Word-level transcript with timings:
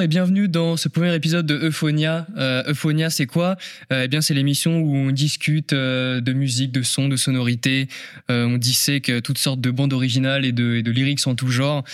Bonjour, 0.00 0.06
et 0.06 0.08
bienvenue 0.08 0.48
dans 0.48 0.78
ce 0.78 0.88
premier 0.88 1.14
épisode 1.14 1.44
de 1.44 1.56
Euphonia. 1.56 2.26
Euh, 2.38 2.62
Euphonia, 2.68 3.10
c'est 3.10 3.26
quoi? 3.26 3.58
Euh, 3.92 4.04
Eh 4.04 4.08
bien, 4.08 4.22
c'est 4.22 4.32
l'émission 4.32 4.78
où 4.78 4.96
on 4.96 5.10
discute 5.10 5.74
euh, 5.74 6.22
de 6.22 6.32
musique, 6.32 6.72
de 6.72 6.80
son, 6.80 7.06
de 7.06 7.16
sonorité. 7.16 7.86
Euh, 8.30 8.46
on 8.46 8.56
dissèque 8.56 9.12
toutes 9.22 9.36
sortes 9.36 9.60
de 9.60 9.70
bandes 9.70 9.92
originales 9.92 10.46
et 10.46 10.52
de, 10.52 10.76
et 10.76 10.82
de 10.82 10.90
lyrics 10.90 11.26
en 11.26 11.34
tout 11.34 11.50
genre. 11.50 11.84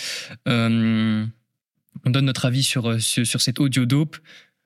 On 0.45 1.27
donne 2.05 2.25
notre 2.25 2.45
avis 2.45 2.63
sur, 2.63 3.01
sur, 3.01 3.27
sur 3.27 3.41
cette 3.41 3.59
audio 3.59 3.85
dope. 3.85 4.15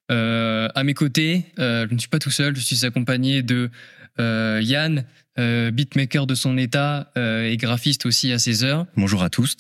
À 0.09 0.83
mes 0.83 0.94
côtés, 0.94 1.47
je 1.58 1.91
ne 1.91 1.97
suis 1.97 2.09
pas 2.09 2.19
tout 2.19 2.30
seul, 2.30 2.55
je 2.55 2.61
suis 2.61 2.85
accompagné 2.85 3.41
de 3.41 3.71
Yann, 4.19 5.03
beatmaker 5.35 6.27
de 6.27 6.35
son 6.35 6.59
état 6.59 7.11
et 7.16 7.58
graphiste 7.58 8.05
aussi 8.05 8.31
à 8.31 8.38
ses 8.38 8.63
heures. 8.63 8.85
Bonjour 8.95 9.23
à 9.23 9.31
tous. 9.31 9.58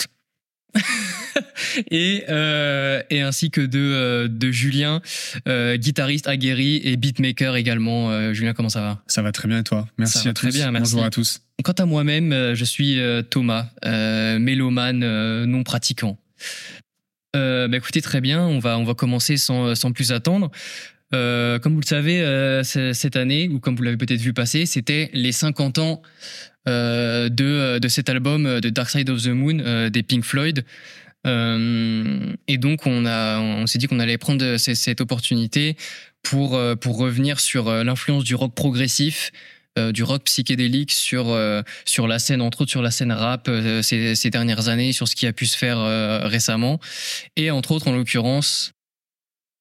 et, 1.91 2.23
euh, 2.29 3.01
et 3.09 3.21
ainsi 3.21 3.51
que 3.51 3.61
de, 3.61 3.79
euh, 3.79 4.27
de 4.27 4.51
Julien, 4.51 5.01
euh, 5.47 5.77
guitariste 5.77 6.27
aguerri 6.27 6.81
et 6.83 6.97
beatmaker 6.97 7.55
également. 7.55 8.11
Euh, 8.11 8.33
Julien, 8.33 8.53
comment 8.53 8.69
ça 8.69 8.81
va? 8.81 9.03
Ça 9.07 9.21
va 9.21 9.31
très 9.31 9.47
bien 9.47 9.59
et 9.59 9.63
toi? 9.63 9.87
Merci 9.97 10.19
Ça 10.19 10.23
va 10.25 10.29
à 10.31 10.33
très 10.33 10.49
tous. 10.49 10.55
bien, 10.55 10.71
merci. 10.71 10.93
Bonjour 10.93 11.05
à 11.05 11.09
tous. 11.09 11.41
Quant 11.63 11.73
à 11.73 11.85
moi-même, 11.85 12.53
je 12.55 12.65
suis 12.65 12.99
Thomas, 13.29 13.67
mélomane 14.39 15.45
non 15.45 15.63
pratiquant. 15.63 16.17
Bah 17.33 17.67
écoutez, 17.71 18.01
très 18.01 18.19
bien, 18.19 18.41
on 18.41 18.57
va, 18.57 18.79
on 18.79 18.83
va 18.83 18.95
commencer 18.95 19.37
sans, 19.37 19.75
sans 19.75 19.91
plus 19.91 20.11
attendre. 20.11 20.49
Comme 21.11 21.73
vous 21.75 21.81
le 21.81 21.85
savez, 21.85 22.61
cette 22.63 23.15
année, 23.15 23.47
ou 23.47 23.59
comme 23.59 23.75
vous 23.75 23.83
l'avez 23.83 23.97
peut-être 23.97 24.21
vu 24.21 24.33
passer, 24.33 24.65
c'était 24.65 25.11
les 25.13 25.31
50 25.31 25.77
ans 25.77 26.01
euh, 26.67 27.27
de, 27.27 27.79
de 27.79 27.87
cet 27.87 28.07
album 28.07 28.59
de 28.59 28.69
Dark 28.69 28.91
Side 28.91 29.09
of 29.09 29.23
the 29.23 29.29
Moon 29.29 29.57
euh, 29.61 29.89
des 29.89 30.03
Pink 30.03 30.23
Floyd. 30.23 30.63
Euh, 31.27 32.33
et 32.47 32.57
donc, 32.57 32.85
on, 32.85 33.05
on 33.05 33.67
s'est 33.67 33.77
dit 33.77 33.87
qu'on 33.87 33.99
allait 33.99 34.17
prendre 34.17 34.57
cette 34.57 35.01
opportunité 35.01 35.75
pour, 36.23 36.55
euh, 36.55 36.75
pour 36.75 36.97
revenir 36.97 37.39
sur 37.39 37.67
euh, 37.67 37.83
l'influence 37.83 38.23
du 38.23 38.35
rock 38.35 38.53
progressif, 38.55 39.31
du 39.93 40.03
rock 40.03 40.25
psychédélique 40.25 40.91
sur, 40.91 41.33
sur 41.85 42.05
la 42.05 42.19
scène, 42.19 42.41
entre 42.41 42.59
autres 42.59 42.71
sur 42.71 42.81
la 42.81 42.91
scène 42.91 43.13
rap 43.13 43.49
ces, 43.81 44.15
ces 44.15 44.29
dernières 44.29 44.67
années, 44.67 44.91
sur 44.91 45.07
ce 45.07 45.15
qui 45.15 45.25
a 45.27 45.31
pu 45.31 45.45
se 45.45 45.57
faire 45.57 45.79
récemment. 46.29 46.81
Et 47.37 47.51
entre 47.51 47.71
autres, 47.71 47.87
en 47.87 47.93
l'occurrence, 47.93 48.73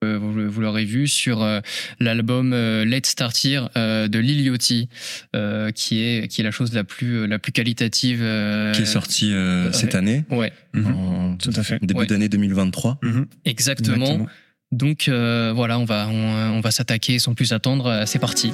vous, 0.03 0.51
vous 0.51 0.61
l'aurez 0.61 0.85
vu 0.85 1.07
sur 1.07 1.43
euh, 1.43 1.61
l'album 1.99 2.53
euh, 2.55 2.85
Let's 2.85 3.09
Start 3.11 3.35
Here 3.45 3.69
euh, 3.77 4.09
de 4.09 4.19
Lil 4.19 4.41
Yachty, 4.41 4.89
euh, 5.37 5.71
qui 5.73 6.03
est 6.03 6.27
qui 6.29 6.41
est 6.41 6.45
la 6.45 6.51
chose 6.51 6.73
la 6.73 6.85
plus 6.85 7.27
la 7.27 7.39
plus 7.39 7.53
qualitative 7.53 8.21
euh, 8.23 8.73
qui 8.73 8.83
est 8.83 8.87
sorti 8.87 9.31
euh, 9.33 9.67
ouais. 9.67 9.73
cette 9.73 9.95
année, 9.95 10.25
Ouais, 10.31 10.53
en 10.75 11.37
Tout 11.37 11.51
à 11.55 11.63
fait. 11.63 11.79
début 11.85 12.01
Ouais. 12.01 12.07
d'année 12.07 12.29
2023. 12.31 12.99
Mhm. 13.03 13.27
exactement. 13.45 13.97
Exactement. 13.97 14.27
Donc 14.73 15.09
euh, 15.09 15.53
voilà, 15.55 15.79
on 15.79 15.85
va 15.85 16.09
on, 16.09 16.15
on 16.57 16.61
va 16.61 16.71
s'attaquer 16.71 17.19
sans 17.19 17.35
plus 17.35 17.53
attendre. 17.53 17.87
Euh, 17.87 18.05
C'est 18.07 18.19
parti. 18.21 18.53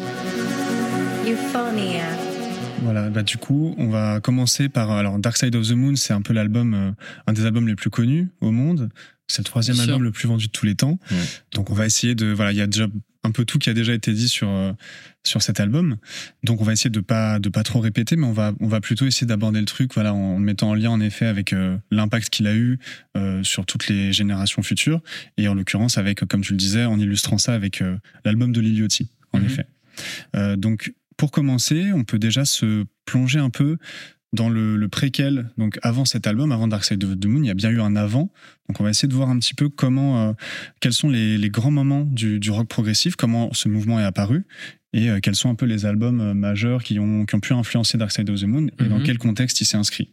Euphonia. 1.26 2.02
Voilà, 2.82 3.08
bah 3.08 3.22
du 3.22 3.36
coup, 3.36 3.74
on 3.78 3.88
va 3.88 4.20
commencer 4.20 4.68
par 4.68 4.90
alors 4.90 5.18
Dark 5.18 5.36
Side 5.36 5.54
of 5.56 5.66
the 5.68 5.72
Moon, 5.72 5.96
c'est 5.96 6.12
un 6.12 6.22
peu 6.22 6.32
l'album, 6.32 6.74
euh, 6.74 6.90
un 7.26 7.32
des 7.32 7.44
albums 7.46 7.66
les 7.66 7.74
plus 7.74 7.90
connus 7.90 8.28
au 8.40 8.50
monde. 8.50 8.90
C'est 9.28 9.40
le 9.40 9.44
troisième 9.44 9.78
album 9.80 10.02
le 10.04 10.12
plus 10.12 10.28
vendu 10.28 10.46
de 10.46 10.52
tous 10.52 10.66
les 10.66 10.74
temps. 10.76 10.98
Ouais. 11.10 11.16
Donc 11.52 11.70
on 11.70 11.74
va 11.74 11.86
essayer 11.86 12.14
de 12.14 12.26
voilà, 12.26 12.52
il 12.52 12.58
y 12.58 12.60
a 12.60 12.66
déjà 12.66 12.86
un 13.24 13.30
peu 13.32 13.44
tout 13.44 13.58
qui 13.58 13.68
a 13.68 13.74
déjà 13.74 13.92
été 13.92 14.12
dit 14.12 14.28
sur 14.28 14.48
euh, 14.48 14.72
sur 15.24 15.42
cet 15.42 15.58
album. 15.58 15.96
Donc 16.44 16.60
on 16.60 16.64
va 16.64 16.72
essayer 16.72 16.90
de 16.90 17.00
pas 17.00 17.40
de 17.40 17.48
pas 17.48 17.64
trop 17.64 17.80
répéter, 17.80 18.14
mais 18.14 18.26
on 18.26 18.32
va 18.32 18.52
on 18.60 18.68
va 18.68 18.80
plutôt 18.80 19.04
essayer 19.04 19.26
d'aborder 19.26 19.58
le 19.58 19.66
truc 19.66 19.94
voilà 19.94 20.14
en 20.14 20.38
le 20.38 20.44
mettant 20.44 20.70
en 20.70 20.74
lien 20.74 20.90
en 20.90 21.00
effet 21.00 21.26
avec 21.26 21.52
euh, 21.52 21.76
l'impact 21.90 22.30
qu'il 22.30 22.46
a 22.46 22.54
eu 22.54 22.78
euh, 23.16 23.42
sur 23.42 23.66
toutes 23.66 23.88
les 23.88 24.12
générations 24.12 24.62
futures 24.62 25.00
et 25.38 25.48
en 25.48 25.54
l'occurrence 25.54 25.98
avec 25.98 26.24
comme 26.26 26.42
tu 26.42 26.52
le 26.52 26.58
disais 26.58 26.84
en 26.84 27.00
illustrant 27.00 27.38
ça 27.38 27.52
avec 27.54 27.82
euh, 27.82 27.96
l'album 28.24 28.52
de 28.52 28.60
Lil 28.60 28.78
Yachty 28.78 29.10
en 29.32 29.40
Mhm. 29.40 29.46
effet. 29.46 29.66
Euh, 30.36 30.54
donc 30.56 30.92
pour 31.16 31.30
commencer, 31.32 31.92
on 31.94 32.04
peut 32.04 32.18
déjà 32.18 32.44
se 32.44 32.84
plonger 33.06 33.38
un 33.40 33.48
peu 33.50 33.78
dans 34.32 34.48
le, 34.50 34.76
le 34.76 34.88
préquel, 34.88 35.50
donc 35.56 35.78
avant 35.82 36.04
cet 36.04 36.26
album, 36.26 36.52
avant 36.52 36.68
Dark 36.68 36.84
Side 36.84 37.02
of 37.04 37.18
the 37.18 37.26
Moon, 37.26 37.42
il 37.42 37.46
y 37.46 37.50
a 37.50 37.54
bien 37.54 37.70
eu 37.70 37.80
un 37.80 37.96
avant. 37.96 38.30
Donc 38.68 38.80
on 38.80 38.84
va 38.84 38.90
essayer 38.90 39.08
de 39.08 39.14
voir 39.14 39.30
un 39.30 39.38
petit 39.38 39.54
peu 39.54 39.68
comment, 39.68 40.28
euh, 40.28 40.32
quels 40.80 40.92
sont 40.92 41.08
les, 41.08 41.38
les 41.38 41.48
grands 41.50 41.70
moments 41.70 42.02
du, 42.02 42.38
du 42.40 42.50
rock 42.50 42.68
progressif, 42.68 43.16
comment 43.16 43.52
ce 43.52 43.68
mouvement 43.68 43.98
est 44.00 44.04
apparu 44.04 44.44
et 44.92 45.10
euh, 45.10 45.20
quels 45.20 45.34
sont 45.36 45.48
un 45.50 45.54
peu 45.54 45.66
les 45.66 45.86
albums 45.86 46.20
euh, 46.20 46.34
majeurs 46.34 46.82
qui 46.82 46.98
ont, 46.98 47.24
qui 47.24 47.34
ont 47.34 47.40
pu 47.40 47.52
influencer 47.52 47.98
Dark 47.98 48.10
Side 48.12 48.28
of 48.28 48.40
the 48.40 48.44
Moon 48.44 48.66
et 48.80 48.84
dans 48.84 48.98
Mhm. 48.98 49.04
quel 49.04 49.18
contexte 49.18 49.60
il 49.60 49.64
s'est 49.64 49.76
inscrit. 49.76 50.10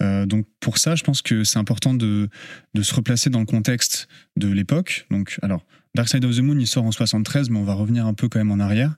Donc 0.00 0.46
pour 0.60 0.78
ça, 0.78 0.94
je 0.94 1.02
pense 1.02 1.20
que 1.20 1.42
c'est 1.42 1.58
important 1.58 1.92
de, 1.92 2.28
de 2.74 2.82
se 2.82 2.94
replacer 2.94 3.28
dans 3.28 3.40
le 3.40 3.46
contexte 3.46 4.06
de 4.36 4.46
l'époque. 4.48 5.06
Donc 5.10 5.38
alors 5.42 5.64
Dark 5.94 6.08
Side 6.08 6.24
of 6.24 6.36
the 6.36 6.40
Moon, 6.40 6.58
il 6.58 6.66
sort 6.66 6.84
en 6.84 6.92
73, 6.92 7.50
mais 7.50 7.58
on 7.58 7.64
va 7.64 7.74
revenir 7.74 8.06
un 8.06 8.14
peu 8.14 8.28
quand 8.28 8.38
même 8.38 8.50
en 8.50 8.60
arrière. 8.60 8.94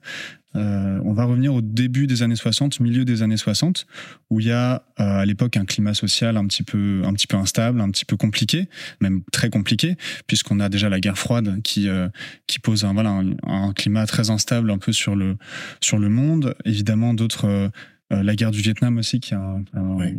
Euh, 0.57 0.99
on 1.05 1.13
va 1.13 1.23
revenir 1.23 1.53
au 1.53 1.61
début 1.61 2.07
des 2.07 2.23
années 2.23 2.35
60, 2.35 2.81
milieu 2.81 3.05
des 3.05 3.21
années 3.23 3.37
60, 3.37 3.87
où 4.29 4.41
il 4.41 4.47
y 4.47 4.51
a 4.51 4.83
euh, 4.99 5.19
à 5.21 5.25
l'époque 5.25 5.55
un 5.55 5.63
climat 5.63 5.93
social 5.93 6.35
un 6.35 6.45
petit 6.45 6.63
peu, 6.63 7.01
un 7.05 7.13
petit 7.13 7.25
peu 7.27 7.37
instable, 7.37 7.79
un 7.79 7.89
petit 7.89 8.03
peu 8.03 8.17
compliqué, 8.17 8.67
même 8.99 9.21
très 9.31 9.49
compliqué, 9.49 9.95
puisqu'on 10.27 10.59
a 10.59 10.67
déjà 10.67 10.89
la 10.89 10.99
guerre 10.99 11.17
froide 11.17 11.61
qui 11.63 11.87
euh, 11.87 12.09
qui 12.47 12.59
pose 12.59 12.83
un 12.83 12.91
voilà 12.93 13.11
un, 13.11 13.31
un 13.47 13.71
climat 13.71 14.05
très 14.05 14.29
instable 14.29 14.69
un 14.71 14.77
peu 14.77 14.91
sur 14.91 15.15
le 15.15 15.37
sur 15.79 15.97
le 15.99 16.09
monde. 16.09 16.53
Évidemment, 16.65 17.13
d'autres 17.13 17.71
la 18.13 18.35
guerre 18.35 18.51
du 18.51 18.59
Vietnam 18.59 18.97
aussi, 18.97 19.21
qui 19.21 19.33
est 19.33 19.37
un, 19.37 19.63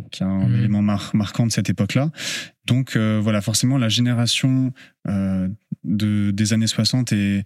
qui 0.09 0.23
est 0.23 0.25
un 0.25 0.47
Mhm. 0.47 0.55
élément 0.55 0.81
mar- 0.81 1.11
marquant 1.13 1.45
de 1.45 1.51
cette 1.51 1.69
époque-là. 1.69 2.09
Donc 2.65 2.95
euh, 2.95 3.19
voilà, 3.21 3.39
forcément, 3.39 3.77
la 3.77 3.87
génération 3.87 4.73
euh, 5.07 5.47
de, 5.83 6.31
des 6.31 6.53
années 6.53 6.67
60 6.67 7.11
est, 7.13 7.43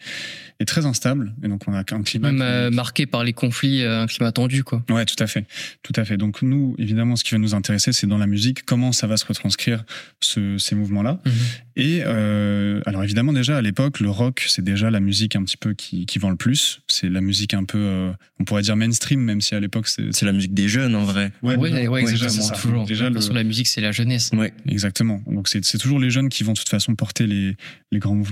est 0.59 0.66
très 0.66 0.86
instable. 0.86 1.34
Et 1.44 1.48
donc 1.48 1.62
on 1.68 1.74
a 1.74 1.80
un 1.80 1.84
climat... 2.03 2.31
Même 2.31 2.38
qui- 2.38 2.44
euh, 2.44 2.70
marqué 2.72 3.06
par 3.06 3.24
les 3.24 3.34
conflits, 3.34 3.81
euh, 3.84 4.02
un 4.03 4.08
climat 4.08 4.31
tendu 4.31 4.64
quoi. 4.64 4.84
Ouais, 4.90 5.06
tout 5.06 5.22
à 5.22 5.28
fait, 5.28 5.46
tout 5.84 5.94
à 5.96 6.06
fait. 6.06 6.18
Donc 6.18 6.42
nous, 6.42 6.75
évidemment, 6.78 7.16
ce 7.16 7.24
qui 7.24 7.31
va 7.31 7.38
nous 7.40 7.56
intéresser, 7.56 7.94
c'est 7.94 8.08
dans 8.08 8.18
la 8.18 8.28
musique, 8.28 8.64
comment 8.66 8.92
ça 8.92 9.08
va 9.08 9.18
se 9.18 9.25
retranscrire 9.25 9.84
ce, 10.20 10.58
ces 10.58 10.75
mouvements-là. 10.75 11.20
Et 11.75 12.02
euh, 12.06 12.81
alors 12.86 13.03
évidemment, 13.03 13.34
déjà 13.34 13.58
à 13.58 13.62
l'époque, 13.62 14.00
le 14.00 14.09
rock, 14.09 14.46
c'est 14.48 14.64
déjà 14.64 14.90
la 14.90 15.00
musique 15.00 15.36
un 15.36 15.44
petit 15.44 15.58
peu 15.58 15.74
qui, 15.74 16.06
qui 16.06 16.19
vend 16.19 16.30
le 16.30 16.36
plus. 16.36 16.81
C'est 16.88 17.09
la 17.09 17.22
musique 17.22 17.54
un 17.54 17.64
peu, 17.66 17.78
euh, 17.78 18.12
on 18.40 18.44
pourrait 18.46 18.64
dire 18.64 18.75
mainstream, 18.75 19.19
même 19.22 19.42
si 19.42 19.54
à 19.56 19.59
l'époque 19.59 19.88
c'est. 19.88 20.12
C'est 20.12 20.25
la 20.25 20.31
musique 20.34 20.54
des 20.54 20.68
jeunes 20.68 20.96
en 20.96 21.04
vrai. 21.04 21.31
Ouais, 21.44 21.56
ouais, 21.56 21.69
déjà, 21.72 22.25
exactement, 22.25 22.50
toujours. 22.59 22.86
Déjà, 22.86 23.04
de 23.06 23.09
toute 23.09 23.16
le- 23.16 23.22
façon, 23.22 23.34
la 23.34 23.44
musique, 23.44 23.68
c'est 23.68 23.81
la 23.81 23.92
jeunesse. 23.92 24.31
Ouais. 24.34 24.54
Exactement. 24.68 25.22
Donc 25.28 25.48
c'est 25.48 25.64
c'est 25.64 25.78
toujours 25.78 26.00
les 26.00 26.09
jeunes 26.09 26.30
qui 26.30 26.44
vont 26.44 26.54
de 26.54 26.58
toute 26.58 26.69
façon 26.69 26.96
porter 26.96 27.28
les, 27.28 27.56
les 27.92 28.00
grands 28.00 28.16
mouvements. 28.16 28.26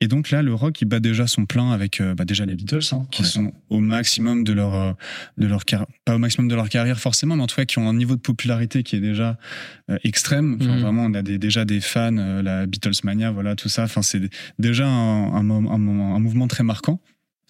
Et 0.00 0.08
donc 0.08 0.30
là, 0.30 0.42
le 0.42 0.52
rock, 0.52 0.82
il 0.82 0.84
bat 0.86 1.00
déjà 1.00 1.26
son 1.26 1.46
plein 1.46 1.70
avec 1.70 2.00
euh, 2.00 2.14
bah, 2.14 2.24
déjà 2.26 2.44
les 2.44 2.56
Beatles, 2.56 2.80
hein, 2.92 3.06
qui 3.10 3.22
Ouais. 3.22 3.28
sont 3.28 3.52
au 3.70 3.78
maximum 3.80 4.44
de 4.44 4.52
leur, 4.52 4.74
euh, 4.74 4.92
de 5.38 5.46
leur 5.46 5.64
car- 5.64 5.86
pas 6.04 6.16
au 6.16 6.18
maximum 6.18 6.48
de 6.48 6.54
leur 6.54 6.68
carrière 6.68 6.98
forcément, 6.98 7.36
mais 7.36 7.42
en 7.42 7.46
tout 7.46 7.56
cas 7.56 7.64
qui 7.64 7.78
ont 7.78 7.88
un 7.88 7.94
niveau 7.94 8.14
de 8.16 8.20
popularité 8.20 8.82
qui 8.82 8.96
est 8.96 9.00
déjà 9.00 9.38
euh, 9.90 9.96
extrême. 10.04 10.58
Enfin, 10.60 10.74
Mhm. 10.74 10.80
Vraiment, 10.80 11.04
on 11.04 11.14
a 11.14 11.22
des, 11.22 11.38
déjà 11.38 11.64
des 11.64 11.80
fans, 11.80 12.10
la 12.42 12.66
Beatles 12.66 12.90
mania, 13.04 13.30
voilà, 13.30 13.54
tout 13.54 13.68
ça. 13.70 13.84
Enfin, 13.84 14.02
c'est 14.02 14.20
déjà 14.58 14.86
un, 14.86 15.32
un, 15.32 15.42
mo- 15.42 15.70
un 15.70 15.78
moment- 15.78 16.14
un 16.16 16.20
mouvement 16.20 16.48
très 16.48 16.64
marquant 16.64 17.00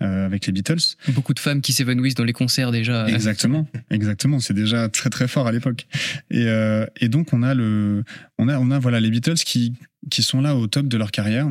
euh, 0.05 0.27
avec 0.27 0.47
les 0.47 0.53
Beatles. 0.53 0.97
Beaucoup 1.09 1.35
de 1.35 1.39
femmes 1.41 1.61
qui 1.61 1.73
s'évanouissent 1.73 2.15
dans 2.15 2.25
les 2.25 2.33
concerts 2.33 2.71
déjà. 2.71 3.09
Exactement, 3.09 3.67
exactement. 3.91 4.39
C'est 4.39 4.55
déjà 4.55 4.89
très 4.89 5.11
très 5.11 5.27
fort 5.27 5.47
à 5.47 5.53
l'époque. 5.53 5.87
Et, 6.31 6.45
euh, 6.47 6.87
et 7.01 7.09
donc 7.09 7.33
on 7.33 7.43
a 7.43 7.55
le, 7.55 8.05
on 8.39 8.49
a, 8.49 8.59
on 8.59 8.71
a 8.71 8.79
voilà 8.79 9.01
les 9.01 9.11
Beatles 9.11 9.43
qui 9.45 9.73
qui 10.11 10.23
sont 10.23 10.41
là 10.41 10.55
au 10.55 10.67
top 10.67 10.87
de 10.87 10.97
leur 10.97 11.11
carrière. 11.11 11.49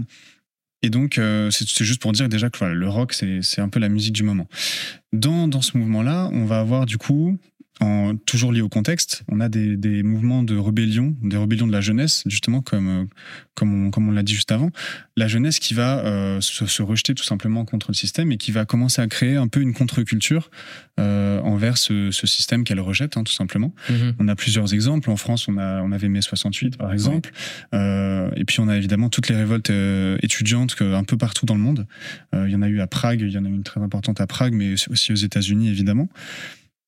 Et 0.84 0.90
donc 0.90 1.18
euh, 1.18 1.50
c'est 1.50 1.86
juste 1.86 2.02
pour 2.02 2.12
dire 2.12 2.30
déjà 2.30 2.50
que 2.50 2.58
voilà, 2.58 2.74
le 2.74 2.88
rock 2.88 3.14
c'est 3.14 3.42
c'est 3.42 3.62
un 3.62 3.70
peu 3.70 3.80
la 3.80 3.90
musique 3.90 4.14
du 4.14 4.24
moment. 4.24 4.48
Dans 5.14 5.48
dans 5.48 5.62
ce 5.62 5.78
mouvement-là, 5.78 6.30
on 6.34 6.46
va 6.46 6.60
avoir 6.60 6.86
du 6.86 6.98
coup 6.98 7.40
en, 7.80 8.16
toujours 8.16 8.52
lié 8.52 8.62
au 8.62 8.70
contexte, 8.70 9.24
on 9.30 9.40
a 9.40 9.50
des, 9.50 9.78
des 9.78 10.04
mouvements 10.04 10.44
de 10.44 10.56
rébellion, 10.56 11.16
des 11.22 11.38
rébellions 11.38 11.68
de 11.68 11.72
la 11.72 11.82
jeunesse, 11.82 12.24
justement, 12.26 12.62
comme, 12.62 12.88
euh, 12.88 13.06
comme 13.56 13.88
on, 13.88 13.92
comme 13.92 14.08
on 14.08 14.12
l'a 14.12 14.24
dit 14.24 14.36
juste 14.36 14.52
avant. 14.52 14.70
La 15.18 15.28
jeunesse 15.28 15.60
qui 15.60 15.74
va 15.74 16.00
euh, 16.00 16.42
se, 16.42 16.66
se 16.66 16.82
rejeter 16.82 17.14
tout 17.16 17.24
simplement 17.24 17.66
contre 17.66 17.88
le 17.90 17.96
système 17.96 18.32
et 18.32 18.38
qui 18.38 18.52
va 18.52 18.66
commencer 18.66 19.02
à 19.02 19.08
créer 19.08 19.36
un 19.36 19.48
peu 19.48 19.62
une 19.62 19.74
contre-culture 19.74 20.50
euh, 21.00 21.40
envers 21.42 21.78
ce, 21.78 22.12
ce 22.12 22.28
système 22.28 22.64
qu'elle 22.64 22.80
rejette, 22.80 23.18
hein, 23.18 23.24
tout 23.24 23.34
simplement. 23.34 23.74
Mhm. 23.90 24.16
On 24.20 24.28
a 24.28 24.36
plusieurs 24.36 24.74
exemples. 24.74 25.10
En 25.10 25.18
France, 25.18 25.48
on, 25.48 25.58
a, 25.58 25.82
on 25.82 25.92
avait 25.92 26.10
mai 26.10 26.22
68, 26.22 26.78
par 26.78 26.94
exemple. 26.94 27.32
Euh, 27.74 28.30
et 28.36 28.46
puis, 28.46 28.60
on 28.60 28.68
a 28.68 28.78
évidemment 28.78 29.10
toutes 29.10 29.30
les 29.30 29.36
révoltes 29.36 29.70
euh, 29.70 30.18
étudiantes 30.22 30.76
que, 30.76 30.94
un 30.94 31.04
peu 31.04 31.18
partout 31.18 31.46
dans 31.46 31.56
le 31.56 31.62
monde. 31.62 31.88
Euh, 32.36 32.48
il 32.48 32.54
y 32.54 32.56
en 32.56 32.62
a 32.62 32.68
eu 32.68 32.80
à 32.80 32.88
Prague, 32.88 33.22
il 33.22 33.32
y 33.32 33.38
en 33.38 33.46
a 33.46 33.50
eu 33.50 33.54
une 33.54 33.64
très 33.64 33.82
importante 33.82 34.22
à 34.22 34.28
Prague, 34.28 34.54
mais 34.54 34.74
aussi 34.90 35.12
aux 35.12 35.16
États-Unis, 35.16 35.70
évidemment. 35.70 36.10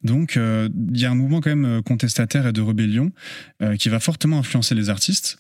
Donc, 0.06 0.38
euh, 0.38 0.70
il 0.94 1.00
y 1.00 1.06
a 1.06 1.12
un 1.12 1.16
mouvement 1.16 1.42
quand 1.42 1.50
même 1.50 1.66
euh, 1.66 1.82
contestataire 1.82 2.46
et 2.46 2.54
de 2.54 2.62
rébellion 2.62 3.12
euh, 3.64 3.76
qui 3.76 3.90
va 3.90 4.00
fortement 4.00 4.38
influencer 4.38 4.76
les 4.76 4.90
artistes. 4.90 5.40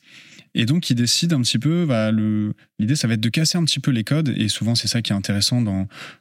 Et 0.55 0.65
donc, 0.65 0.89
ils 0.89 0.95
décident 0.95 1.37
un 1.37 1.41
petit 1.41 1.59
peu, 1.59 1.85
bah, 1.85 2.11
l'idée, 2.11 2.95
ça 2.95 3.07
va 3.07 3.13
être 3.13 3.21
de 3.21 3.29
casser 3.29 3.57
un 3.57 3.65
petit 3.65 3.79
peu 3.79 3.91
les 3.91 4.03
codes. 4.03 4.33
Et 4.35 4.47
souvent, 4.47 4.73
c'est 4.73 4.87
ça 4.87 5.01
qui 5.01 5.11
est 5.11 5.15
intéressant 5.15 5.61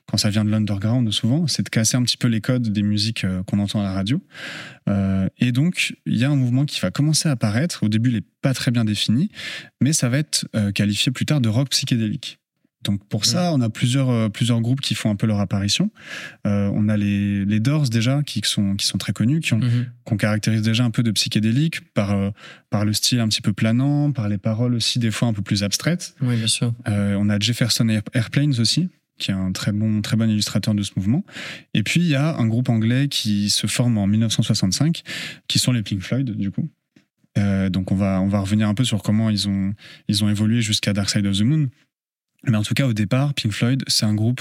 quand 0.07 0.17
ça 0.17 0.29
vient 0.29 0.45
de 0.45 0.51
l'underground, 0.51 1.09
souvent, 1.13 1.47
c'est 1.47 1.63
de 1.63 1.69
casser 1.69 1.97
un 1.97 2.03
petit 2.03 2.17
peu 2.17 2.27
les 2.27 2.41
codes 2.41 2.73
des 2.73 2.83
musiques 2.83 3.25
qu'on 3.47 3.61
entend 3.61 3.81
à 3.81 3.85
la 3.85 3.93
radio. 3.93 4.21
Et 5.39 5.53
donc, 5.53 5.95
il 6.05 6.17
y 6.17 6.25
a 6.25 6.31
un 6.31 6.35
mouvement 6.35 6.65
qui 6.65 6.81
va 6.81 6.91
commencer 6.91 7.29
à 7.29 7.33
apparaître. 7.33 7.85
Au 7.85 7.89
début, 7.89 8.11
il 8.11 8.17
n'est 8.17 8.25
pas 8.43 8.55
très 8.55 8.73
bien 8.73 8.85
défini, 8.85 9.31
mais 9.81 9.93
ça 9.93 10.09
va 10.09 10.19
être 10.19 10.45
qualifié 10.75 11.13
plus 11.13 11.27
tard 11.27 11.41
de 11.41 11.49
rock 11.49 11.69
psychédélique. 11.69 12.41
Donc 12.85 13.03
pour 13.09 13.25
ça, 13.25 13.53
on 13.55 13.61
a 13.61 13.69
plusieurs, 13.71 14.11
euh, 14.11 14.29
plusieurs 14.29 14.61
groupes 14.61 14.81
qui 14.81 14.95
font 14.95 15.11
un 15.11 15.17
peu 15.17 15.27
leur 15.27 15.41
apparition. 15.41 15.91
Euh, 16.47 16.71
on 16.75 16.89
a 16.89 16.97
les, 16.97 17.45
les 17.45 17.61
Doors 17.61 17.89
déjà, 17.89 18.23
qui 18.23 18.41
sont, 18.45 18.77
qui 18.77 18.87
sont 18.87 18.99
très 18.99 19.13
connus, 19.13 19.41
qui 19.41 19.55
ont, 19.55 19.59
Mhm. 19.59 19.87
qu'on 20.05 20.17
caractérise 20.17 20.63
déjà 20.63 20.85
un 20.85 20.91
peu 20.91 21.03
de 21.03 21.11
psychédélique 21.11 21.81
par, 21.95 22.13
euh, 22.13 22.31
par 22.71 22.85
le 22.85 22.93
style 22.93 23.21
un 23.21 23.29
petit 23.29 23.43
peu 23.43 23.53
planant, 23.53 24.13
par 24.13 24.29
les 24.29 24.39
paroles 24.39 24.75
aussi 24.75 24.99
des 24.99 25.11
fois 25.11 25.29
un 25.29 25.33
peu 25.33 25.43
plus 25.43 25.63
abstraites. 25.63 26.15
Oui, 26.21 26.37
bien 26.37 26.47
sûr. 26.47 26.75
Euh, 26.89 27.17
on 27.19 27.29
a 27.31 27.39
Jefferson 27.39 27.89
Air- 27.89 28.03
Airplanes 28.15 28.55
aussi, 28.61 28.89
qui 29.19 29.31
est 29.31 29.35
un 29.35 29.53
très 29.53 29.73
bon, 29.73 30.03
très 30.03 30.17
bon 30.17 30.29
illustrateur 30.29 30.75
de 30.75 30.83
ce 30.83 30.93
mouvement. 30.97 31.25
Et 31.73 31.83
puis 31.83 32.01
il 32.01 32.07
y 32.09 32.17
a 32.17 32.37
un 32.37 32.47
groupe 32.47 32.69
anglais 32.69 33.09
qui 33.09 33.49
se 33.49 33.67
forme 33.67 33.97
en 33.99 34.07
1965, 34.07 35.03
qui 35.49 35.59
sont 35.59 35.73
les 35.73 35.83
Pink 35.83 36.01
Floyd 36.03 36.31
du 36.37 36.51
coup. 36.51 36.69
Donc 37.71 37.91
on 37.91 37.97
va, 37.97 38.21
on 38.21 38.29
va 38.29 38.39
revenir 38.41 38.69
un 38.69 38.75
peu 38.75 38.85
sur 38.85 39.03
comment 39.03 39.29
ils 39.31 39.49
ont, 39.49 39.73
ils 40.09 40.23
ont 40.23 40.29
évolué 40.29 40.61
jusqu'à 40.63 40.93
Dark 40.93 41.11
Side 41.11 41.27
of 41.27 41.37
the 41.37 41.43
Moon. 41.43 41.69
Mais 42.47 42.57
en 42.57 42.63
tout 42.63 42.75
cas, 42.75 42.87
au 42.87 42.93
départ, 42.93 43.33
Pink 43.35 43.53
Floyd, 43.53 43.83
c'est 43.87 44.05
un 44.05 44.15
groupe 44.15 44.41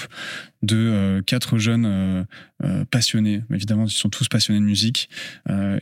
de 0.62 0.76
euh, 0.78 1.22
quatre 1.22 1.58
jeunes 1.58 1.86
euh, 1.86 2.24
euh, 2.64 2.86
passionnés. 2.86 3.42
Évidemment, 3.54 3.86
ils 3.86 3.92
sont 3.92 4.10
tous 4.10 4.28
passionnés 4.28 4.60
de 4.60 4.66
musique. 4.66 5.10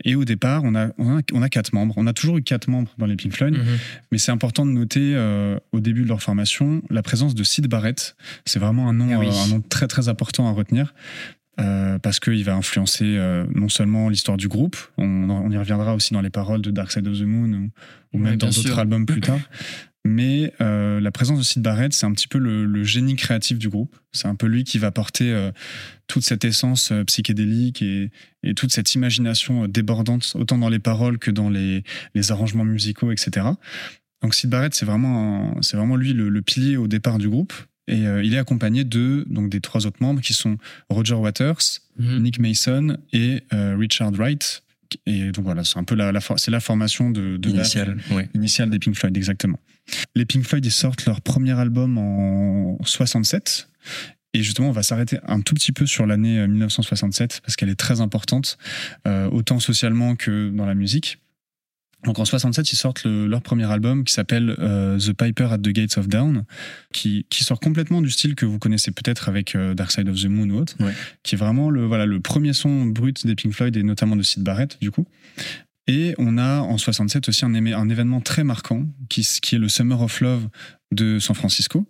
Et 0.04 0.16
au 0.16 0.24
départ, 0.26 0.62
on 0.64 0.76
a, 0.76 0.90
on, 0.98 1.18
a, 1.18 1.22
on 1.34 1.42
a 1.42 1.50
quatre 1.50 1.74
membres. 1.74 1.94
On 1.98 2.08
a 2.08 2.14
toujours 2.14 2.38
eu 2.38 2.44
quatre 2.44 2.68
membres 2.68 2.92
dans 2.98 3.06
les 3.06 3.16
Pink 3.16 3.34
Floyd. 3.34 3.56
Mhm. 3.56 3.78
Mais 4.12 4.18
c'est 4.18 4.32
important 4.32 4.66
de 4.66 4.72
noter 4.72 5.16
au 5.72 5.80
début 5.80 6.04
de 6.04 6.08
leur 6.08 6.22
formation 6.22 6.82
la 6.90 7.02
présence 7.02 7.36
de 7.36 7.44
Sid 7.44 7.68
Barrett. 7.68 8.16
C'est 8.46 8.60
vraiment 8.60 8.88
un 8.90 8.94
nom, 8.94 9.10
Ah 9.14 9.20
oui. 9.20 9.28
un 9.30 9.48
nom 9.48 9.62
très 9.62 9.88
très 9.88 10.08
important 10.10 10.48
à 10.48 10.52
retenir. 10.52 10.94
euh, 11.60 12.00
parce 12.00 12.20
qu'il 12.20 12.44
va 12.44 12.56
influencer 12.56 13.04
euh, 13.06 13.46
non 13.54 13.68
seulement 13.70 14.10
l'histoire 14.10 14.38
du 14.38 14.48
groupe, 14.48 14.78
on, 14.98 15.30
on 15.30 15.52
y 15.52 15.58
reviendra 15.58 15.94
aussi 15.94 16.14
dans 16.14 16.22
les 16.22 16.30
paroles 16.30 16.62
de 16.62 16.72
Dark 16.72 16.92
Side 16.92 17.06
of 17.08 17.20
the 17.20 17.24
Moon 17.24 17.52
ou, 17.54 17.70
ou 18.14 18.18
même 18.20 18.38
dans 18.38 18.48
d'autres 18.50 18.80
albums 18.80 19.06
plus 19.06 19.22
tard. 19.22 19.38
Mais 20.04 20.52
euh, 20.62 21.00
la 21.00 21.12
présence 21.12 21.38
de 21.38 21.44
Sid 21.44 21.62
Barrett, 21.62 21.94
c'est 21.94 22.06
un 22.08 22.12
petit 22.12 22.28
peu 22.28 22.40
le, 22.40 22.66
le 22.66 22.84
génie 22.84 23.16
créatif 23.16 23.60
du 23.60 23.70
groupe. 23.70 23.96
C'est 24.12 24.28
un 24.28 24.36
peu 24.36 24.48
lui 24.48 24.64
qui 24.64 24.80
va 24.80 24.90
porter 24.92 25.32
euh, 25.32 25.52
toute 26.08 26.24
cette 26.24 26.44
essence 26.44 26.92
euh, 26.92 27.04
psychédélique 27.04 27.84
et, 27.84 28.10
et 28.42 28.56
toute 28.56 28.72
cette 28.72 28.96
imagination 28.96 29.68
débordante, 29.68 30.32
autant 30.36 30.58
dans 30.58 30.70
les 30.70 30.80
paroles 30.80 31.20
que 31.20 31.30
dans 31.30 31.50
les, 31.50 31.84
les 32.16 32.32
arrangements 32.32 32.66
musicaux, 32.66 33.12
etc. 33.12 33.46
Donc 34.24 34.34
Sid 34.34 34.50
Barrett, 34.50 34.74
c'est 34.74 34.86
vraiment, 34.86 35.62
c'est 35.62 35.78
vraiment 35.78 35.96
lui 35.98 36.14
le, 36.14 36.30
le 36.30 36.42
pilier 36.42 36.78
au 36.78 36.88
départ 36.88 37.20
du 37.20 37.30
groupe. 37.30 37.54
Et 37.88 38.04
il 38.24 38.34
est 38.34 38.38
accompagné 38.38 38.84
de 38.86 39.26
donc 39.30 39.50
des 39.50 39.60
trois 39.60 39.86
autres 39.86 39.98
membres 40.02 40.22
qui 40.22 40.34
sont 40.34 40.58
Roger 40.90 41.16
Waters, 41.16 41.58
Mhm. 41.98 42.20
Nick 42.24 42.40
Mason 42.40 42.98
et 43.12 43.44
Richard 43.52 44.12
Wright. 44.14 44.64
Et 45.06 45.32
donc 45.32 45.44
voilà, 45.44 45.64
c'est 45.66 45.78
un 45.78 45.84
peu 45.84 45.96
la, 45.96 46.14
c'est 46.38 46.52
la 46.52 46.60
formation 46.62 47.10
de, 47.12 47.36
de 47.38 47.50
base 47.52 47.74
Initial, 47.74 47.98
ouais. 48.12 48.30
initiale 48.34 48.70
des 48.70 48.80
Pink 48.80 48.96
Floyd, 48.96 49.16
exactement. 49.18 49.60
Les 50.16 50.26
Pink 50.26 50.44
Floyd, 50.46 50.66
ils 50.66 50.72
sortent 50.72 51.06
leur 51.06 51.22
premier 51.22 51.52
album 51.60 51.98
en 51.98 52.78
67. 52.84 53.70
Et 54.34 54.44
justement, 54.44 54.70
on 54.70 54.74
va 54.74 54.84
s'arrêter 54.84 55.18
un 55.28 55.42
tout 55.42 55.54
petit 55.56 55.74
peu 55.74 55.86
sur 55.86 56.06
l'année 56.06 56.40
euh, 56.40 56.48
1967 56.48 57.42
parce 57.44 57.56
qu'elle 57.58 57.68
est 57.70 57.76
très 57.76 58.00
importante, 58.00 58.58
euh, 59.08 59.30
autant 59.30 59.60
socialement 59.60 60.16
que 60.16 60.50
dans 60.50 60.66
la 60.66 60.76
musique. 60.76 61.18
Donc 62.06 62.18
en 62.18 62.26
67, 62.26 62.72
ils 62.72 62.78
sortent 62.78 63.04
le- 63.04 63.28
leur 63.28 63.42
premier 63.42 63.70
album 63.70 64.06
qui 64.06 64.14
s'appelle 64.14 64.56
euh, 64.60 64.98
The 64.98 65.12
Piper 65.14 65.50
at 65.52 65.58
the 65.60 65.68
Gates 65.70 65.98
of 65.98 66.08
Dawn, 66.08 66.46
qui, 66.94 67.26
qui 67.30 67.44
sort 67.44 67.60
complètement 67.60 68.02
du 68.02 68.10
style 68.10 68.34
que 68.36 68.46
vous 68.46 68.58
connaissez 68.58 68.92
peut-être 68.92 69.28
avec 69.30 69.54
euh, 69.54 69.74
Dark 69.76 69.92
Side 69.92 70.08
of 70.10 70.20
the 70.20 70.26
Moon 70.26 70.50
ou 70.50 70.58
autre, 70.60 70.76
Ouais. 70.80 70.94
qui 71.24 71.36
est 71.36 71.38
vraiment 71.38 71.70
le, 71.70 71.86
voilà, 71.86 72.06
le 72.06 72.20
premier 72.22 72.54
son 72.54 72.86
brut 72.86 73.28
des 73.28 73.36
Pink 73.36 73.54
Floyd 73.54 73.76
et 73.76 73.84
notamment 73.84 74.16
de 74.16 74.24
Sid 74.24 74.42
Barrett, 74.44 74.78
du 74.82 74.90
coup. 74.92 75.06
Et 75.92 76.16
on 76.18 76.38
a 76.38 76.62
en 76.62 76.78
67 76.78 77.28
aussi 77.28 77.44
un, 77.44 77.54
événement 77.90 78.22
très 78.22 78.46
marquant 78.46 78.86
qui, 79.10 79.20
est 79.20 79.58
le 79.58 79.68
Summer 79.68 80.02
of 80.02 80.22
Love 80.22 80.48
de 80.94 81.20
San 81.20 81.36
Francisco, 81.36 81.86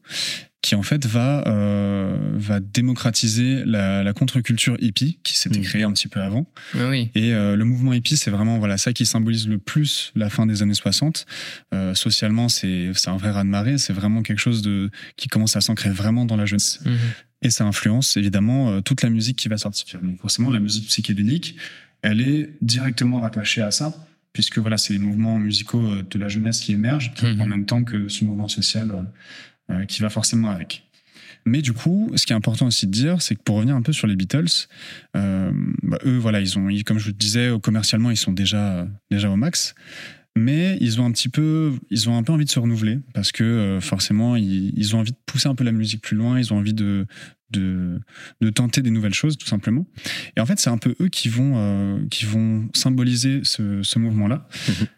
qui 0.64 0.74
en 0.74 0.82
fait 0.82 1.06
va, 1.06 1.44
euh, 1.46 2.18
va 2.34 2.60
démocratiser 2.60 3.64
la, 3.64 4.02
la 4.02 4.14
contre-culture 4.14 4.76
hippie 4.80 5.20
qui 5.22 5.38
s'était 5.38 5.62
créée 5.62 5.84
un 5.84 5.92
petit 5.92 6.08
peu 6.08 6.20
avant. 6.20 6.48
Oui, 6.74 6.82
oui. 6.90 7.12
Et 7.14 7.36
euh, 7.36 7.56
le 7.56 7.64
mouvement 7.64 7.94
hippie, 7.94 8.18
c'est 8.18 8.32
vraiment 8.32 8.58
voilà 8.58 8.80
ça 8.80 8.92
qui 8.92 9.06
symbolise 9.06 9.48
le 9.48 9.60
plus 9.60 10.12
la 10.16 10.32
fin 10.32 10.48
des 10.48 10.64
années 10.64 10.74
60. 10.74 11.28
Euh, 11.76 11.94
socialement, 11.94 12.50
c'est 12.50 12.92
un 13.06 13.18
vrai 13.18 13.30
raz-de-marée. 13.30 13.78
C'est 13.78 13.94
vraiment 13.94 14.24
quelque 14.24 14.40
chose 14.40 14.64
de 14.64 14.90
qui 15.16 15.28
commence 15.28 15.56
à 15.56 15.62
s'ancrer 15.62 15.92
vraiment 15.92 16.26
dans 16.26 16.38
la 16.38 16.48
jeunesse. 16.48 16.80
Mhm. 16.84 16.98
Et 17.44 17.52
ça 17.52 17.66
influence 17.66 18.18
évidemment 18.18 18.72
euh, 18.72 18.82
toute 18.82 19.04
la 19.04 19.12
musique 19.12 19.38
qui 19.38 19.48
va 19.48 19.60
sortir. 19.60 20.00
Donc 20.02 20.20
forcément, 20.20 20.50
la 20.50 20.60
musique 20.60 20.88
psychédélique, 20.88 21.56
elle 22.02 22.22
est 22.22 22.50
directement 22.62 23.20
rattachée 23.22 23.62
à 23.62 23.72
ça, 23.72 23.94
puisque 24.34 24.58
voilà, 24.60 24.78
c'est 24.78 24.94
les 24.94 25.00
mouvements 25.00 25.38
musicaux 25.40 25.82
euh, 25.86 26.04
de 26.10 26.18
la 26.20 26.28
jeunesse 26.28 26.60
qui 26.62 26.74
émergent 26.74 27.12
Mhm. 27.22 27.42
en 27.42 27.46
même 27.48 27.66
temps 27.66 27.84
que 27.84 28.08
ce 28.10 28.24
mouvement 28.26 28.48
social 28.48 28.92
euh, 28.92 29.74
euh, 29.74 29.86
qui 29.86 30.02
va 30.02 30.10
forcément 30.10 30.50
avec. 30.50 30.84
Mais 31.46 31.62
du 31.64 31.74
coup, 31.74 32.12
ce 32.16 32.26
qui 32.28 32.34
est 32.34 32.36
important 32.36 32.68
aussi 32.68 32.86
de 32.86 32.92
dire, 32.92 33.22
c'est 33.22 33.34
que 33.36 33.42
pour 33.42 33.56
revenir 33.56 33.76
un 33.76 33.82
peu 33.82 33.94
sur 33.94 34.06
les 34.06 34.16
Beatles, 34.16 34.68
euh, 35.16 35.52
bah, 35.82 35.98
eux, 36.06 36.18
voilà, 36.18 36.40
ils 36.40 36.58
ont, 36.60 36.70
ils- 36.70 36.84
comme 36.84 37.00
je 37.00 37.06
vous 37.06 37.10
le 37.10 37.16
disais, 37.18 37.50
commercialement, 37.64 38.12
ils 38.12 38.18
sont 38.18 38.32
déjà, 38.32 38.88
déjà 39.10 39.30
au 39.32 39.36
max. 39.38 39.74
Mais 40.38 40.78
ils 40.80 41.02
ont 41.02 41.06
un 41.06 41.12
petit 41.12 41.30
peu, 41.30 41.74
ils 41.90 42.10
ont 42.10 42.18
un 42.18 42.24
peu 42.24 42.32
envie 42.32 42.46
de 42.46 42.50
se 42.50 42.60
renouveler 42.60 43.00
parce 43.14 43.32
que 43.32 43.44
euh, 43.44 43.82
forcément, 43.82 44.36
ils, 44.38 44.72
ils 44.78 44.96
ont 44.96 45.00
envie 45.00 45.12
de 45.12 45.18
pousser 45.26 45.50
un 45.50 45.56
peu 45.56 45.64
la 45.64 45.74
musique 45.74 46.02
plus 46.02 46.16
loin. 46.16 46.40
Ils 46.40 46.54
ont 46.54 46.58
envie 46.58 46.74
de, 46.74 47.06
de, 47.52 48.00
de 48.40 48.50
tenter 48.50 48.82
des 48.82 48.92
nouvelles 48.92 49.14
choses, 49.14 49.38
tout 49.38 49.48
simplement. 49.48 49.86
Et 50.38 50.40
en 50.40 50.46
fait, 50.46 50.58
c'est 50.60 50.70
un 50.70 50.78
peu 50.78 50.96
eux 51.02 51.10
qui 51.10 51.28
vont, 51.28 51.54
euh, 51.58 51.98
qui 52.10 52.26
vont 52.26 52.70
symboliser 52.74 53.42
ce, 53.44 53.84
ce 53.84 54.00
mouvement-là. 54.00 54.48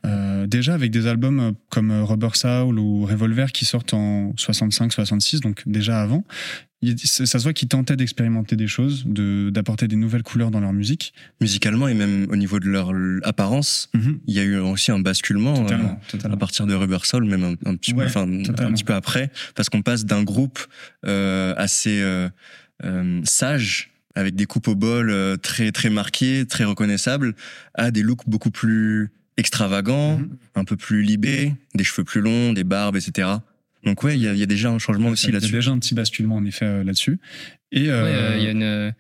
Euh, 0.06 0.46
déjà 0.46 0.76
avec 0.76 0.92
des 0.92 1.08
albums 1.08 1.54
comme 1.70 1.92
Rubber 1.92 2.36
Soul 2.36 2.78
ou 2.78 3.06
Revolver 3.06 3.52
qui 3.52 3.66
sortent 3.66 3.94
en 3.94 4.34
65-66, 4.34 5.40
donc 5.40 5.64
déjà 5.66 6.02
avant. 6.02 6.24
Il- 6.86 7.00
Ça 7.00 7.26
se 7.26 7.44
voit 7.44 7.54
qu'ils 7.54 7.70
tentaient 7.70 7.96
d'expérimenter 7.96 8.56
des 8.58 8.68
choses, 8.68 9.04
de- 9.06 9.50
d'apporter 9.52 9.88
des 9.88 9.96
nouvelles 9.96 10.22
couleurs 10.24 10.52
dans 10.52 10.60
leur 10.60 10.74
musique. 10.74 11.14
Musicalement 11.40 11.88
et 11.88 11.94
même 11.94 12.28
au 12.30 12.36
niveau 12.36 12.60
de 12.60 12.68
leur 12.70 12.92
apparence, 13.24 13.90
il 14.28 14.34
y 14.34 14.40
a 14.40 14.44
eu 14.44 14.58
aussi 14.58 14.92
un 14.92 15.00
basculement 15.00 15.54
euh, 15.54 15.62
Totalement, 15.64 16.00
à 16.34 16.38
partir 16.38 16.66
de 16.68 16.74
Rubber 16.74 16.98
Soul, 17.04 17.24
même 17.26 17.44
un, 17.44 17.70
un 17.70 17.76
petit 17.76 17.94
peu, 17.94 18.00
Ouais, 18.02 18.06
enfin 18.08 18.24
un 18.30 18.44
totalement. 18.44 18.74
petit 18.74 18.84
peu 18.84 18.94
après, 18.94 19.32
parce 19.56 19.70
qu'on 19.70 19.82
passe 19.82 20.04
d'un 20.06 20.24
groupe 20.24 20.60
euh, 21.06 21.54
assez 21.58 22.02
euh, 22.02 22.30
sage 23.24 23.92
avec 24.16 24.36
des 24.36 24.46
coupes 24.46 24.68
au 24.68 24.76
bol 24.76 25.38
très 25.42 25.72
très 25.72 25.90
marquées, 25.90 26.46
très 26.46 26.66
reconnaissables, 26.66 27.34
à 27.74 27.92
des 27.92 28.04
looks 28.04 28.28
beaucoup 28.28 28.52
plus 28.52 29.10
extravagants, 29.38 30.18
Mhm. 30.20 30.38
un 30.56 30.64
peu 30.66 30.76
plus 30.76 31.02
libés, 31.02 31.54
des 31.74 31.84
cheveux 31.84 32.04
plus 32.04 32.22
longs, 32.22 32.54
des 32.54 32.64
barbes, 32.64 32.96
etc. 32.98 33.30
Donc 33.86 34.04
ouais, 34.04 34.16
il 34.16 34.22
y, 34.22 34.28
a- 34.28 34.34
il 34.34 34.40
y 34.40 34.44
a 34.44 34.48
déjà 34.48 34.70
un 34.70 34.80
changement 34.80 35.10
aussi 35.10 35.26
Il 35.26 35.30
y 35.30 35.32
a 35.32 35.34
là-dessus. 35.36 35.52
déjà 35.54 35.72
un 35.72 35.80
petit 35.80 35.94
basculement 35.94 36.36
en 36.38 36.46
effet 36.46 36.66
euh, 36.66 36.84
là-dessus. 36.84 37.20
Et 37.72 37.82
Ouais, 37.84 37.90
euh, 37.90 38.32
euh, 38.32 38.38
il 38.38 38.44
y 38.44 38.48
a 38.48 38.52
une. 38.52 38.94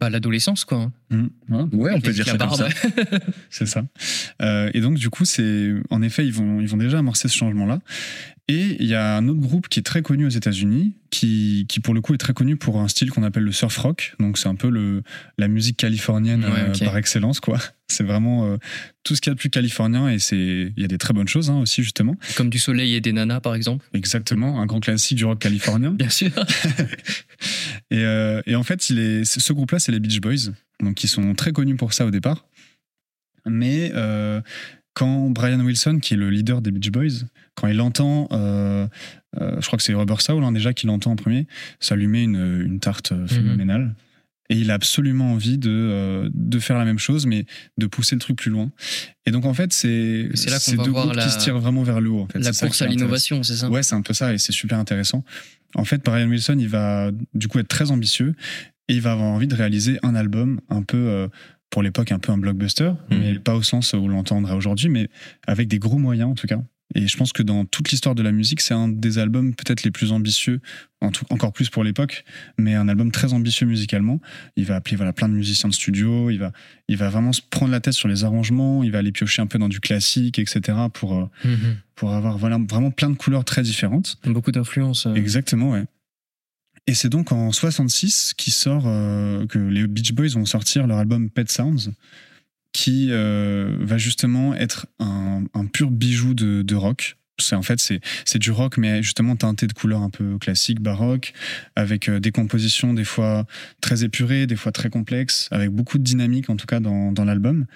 bah, 0.00 0.10
l'adolescence, 0.10 0.64
quoi. 0.64 0.78
hein. 0.78 0.92
hum, 1.10 1.30
hein, 1.50 1.68
Ouais, 1.72 1.92
on 1.94 2.00
peut 2.00 2.12
dire 2.12 2.24
ça 2.24 2.36
comme 2.38 2.38
barbe. 2.48 2.54
ça. 2.56 2.68
c'est 3.50 3.66
ça. 3.66 3.84
Euh, 4.42 4.70
et 4.74 4.80
donc 4.80 4.96
du 4.98 5.10
coup, 5.10 5.24
c'est 5.24 5.72
en 5.90 6.02
effet, 6.02 6.24
ils 6.24 6.32
vont, 6.32 6.60
ils 6.60 6.68
vont 6.68 6.76
déjà 6.76 6.98
amorcer 7.00 7.26
ce 7.28 7.36
changement-là. 7.36 7.80
Et 8.50 8.78
il 8.80 8.86
y 8.86 8.94
a 8.94 9.16
un 9.16 9.28
autre 9.28 9.40
groupe 9.40 9.68
qui 9.68 9.78
est 9.78 9.82
très 9.82 10.00
connu 10.00 10.24
aux 10.24 10.30
États-Unis, 10.30 10.94
qui, 11.10 11.66
qui 11.68 11.80
pour 11.80 11.92
le 11.92 12.00
coup 12.00 12.14
est 12.14 12.18
très 12.18 12.32
connu 12.32 12.56
pour 12.56 12.80
un 12.80 12.88
style 12.88 13.10
qu'on 13.10 13.22
appelle 13.22 13.42
le 13.42 13.52
surf 13.52 13.76
rock. 13.76 14.14
Donc 14.20 14.38
c'est 14.38 14.48
un 14.48 14.54
peu 14.54 14.70
le, 14.70 15.02
la 15.36 15.48
musique 15.48 15.76
californienne 15.76 16.44
Ouais, 16.44 16.60
euh, 16.60 16.84
par 16.84 16.96
excellence, 16.96 17.40
quoi. 17.40 17.58
C'est 17.90 18.04
vraiment 18.04 18.46
euh, 18.46 18.56
tout 19.02 19.16
ce 19.16 19.22
qu'il 19.22 19.30
y 19.30 19.32
a 19.32 19.34
de 19.34 19.38
plus 19.38 19.48
californien 19.48 20.10
et 20.10 20.18
il 20.30 20.72
y 20.76 20.84
a 20.84 20.88
des 20.88 20.98
très 20.98 21.14
bonnes 21.14 21.28
choses 21.28 21.48
hein, 21.48 21.60
aussi 21.60 21.82
justement. 21.82 22.16
Comme 22.36 22.50
du 22.50 22.58
soleil 22.58 22.94
et 22.94 23.00
des 23.00 23.12
nanas, 23.12 23.40
par 23.40 23.54
exemple. 23.54 23.86
Exactement, 23.94 24.60
un 24.60 24.66
grand 24.66 24.80
classique 24.80 25.16
du 25.16 25.24
rock 25.24 25.38
californien. 25.38 25.90
Bien 25.98 26.10
sûr. 26.10 26.30
Et, 27.90 28.04
euh, 28.04 28.42
et 28.44 28.54
en 28.54 28.64
fait, 28.64 28.90
il 28.90 28.98
est, 28.98 29.24
ce 29.24 29.52
groupe-là, 29.54 29.78
c'est 29.78 29.92
les 29.92 30.00
Beach 30.00 30.20
Boys, 30.20 30.52
donc 30.82 31.02
ils 31.02 31.08
sont 31.08 31.34
très 31.34 31.52
connus 31.52 31.76
pour 31.76 31.94
ça 31.94 32.04
au 32.04 32.10
départ. 32.10 32.44
Mais 33.46 33.92
quand 34.98 35.30
Brian 35.30 35.60
Wilson, 35.60 35.98
qui 36.02 36.14
est 36.14 36.16
le 36.16 36.28
leader 36.28 36.60
des 36.60 36.72
Beach 36.72 36.90
Boys, 36.90 37.26
quand 37.54 37.68
il 37.68 37.80
entend, 37.80 38.26
euh, 38.32 38.86
euh, 39.40 39.60
je 39.60 39.66
crois 39.66 39.76
que 39.76 39.82
c'est 39.82 39.94
Rubber 39.94 40.16
Soul 40.20 40.42
hein, 40.42 40.50
déjà 40.52 40.72
qu'il 40.72 40.90
entend 40.90 41.12
en 41.12 41.16
premier, 41.16 41.46
ça 41.78 41.94
lui 41.94 42.08
met 42.08 42.24
une, 42.24 42.62
une 42.66 42.80
tarte 42.80 43.12
euh, 43.12 43.26
phénoménale. 43.28 43.94
Et 44.50 44.56
il 44.56 44.70
a 44.70 44.74
absolument 44.74 45.32
envie 45.32 45.58
de, 45.58 45.68
euh, 45.70 46.30
de 46.32 46.58
faire 46.58 46.78
la 46.78 46.86
même 46.86 46.98
chose, 46.98 47.26
mais 47.26 47.44
de 47.76 47.86
pousser 47.86 48.16
le 48.16 48.20
truc 48.20 48.38
plus 48.38 48.50
loin. 48.50 48.70
Et 49.26 49.30
donc 49.30 49.44
en 49.44 49.52
fait, 49.52 49.72
c'est 49.74 50.30
C'est 50.34 50.48
là 50.48 50.56
qu'on 50.56 50.62
c'est 50.62 50.76
va 50.76 50.84
deux 50.84 50.92
groupes 50.92 51.14
la- 51.14 51.24
qui 51.24 51.30
se 51.30 51.38
tirent 51.38 51.58
vraiment 51.58 51.82
vers 51.82 52.00
le 52.00 52.08
haut. 52.10 52.22
En 52.22 52.26
fait. 52.26 52.38
La 52.38 52.52
course 52.52 52.78
qui 52.78 52.82
à 52.84 52.86
l'innovation, 52.86 53.42
c'est 53.42 53.56
ça? 53.56 53.68
Ouais, 53.70 53.82
c'est 53.82 53.94
un 53.94 54.00
peu 54.02 54.14
ça 54.14 54.32
et 54.32 54.38
c'est 54.38 54.52
super 54.52 54.78
intéressant. 54.78 55.22
En 55.74 55.84
fait, 55.84 56.02
Brian 56.02 56.28
Wilson, 56.28 56.56
il 56.58 56.68
va 56.68 57.10
du 57.34 57.46
coup 57.48 57.58
être 57.58 57.68
très 57.68 57.90
ambitieux 57.90 58.34
et 58.88 58.94
il 58.94 59.02
va 59.02 59.12
avoir 59.12 59.28
envie 59.28 59.48
de 59.48 59.54
réaliser 59.54 59.98
un 60.02 60.14
album 60.14 60.60
un 60.70 60.82
peu, 60.82 61.28
pour 61.70 61.82
l'époque, 61.82 62.12
un 62.12 62.18
peu 62.18 62.32
un 62.32 62.38
blockbuster, 62.38 62.92
Mhm. 63.10 63.18
mais 63.18 63.34
pas 63.38 63.54
au 63.54 63.62
sens 63.62 63.92
où 63.92 64.08
l'entendrait 64.08 64.54
aujourd'hui, 64.54 64.88
mais 64.88 65.08
avec 65.46 65.68
des 65.68 65.78
gros 65.78 65.98
moyens 65.98 66.30
en 66.30 66.34
tout 66.34 66.46
cas. 66.46 66.60
Et 66.94 67.06
je 67.06 67.18
pense 67.18 67.34
que 67.34 67.42
dans 67.42 67.66
toute 67.66 67.90
l'histoire 67.90 68.14
de 68.14 68.22
la 68.22 68.32
musique, 68.32 68.62
c'est 68.62 68.72
un 68.72 68.88
des 68.88 69.18
albums 69.18 69.54
peut-être 69.54 69.82
les 69.82 69.90
plus 69.90 70.10
ambitieux, 70.10 70.60
en 71.02 71.10
tout, 71.10 71.26
encore 71.28 71.52
plus 71.52 71.68
pour 71.68 71.84
l'époque, 71.84 72.24
mais 72.56 72.74
un 72.74 72.88
album 72.88 73.10
très 73.12 73.34
ambitieux 73.34 73.66
musicalement. 73.66 74.22
Il 74.56 74.64
va 74.64 74.76
appeler 74.76 74.96
voilà, 74.96 75.12
plein 75.12 75.28
de 75.28 75.34
musiciens 75.34 75.68
de 75.68 75.74
studio, 75.74 76.30
il 76.30 76.38
va, 76.38 76.50
il 76.88 76.96
va 76.96 77.10
vraiment 77.10 77.34
se 77.34 77.42
prendre 77.42 77.72
la 77.72 77.80
tête 77.80 77.92
sur 77.92 78.08
les 78.08 78.24
arrangements, 78.24 78.82
il 78.82 78.90
va 78.90 79.00
aller 79.00 79.12
piocher 79.12 79.42
un 79.42 79.46
peu 79.46 79.58
dans 79.58 79.68
du 79.68 79.80
classique, 79.80 80.38
etc. 80.38 80.78
pour, 80.94 81.14
euh, 81.18 81.26
Mhm. 81.44 81.76
pour 81.94 82.14
avoir 82.14 82.38
voilà, 82.38 82.56
vraiment 82.56 82.90
plein 82.90 83.10
de 83.10 83.16
couleurs 83.16 83.44
très 83.44 83.60
différentes. 83.60 84.16
Beaucoup 84.24 84.50
d'influence. 84.50 85.04
euh. 85.04 85.12
Exactement, 85.14 85.72
ouais. 85.72 85.84
Et 86.88 86.94
c'est 86.94 87.10
donc 87.10 87.32
en 87.32 87.52
66 87.52 88.32
qui 88.34 88.50
sort, 88.50 88.84
euh, 88.86 89.46
que 89.46 89.58
les 89.58 89.86
Beach 89.86 90.12
Boys 90.14 90.28
vont 90.28 90.46
sortir 90.46 90.86
leur 90.86 90.96
album 90.96 91.28
Pet 91.28 91.52
Sounds, 91.52 91.90
qui 92.72 93.08
euh, 93.10 93.76
va 93.80 93.98
justement 93.98 94.54
être 94.54 94.86
un, 94.98 95.44
pur 95.70 95.90
bijou 95.90 96.32
de, 96.32 96.74
rock. 96.74 97.18
C'est 97.40 97.54
en 97.54 97.62
fait 97.62 97.78
c'est 97.78 98.38
du 98.38 98.50
rock 98.50 98.78
mais 98.78 99.00
justement 99.00 99.36
teinté 99.36 99.68
de 99.68 99.72
couleurs 99.72 100.00
un 100.00 100.10
peu 100.10 100.38
classiques 100.38 100.80
baroques 100.80 101.34
avec 101.76 102.08
euh, 102.08 102.18
des 102.18 102.32
compositions 102.32 102.94
des 102.94 103.04
fois 103.04 103.46
très 103.80 104.02
épurées 104.02 104.48
des 104.48 104.56
fois 104.56 104.72
très 104.72 104.90
complexes 104.90 105.46
avec 105.52 105.70
beaucoup 105.70 105.98
de 105.98 106.02
dynamique 106.02 106.50
en 106.50 106.56
tout 106.56 106.66
cas 106.66 106.80
dans 106.80 107.24
l'album 107.24 107.66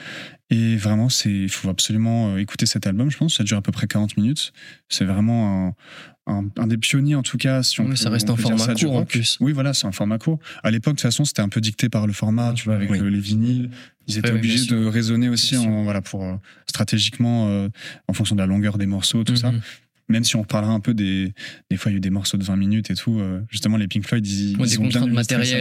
et 0.52 0.76
vraiment 0.76 1.08
il 1.24 1.48
faut 1.48 1.68
absolument 1.70 2.34
euh, 2.34 2.38
écouter 2.38 2.66
cet 2.66 2.86
album 2.86 3.10
je 3.10 3.16
pense 3.16 3.36
ça 3.38 3.42
dure 3.44 3.56
à 3.56 3.62
peu 3.62 3.72
près 3.72 3.86
40 3.88 4.16
minutes 4.16 4.52
c'est 4.88 5.04
vraiment 5.04 5.74
un, 6.26 6.32
un, 6.32 6.44
un 6.56 6.66
des 6.68 6.76
pionniers 6.78 7.14
en 7.16 7.22
tout 7.22 7.38
cas 7.38 7.62
si 7.62 7.80
on 7.80 7.84
Oui, 7.84 7.90
peut- 7.90 7.96
ça 7.96 8.10
reste 8.10 8.28
on 8.30 8.34
un 8.34 8.36
format 8.36 8.58
ça, 8.58 8.74
court 8.74 8.96
en 8.96 9.04
plus. 9.04 9.38
Oui, 9.40 9.52
voilà, 9.52 9.74
c'est 9.74 9.86
un 9.88 9.92
format 9.92 10.18
court. 10.18 10.38
À 10.62 10.70
l'époque, 10.70 10.94
de 10.94 10.98
toute 10.98 11.02
façon, 11.02 11.24
c'était 11.24 11.42
un 11.42 11.48
peu 11.48 11.60
dicté 11.60 11.88
par 11.88 12.06
le 12.06 12.12
format, 12.12 12.52
tu 12.52 12.64
vois, 12.66 12.74
avec 12.76 12.88
Oui. 12.90 13.00
les 13.02 13.18
vinyles. 13.18 13.70
Ils 14.06 14.18
étaient 14.18 14.30
obligés 14.30 14.66
de 14.66 14.84
raisonner 14.84 15.28
aussi 15.28 15.56
en, 15.56 15.82
voilà, 15.82 16.00
pour, 16.00 16.22
euh, 16.24 16.34
stratégiquement 16.68 17.48
euh, 17.48 17.68
en 18.06 18.12
fonction 18.12 18.36
de 18.36 18.40
la 18.40 18.46
longueur 18.46 18.78
des 18.78 18.86
morceaux, 18.86 19.24
tout 19.24 19.34
ça. 19.36 19.52
Même 20.12 20.24
si 20.24 20.36
on 20.36 20.42
reparlera 20.42 20.72
un 20.72 20.80
peu 20.80 20.94
des. 20.94 21.32
Des 21.70 21.76
fois, 21.76 21.90
il 21.90 21.94
y 21.94 21.96
a 21.96 21.98
eu 21.98 22.00
des 22.00 22.10
morceaux 22.10 22.36
de 22.36 22.44
20 22.44 22.56
minutes 22.56 22.90
et 22.90 22.94
tout. 22.94 23.18
euh, 23.18 23.40
justement, 23.50 23.76
les 23.76 23.88
Pink 23.88 24.06
Floyd, 24.06 24.26
ils, 24.26 24.56
Ouais, 24.56 24.66
ils 24.66 24.70
des 24.70 24.78
ont 24.78 24.82
bien 24.86 25.00
ça 25.00 25.06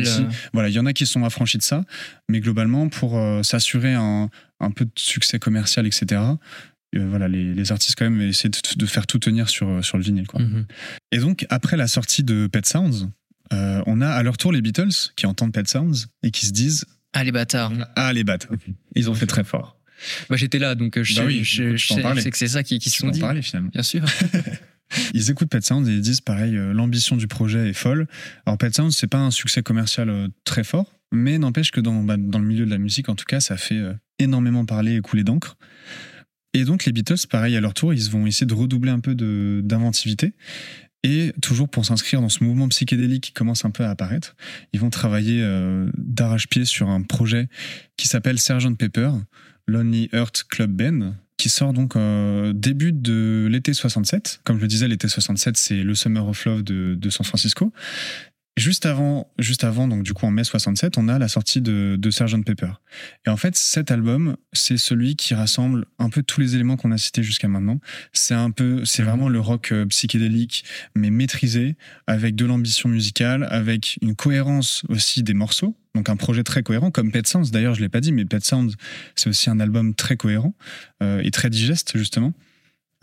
aussi. 0.02 0.22
euh, 0.22 0.30
Voilà, 0.54 0.70
il 0.70 0.74
y 0.76 0.80
en 0.80 0.86
a 0.86 0.94
qui 0.94 1.06
sont 1.06 1.24
affranchis 1.24 1.58
de 1.58 1.64
ça, 1.64 1.84
mais 2.30 2.40
globalement, 2.40 2.90
pour 2.90 3.18
euh, 3.18 3.42
s'assurer 3.44 3.94
un, 3.94 4.30
un 4.60 4.72
peu 4.72 4.86
de 4.86 4.92
succès 4.98 5.40
commercial, 5.40 5.88
etc., 5.88 6.22
euh, 6.96 7.08
voilà, 7.10 7.28
les, 7.30 7.54
les 7.54 7.72
artistes, 7.72 7.96
quand 7.98 8.10
même, 8.10 8.22
essaient 8.22 8.50
de, 8.50 8.58
de 8.76 8.86
faire 8.86 9.08
tout 9.08 9.18
tenir 9.20 9.48
sur, 9.50 9.84
sur 9.84 9.98
le 9.98 10.04
vinyle. 10.04 10.28
Quoi. 10.28 10.42
mhm. 10.42 10.66
Et 11.14 11.20
donc, 11.20 11.46
après 11.50 11.78
la 11.78 11.88
sortie 11.88 12.24
de 12.24 12.48
Pet 12.48 12.66
Sounds, 12.66 13.08
euh, 13.54 13.82
on 13.86 14.02
a 14.02 14.10
à 14.10 14.24
leur 14.24 14.38
tour 14.38 14.52
les 14.52 14.62
Beatles 14.62 14.92
qui 15.16 15.26
entendent 15.26 15.54
Pet 15.54 15.68
Sounds 15.68 16.08
et 16.24 16.32
qui 16.32 16.46
se 16.46 16.52
disent 16.52 16.86
Ah, 17.14 17.24
les 17.24 17.32
bâtards. 17.32 17.72
Ah, 17.96 18.12
les 18.14 18.24
bâtards. 18.26 18.52
Ils 18.96 19.10
ont 19.10 19.14
fait 19.14 19.26
très 19.26 19.44
fort. 19.46 19.78
Bah, 20.30 20.36
J'étais 20.38 20.60
là, 20.60 20.76
donc 20.76 20.98
euh, 20.98 21.04
je, 21.04 21.14
Bah 21.16 21.22
sais- 21.22 21.28
oui, 21.28 21.44
je, 21.44 21.78
sais, 21.78 22.30
que 22.32 22.38
c'est 22.38 22.48
ça 22.48 22.64
qui, 22.64 22.80
qui 22.80 22.90
se 22.90 22.98
sont 22.98 23.10
dit. 23.10 23.20
parler 23.20 23.42
finalement. 23.42 23.70
Bien 23.74 23.84
sûr. 23.84 24.04
Ils 25.14 25.30
écoutent 25.32 25.50
Pet 25.50 25.64
Sounds 25.64 25.88
et 25.88 25.94
ils 25.94 26.02
disent 26.02 26.20
pareil, 26.20 26.58
euh, 26.58 26.74
l'ambition 26.74 27.16
du 27.16 27.28
projet 27.28 27.70
est 27.70 27.74
folle. 27.74 28.08
Alors 28.46 28.58
Pet 28.58 28.76
Sounds, 28.76 28.92
c'est 28.92 29.08
pas 29.08 29.20
un 29.20 29.32
succès 29.32 29.64
commercial 29.64 30.10
euh, 30.10 30.28
très 30.44 30.66
fort, 30.66 31.00
mais 31.14 31.38
n'empêche 31.38 31.72
que 31.72 31.80
dans, 31.80 32.04
bah, 32.04 32.18
dans 32.18 32.40
le 32.40 32.46
milieu 32.46 32.66
de 32.66 32.70
la 32.72 32.78
musique, 32.78 33.08
en 33.08 33.16
tout 33.16 33.24
cas, 33.26 33.40
ça 33.40 33.56
fait 33.56 33.78
euh, 33.78 33.94
énormément 34.20 34.66
parler 34.66 34.96
et 34.98 35.02
couler 35.02 35.24
d'encre. 35.24 35.58
Et 36.54 36.66
donc 36.66 36.84
les 36.84 36.92
Beatles, 36.92 37.26
pareil, 37.30 37.56
à 37.56 37.62
leur 37.62 37.74
tour, 37.74 37.94
ils 37.94 38.10
vont 38.10 38.28
essayer 38.28 38.46
de 38.46 38.54
redoubler 38.54 38.92
un 38.92 39.00
peu 39.00 39.16
d'inventivité. 39.16 40.34
Et 41.04 41.32
toujours 41.42 41.70
pour 41.70 41.86
s'inscrire 41.86 42.20
dans 42.22 42.30
ce 42.30 42.44
mouvement 42.44 42.68
psychédélique 42.68 43.24
qui 43.24 43.32
commence 43.32 43.64
un 43.64 43.72
peu 43.72 43.86
à 43.86 43.90
apparaître, 43.90 44.36
ils 44.74 44.80
vont 44.82 44.90
travailler 44.92 45.42
d'arrache-pied 45.98 46.66
sur 46.66 46.90
un 46.90 47.02
projet 47.02 47.48
qui 47.98 48.08
s'appelle 48.08 48.38
Sgt 48.38 48.76
Pepper, 48.78 49.10
Lonely 49.68 50.10
Earth 50.14 50.44
Club 50.50 50.72
Band, 50.72 51.14
qui 51.38 51.50
sort 51.50 51.74
donc 51.74 51.96
euh, 51.96 52.54
début 52.54 52.92
de 52.92 53.48
l'été 53.50 53.74
67. 53.74 54.42
Comme 54.44 54.58
je 54.58 54.62
le 54.62 54.68
disais, 54.68 54.88
l'été 54.88 55.08
67, 55.08 55.58
c'est 55.58 55.84
le 55.84 55.96
Summer 55.96 56.28
of 56.28 56.46
Love 56.46 56.64
de 56.64 57.10
San 57.10 57.26
Francisco. 57.26 57.74
Juste 58.58 58.86
avant, 58.86 59.32
juste 59.40 59.64
avant, 59.64 59.88
donc 59.88 60.04
du 60.04 60.14
coup 60.14 60.26
en 60.26 60.32
mai 60.32 60.44
67, 60.44 60.98
on 60.98 61.08
a 61.08 61.18
la 61.18 61.30
sortie 61.30 61.62
de, 61.62 61.96
de 61.98 62.12
Sgt 62.12 62.44
Pepper. 62.44 62.74
Et 63.26 63.30
en 63.30 63.38
fait, 63.38 63.56
cet 63.56 63.92
album, 63.92 64.36
c'est 64.52 64.76
celui 64.76 65.16
qui 65.16 65.34
rassemble 65.34 65.86
un 66.00 66.10
peu 66.10 66.22
tous 66.22 66.42
les 66.42 66.56
éléments 66.56 66.76
qu'on 66.76 66.92
a 66.92 66.98
cités 66.98 67.24
jusqu'à 67.24 67.48
maintenant. 67.48 67.80
C'est 68.12 68.34
un 68.34 68.52
peu, 68.52 68.84
c'est 68.84 69.04
vraiment 69.04 69.30
le 69.30 69.40
rock 69.40 69.72
euh, 69.72 69.86
psychédélique, 69.86 70.66
mais 70.96 71.12
maîtrisé, 71.12 71.78
avec 72.08 72.36
de 72.36 72.44
l'ambition 72.46 72.90
musicale, 72.90 73.48
avec 73.50 73.98
une 74.02 74.16
cohérence 74.16 74.84
aussi 74.90 75.24
des 75.24 75.34
morceaux. 75.34 75.78
Donc 75.96 76.10
un 76.10 76.18
projet 76.18 76.44
très 76.44 76.62
cohérent, 76.62 76.92
comme 76.92 77.10
Pet 77.10 77.26
Sounds. 77.26 77.52
D'ailleurs, 77.52 77.76
je 77.76 77.82
l'ai 77.82 77.90
pas 77.90 78.02
dit, 78.02 78.12
mais 78.12 78.26
Pet 78.26 78.44
Sounds, 78.44 78.76
c'est 79.16 79.30
aussi 79.30 79.50
un 79.50 79.62
album 79.62 79.96
très 79.96 80.18
cohérent 80.18 80.54
euh, 81.02 81.22
et 81.24 81.32
très 81.32 81.50
digeste 81.50 81.98
justement. 81.98 82.34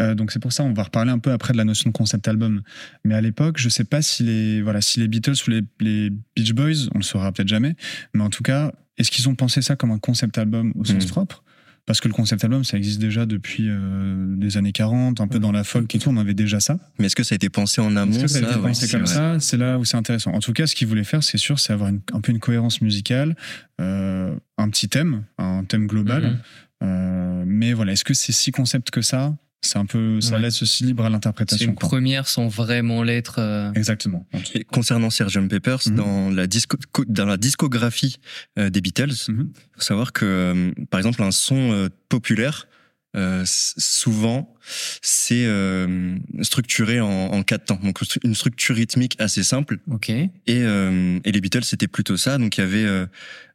Euh, 0.00 0.14
donc 0.14 0.30
c'est 0.30 0.38
pour 0.38 0.52
ça 0.52 0.62
on 0.62 0.72
va 0.72 0.84
reparler 0.84 1.10
un 1.10 1.18
peu 1.18 1.32
après 1.32 1.52
de 1.52 1.58
la 1.58 1.64
notion 1.64 1.90
de 1.90 1.92
concept 1.96 2.28
album. 2.28 2.62
Mais 3.04 3.14
à 3.14 3.20
l'époque, 3.20 3.58
je 3.58 3.68
sais 3.68 3.84
pas 3.84 4.02
si 4.02 4.22
les 4.22 4.62
voilà 4.62 4.80
si 4.80 5.00
les 5.00 5.08
Beatles 5.08 5.34
ou 5.46 5.50
les, 5.50 5.62
les 5.80 6.10
Beach 6.36 6.52
Boys, 6.52 6.88
on 6.94 6.98
le 6.98 7.04
saura 7.04 7.32
peut-être 7.32 7.48
jamais, 7.48 7.74
mais 8.14 8.22
en 8.22 8.30
tout 8.30 8.42
cas, 8.42 8.72
est-ce 8.96 9.10
qu'ils 9.10 9.28
ont 9.28 9.34
pensé 9.34 9.62
ça 9.62 9.76
comme 9.76 9.90
un 9.90 9.98
concept 9.98 10.38
album 10.38 10.72
au 10.76 10.84
sens 10.84 11.04
Mhm. 11.04 11.10
propre? 11.10 11.44
Parce 11.86 12.02
que 12.02 12.08
le 12.08 12.12
concept 12.12 12.44
album, 12.44 12.64
ça 12.64 12.76
existe 12.76 13.00
déjà 13.00 13.24
depuis 13.24 13.64
euh, 13.70 14.36
les 14.38 14.58
années 14.58 14.72
40, 14.72 15.22
un 15.22 15.26
peu 15.26 15.38
dans 15.38 15.52
la 15.52 15.64
folk 15.64 15.94
et 15.94 15.98
tout, 15.98 16.10
on 16.10 16.18
avait 16.18 16.34
déjà 16.34 16.60
ça. 16.60 16.78
Mais 16.98 17.06
est-ce 17.06 17.16
que 17.16 17.22
ça 17.22 17.32
a 17.34 17.36
été 17.36 17.48
pensé 17.48 17.80
en 17.80 17.96
amont 17.96 18.12
Est-ce 18.12 18.20
que 18.20 18.28
ça 18.28 18.38
a 18.40 18.42
été 18.42 18.60
pensé 18.60 18.86
c'est 18.86 18.92
comme 18.92 19.06
vrai. 19.06 19.14
ça 19.14 19.40
C'est 19.40 19.56
là 19.56 19.78
où 19.78 19.86
c'est 19.86 19.96
intéressant. 19.96 20.32
En 20.34 20.40
tout 20.40 20.52
cas, 20.52 20.66
ce 20.66 20.74
qu'ils 20.74 20.86
voulaient 20.86 21.02
faire, 21.02 21.22
c'est 21.22 21.38
sûr, 21.38 21.58
c'est 21.58 21.72
avoir 21.72 21.88
une- 21.88 22.02
un 22.12 22.20
peu 22.20 22.30
une 22.30 22.40
cohérence 22.40 22.82
musicale, 22.82 23.34
euh, 23.80 24.36
un 24.58 24.68
petit 24.68 24.90
thème, 24.90 25.24
un 25.38 25.64
thème 25.64 25.86
global. 25.86 26.24
Mhm. 26.24 26.38
Euh, 26.82 27.44
mais 27.46 27.72
voilà, 27.72 27.92
est-ce 27.92 28.04
que 28.04 28.12
c'est 28.14 28.32
si 28.32 28.50
concept 28.50 28.90
que 28.90 29.00
ça? 29.00 29.34
C'est 29.60 29.78
un 29.78 29.86
peu, 29.86 30.20
ça 30.20 30.36
Ouais. 30.36 30.42
laisse 30.42 30.62
aussi 30.62 30.84
libre 30.84 31.04
à 31.04 31.08
C'est 31.08 31.12
l'interprétation. 31.12 31.68
une 31.70 31.74
quoi. 31.74 31.88
première 31.88 32.28
sans 32.28 32.46
vraiment 32.46 33.02
l'être. 33.02 33.36
euh, 33.40 33.72
Exactement. 33.74 34.24
Et 34.54 34.62
concernant 34.64 35.10
Sgt 35.10 35.48
Peppers, 35.48 35.80
Mhm. 35.88 35.94
dans, 35.96 36.30
la 36.30 36.46
disco- 36.46 36.78
co- 36.92 37.04
dans 37.08 37.26
la 37.26 37.36
discographie 37.36 38.16
euh, 38.58 38.70
des 38.70 38.80
Beatles, 38.80 39.10
il 39.28 39.34
Mhm. 39.34 39.52
faut 39.74 39.80
savoir 39.80 40.12
que, 40.12 40.24
euh, 40.24 40.70
par 40.90 41.00
exemple, 41.00 41.22
un 41.22 41.32
son 41.32 41.72
euh, 41.72 41.88
populaire, 42.08 42.68
euh, 43.16 43.42
souvent, 43.46 44.54
c'est 45.02 45.44
euh, 45.46 46.16
structuré 46.42 47.00
en, 47.00 47.08
en 47.08 47.42
quatre 47.42 47.64
temps. 47.64 47.80
Donc, 47.82 47.98
une 48.22 48.34
structure 48.34 48.76
rythmique 48.76 49.16
assez 49.18 49.42
simple. 49.42 49.78
Ok. 49.90 50.10
Et, 50.10 50.30
euh, 50.48 51.18
et 51.24 51.32
les 51.32 51.40
Beatles, 51.40 51.64
c'était 51.64 51.88
plutôt 51.88 52.16
ça. 52.16 52.38
Donc, 52.38 52.58
il 52.58 52.60
y 52.60 52.64
avait, 52.64 52.84
euh, 52.84 53.06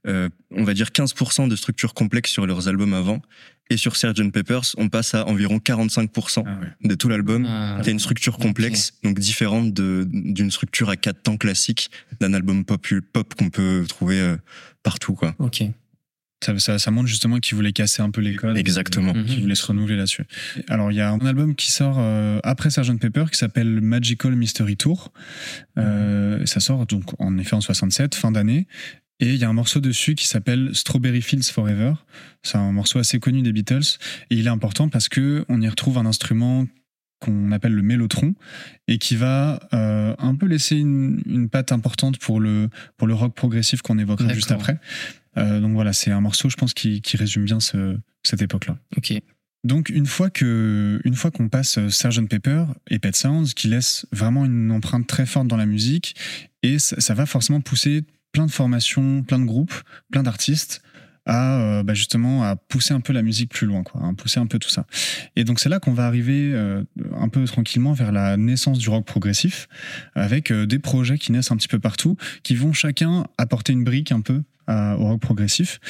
euh, 0.07 0.27
on 0.51 0.63
va 0.65 0.73
dire, 0.73 0.91
15% 0.91 1.47
de 1.47 1.55
structure 1.55 1.93
complexe 1.93 2.31
sur 2.31 2.45
leurs 2.45 2.67
albums 2.67 2.93
avant. 2.93 3.21
Et 3.69 3.77
sur 3.77 3.95
Sgt 3.95 4.31
Peppers, 4.31 4.75
on 4.77 4.89
passe 4.89 5.15
à 5.15 5.25
environ 5.27 5.57
45% 5.57 6.43
Ah 6.45 6.59
ouais. 6.61 6.67
de 6.89 6.95
tout 6.95 7.07
l'album. 7.09 7.45
Ah, 7.47 7.79
T'as 7.83 7.91
une 7.91 7.99
structure 7.99 8.37
complexe, 8.37 8.93
donc 9.03 9.17
différente 9.19 9.73
de- 9.73 10.07
d'une 10.11 10.51
structure 10.51 10.89
à 10.89 10.95
quatre 10.97 11.23
temps 11.23 11.37
classique 11.37 11.89
d'un 12.19 12.33
album 12.33 12.65
pop, 12.65 12.85
pop 13.13 13.33
qu'on 13.35 13.49
peut 13.49 13.85
trouver 13.87 14.19
euh, 14.19 14.35
partout, 14.83 15.13
quoi. 15.13 15.33
ok. 15.39 15.63
Ça, 16.43 16.59
ça, 16.59 16.77
ça 16.77 16.91
montre 16.91 17.07
justement 17.07 17.37
qu'ils 17.39 17.55
voulaient 17.55 17.71
casser 17.71 18.01
un 18.01 18.11
peu 18.11 18.19
les 18.19 18.35
codes. 18.35 18.57
Exactement. 18.57 19.13
Mhm. 19.13 19.25
Qu'ils 19.25 19.41
voulaient 19.43 19.55
se 19.55 19.65
renouveler 19.65 19.95
là-dessus. 19.95 20.25
Alors, 20.67 20.91
il 20.91 20.95
y 20.95 20.99
a 20.99 21.09
un 21.09 21.19
album 21.19 21.55
qui 21.55 21.71
sort 21.71 21.95
euh, 21.99 22.39
après 22.43 22.69
Sgt 22.69 22.99
Pepper 22.99 23.23
qui 23.31 23.37
s'appelle 23.37 23.79
Magical 23.79 24.35
Mystery 24.35 24.75
Tour. 24.75 25.13
Euh, 25.77 26.45
Ça 26.45 26.59
sort 26.59 26.85
donc 26.85 27.05
en 27.19 27.37
effet 27.37 27.55
en 27.55 27.61
67, 27.61 28.15
fin 28.15 28.31
d'année. 28.33 28.67
Et 29.19 29.33
il 29.33 29.39
y 29.39 29.43
a 29.43 29.49
un 29.49 29.53
morceau 29.53 29.79
dessus 29.79 30.15
qui 30.15 30.27
s'appelle 30.27 30.71
Strawberry 30.73 31.21
Fields 31.21 31.43
Forever. 31.51 31.93
C'est 32.41 32.57
un 32.57 32.71
morceau 32.71 32.99
assez 32.99 33.19
connu 33.19 33.41
des 33.41 33.53
Beatles. 33.53 33.97
Et 34.29 34.35
il 34.35 34.47
est 34.47 34.49
important 34.49 34.89
parce 34.89 35.07
que 35.07 35.45
on 35.49 35.61
y 35.61 35.69
retrouve 35.69 35.97
un 35.97 36.05
instrument 36.05 36.65
qu'on 37.19 37.51
appelle 37.53 37.73
le 37.73 37.81
mélotron 37.83 38.35
et 38.89 38.97
qui 38.97 39.15
va 39.15 39.61
euh, 39.73 40.13
un 40.17 40.35
peu 40.35 40.45
laisser 40.45 40.75
une, 40.75 41.21
une 41.25 41.47
patte 41.47 41.71
importante 41.71 42.17
pour 42.17 42.41
le, 42.41 42.69
pour 42.97 43.07
le 43.07 43.13
rock 43.13 43.33
progressif 43.33 43.81
qu'on 43.81 43.97
évoquera 43.97 44.33
juste 44.33 44.51
après. 44.51 44.77
Euh, 45.37 45.61
donc 45.61 45.71
voilà, 45.73 45.93
c'est 45.93 46.11
un 46.11 46.19
morceau, 46.19 46.49
je 46.49 46.57
pense, 46.57 46.73
qui, 46.73 47.01
qui 47.01 47.15
résume 47.15 47.45
bien 47.45 47.61
ce- 47.61 47.97
cette 48.23 48.41
époque-là. 48.41 48.77
Ok. 48.97 49.13
Donc 49.63 49.87
une 49.87 50.05
fois 50.05 50.29
que 50.29 50.99
une 51.05 51.15
fois 51.15 51.31
qu'on 51.31 51.47
passe 51.47 51.77
euh, 51.77 51.87
Sgt 51.89 52.27
Pepper 52.27 52.65
et 52.89 52.99
Pet 52.99 53.15
Sounds 53.15 53.53
qui 53.55 53.69
laisse 53.69 54.05
vraiment 54.11 54.43
une 54.43 54.69
empreinte 54.71 55.07
très 55.07 55.25
forte 55.25 55.47
dans 55.47 55.55
la 55.55 55.65
musique 55.65 56.15
et 56.63 56.79
ça, 56.79 56.99
ça 56.99 57.13
va 57.13 57.25
forcément 57.25 57.61
pousser 57.61 58.03
plein 58.33 58.45
de 58.45 58.51
formations, 58.51 59.23
plein 59.23 59.39
de 59.39 59.45
groupes, 59.45 59.73
plein 60.11 60.23
d'artistes 60.23 60.81
à 61.25 61.59
euh, 61.61 61.83
bah, 61.83 61.93
justement 61.93 62.43
à 62.43 62.55
pousser 62.55 62.93
un 62.93 62.99
peu 62.99 63.13
la 63.13 63.21
musique 63.21 63.51
plus 63.51 63.65
loin 63.65 63.83
quoi, 63.83 64.05
à 64.05 64.13
pousser 64.13 64.39
un 64.39 64.45
peu 64.45 64.59
tout 64.59 64.69
ça. 64.69 64.85
Et 65.35 65.43
donc 65.43 65.59
c'est 65.59 65.69
là 65.69 65.79
qu'on 65.79 65.93
va 65.93 66.05
arriver 66.05 66.51
euh, 66.53 66.83
un 67.17 67.29
peu 67.29 67.45
tranquillement 67.45 67.93
vers 67.93 68.11
la 68.11 68.35
naissance 68.35 68.77
du 68.77 68.89
rock 68.89 69.05
progressif 69.05 69.67
avec 70.15 70.51
euh, 70.51 70.65
des 70.65 70.79
projets 70.79 71.17
qui 71.17 71.31
naissent 71.31 71.51
un 71.51 71.57
petit 71.57 71.69
peu 71.69 71.79
partout 71.79 72.17
qui 72.43 72.55
vont 72.55 72.73
chacun 72.73 73.25
apporter 73.37 73.73
une 73.73 73.83
brique 73.83 74.11
un 74.11 74.21
peu 74.21 74.43
au 74.67 75.07
rock 75.07 75.19
progressif. 75.19 75.81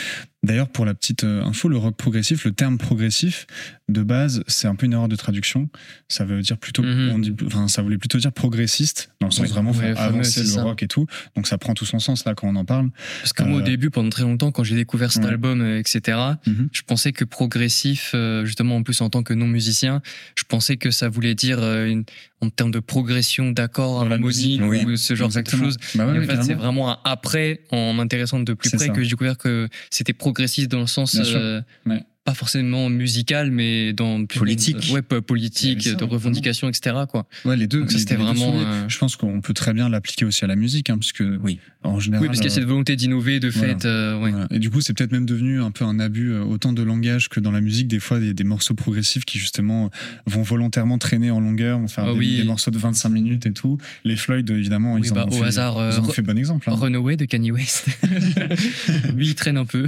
D'ailleurs, 0.43 0.67
pour 0.67 0.85
la 0.85 0.93
petite 0.93 1.23
euh, 1.23 1.41
info, 1.43 1.69
le 1.69 1.77
rock 1.77 1.95
progressif, 1.95 2.43
le 2.43 2.51
terme 2.51 2.77
progressif, 2.77 3.47
de 3.89 4.03
base, 4.03 4.43
c'est 4.47 4.67
un 4.67 4.75
peu 4.75 4.85
une 4.85 4.93
erreur 4.93 5.07
de 5.07 5.15
traduction. 5.15 5.69
Ça 6.09 6.25
veut 6.25 6.41
dire 6.41 6.57
plutôt, 6.57 6.83
Mhm. 6.83 7.11
on 7.13 7.19
dit, 7.19 7.33
enfin, 7.45 7.67
ça 7.67 7.81
voulait 7.81 7.97
plutôt 7.97 8.17
dire 8.17 8.31
progressiste, 8.31 9.09
dans 9.21 9.27
le 9.27 9.31
sens 9.31 9.45
Oui, 9.45 9.51
vraiment 9.51 9.71
ouais, 9.71 9.77
faire 9.93 9.99
avancer 10.01 10.41
le 10.41 10.45
ça. 10.47 10.63
rock 10.63 10.83
et 10.83 10.87
tout. 10.87 11.05
Donc 11.35 11.47
ça 11.47 11.57
prend 11.57 11.73
tout 11.73 11.85
son 11.85 11.99
sens 11.99 12.25
là 12.25 12.33
quand 12.35 12.47
on 12.47 12.55
en 12.55 12.65
parle. 12.65 12.89
Parce 13.21 13.31
que 13.33 13.43
moi, 13.43 13.57
au 13.59 13.61
Euh, 13.61 13.63
début, 13.63 13.89
pendant 13.89 14.09
très 14.09 14.23
longtemps, 14.23 14.51
quand 14.51 14.63
j'ai 14.63 14.75
découvert 14.75 15.11
cet 15.11 15.23
Ouais. 15.23 15.29
album, 15.29 15.61
euh, 15.61 15.79
etc., 15.79 16.17
Mhm. 16.45 16.69
je 16.73 16.81
pensais 16.81 17.11
que 17.13 17.23
progressif, 17.23 18.13
justement, 18.43 18.75
en 18.77 18.83
plus 18.83 18.99
en 19.01 19.09
tant 19.09 19.23
que 19.23 19.33
non-musicien, 19.33 20.01
je 20.37 20.43
pensais 20.43 20.75
que 20.77 20.91
ça 20.91 21.07
voulait 21.09 21.35
dire 21.35 21.59
une- 21.59 22.03
en 22.41 22.49
termes 22.49 22.71
de 22.71 22.79
progression 22.79 23.51
d'accords 23.51 24.03
la 24.03 24.17
musique, 24.17 24.61
ou 24.61 24.97
ce 24.97 25.15
genre 25.15 25.27
Exactement. 25.27 25.61
de 25.63 25.67
choses. 25.69 25.77
Bah 25.95 26.05
ouais, 26.05 26.19
en 26.19 26.23
fait, 26.23 26.43
c'est 26.43 26.53
vraiment 26.55 27.01
après, 27.05 27.61
en 27.71 27.93
m'intéressant 27.93 28.39
de 28.41 28.53
plus 28.53 28.69
près, 28.69 28.87
ça. 28.87 28.89
que 28.89 29.01
j'ai 29.01 29.11
découvert 29.11 29.37
que 29.37 29.69
c'était 29.89 30.11
progressiste 30.33 30.69
dans 30.71 30.79
le 30.81 30.87
sens 30.87 31.15
Bien 31.15 31.23
sûr. 31.23 31.39
euh, 31.39 31.61
Ouais. 31.85 32.03
Pas 32.25 32.33
forcément 32.33 32.89
musical, 32.89 33.51
mais 33.51 33.91
dans 33.91 34.25
Politique. 34.25 34.91
ouais, 34.93 35.01
politique, 35.01 35.85
Il 35.85 35.91
ça, 35.91 35.95
de 35.95 36.03
revendication, 36.05 36.69
etc. 36.69 36.95
Quoi. 37.09 37.25
Ouais, 37.43 37.57
les 37.57 37.67
deux. 37.67 37.79
Donc 37.81 37.89
ça, 37.91 37.95
les- 37.95 37.99
c'était 37.99 38.15
vraiment, 38.15 38.53
euh, 38.55 38.85
Je 38.87 38.97
pense 38.97 39.17
qu'on 39.17 39.41
peut 39.41 39.53
très 39.53 39.73
bien 39.73 39.89
l'appliquer 39.89 40.23
aussi 40.23 40.43
à 40.45 40.47
la 40.47 40.55
musique, 40.55 40.89
hein, 40.89 40.97
puisque 40.97 41.23
Oui. 41.43 41.59
en 41.83 41.99
général. 41.99 42.21
Oui, 42.23 42.27
parce 42.27 42.39
qu'il 42.39 42.47
y 42.47 42.49
a 42.49 42.51
euh, 42.53 42.55
cette 42.61 42.63
volonté 42.67 42.95
d'innover, 42.95 43.41
de 43.41 43.49
voilà. 43.49 43.77
fait. 43.77 43.85
euh, 43.85 44.17
ouais. 44.21 44.31
Voilà. 44.31 44.47
Et 44.51 44.59
du 44.59 44.69
coup, 44.69 44.79
c'est 44.79 44.93
peut-être 44.93 45.11
même 45.11 45.25
devenu 45.25 45.61
un 45.61 45.71
peu 45.71 45.83
un 45.83 45.99
abus, 45.99 46.33
autant 46.37 46.71
de 46.71 46.81
langage 46.81 47.27
que 47.27 47.41
dans 47.41 47.51
la 47.51 47.59
musique. 47.59 47.89
Des 47.89 47.99
fois, 47.99 48.19
des, 48.21 48.33
des 48.33 48.43
morceaux 48.45 48.73
progressifs 48.73 49.25
qui, 49.25 49.37
justement, 49.37 49.89
vont 50.25 50.43
volontairement 50.43 50.97
traîner 50.99 51.29
en 51.29 51.41
longueur, 51.41 51.77
vont 51.79 51.89
faire 51.89 52.05
Ah 52.07 52.13
des, 52.13 52.19
oui. 52.19 52.37
des 52.37 52.43
morceaux 52.45 52.71
de 52.71 52.77
25 52.77 53.09
minutes 53.09 53.45
et 53.47 53.51
tout. 53.53 53.77
Les 54.05 54.15
Floyd, 54.15 54.49
évidemment, 54.49 54.93
Oui, 54.93 55.01
ils 55.03 55.11
en 55.11 55.15
bah, 55.15 55.25
ont 55.25 55.35
au 55.35 55.39
fait, 55.41 55.43
hasard, 55.45 55.75
ils 55.91 55.99
en 55.99 56.05
ont 56.05 56.11
fait 56.11 56.21
bon 56.21 56.37
exemple. 56.37 56.69
hein. 56.69 56.75
Runaway 56.75 57.17
de 57.17 57.25
Kanye 57.25 57.51
West. 57.51 57.87
Lui, 59.15 59.27
il 59.27 59.35
traîne 59.35 59.57
un 59.57 59.65
peu. 59.65 59.85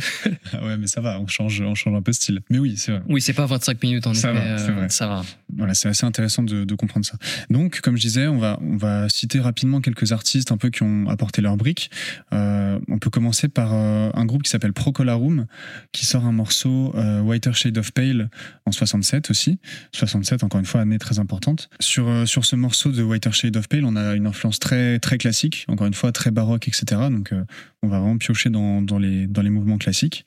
Ah 0.51 0.65
ouais, 0.65 0.77
mais 0.77 0.87
ça 0.87 0.99
va, 1.01 1.19
on 1.21 1.27
change, 1.27 1.61
on 1.61 1.75
change 1.75 1.95
un 1.95 2.01
peu 2.01 2.11
de 2.11 2.15
style. 2.25 2.41
Mais 2.49 2.59
oui, 2.59 2.75
c'est 2.77 2.91
vrai. 2.91 3.01
Oui, 3.07 3.21
c'est 3.21 3.33
pas 3.33 3.45
25 3.45 3.81
minutes 3.83 4.07
en 4.07 4.13
Ça 4.13 4.31
effet. 4.31 4.39
va, 4.39 4.45
euh, 4.45 4.57
c'est 4.57 4.71
vrai. 4.71 4.89
Ça 4.89 5.07
va. 5.07 5.21
Voilà, 5.57 5.73
c'est 5.73 5.87
assez 5.87 6.05
intéressant 6.05 6.43
de, 6.43 6.65
de 6.65 6.75
comprendre 6.75 7.05
ça. 7.05 7.17
Donc, 7.49 7.79
comme 7.81 7.95
je 7.95 8.01
disais, 8.01 8.27
on 8.27 8.37
va, 8.37 8.57
on 8.61 8.77
va 8.77 9.07
citer 9.09 9.39
rapidement 9.39 9.79
quelques 9.79 10.11
artistes 10.11 10.51
un 10.51 10.57
peu 10.57 10.69
qui 10.69 10.83
ont 10.83 11.07
apporté 11.07 11.41
leur 11.41 11.55
brique. 11.55 11.89
Euh, 12.33 12.79
on 12.89 12.97
peut 12.99 13.09
commencer 13.09 13.47
par 13.47 13.73
euh, 13.73 14.09
un 14.13 14.25
groupe 14.25 14.43
qui 14.43 14.49
s'appelle 14.49 14.73
Procolarum, 14.73 15.45
qui 15.91 16.05
sort 16.05 16.25
un 16.25 16.31
morceau 16.31 16.93
euh, 16.95 17.21
Whiter 17.21 17.53
Shade 17.53 17.77
of 17.77 17.91
Pale 17.91 18.29
en 18.65 18.71
67 18.71 19.29
aussi. 19.29 19.59
67, 19.93 20.43
encore 20.43 20.59
une 20.59 20.65
fois, 20.65 20.81
année 20.81 20.97
très 20.97 21.19
importante. 21.19 21.69
Sur, 21.79 22.27
sur 22.27 22.43
ce 22.43 22.55
morceau 22.55 22.91
de 22.91 23.03
Whiter 23.03 23.31
Shade 23.31 23.55
of 23.55 23.67
Pale, 23.69 23.85
on 23.85 23.95
a 23.95 24.15
une 24.15 24.27
influence 24.27 24.59
très, 24.59 24.99
très 24.99 25.17
classique, 25.17 25.65
encore 25.67 25.87
une 25.87 25.93
fois, 25.93 26.11
très 26.11 26.31
baroque, 26.31 26.67
etc. 26.67 27.01
Donc, 27.11 27.31
on 27.81 27.87
va 27.87 27.99
vraiment 27.99 28.17
piocher 28.17 28.49
dans, 28.49 28.81
dans, 28.81 28.97
les, 28.99 29.27
dans 29.27 29.41
les 29.41 29.49
mouvements 29.51 29.77
classiques. 29.77 30.25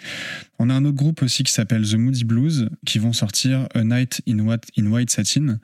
On 0.58 0.70
a 0.70 0.74
un 0.74 0.84
autre 0.84 0.96
groupe 0.96 1.22
aussi 1.22 1.42
qui 1.42 1.52
s'appelle 1.52 1.84
The 1.90 1.94
Moody 1.96 2.24
Blues, 2.24 2.68
qui 2.86 2.98
vont 2.98 3.12
sortir 3.12 3.68
A 3.74 3.84
Night 3.84 4.22
in, 4.28 4.38
What, 4.40 4.60
in 4.78 4.86
White 4.86 5.10
Satin. 5.10 5.58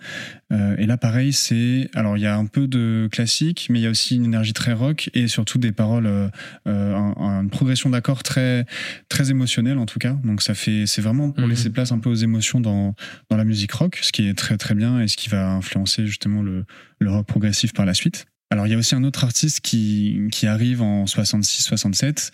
Euh, 0.52 0.76
et 0.78 0.87
là, 0.87 0.97
pareil, 0.97 1.33
c'est. 1.33 1.88
Alors, 1.95 2.16
il 2.16 2.21
y 2.23 2.26
a 2.26 2.37
un 2.37 2.47
peu 2.47 2.66
de 2.69 3.09
classique, 3.11 3.66
mais 3.71 3.81
il 3.81 3.83
y 3.83 3.87
a 3.87 3.90
aussi 3.90 4.16
une 4.16 4.25
énergie 4.25 4.52
très 4.52 4.73
rock 4.73 5.11
et 5.14 5.28
surtout 5.28 5.59
des 5.59 5.73
paroles, 5.73 6.07
euh, 6.07 6.28
euh, 6.69 6.95
un- 6.95 7.43
une 7.43 7.50
progression 7.50 7.90
d'accords 7.90 8.23
très, 8.23 8.66
très 9.09 9.31
émotionnelle 9.31 9.78
en 9.78 9.87
tout 9.87 9.99
cas. 9.99 10.16
Donc, 10.25 10.43
ça 10.43 10.54
fait. 10.54 10.85
C'est 10.87 11.00
vraiment 11.02 11.31
pour 11.31 11.45
Mhm. 11.45 11.50
laisser 11.50 11.71
place 11.71 11.93
un 11.93 11.99
peu 11.99 12.11
aux 12.11 12.14
émotions 12.14 12.61
dans, 12.61 12.95
dans 13.31 13.37
la 13.37 13.45
musique 13.45 13.73
rock, 13.73 13.99
ce 14.02 14.12
qui 14.12 14.26
est 14.28 14.35
très 14.35 14.57
très 14.57 14.75
bien 14.75 15.00
et 15.00 15.09
ce 15.09 15.16
qui 15.16 15.28
va 15.28 15.52
influencer 15.52 16.07
justement 16.07 16.43
le, 16.43 16.64
le 17.00 17.11
rock 17.11 17.26
progressif 17.26 17.73
par 17.73 17.87
la 17.87 17.95
suite. 17.95 18.26
Alors, 18.54 18.68
il 18.68 18.70
y 18.70 18.75
a 18.76 18.78
aussi 18.78 18.94
un 18.94 19.02
autre 19.02 19.25
artiste 19.25 19.62
qui, 19.62 20.30
arrive 20.44 20.80
en 20.80 21.06
66-67. 21.06 22.30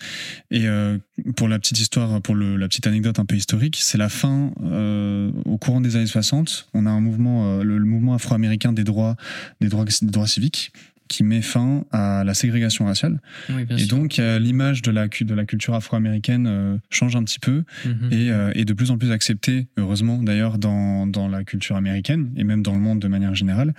Et 0.51 0.67
euh, 0.67 0.99
pour 1.35 1.47
la 1.47 1.57
petite 1.57 1.79
histoire, 1.79 2.21
pour 2.21 2.35
la 2.35 2.67
petite 2.67 2.85
anecdote 2.85 3.17
un 3.17 3.25
peu 3.25 3.35
historique, 3.35 3.79
c'est 3.81 3.97
la 3.97 4.07
fin, 4.07 4.51
euh, 4.63 5.31
au 5.45 5.57
courant 5.57 5.81
des 5.81 5.95
années 5.95 6.05
60, 6.05 6.67
on 6.75 6.85
a 6.85 6.91
un 6.91 7.01
mouvement, 7.01 7.57
euh, 7.57 7.63
le, 7.63 7.79
mouvement 7.79 8.13
afro-américain 8.13 8.71
des 8.71 8.83
droits, 8.83 9.15
des 9.61 9.69
des 9.69 10.11
droits 10.11 10.27
civiques 10.27 10.71
qui 11.11 11.23
met 11.23 11.41
fin 11.41 11.83
à 11.91 12.23
la 12.23 12.33
ségrégation 12.33 12.85
raciale. 12.85 13.19
Oui, 13.49 13.65
Et 13.69 13.77
sûr. 13.79 13.87
donc, 13.89 14.17
euh, 14.17 14.39
l'image 14.39 14.81
de 14.81 14.91
la, 14.91 15.07
de 15.07 15.33
la 15.33 15.45
culture 15.45 15.73
afro-américaine 15.75 16.47
euh, 16.47 16.77
change 16.89 17.15
un 17.17 17.23
petit 17.23 17.39
peu 17.39 17.63
Mhm. 17.85 18.09
et 18.11 18.31
euh, 18.31 18.51
est 18.55 18.63
de 18.65 18.73
plus 18.73 18.91
en 18.91 18.97
plus 18.97 19.11
accepté, 19.11 19.67
heureusement 19.77 20.23
d'ailleurs, 20.23 20.57
dans, 20.57 21.05
dans 21.07 21.27
la 21.27 21.43
culture 21.43 21.75
américaine 21.75 22.31
et 22.37 22.43
même 22.45 22.63
dans 22.63 22.73
le 22.73 22.79
monde 22.79 22.99
de 22.99 23.07
manière 23.09 23.35
générale. 23.35 23.73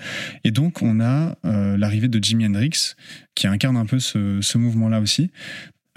Et 0.44 0.50
donc, 0.50 0.82
on 0.82 1.00
a 1.00 1.36
euh, 1.46 1.76
l'arrivée 1.78 2.08
de 2.08 2.22
Jimi 2.22 2.44
Hendrix, 2.46 2.94
qui 3.34 3.46
incarne 3.46 3.76
un 3.78 3.86
peu 3.86 3.98
ce, 3.98 4.40
ce 4.42 4.58
mouvement-là 4.58 5.00
aussi. 5.00 5.30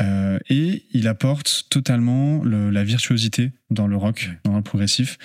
Euh, 0.01 0.39
et 0.49 0.83
il 0.91 1.07
apporte 1.07 1.67
totalement 1.69 2.43
le- 2.43 2.69
la 2.69 2.83
virtuosité 2.83 3.51
dans 3.71 3.87
le 3.87 3.95
rock, 3.95 4.29
dans 4.43 4.55
le 4.57 4.61
progressif, 4.61 5.17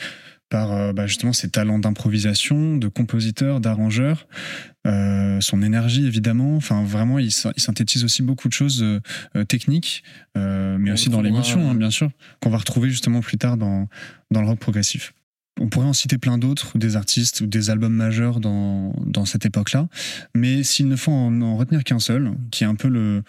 par 0.51 0.73
euh, 0.73 0.93
bah, 0.93 1.07
justement 1.07 1.33
ses 1.33 1.49
talents 1.49 1.79
d'improvisation, 1.79 2.77
de 2.77 2.89
compositeur, 2.89 3.61
d'arrangeur, 3.61 4.27
euh, 4.87 5.41
son 5.41 5.63
énergie 5.63 6.07
évidemment. 6.07 6.57
Enfin, 6.57 6.83
vraiment, 6.85 7.19
il, 7.19 7.31
sy- 7.31 7.49
il 7.57 7.63
synthétise 7.63 8.05
aussi 8.05 8.23
beaucoup 8.23 8.49
de 8.49 8.53
choses 8.53 8.83
euh, 8.83 9.01
euh, 9.37 9.45
techniques, 9.45 10.03
euh, 10.37 10.77
mais 10.79 10.91
On 10.91 10.95
aussi 10.95 11.09
dans 11.09 11.23
l'émotion, 11.23 11.71
hein, 11.71 11.75
euh, 11.75 11.79
bien 11.79 11.91
sûr, 11.91 12.11
qu'on 12.43 12.51
va 12.51 12.59
retrouver 12.59 12.91
justement 12.91 13.21
plus 13.21 13.39
tard 13.39 13.57
dans, 13.57 13.89
dans 14.31 14.43
le 14.43 14.47
rock 14.49 14.59
progressif. 14.59 15.15
On 15.59 15.69
pourrait 15.69 15.87
en 15.87 15.93
citer 15.93 16.17
plein 16.17 16.39
d'autres, 16.39 16.79
des 16.79 16.97
artistes 16.97 17.41
ou 17.43 17.47
des 17.47 17.71
albums 17.71 17.93
majeurs 17.93 18.41
dans, 18.41 18.95
dans 19.05 19.25
cette 19.25 19.45
époque-là. 19.45 19.89
Mais 20.35 20.63
s'il 20.63 20.89
ne 20.89 20.97
faut 20.97 21.13
en, 21.13 21.41
en 21.43 21.57
retenir 21.57 21.85
qu'un 21.85 21.99
seul, 21.99 22.33
qui 22.51 22.65
est 22.65 22.67
un 22.67 22.77
peu 22.77 22.89
le, 22.89 23.23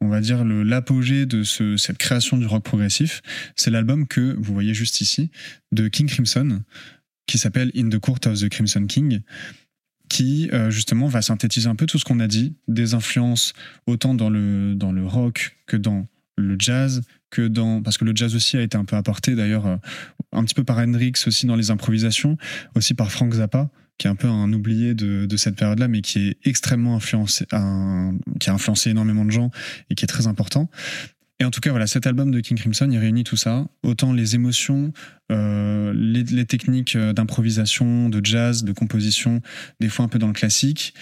on 0.00 0.08
va 0.08 0.20
dire, 0.20 0.44
l'apogée 0.44 1.26
de 1.26 1.42
ce, 1.42 1.76
cette 1.76 1.98
création 1.98 2.36
du 2.36 2.46
rock 2.46 2.62
progressif, 2.62 3.22
c'est 3.56 3.70
l'album 3.70 4.06
que 4.06 4.36
vous 4.38 4.52
voyez 4.52 4.74
juste 4.74 5.00
ici, 5.00 5.30
de 5.72 5.88
King 5.88 6.06
Crimson, 6.06 6.62
qui 7.26 7.38
s'appelle 7.38 7.70
In 7.76 7.88
the 7.88 7.98
Court 7.98 8.20
of 8.26 8.40
the 8.40 8.48
Crimson 8.48 8.86
King, 8.86 9.20
qui 10.08 10.48
euh, 10.52 10.70
justement 10.70 11.08
va 11.08 11.22
synthétiser 11.22 11.68
un 11.68 11.74
peu 11.74 11.86
tout 11.86 11.98
ce 11.98 12.04
qu'on 12.04 12.20
a 12.20 12.26
dit, 12.26 12.54
des 12.68 12.94
influences 12.94 13.52
autant 13.86 14.14
dans 14.14 14.30
le, 14.30 14.74
dans 14.74 14.92
le 14.92 15.06
rock 15.06 15.56
que 15.66 15.76
dans 15.76 16.06
le 16.38 16.56
jazz, 16.58 17.02
que 17.30 17.46
dans. 17.46 17.82
Parce 17.82 17.98
que 17.98 18.04
le 18.04 18.12
jazz 18.14 18.34
aussi 18.34 18.56
a 18.56 18.62
été 18.62 18.76
un 18.76 18.84
peu 18.84 18.96
apporté 18.96 19.34
d'ailleurs, 19.34 19.66
euh, 19.66 19.76
un 20.32 20.44
petit 20.44 20.54
peu 20.54 20.64
par 20.64 20.78
Hendrix 20.78 21.12
aussi 21.26 21.46
dans 21.46 21.56
les 21.56 21.70
improvisations, 21.70 22.36
aussi 22.74 22.94
par 22.94 23.10
Frank 23.10 23.34
Zappa, 23.34 23.70
qui 23.98 24.06
est 24.06 24.10
un 24.10 24.16
peu 24.16 24.28
un 24.28 24.52
oublié 24.52 24.94
de, 24.94 25.26
de 25.26 25.36
cette 25.36 25.56
période-là, 25.56 25.88
mais 25.88 26.00
qui 26.00 26.28
est 26.28 26.36
extrêmement 26.44 26.96
influencé, 26.96 27.46
qui 27.46 28.50
a 28.50 28.52
influencé 28.52 28.90
énormément 28.90 29.24
de 29.24 29.30
gens 29.30 29.50
et 29.90 29.94
qui 29.94 30.04
est 30.04 30.08
très 30.08 30.26
important. 30.26 30.70
Et 31.40 31.44
en 31.44 31.50
tout 31.50 31.60
cas, 31.60 31.70
voilà, 31.70 31.86
cet 31.86 32.06
album 32.06 32.32
de 32.32 32.40
King 32.40 32.58
Crimson, 32.58 32.88
il 32.90 32.98
réunit 32.98 33.22
tout 33.22 33.36
ça, 33.36 33.68
autant 33.84 34.12
les 34.12 34.34
émotions, 34.34 34.92
euh, 35.30 35.92
les, 35.94 36.24
les 36.24 36.44
techniques 36.44 36.96
euh, 36.96 37.12
d'improvisation, 37.12 38.08
de 38.08 38.20
jazz, 38.24 38.64
de 38.64 38.72
composition, 38.72 39.40
des 39.78 39.88
fois 39.88 40.04
un 40.04 40.08
peu 40.08 40.18
dans 40.18 40.26
le 40.26 40.32
classique, 40.32 40.94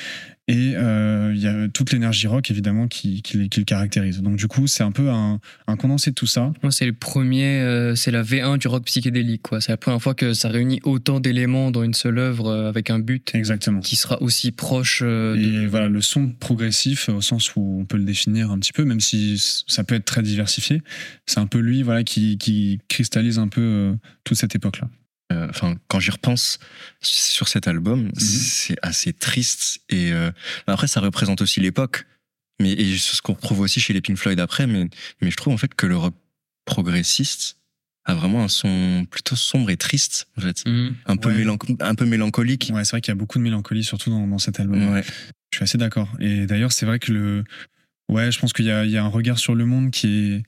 et 0.49 0.75
euh, 0.77 1.33
il 1.35 1.41
y 1.43 1.49
a 1.49 1.67
toute 1.69 1.93
l'énergie 1.93 2.29
rock 2.29 2.51
évidemment 2.53 2.87
qui, 2.87 3.21
qui, 3.23 3.37
les- 3.37 3.49
qui 3.49 3.59
le 3.61 3.65
caractérise. 3.65 4.23
Donc 4.23 4.37
du 4.37 4.47
coup, 4.47 4.67
c'est 4.69 4.85
un 4.85 4.93
peu 4.93 5.11
un, 5.11 5.41
un 5.67 5.77
condensé 5.77 6.11
de 6.11 6.15
tout 6.15 6.27
ça. 6.27 6.53
Moi, 6.63 6.71
c'est 6.71 6.87
le 6.87 6.93
premier, 6.93 7.59
euh, 7.61 7.95
c'est 7.97 8.13
la 8.13 8.23
V1 8.23 8.59
du 8.59 8.69
rock 8.69 8.85
psychédélique. 8.85 9.43
quoi. 9.43 9.61
C'est 9.61 9.73
la 9.73 9.77
première 9.77 10.01
fois 10.01 10.15
que 10.15 10.35
ça 10.35 10.49
réunit 10.49 10.81
autant 10.85 11.19
d'éléments 11.19 11.71
dans 11.73 11.83
une 11.83 11.95
seule 11.95 12.19
œuvre 12.19 12.47
euh, 12.49 12.69
avec 12.69 12.91
un 12.91 13.01
but 13.01 13.29
Exactement. 13.35 13.81
qui 13.81 13.97
sera 13.97 14.23
aussi 14.23 14.53
proche 14.53 15.03
de- 15.03 15.37
Et 15.37 15.67
voilà, 15.67 15.89
le 15.89 16.01
son 16.01 16.29
progressif, 16.31 17.09
au 17.09 17.21
sens 17.21 17.57
où 17.57 17.79
on 17.81 17.85
peut 17.85 17.97
le 17.97 18.05
définir 18.05 18.51
un 18.53 18.59
petit 18.61 18.73
peu, 18.73 18.85
même 18.85 19.01
si 19.01 19.43
ça 19.67 19.83
peut 19.83 19.97
être 19.97 20.05
très 20.05 20.23
diversifié, 20.23 20.81
c'est 21.27 21.41
un 21.41 21.47
peu 21.47 21.59
lui 21.59 21.83
voilà, 21.83 22.05
qui, 22.05 22.39
qui 22.39 22.79
cristallise 22.89 23.39
un 23.41 23.49
peu 23.49 23.95
toute 24.25 24.37
cette 24.37 24.55
époque-là. 24.55 24.89
Euh, 25.33 25.47
Enfin, 25.51 25.77
quand 25.89 25.99
j'y 26.01 26.11
repense 26.11 26.59
sur 27.01 27.49
cet 27.49 27.67
album, 27.69 28.11
c'est 28.19 28.77
assez 28.83 29.13
triste. 29.13 29.81
Et 29.89 30.13
euh, 30.13 30.31
après, 30.67 30.87
ça 30.87 31.01
représente 31.01 31.41
aussi 31.41 31.61
l'époque. 31.61 32.07
Mais 32.61 32.73
et 32.73 32.97
ce 32.97 33.21
qu'on 33.23 33.35
retrouve 33.35 33.61
aussi 33.61 33.81
chez 33.81 33.93
les 33.93 34.01
Pink 34.01 34.17
Floyd 34.17 34.39
après. 34.41 34.67
Mais, 34.67 34.89
mais 35.21 35.31
je 35.31 35.37
trouve 35.37 35.53
en 35.53 35.59
fait 35.59 35.75
que 35.75 35.87
le 35.87 35.97
rock 35.97 36.15
progressiste 36.65 37.59
a 38.05 38.15
vraiment 38.15 38.45
un 38.45 38.49
son 38.49 39.07
plutôt 39.11 39.35
sombre 39.37 39.71
et 39.71 39.77
triste, 39.77 40.29
en 40.39 40.41
fait. 40.43 40.65
Mhm. 40.67 40.95
Un 41.07 41.17
peu, 41.17 41.29
Ouais. 41.31 41.37
mélanco- 41.39 41.77
un 41.81 41.95
peu 41.95 42.05
mélancolique. 42.05 42.71
Ouais, 42.73 42.85
c'est 42.85 42.93
vrai 42.93 43.01
qu'il 43.01 43.11
y 43.11 43.17
a 43.17 43.17
beaucoup 43.17 43.39
de 43.39 43.43
mélancolie, 43.43 43.83
surtout 43.85 44.11
dans, 44.11 44.27
dans 44.27 44.39
cet 44.39 44.61
album. 44.61 44.93
Ouais. 44.93 45.03
Je 45.53 45.57
suis 45.59 45.65
assez 45.65 45.79
d'accord. 45.79 46.09
Et 46.21 46.47
d'ailleurs, 46.47 46.73
c'est 46.73 46.87
vrai 46.87 46.99
que 46.99 47.13
le. 47.13 47.45
Ouais, 48.09 48.31
je 48.31 48.39
pense 48.39 48.53
qu'il 48.53 48.67
y 48.67 48.71
a 48.71 49.05
un 49.05 49.09
regard 49.09 49.39
sur 49.39 49.55
le 49.57 49.67
monde 49.67 49.91
qui 49.91 50.07
est 50.35 50.43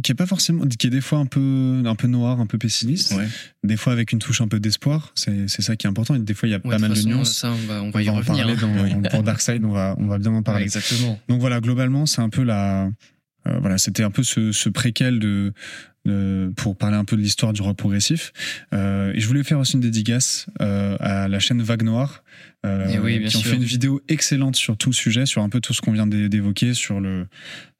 qui 0.00 0.12
est 0.12 0.14
pas 0.14 0.26
forcément 0.26 0.64
qui 0.66 0.86
est 0.86 0.90
des 0.90 1.00
fois 1.00 1.18
un 1.18 1.26
peu 1.26 1.82
un 1.84 1.94
peu 1.94 2.06
noir 2.08 2.40
un 2.40 2.46
peu 2.46 2.58
pessimiste 2.58 3.12
Ouais. 3.12 3.26
des 3.64 3.76
fois 3.76 3.92
avec 3.92 4.12
une 4.12 4.18
touche 4.18 4.40
un 4.40 4.48
peu 4.48 4.60
d'espoir 4.60 5.12
c'est 5.14 5.48
c'est 5.48 5.62
ça 5.62 5.76
qui 5.76 5.86
est 5.86 5.90
important 5.90 6.14
et 6.14 6.18
des 6.18 6.34
fois 6.34 6.48
il 6.48 6.52
y 6.52 6.54
a 6.54 6.58
Ouais, 6.64 6.70
pas 6.70 6.78
mal 6.78 6.90
toute 6.90 6.90
de 6.90 6.94
façon, 7.02 7.08
nuances 7.08 7.32
Ça, 7.36 7.50
on 7.52 7.66
va, 7.66 7.82
on 7.82 7.90
va 7.90 8.02
y 8.02 8.08
en 8.10 8.14
revenir. 8.14 8.44
parler 8.46 8.56
hein. 8.92 9.00
dans, 9.02 9.08
pour 9.10 9.22
Dark 9.22 9.40
Side 9.40 9.64
on 9.64 9.70
va 9.72 9.94
on 9.98 10.06
va 10.06 10.18
bien 10.18 10.32
en 10.32 10.42
parler 10.42 10.60
Ouais, 10.60 10.64
exactement. 10.64 11.18
donc 11.28 11.40
voilà, 11.40 11.60
globalement, 11.60 12.06
c'est 12.06 12.20
un 12.22 12.28
peu 12.28 12.42
la. 12.42 12.90
euh, 13.46 13.58
voilà, 13.60 13.78
c'était 13.78 14.02
un 14.02 14.10
peu 14.10 14.22
ce, 14.22 14.52
ce 14.52 14.68
préquel 14.68 15.18
de, 15.18 15.52
euh, 16.08 16.50
pour 16.56 16.76
parler 16.76 16.96
un 16.96 17.04
peu 17.04 17.16
de 17.16 17.20
l'histoire 17.22 17.52
du 17.52 17.62
rock 17.62 17.76
progressif. 17.76 18.32
Euh, 18.72 19.12
et 19.14 19.20
je 19.20 19.26
voulais 19.26 19.42
faire 19.42 19.58
aussi 19.58 19.74
une 19.74 19.80
dédicace 19.80 20.46
euh, 20.60 20.96
à 21.00 21.28
la 21.28 21.38
chaîne 21.40 21.60
Vague 21.62 21.82
Noire, 21.82 22.22
euh, 22.66 22.90
Eh 22.92 22.98
oui, 22.98 23.18
bien 23.18 23.28
qui 23.28 23.36
ont 23.38 23.40
fait 23.42 23.56
une 23.56 23.64
vidéo 23.64 24.00
excellente 24.08 24.54
sur 24.56 24.76
tout 24.76 24.90
le 24.90 24.94
sujet, 24.94 25.24
sur 25.26 25.42
un 25.42 25.48
peu 25.48 25.60
tout 25.60 25.72
ce 25.74 25.80
qu'on 25.80 25.92
vient 25.92 26.06
d'é- 26.06 26.28
d'évoquer, 26.28 26.74
sur 26.74 27.00
le 27.00 27.26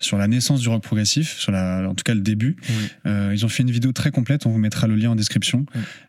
sur 0.03 0.17
la 0.17 0.29
naissance 0.29 0.63
du 0.63 0.69
rock 0.71 0.83
progressif, 0.83 1.37
sur 1.39 1.53
la, 1.53 1.87
en 1.87 1.95
tout 1.95 2.05
cas 2.05 2.15
le 2.15 2.23
début. 2.23 2.57
Oui. 2.71 2.75
Euh, 3.05 3.33
ils 3.35 3.45
ont 3.45 3.51
fait 3.51 3.63
une 3.63 3.71
vidéo 3.71 3.93
très 3.93 4.11
complète. 4.11 4.47
On 4.47 4.51
vous 4.51 4.59
mettra 4.59 4.87
le 4.87 4.97
lien 4.97 5.11
en 5.11 5.15
description. 5.15 5.67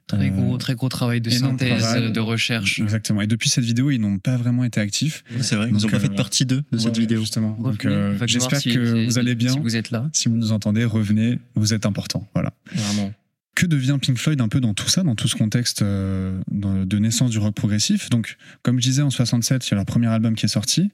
Très 0.08 0.28
Euh, 0.28 0.30
gros, 0.30 0.58
très 0.58 0.76
gros 0.76 0.88
travail 0.88 1.20
de 1.20 1.30
synthèse, 1.30 1.82
travail. 1.82 2.10
de 2.14 2.20
recherche. 2.22 2.80
Exactement. 2.80 3.20
Et 3.22 3.28
depuis 3.28 3.50
cette 3.50 3.66
vidéo, 3.66 3.92
ils 3.92 4.00
n'ont 4.00 4.18
pas 4.18 4.38
vraiment 4.38 4.64
été 4.64 4.80
actifs. 4.80 5.26
C'est 5.42 5.58
vrai, 5.58 5.68
ils 5.68 5.74
Donc, 5.74 5.84
ont 5.84 5.88
pas 5.90 5.98
euh, 5.98 6.00
fait 6.00 6.08
de 6.08 6.16
partie 6.16 6.46
2 6.46 6.64
de 6.72 6.78
cette 6.78 6.98
vidéo. 6.98 7.20
Justement. 7.20 7.58
Euh, 7.86 8.18
j'espère 8.28 8.62
si- 8.62 8.74
que 8.74 9.06
vous 9.08 9.20
allez 9.20 9.36
bien. 9.36 9.52
Si 9.52 9.60
vous 9.60 9.76
êtes 9.76 9.92
là, 9.92 10.10
Si 10.14 10.30
vous 10.30 10.38
nous 10.38 10.54
entendez, 10.54 10.86
revenez. 10.86 11.40
Vous 11.56 11.74
êtes 11.74 11.86
important. 11.86 12.01
Voilà. 12.34 12.54
vraiment. 12.74 13.14
que 13.56 13.66
devient 13.66 13.98
Pink 14.02 14.18
Floyd 14.18 14.40
un 14.42 14.48
peu 14.48 14.60
dans 14.62 14.74
tout 14.74 14.88
ça, 14.90 15.04
dans 15.04 15.16
tout 15.16 15.28
ce 15.28 15.36
contexte 15.36 15.82
euh, 15.82 16.42
de 16.52 16.98
naissance 17.00 17.30
du 17.32 17.38
rock 17.38 17.54
progressif? 17.54 18.10
Donc, 18.10 18.38
comme 18.64 18.80
je 18.80 18.84
disais, 18.88 19.02
en 19.02 19.10
67, 19.10 19.68
il 19.68 19.72
y 19.72 19.74
a 19.74 19.76
leur 19.76 19.86
premier 19.86 20.08
album 20.08 20.36
qui 20.36 20.46
est 20.46 20.50
sorti. 20.50 20.90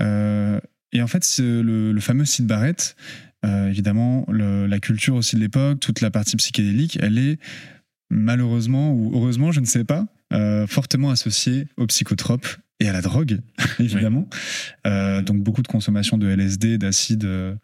Euh, 0.00 0.58
et 0.92 1.02
en 1.02 1.06
fait, 1.06 1.22
c'est 1.22 1.42
le, 1.42 1.92
le 1.92 2.00
fameux 2.00 2.24
Sid 2.24 2.46
Barrett, 2.46 2.96
euh, 3.44 3.68
évidemment, 3.68 4.24
le- 4.30 4.66
la 4.66 4.80
culture 4.80 5.14
aussi 5.16 5.36
de 5.36 5.40
l'époque, 5.40 5.80
toute 5.80 6.00
la 6.00 6.10
partie 6.10 6.34
psychédélique, 6.36 6.98
elle 7.02 7.18
est 7.18 7.38
malheureusement 8.10 8.92
ou 8.92 9.12
heureusement, 9.14 9.52
je 9.52 9.60
ne 9.60 9.66
sais 9.66 9.84
pas, 9.84 10.06
fortement 10.66 11.10
associée 11.10 11.68
aux 11.76 11.86
psychotropes 11.86 12.46
et 12.80 12.88
à 12.88 12.92
la 12.92 13.00
drogue, 13.02 13.40
évidemment. 13.80 14.28
Euh, 14.86 15.20
donc, 15.22 15.38
beaucoup 15.42 15.62
de 15.62 15.68
consommation 15.68 16.16
de 16.18 16.28
LSD, 16.28 16.78
d'acide 16.78 17.24
euh, 17.24 17.54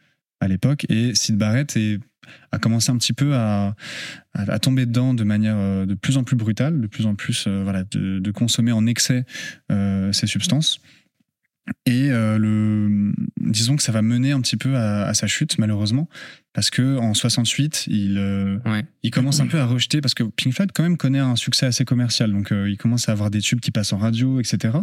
à 0.45 0.49
l'époque. 0.49 0.87
Et 0.89 1.15
Sid 1.15 1.37
Barrett 1.37 1.77
a 2.53 2.59
commencé 2.59 2.91
un 2.91 2.99
petit 2.99 3.13
peu 3.13 3.35
à, 3.35 3.75
tomber 4.61 4.87
dedans 4.87 5.15
de 5.15 5.25
manière 5.25 5.57
euh, 5.57 5.87
de 5.87 5.95
plus 5.95 6.17
en 6.17 6.25
plus 6.25 6.37
brutale, 6.37 6.81
de 6.81 6.87
plus 6.87 7.07
en 7.07 7.15
plus 7.15 7.47
euh, 7.47 7.63
voilà, 7.63 7.85
de, 7.85 8.19
de 8.19 8.31
consommer 8.31 8.73
en 8.73 8.87
excès 8.87 9.25
euh, 9.71 10.13
ces 10.13 10.27
substances. 10.27 10.81
Et 11.87 12.11
euh, 12.11 12.37
le, 12.39 13.13
disons 13.41 13.77
que 13.77 13.83
ça 13.83 13.93
va 13.93 14.03
mener 14.03 14.33
un 14.33 14.41
petit 14.41 14.57
peu 14.57 14.77
à, 14.77 15.05
à 15.07 15.15
sa 15.15 15.27
chute, 15.27 15.59
malheureusement, 15.59 16.09
parce 16.53 16.69
que 16.71 16.99
en 16.99 17.15
68, 17.15 17.87
il, 17.89 18.19
euh, 18.19 18.59
Ouais. 18.67 18.85
il 19.03 19.11
commence 19.11 19.41
un 19.41 19.47
peu 19.47 19.59
à 19.59 19.65
rejeter, 19.65 20.01
parce 20.01 20.15
que 20.15 20.25
Pink 20.25 20.53
Floyd 20.55 20.73
quand 20.75 20.83
même 20.83 20.97
connaît 20.99 21.21
un 21.21 21.37
succès 21.37 21.65
assez 21.67 21.85
commercial, 21.85 22.33
donc 22.33 22.53
euh, 22.53 22.69
il 22.69 22.77
commence 22.77 23.09
à 23.09 23.13
avoir 23.13 23.31
des 23.31 23.41
tubes 23.41 23.61
qui 23.61 23.71
passent 23.71 23.93
en 23.95 23.99
radio, 23.99 24.41
etc. 24.41 24.77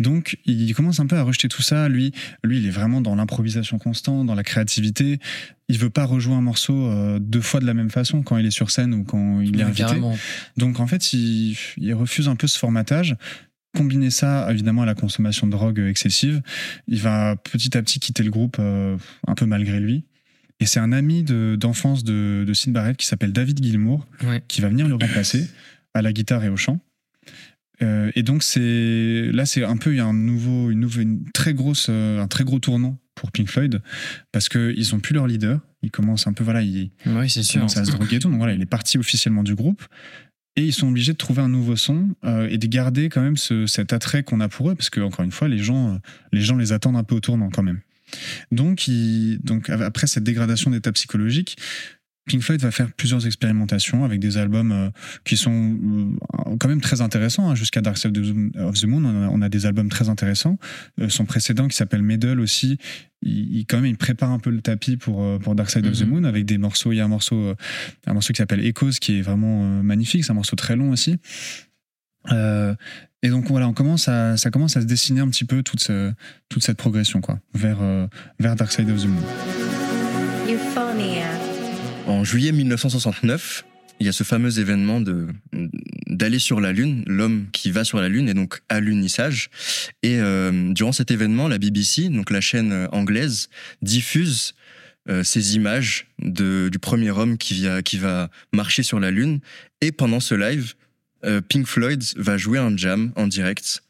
Donc 0.00 0.38
il 0.46 0.74
commence 0.74 0.98
un 0.98 1.06
peu 1.06 1.16
à 1.16 1.22
rejeter 1.22 1.46
tout 1.48 1.62
ça. 1.62 1.88
Lui, 1.88 2.12
lui, 2.42 2.58
il 2.58 2.66
est 2.66 2.70
vraiment 2.70 3.00
dans 3.02 3.14
l'improvisation 3.14 3.78
constante, 3.78 4.26
dans 4.26 4.34
la 4.34 4.42
créativité. 4.44 5.18
Il 5.68 5.78
veut 5.78 5.90
pas 5.90 6.06
rejouer 6.06 6.32
un 6.34 6.40
morceau 6.40 6.90
deux 7.18 7.42
fois 7.42 7.60
de 7.60 7.66
la 7.66 7.74
même 7.74 7.90
façon 7.90 8.22
quand 8.22 8.38
il 8.38 8.46
est 8.46 8.50
sur 8.50 8.70
scène 8.70 8.94
ou 8.94 9.04
quand 9.04 9.42
il 9.42 9.60
est 9.60 9.62
invité. 9.62 9.82
Carrément. 9.82 10.16
Donc 10.56 10.80
en 10.80 10.86
fait, 10.86 11.12
il, 11.12 11.54
il 11.76 11.92
refuse 11.92 12.28
un 12.28 12.36
peu 12.36 12.46
ce 12.46 12.58
formatage. 12.58 13.14
Combiner 13.76 14.10
ça 14.10 14.48
évidemment 14.50 14.82
à 14.82 14.86
la 14.86 14.94
consommation 14.94 15.46
de 15.46 15.52
drogue 15.52 15.78
excessive, 15.78 16.42
il 16.88 16.98
va 17.00 17.36
petit 17.36 17.76
à 17.76 17.82
petit 17.82 18.00
quitter 18.00 18.22
le 18.24 18.30
groupe 18.30 18.56
euh, 18.58 18.96
un 19.28 19.34
peu 19.34 19.46
malgré 19.46 19.78
lui. 19.78 20.04
Et 20.58 20.66
c'est 20.66 20.80
un 20.80 20.92
ami 20.92 21.22
de- 21.22 21.56
d'enfance 21.58 22.02
de, 22.04 22.44
de 22.46 22.52
Sid 22.52 22.72
Barrett 22.72 22.96
qui 22.96 23.06
s'appelle 23.06 23.32
David 23.32 23.62
Gilmour 23.62 24.06
Ouais. 24.24 24.42
qui 24.48 24.60
va 24.60 24.68
venir 24.68 24.88
le 24.88 24.94
remplacer 24.94 25.48
à 25.94 26.02
la 26.02 26.12
guitare 26.12 26.44
et 26.44 26.48
au 26.48 26.56
chant. 26.56 26.80
Euh, 27.82 28.10
et 28.14 28.22
donc 28.22 28.42
c'est 28.42 29.30
là 29.32 29.46
c'est 29.46 29.64
un 29.64 29.76
peu 29.78 29.92
il 29.94 29.96
y 29.96 30.00
a 30.00 30.04
un 30.04 30.12
nouveau 30.12 30.70
une 30.70 30.80
nouvelle 30.80 31.04
une 31.04 31.24
très 31.32 31.54
grosse 31.54 31.86
euh, 31.88 32.20
un 32.20 32.28
très 32.28 32.44
gros 32.44 32.58
tournant 32.58 32.98
pour 33.14 33.32
Pink 33.32 33.48
Floyd 33.48 33.80
parce 34.32 34.50
que 34.50 34.74
ils 34.76 34.94
ont 34.94 35.00
plus 35.00 35.14
leur 35.14 35.26
leader 35.26 35.60
ils 35.82 35.90
commencent 35.90 36.26
un 36.26 36.34
peu 36.34 36.44
voilà 36.44 36.60
ils, 36.60 36.90
sûr. 37.06 37.54
commence 37.54 37.78
à 37.78 37.84
se 37.86 37.92
droguer 37.92 38.16
et 38.16 38.18
tout. 38.18 38.28
Donc 38.28 38.36
voilà, 38.36 38.52
il 38.52 38.60
est 38.60 38.66
parti 38.66 38.98
officiellement 38.98 39.42
du 39.42 39.54
groupe. 39.54 39.82
Et 40.56 40.64
ils 40.64 40.72
sont 40.72 40.88
obligés 40.88 41.12
de 41.12 41.18
trouver 41.18 41.42
un 41.42 41.48
nouveau 41.48 41.76
son 41.76 42.08
euh, 42.24 42.48
et 42.50 42.58
de 42.58 42.66
garder 42.66 43.08
quand 43.08 43.22
même 43.22 43.36
ce- 43.36 43.66
cet 43.66 43.92
attrait 43.92 44.22
qu'on 44.24 44.40
a 44.40 44.48
pour 44.48 44.70
eux, 44.70 44.74
parce 44.74 44.90
que 44.90 45.00
encore 45.00 45.24
une 45.24 45.30
fois, 45.32 45.48
les 45.48 45.58
gens, 45.58 45.94
euh, 45.94 45.98
les 46.32 46.40
gens 46.40 46.56
les 46.56 46.72
attendent 46.72 46.96
un 46.96 47.04
peu 47.04 47.14
au 47.14 47.20
tournant 47.20 47.50
quand 47.50 47.62
même. 47.62 47.80
Donc, 48.50 48.90
donc 49.44 49.70
après 49.70 50.08
cette 50.08 50.24
dégradation 50.24 50.72
d'état 50.72 50.90
psychologique, 50.90 51.56
Pink 52.26 52.42
Floyd 52.42 52.60
va 52.60 52.70
faire 52.70 52.92
plusieurs 52.92 53.26
expérimentations 53.26 54.04
avec 54.04 54.20
des 54.20 54.36
albums 54.36 54.70
euh, 54.72 54.90
qui 55.24 55.36
sont 55.36 55.50
euh, 55.52 56.56
quand 56.60 56.68
même 56.68 56.80
très 56.80 57.00
intéressants. 57.00 57.50
hein. 57.50 57.54
Jusqu'à 57.56 57.80
Dark 57.80 57.98
Side 57.98 58.16
of 58.56 58.78
the 58.80 58.84
Moon, 58.84 59.04
on 59.04 59.24
a, 59.24 59.28
on 59.28 59.42
a 59.42 59.48
des 59.48 59.66
albums 59.66 59.88
très 59.88 60.08
intéressants. 60.08 60.58
Euh, 61.00 61.08
son 61.08 61.24
précédent 61.24 61.66
qui 61.66 61.76
s'appelle 61.76 62.02
Medal 62.02 62.38
aussi, 62.38 62.78
il, 63.22 63.56
il- 63.56 63.66
quand 63.66 63.78
même 63.78 63.86
il 63.86 63.96
prépare 63.96 64.30
un 64.30 64.38
peu 64.38 64.50
le 64.50 64.60
tapis 64.60 64.96
pour, 64.96 65.38
pour 65.40 65.54
Dark 65.56 65.70
Side 65.70 65.86
of 65.86 65.98
the 65.98 66.02
Mhm. 66.02 66.08
Moon 66.10 66.24
avec 66.24 66.44
des 66.44 66.58
morceaux. 66.58 66.92
Il 66.92 66.96
y 66.96 67.00
a 67.00 67.04
un 67.04 67.08
morceau, 67.08 67.54
un 68.06 68.12
morceau 68.12 68.32
qui 68.32 68.38
s'appelle 68.38 68.64
Echoes 68.64 68.98
qui 69.00 69.18
est 69.18 69.22
vraiment 69.22 69.82
magnifique. 69.82 70.24
C'est 70.24 70.30
un 70.30 70.34
morceau 70.34 70.56
très 70.56 70.76
long 70.76 70.90
aussi. 70.90 71.16
Euh, 72.30 72.74
et 73.22 73.28
donc 73.30 73.48
voilà, 73.48 73.66
on 73.66 73.72
commence 73.72 74.08
à, 74.08 74.36
ça 74.36 74.50
commence 74.50 74.76
à 74.76 74.82
se 74.82 74.86
dessiner 74.86 75.20
un 75.20 75.28
petit 75.30 75.44
peu 75.46 75.62
toute, 75.62 75.80
ce- 75.80 76.12
toute 76.48 76.62
cette 76.62 76.76
progression 76.76 77.20
quoi, 77.22 77.40
vers, 77.54 77.78
vers 78.38 78.54
Dark 78.56 78.70
Side 78.72 78.88
of 78.90 79.02
the 79.02 79.06
Moon. 79.06 79.22
Euphonia. 80.48 81.26
En 82.10 82.24
juillet 82.24 82.50
1969, 82.50 83.64
il 84.00 84.06
y 84.06 84.08
a 84.08 84.12
ce 84.12 84.24
fameux 84.24 84.58
événement 84.58 85.00
d'aller 86.08 86.40
sur 86.40 86.60
la 86.60 86.72
Lune, 86.72 87.04
l'homme 87.06 87.46
qui 87.52 87.70
va 87.70 87.84
sur 87.84 88.00
la 88.00 88.08
Lune 88.08 88.28
et 88.28 88.34
donc 88.34 88.60
à 88.68 88.80
l'unissage. 88.80 89.48
Et 90.02 90.18
durant 90.72 90.90
cet 90.90 91.12
événement, 91.12 91.46
la 91.46 91.58
BBC, 91.58 92.08
donc 92.08 92.30
la 92.30 92.40
chaîne 92.40 92.88
anglaise, 92.90 93.48
diffuse 93.80 94.54
euh, 95.08 95.22
ces 95.22 95.54
images 95.54 96.08
du 96.18 96.78
premier 96.80 97.12
homme 97.12 97.38
qui 97.38 97.62
va, 97.96 98.28
marcher 98.52 98.82
sur 98.82 98.98
la 98.98 99.12
Lune. 99.12 99.38
Et 99.80 99.92
pendant 99.92 100.18
ce 100.18 100.34
live, 100.34 100.74
euh, 101.24 101.40
Pink 101.40 101.68
Floyd 101.68 102.02
va 102.16 102.36
jouer 102.36 102.58
un 102.58 102.76
jam 102.76 103.12
en 103.14 103.28
direct. 103.28 103.84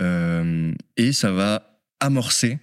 Euh, 0.00 0.72
et 0.96 1.12
ça 1.12 1.32
va 1.32 1.78
amorcer 2.00 2.58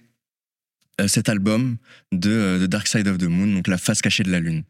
cet 1.06 1.28
album 1.28 1.76
de, 2.10 2.58
de 2.58 2.66
Dark 2.66 2.88
Side 2.88 3.06
of 3.06 3.18
the 3.18 3.24
Moon, 3.24 3.54
donc 3.54 3.68
la 3.68 3.78
face 3.78 4.00
cachée 4.00 4.24
de 4.24 4.32
la 4.32 4.40
Lune. 4.40 4.64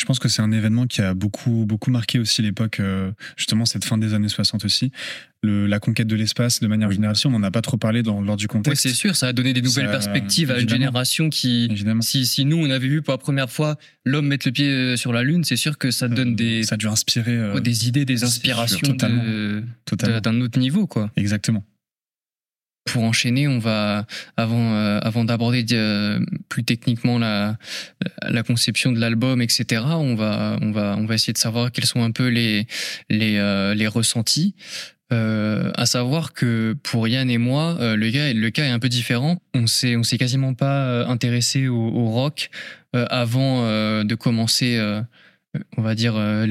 Je 0.00 0.06
pense 0.06 0.18
que 0.18 0.28
c'est 0.30 0.40
un 0.40 0.50
événement 0.50 0.86
qui 0.86 1.02
a 1.02 1.12
beaucoup, 1.12 1.66
beaucoup 1.66 1.90
marqué 1.90 2.18
aussi 2.18 2.40
l'époque, 2.40 2.80
euh, 2.80 3.12
justement 3.36 3.66
cette 3.66 3.84
fin 3.84 3.98
des 3.98 4.14
années 4.14 4.30
60 4.30 4.64
aussi. 4.64 4.92
Le, 5.42 5.66
la 5.66 5.78
conquête 5.78 6.06
de 6.06 6.16
l'espace, 6.16 6.60
de 6.60 6.66
manière 6.68 6.88
Oui. 6.88 6.94
générale, 6.94 7.16
on 7.26 7.30
n'en 7.30 7.42
a 7.42 7.50
pas 7.50 7.60
trop 7.60 7.76
parlé 7.76 8.02
dans, 8.02 8.22
lors 8.22 8.36
du 8.38 8.48
contexte. 8.48 8.82
c'est 8.82 8.94
sûr, 8.94 9.14
ça 9.14 9.28
a 9.28 9.32
donné 9.34 9.52
des 9.52 9.60
nouvelles 9.60 9.86
Ça, 9.86 9.92
perspectives 9.92 10.50
à 10.50 10.58
une 10.58 10.68
génération 10.68 11.28
qui, 11.28 11.68
si, 12.00 12.24
si 12.26 12.44
nous 12.46 12.56
on 12.56 12.70
avait 12.70 12.88
vu 12.88 13.02
pour 13.02 13.12
la 13.12 13.18
première 13.18 13.50
fois 13.50 13.76
l'homme 14.06 14.26
mettre 14.26 14.48
le 14.48 14.52
pied 14.52 14.68
euh, 14.68 14.96
sur 14.96 15.12
la 15.12 15.22
lune, 15.22 15.44
c'est 15.44 15.56
sûr 15.56 15.76
que 15.76 15.90
ça 15.90 16.08
donne 16.08 16.34
des, 16.34 16.62
Ça 16.62 16.76
a 16.76 16.78
dû 16.78 16.88
inspirer 16.88 17.36
euh, 17.36 17.60
des 17.60 17.86
idées, 17.88 18.06
des 18.06 18.24
inspirations 18.24 18.80
de- 18.94 20.20
d'un 20.20 20.40
autre 20.40 20.58
niveau, 20.58 20.86
quoi. 20.86 21.10
Exactement. 21.16 21.64
Pour 22.86 23.04
enchaîner, 23.04 23.46
on 23.46 23.58
va 23.58 24.06
avant 24.36 24.74
euh, 24.74 25.24
d'aborder 25.24 25.64
euh, 25.72 26.18
plus 26.48 26.64
techniquement 26.64 27.18
la 27.18 27.56
conception 28.46 28.90
de 28.90 28.98
l'album, 28.98 29.42
etc. 29.42 29.82
On 29.94 30.14
va 30.14 31.14
essayer 31.14 31.32
de 31.32 31.38
savoir 31.38 31.72
quels 31.72 31.84
sont 31.84 32.02
un 32.02 32.10
peu 32.10 32.28
les 32.28 32.66
euh, 33.10 33.88
ressentis. 33.88 34.54
À 35.10 35.86
savoir 35.86 36.32
que 36.32 36.76
pour 36.82 37.08
Yann 37.08 37.28
et 37.30 37.38
moi, 37.38 37.76
le 37.80 38.48
cas 38.50 38.64
est 38.64 38.70
un 38.70 38.78
peu 38.78 38.88
différent. 38.88 39.42
On 39.54 39.66
s'est 39.66 39.96
s'est 40.04 40.18
quasiment 40.18 40.54
pas 40.54 41.04
intéressé 41.06 41.68
au, 41.68 42.08
rock 42.10 42.50
avant 42.92 43.64
de 44.04 44.14
commencer. 44.14 44.78
On 45.76 45.82
va 45.82 45.94
dire 45.94 46.14
euh, 46.16 46.46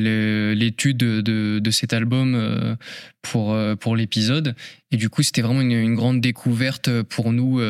l'étude 0.54 0.98
de, 0.98 1.60
de, 1.60 1.72
cet 1.72 1.94
album 1.94 2.36
euh, 2.36 2.76
pour 3.22 3.54
euh, 3.54 3.76
pour 3.76 3.96
l'épisode 3.96 4.56
et 4.92 4.98
du 4.98 5.10
coup 5.10 5.24
c'était 5.24 5.42
vraiment 5.42 5.62
une, 5.62 5.72
une 5.72 5.96
grande 5.96 6.20
découverte 6.20 6.90
pour 7.04 7.32
nous 7.32 7.62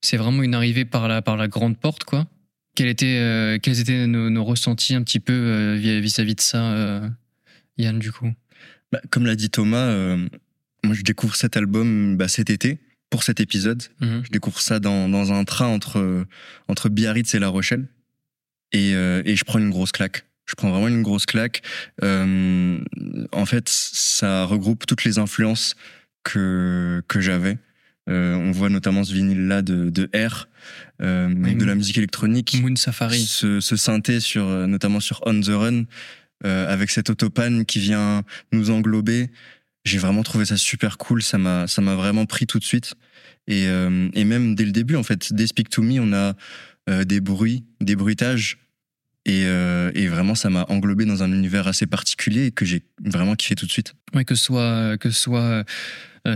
c'est 0.00 0.16
vraiment 0.16 0.42
une 0.42 0.54
arrivée 0.54 0.84
par 0.84 1.08
la 1.08 1.22
par 1.22 1.36
la 1.36 1.48
grande 1.48 1.78
porte 1.78 2.04
quoi 2.04 2.26
quels 2.74 2.88
étaient 2.88 3.58
quels 3.62 3.80
étaient 3.80 4.06
nos, 4.06 4.30
nos 4.30 4.44
ressentis 4.44 4.94
un 4.94 5.02
petit 5.02 5.20
peu 5.20 5.74
vis- 5.74 6.00
vis-à-vis 6.00 6.34
de 6.34 6.40
ça 6.40 7.02
Yann 7.78 7.98
du 7.98 8.12
coup? 8.12 8.30
Bah, 8.90 9.00
comme 9.10 9.24
l'a 9.24 9.36
dit 9.36 9.48
Thomas, 9.48 10.16
moi 10.84 10.94
je 10.94 11.02
découvre 11.02 11.34
cet 11.34 11.56
album 11.56 12.16
bah, 12.16 12.28
cet 12.28 12.50
été 12.50 12.78
pour 13.08 13.22
cet 13.22 13.40
épisode. 13.40 13.82
Mhm. 14.00 14.22
Je 14.24 14.30
découvre 14.30 14.60
ça 14.60 14.80
dans, 14.80 15.08
dans 15.08 15.32
un 15.32 15.44
train 15.44 15.66
entre, 15.66 16.26
entre 16.68 16.88
Biarritz 16.88 17.34
et 17.34 17.38
La 17.38 17.48
Rochelle. 17.48 17.88
Et, 18.72 18.92
et 18.92 19.36
je 19.36 19.44
prends 19.44 19.58
une 19.58 19.70
grosse 19.70 19.92
claque. 19.92 20.24
Je 20.46 20.54
prends 20.54 20.70
vraiment 20.70 20.88
une 20.88 21.02
grosse 21.02 21.26
claque. 21.26 21.62
Euh, 22.02 22.78
en 23.32 23.46
fait, 23.46 23.68
ça 23.68 24.44
regroupe 24.44 24.86
toutes 24.86 25.04
les 25.04 25.18
influences 25.18 25.76
que, 26.24 27.02
que 27.08 27.20
j'avais. 27.20 27.58
Euh, 28.10 28.34
on 28.34 28.50
voit 28.50 28.68
notamment 28.68 29.04
ce 29.04 29.12
vinyle-là 29.12 29.62
de, 29.62 29.88
de 29.88 30.10
R, 30.14 30.48
euh, 31.00 31.32
Oui, 31.32 31.54
de 31.54 31.64
la 31.64 31.76
musique 31.76 31.98
électronique. 31.98 32.58
Moon 32.60 32.74
Safari 32.74 33.20
ce, 33.20 33.60
ce 33.60 33.76
synthé 33.76 34.18
sur 34.18 34.44
notamment 34.66 34.98
sur 34.98 35.20
On 35.24 35.40
the 35.40 35.48
Run 35.48 35.84
avec 36.44 36.90
cette 36.90 37.08
autopan 37.08 37.62
qui 37.62 37.78
vient 37.78 38.24
nous 38.50 38.70
englober 38.70 39.30
j'ai 39.84 39.98
vraiment 39.98 40.24
trouvé 40.24 40.44
ça 40.44 40.56
super 40.56 40.98
cool 40.98 41.22
ça 41.22 41.38
m'a 41.38 41.68
ça 41.68 41.82
m'a 41.82 41.94
vraiment 41.94 42.26
pris 42.26 42.48
tout 42.48 42.58
de 42.58 42.64
suite 42.64 42.94
et 43.46 43.66
et 43.66 44.24
même 44.24 44.56
dès 44.56 44.64
le 44.64 44.72
début 44.72 44.96
en 44.96 45.04
fait 45.04 45.32
dès 45.32 45.46
Speak 45.46 45.68
to 45.68 45.82
Me 45.82 46.00
on 46.00 46.12
a 46.12 46.34
des 47.04 47.20
bruits 47.20 47.62
des 47.80 47.94
bruitages 47.94 48.58
Et, 49.24 49.44
euh, 49.46 49.92
et 49.94 50.08
vraiment, 50.08 50.34
ça 50.34 50.50
m'a 50.50 50.64
englobé 50.68 51.04
dans 51.04 51.22
un 51.22 51.32
univers 51.32 51.68
assez 51.68 51.86
particulier 51.86 52.50
que 52.50 52.64
j'ai 52.64 52.82
vraiment 53.04 53.36
kiffé 53.36 53.54
tout 53.54 53.66
de 53.66 53.70
suite. 53.70 53.94
Ouais, 54.14 54.24
que 54.24 54.34
ce 54.34 54.44
soit, 54.44 54.96
que 54.98 55.10
soit 55.10 55.40
euh, 55.40 55.64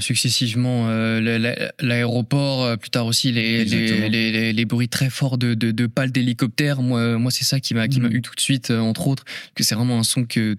successivement 0.01 0.89
euh, 0.89 1.21
la- 1.21 1.39
la- 1.39 1.73
l'aéroport, 1.81 2.65
euh, 2.65 2.77
plus 2.77 2.91
tard 2.91 3.07
aussi 3.07 3.31
les, 3.31 3.65
les, 3.65 4.53
les, 4.53 4.65
bruits 4.65 4.89
très 4.89 5.11
forts 5.11 5.39
de, 5.39 5.55
de, 5.55 5.71
de 5.71 5.87
pales 5.87 6.11
d'hélicoptères. 6.11 6.83
Moi, 6.83 7.19
moi 7.19 7.31
c'est 7.31 7.45
ça 7.45 7.61
qui 7.61 7.73
m'a 7.75 7.87
Mhm. 7.87 8.11
eu 8.13 8.21
tout 8.23 8.35
de 8.35 8.41
suite, 8.41 8.71
euh, 8.73 8.81
entre 8.81 9.07
autres, 9.07 9.25
que 9.55 9.63
c'est 9.63 9.75
vraiment 9.77 9.99
un 9.99 10.03
son 10.03 10.25
que 10.25 10.57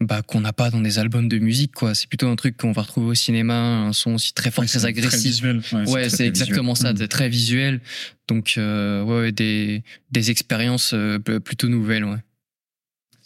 bah, 0.00 0.22
qu'on 0.22 0.40
n'a 0.40 0.52
pas 0.54 0.70
dans 0.70 0.80
des 0.80 0.98
albums 0.98 1.28
de 1.28 1.38
musique. 1.38 1.72
quoi. 1.72 1.94
C'est 1.94 2.08
plutôt 2.08 2.28
un 2.28 2.36
truc 2.36 2.56
qu'on 2.56 2.72
va 2.72 2.82
retrouver 2.82 3.08
au 3.08 3.14
cinéma, 3.14 3.54
un 3.54 3.92
son 3.92 4.14
aussi 4.14 4.32
très 4.32 4.50
fort, 4.50 4.62
Ouais, 4.64 4.68
très 4.68 4.86
agressif. 4.86 5.22
visuel. 5.30 5.60
Ouais, 5.72 5.78
Ouais, 5.90 6.00
très, 6.02 6.08
c'est 6.10 6.16
très 6.16 6.26
exactement 6.28 6.72
visuel. 6.72 6.96
ça, 6.98 7.04
Mm. 7.04 7.08
très 7.08 7.28
visuel. 7.28 7.80
Donc, 8.28 8.54
euh, 8.56 9.02
ouais, 9.02 9.32
des, 9.32 9.82
des 10.10 10.30
expériences 10.30 10.92
euh, 10.94 11.18
plutôt 11.18 11.68
nouvelles, 11.68 12.04
ouais. 12.04 12.16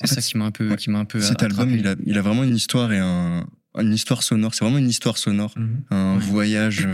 C'est 0.05 0.15
ça 0.15 0.21
qui 0.21 0.37
m'a 0.39 0.45
un 0.47 0.51
peu, 0.53 0.71
ouais. 0.71 0.77
qui 0.77 0.91
m'a 0.91 0.99
un 1.01 1.05
peu 1.05 1.21
Cet 1.21 1.43
album, 1.43 1.71
il 1.77 1.87
a, 1.87 1.95
il 2.07 2.17
a 2.19 2.23
vraiment 2.23 2.45
une 2.45 2.55
histoire 2.55 2.93
et 2.93 2.99
un, 2.99 3.47
une 3.77 3.93
histoire 3.93 4.23
sonore. 4.23 4.55
C'est 4.55 4.65
vraiment 4.65 4.79
une 4.79 4.89
histoire 4.89 5.19
sonore, 5.19 5.53
Mhm. 5.57 5.83
un 5.91 6.15
Ouais. 6.17 6.21
voyage, 6.25 6.87
euh, 6.87 6.93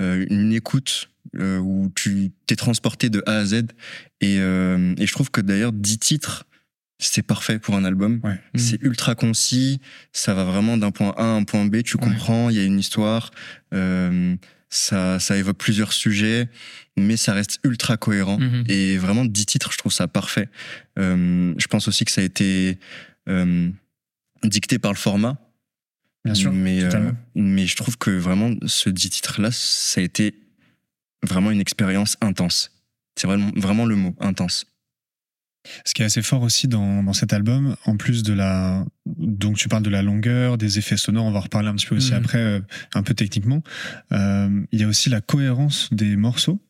euh, 0.00 0.26
une 0.30 0.52
écoute 0.52 1.08
euh, 1.38 1.58
où 1.58 1.90
tu 1.94 2.30
t'es 2.46 2.56
transporté 2.56 3.10
de 3.10 3.22
A 3.26 3.38
à 3.38 3.44
Z. 3.44 3.54
Et, 4.20 4.38
euh, 4.38 4.94
et 4.98 5.06
je 5.06 5.12
trouve 5.12 5.30
que 5.30 5.40
d'ailleurs, 5.40 5.72
10 5.72 5.98
titres, 5.98 6.44
c'est 6.98 7.22
parfait 7.22 7.58
pour 7.58 7.74
un 7.76 7.84
album. 7.84 8.20
Ouais. 8.22 8.38
C'est 8.54 8.80
ultra 8.82 9.14
concis, 9.14 9.80
ça 10.12 10.32
va 10.34 10.44
vraiment 10.44 10.78
d'un 10.78 10.90
point 10.92 11.12
A 11.18 11.22
à 11.24 11.26
un 11.26 11.44
point 11.44 11.66
B, 11.66 11.82
tu 11.82 11.98
comprends, 11.98 12.48
il 12.48 12.56
y 12.56 12.60
a 12.60 12.64
une 12.64 12.78
histoire, 12.78 13.32
ça, 14.68 15.18
ça 15.20 15.36
évoque 15.36 15.58
plusieurs 15.58 15.92
sujets, 15.92 16.48
mais 16.96 17.16
ça 17.16 17.32
reste 17.34 17.58
ultra 17.64 17.96
cohérent. 17.96 18.38
Mhm. 18.38 18.64
Et 18.68 18.96
vraiment, 18.98 19.24
10 19.26 19.44
titres, 19.46 19.72
je 19.72 19.78
trouve 19.78 19.92
ça 19.92 20.08
parfait. 20.08 20.48
Je 20.96 21.66
pense 21.68 21.86
aussi 21.88 22.04
que 22.04 22.10
ça 22.12 22.20
a 22.22 22.24
été 22.24 22.78
dicté 24.44 24.78
par 24.78 24.92
le 24.92 24.98
format. 24.98 25.38
Bien 26.26 26.34
sûr. 26.34 26.52
Mais, 26.52 26.82
euh, 26.82 27.12
mais 27.34 27.66
je 27.66 27.76
trouve 27.76 27.96
que 27.98 28.10
vraiment, 28.10 28.50
ce 28.66 28.90
10 28.90 29.10
titres-là, 29.10 29.50
ça 29.52 30.00
a 30.00 30.04
été 30.04 30.34
vraiment 31.22 31.50
une 31.50 31.60
expérience 31.60 32.16
intense. 32.20 32.70
C'est 33.18 33.26
vraiment, 33.26 33.50
vraiment 33.56 33.86
le 33.86 33.96
mot, 33.96 34.14
intense. 34.20 34.66
Ce 35.84 35.94
qui 35.94 36.02
est 36.02 36.04
assez 36.04 36.22
fort 36.22 36.42
aussi 36.42 36.68
dans, 36.68 37.02
dans 37.02 37.12
cet 37.12 37.32
album, 37.32 37.74
en 37.86 37.96
plus 37.96 38.22
de 38.22 38.32
la. 38.32 38.84
Donc, 39.06 39.56
tu 39.56 39.68
parles 39.68 39.82
de 39.82 39.90
la 39.90 40.02
longueur, 40.02 40.58
des 40.58 40.78
effets 40.78 40.96
sonores, 40.96 41.24
on 41.24 41.32
va 41.32 41.38
en 41.38 41.42
reparler 41.42 41.68
un 41.68 41.74
petit 41.74 41.86
peu 41.86 41.96
aussi 41.96 42.12
Mhm. 42.12 42.18
après, 42.18 42.38
euh, 42.38 42.60
un 42.94 43.02
peu 43.02 43.14
techniquement. 43.14 43.62
Euh, 44.12 44.62
il 44.70 44.80
y 44.80 44.84
a 44.84 44.86
aussi 44.88 45.08
la 45.10 45.20
cohérence 45.20 45.88
des 45.92 46.16
morceaux. 46.16 46.60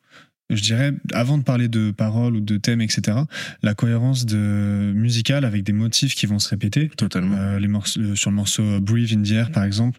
Je 0.49 0.63
dirais, 0.63 0.93
avant 1.13 1.39
de 1.39 1.43
parler 1.43 1.67
de 1.69 1.91
paroles 1.91 2.37
ou 2.37 2.41
de 2.41 2.57
thèmes, 2.57 2.81
etc., 2.81 3.19
la 3.63 3.75
cohérence 3.75 4.27
de 4.27 4.93
musicale 4.95 5.45
avec 5.45 5.65
des 5.65 5.73
motifs 5.73 6.15
qui 6.15 6.27
vont 6.27 6.39
se 6.39 6.49
répéter. 6.49 6.89
Totalement. 6.97 7.37
Euh, 7.37 7.59
les 7.59 7.67
morceaux, 7.69 8.01
le- 8.01 8.15
sur 8.17 8.31
le 8.31 8.37
morceau 8.37 8.81
Breathe 8.81 9.13
in 9.19 9.23
the 9.23 9.31
Air, 9.33 9.51
par 9.51 9.65
exemple, 9.65 9.99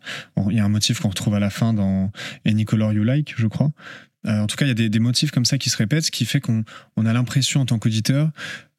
il 0.50 0.56
y 0.56 0.60
a 0.60 0.66
un 0.66 0.70
motif 0.70 1.00
qu'on 1.02 1.10
retrouve 1.10 1.36
à 1.36 1.40
la 1.40 1.50
fin 1.50 1.74
dans 1.74 2.12
Any 2.46 2.64
Color 2.66 2.94
You 2.94 3.04
Like, 3.04 3.34
je 3.38 3.48
crois. 3.48 3.72
Euh, 4.26 4.40
en 4.42 4.48
tout 4.48 4.56
cas, 4.56 4.66
il 4.66 4.70
y 4.70 4.72
a 4.72 4.74
des, 4.74 4.90
des 4.90 5.00
motifs 5.00 5.32
comme 5.32 5.46
ça 5.46 5.58
qui 5.58 5.70
se 5.70 5.78
répètent, 5.78 6.06
ce 6.06 6.12
qui 6.12 6.26
fait 6.26 6.40
qu'on 6.40 6.64
on 6.96 7.06
a 7.06 7.14
l'impression 7.14 7.62
en 7.62 7.66
tant 7.66 7.78
qu'auditeur, 7.78 8.32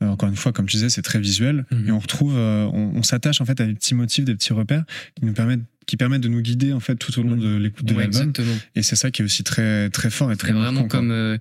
euh, 0.03 0.09
encore 0.09 0.29
une 0.29 0.37
fois, 0.37 0.53
comme 0.53 0.67
tu 0.67 0.77
disais, 0.77 0.89
c'est 0.91 1.03
très 1.03 1.21
visuel, 1.21 1.65
Mhm. 1.71 1.89
et 1.89 1.93
on 1.93 1.99
retrouve, 1.99 2.35
euh, 2.37 2.65
on, 2.73 2.93
on 2.97 3.03
s'attache 3.03 3.41
en 3.41 3.45
fait 3.45 3.61
à 3.61 3.67
des 3.67 3.75
petits 3.75 3.95
motifs, 3.95 4.25
des 4.25 4.35
petits 4.35 4.53
repères 4.53 4.85
qui 5.15 5.25
nous 5.27 5.33
permettent 5.35 5.63
qui 5.89 5.97
permettent 5.97 6.21
de 6.21 6.29
nous 6.29 6.41
guider 6.43 6.73
en 6.73 6.79
fait 6.81 6.95
tout 6.97 7.19
au 7.19 7.23
long 7.25 7.35
de 7.37 7.57
l'écoute 7.57 7.85
de 7.87 7.95
Ouais, 7.95 8.09
l'album. 8.09 8.33
et 8.77 8.83
c'est 8.85 8.95
ça 8.95 9.11
qui 9.11 9.23
est 9.23 9.25
aussi 9.25 9.43
très 9.43 9.89
très 9.91 10.11
fort 10.11 10.31
et 10.31 10.37
très 10.37 10.53
vraiment 10.53 10.71
marquant, 10.71 10.89
quoi. 10.89 10.99
comme 11.01 11.11
euh, 11.11 11.39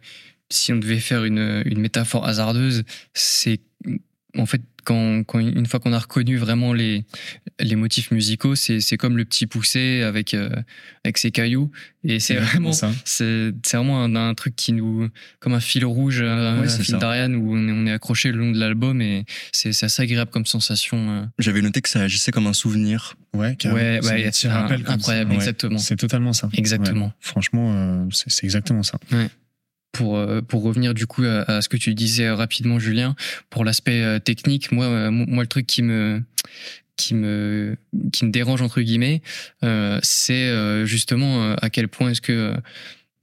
si 0.50 0.72
on 0.74 0.78
devait 0.78 1.00
faire 1.00 1.26
une, 1.26 1.62
une 1.66 1.80
métaphore 1.80 2.26
hasardeuse, 2.26 2.84
c'est 3.14 3.60
en 4.38 4.46
fait 4.46 4.62
quand, 4.88 5.24
quand 5.26 5.40
une 5.40 5.66
fois 5.66 5.82
qu'on 5.82 5.92
a 5.92 6.00
reconnu 6.00 6.38
vraiment 6.38 6.72
les, 6.72 7.04
les 7.60 7.76
motifs 7.76 8.10
musicaux, 8.12 8.56
c'est 8.56 8.80
c'est 8.80 8.96
comme 8.96 9.18
le 9.18 9.26
petit 9.26 9.46
poussé 9.46 10.02
avec, 10.02 10.34
euh, 10.34 10.50
avec 11.04 11.18
ses 11.18 11.30
cailloux. 11.32 11.70
Et 12.06 12.22
c'est 12.22 12.36
vraiment, 12.36 12.72
ça. 12.72 12.90
c'est 13.04 13.52
c'est 13.66 13.76
vraiment 13.76 14.02
un, 14.02 14.16
un 14.16 14.34
truc 14.34 14.56
qui 14.56 14.72
nous, 14.72 15.10
comme 15.42 15.54
un 15.54 15.60
fil 15.60 15.84
rouge, 15.84 16.22
un, 16.22 16.62
Ouais, 16.62 16.68
un 16.68 16.70
fil 16.70 16.96
d'Ariane 16.98 17.36
où 17.36 17.54
on 17.54 17.68
est, 17.68 17.72
on 17.74 17.86
est 17.86 17.92
accroché 17.92 18.32
le 18.32 18.38
long 18.38 18.52
de 18.52 18.58
l'album 18.60 19.02
et 19.02 19.26
c'est 19.52 19.70
assez 19.84 20.02
agréable 20.02 20.32
comme 20.32 20.46
sensation. 20.46 20.98
euh. 21.10 21.26
J'avais 21.38 21.62
noté 21.62 21.82
que 21.82 21.90
ça 21.90 22.00
agissait 22.02 22.32
comme 22.32 22.48
un 22.48 22.54
souvenir. 22.54 23.16
ouais. 23.34 23.58
Ouais, 23.66 24.00
C'est 24.02 24.10
ouais, 24.10 24.30
c'est 24.32 24.48
rappels 24.50 24.84
comme 24.84 24.94
incroyable, 24.96 25.32
ça. 25.32 25.36
Ouais. 25.36 25.42
exactement. 25.44 25.78
c'est 25.80 25.98
totalement 25.98 26.32
ça 26.32 26.50
Exactement. 26.54 27.08
Ouais. 27.08 27.12
franchement 27.20 27.74
euh, 27.76 28.06
c'est 28.12 28.30
c'est 28.30 28.46
exactement 28.46 28.84
ça 28.84 28.98
pour, 29.98 30.16
euh, 30.16 30.42
pour 30.42 30.62
revenir 30.62 30.94
du 30.94 31.08
coup 31.08 31.24
à, 31.24 31.62
ce 31.62 31.70
que 31.70 31.78
tu 31.78 31.96
disais 31.96 32.30
rapidement, 32.30 32.78
Julien, 32.78 33.16
pour 33.50 33.66
l'aspect 33.66 34.04
euh, 34.04 34.20
technique, 34.20 34.72
moi, 34.72 34.86
euh, 34.86 35.10
moi, 35.10 35.44
le 35.44 35.48
truc 35.48 35.66
qui 35.66 35.82
me, 35.82 36.22
qui 36.98 37.16
me, 37.16 37.76
qui 38.14 38.26
me 38.26 38.32
dérange, 38.32 38.62
entre 38.62 38.82
guillemets, 38.82 39.24
c'est 40.04 40.86
justement 40.86 41.54
à 41.54 41.70
quel 41.70 41.88
point 41.88 42.12
est-ce 42.12 42.22
que 42.22 42.56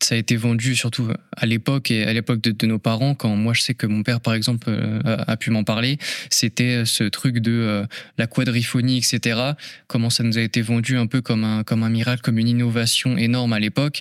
ça 0.02 0.14
a 0.14 0.18
été 0.18 0.36
vendu, 0.36 0.76
surtout 0.76 1.08
à 1.36 1.46
l'époque 1.46 1.90
et 1.90 2.04
à 2.04 2.12
l'époque 2.12 2.40
de, 2.40 2.66
nos 2.66 2.78
parents, 2.78 3.14
quand 3.14 3.34
moi 3.36 3.54
je 3.54 3.62
sais 3.62 3.74
que 3.74 3.86
mon 3.86 4.02
père, 4.02 4.20
par 4.20 4.34
exemple, 4.34 4.66
euh, 4.68 5.00
a, 5.04 5.36
pu 5.36 5.50
m'en 5.50 5.64
parler, 5.64 5.98
c'était 6.30 6.84
ce 6.84 7.04
truc 7.04 7.38
de 7.38 7.52
euh, 7.52 7.86
la 8.18 8.26
quadriphonie, 8.26 8.98
etc. 8.98 9.52
Comment 9.86 10.10
ça 10.10 10.22
nous 10.22 10.36
a 10.36 10.42
été 10.42 10.60
vendu 10.62 10.98
un 10.98 11.06
peu 11.06 11.22
comme 11.22 11.44
un, 11.44 11.64
comme 11.64 11.82
un 11.82 11.88
miracle, 11.88 12.22
comme 12.22 12.38
une 12.38 12.48
innovation 12.48 13.16
énorme 13.16 13.52
à 13.52 13.60
l'époque. 13.60 14.00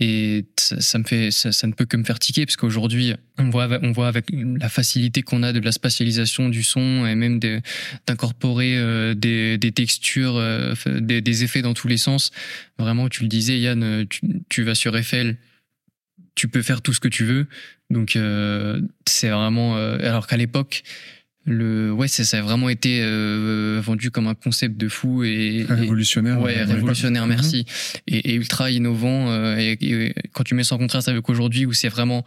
Et 0.00 0.46
ça, 0.58 0.98
me 0.98 1.04
fait, 1.04 1.30
ça 1.30 1.66
ne 1.66 1.72
peut 1.72 1.84
que 1.84 1.96
me 1.96 2.04
faire 2.04 2.18
tiquer, 2.18 2.46
parce 2.46 2.56
qu'aujourd'hui, 2.56 3.14
on 3.38 3.50
voit, 3.50 3.64
avec- 3.64 3.80
on 3.82 3.92
voit 3.92 4.06
avec 4.08 4.26
la 4.32 4.68
facilité 4.68 5.22
qu'on 5.22 5.42
a 5.42 5.52
de 5.52 5.58
la 5.60 5.72
spatialisation 5.72 6.48
du 6.48 6.62
son 6.62 7.04
et 7.06 7.14
même 7.14 7.40
d'incorporer 8.06 8.76
euh, 8.76 9.14
des, 9.14 9.58
des 9.58 9.72
textures, 9.72 10.36
euh, 10.36 10.74
des, 10.86 11.20
des 11.20 11.44
effets 11.44 11.62
dans 11.62 11.74
tous 11.74 11.88
les 11.88 11.96
sens. 11.96 12.30
Vraiment, 12.78 13.08
tu 13.08 13.22
le 13.22 13.28
disais, 13.28 13.58
Yann, 13.58 14.06
tu, 14.08 14.20
tu 14.48 14.62
vas 14.62 14.74
sur 14.74 14.96
Eiffel, 14.96 15.36
tu 16.34 16.48
peux 16.48 16.62
faire 16.62 16.80
tout 16.82 16.92
ce 16.92 17.00
que 17.00 17.08
tu 17.08 17.24
veux. 17.24 17.46
Donc, 17.90 18.16
euh, 18.16 18.80
c'est 19.06 19.28
vraiment. 19.30 19.76
euh, 19.76 19.98
alors 19.98 20.26
qu'à 20.26 20.36
l'époque, 20.36 20.82
le, 21.46 21.92
ouais, 21.92 22.08
ça, 22.08 22.24
ça 22.24 22.38
a 22.38 22.42
vraiment 22.42 22.70
été 22.70 23.00
euh, 23.02 23.78
vendu 23.84 24.10
comme 24.10 24.26
un 24.28 24.34
concept 24.34 24.78
de 24.78 24.88
fou 24.88 25.24
et, 25.24 25.66
révolutionnaire 25.68 26.40
Ouais, 26.40 26.62
révolutionnaire, 26.62 27.24
Mhm. 27.26 27.28
merci. 27.34 27.66
Et, 28.06 28.30
et 28.30 28.34
ultra 28.34 28.70
innovant. 28.70 29.30
euh, 29.30 29.56
et, 29.58 29.72
et 29.80 30.14
quand 30.32 30.42
tu 30.44 30.54
mets 30.54 30.64
ça 30.64 30.76
en 30.76 30.78
contraste 30.78 31.08
avec 31.08 31.28
aujourd'hui, 31.28 31.66
où 31.66 31.72
c'est 31.74 31.90
vraiment, 31.90 32.24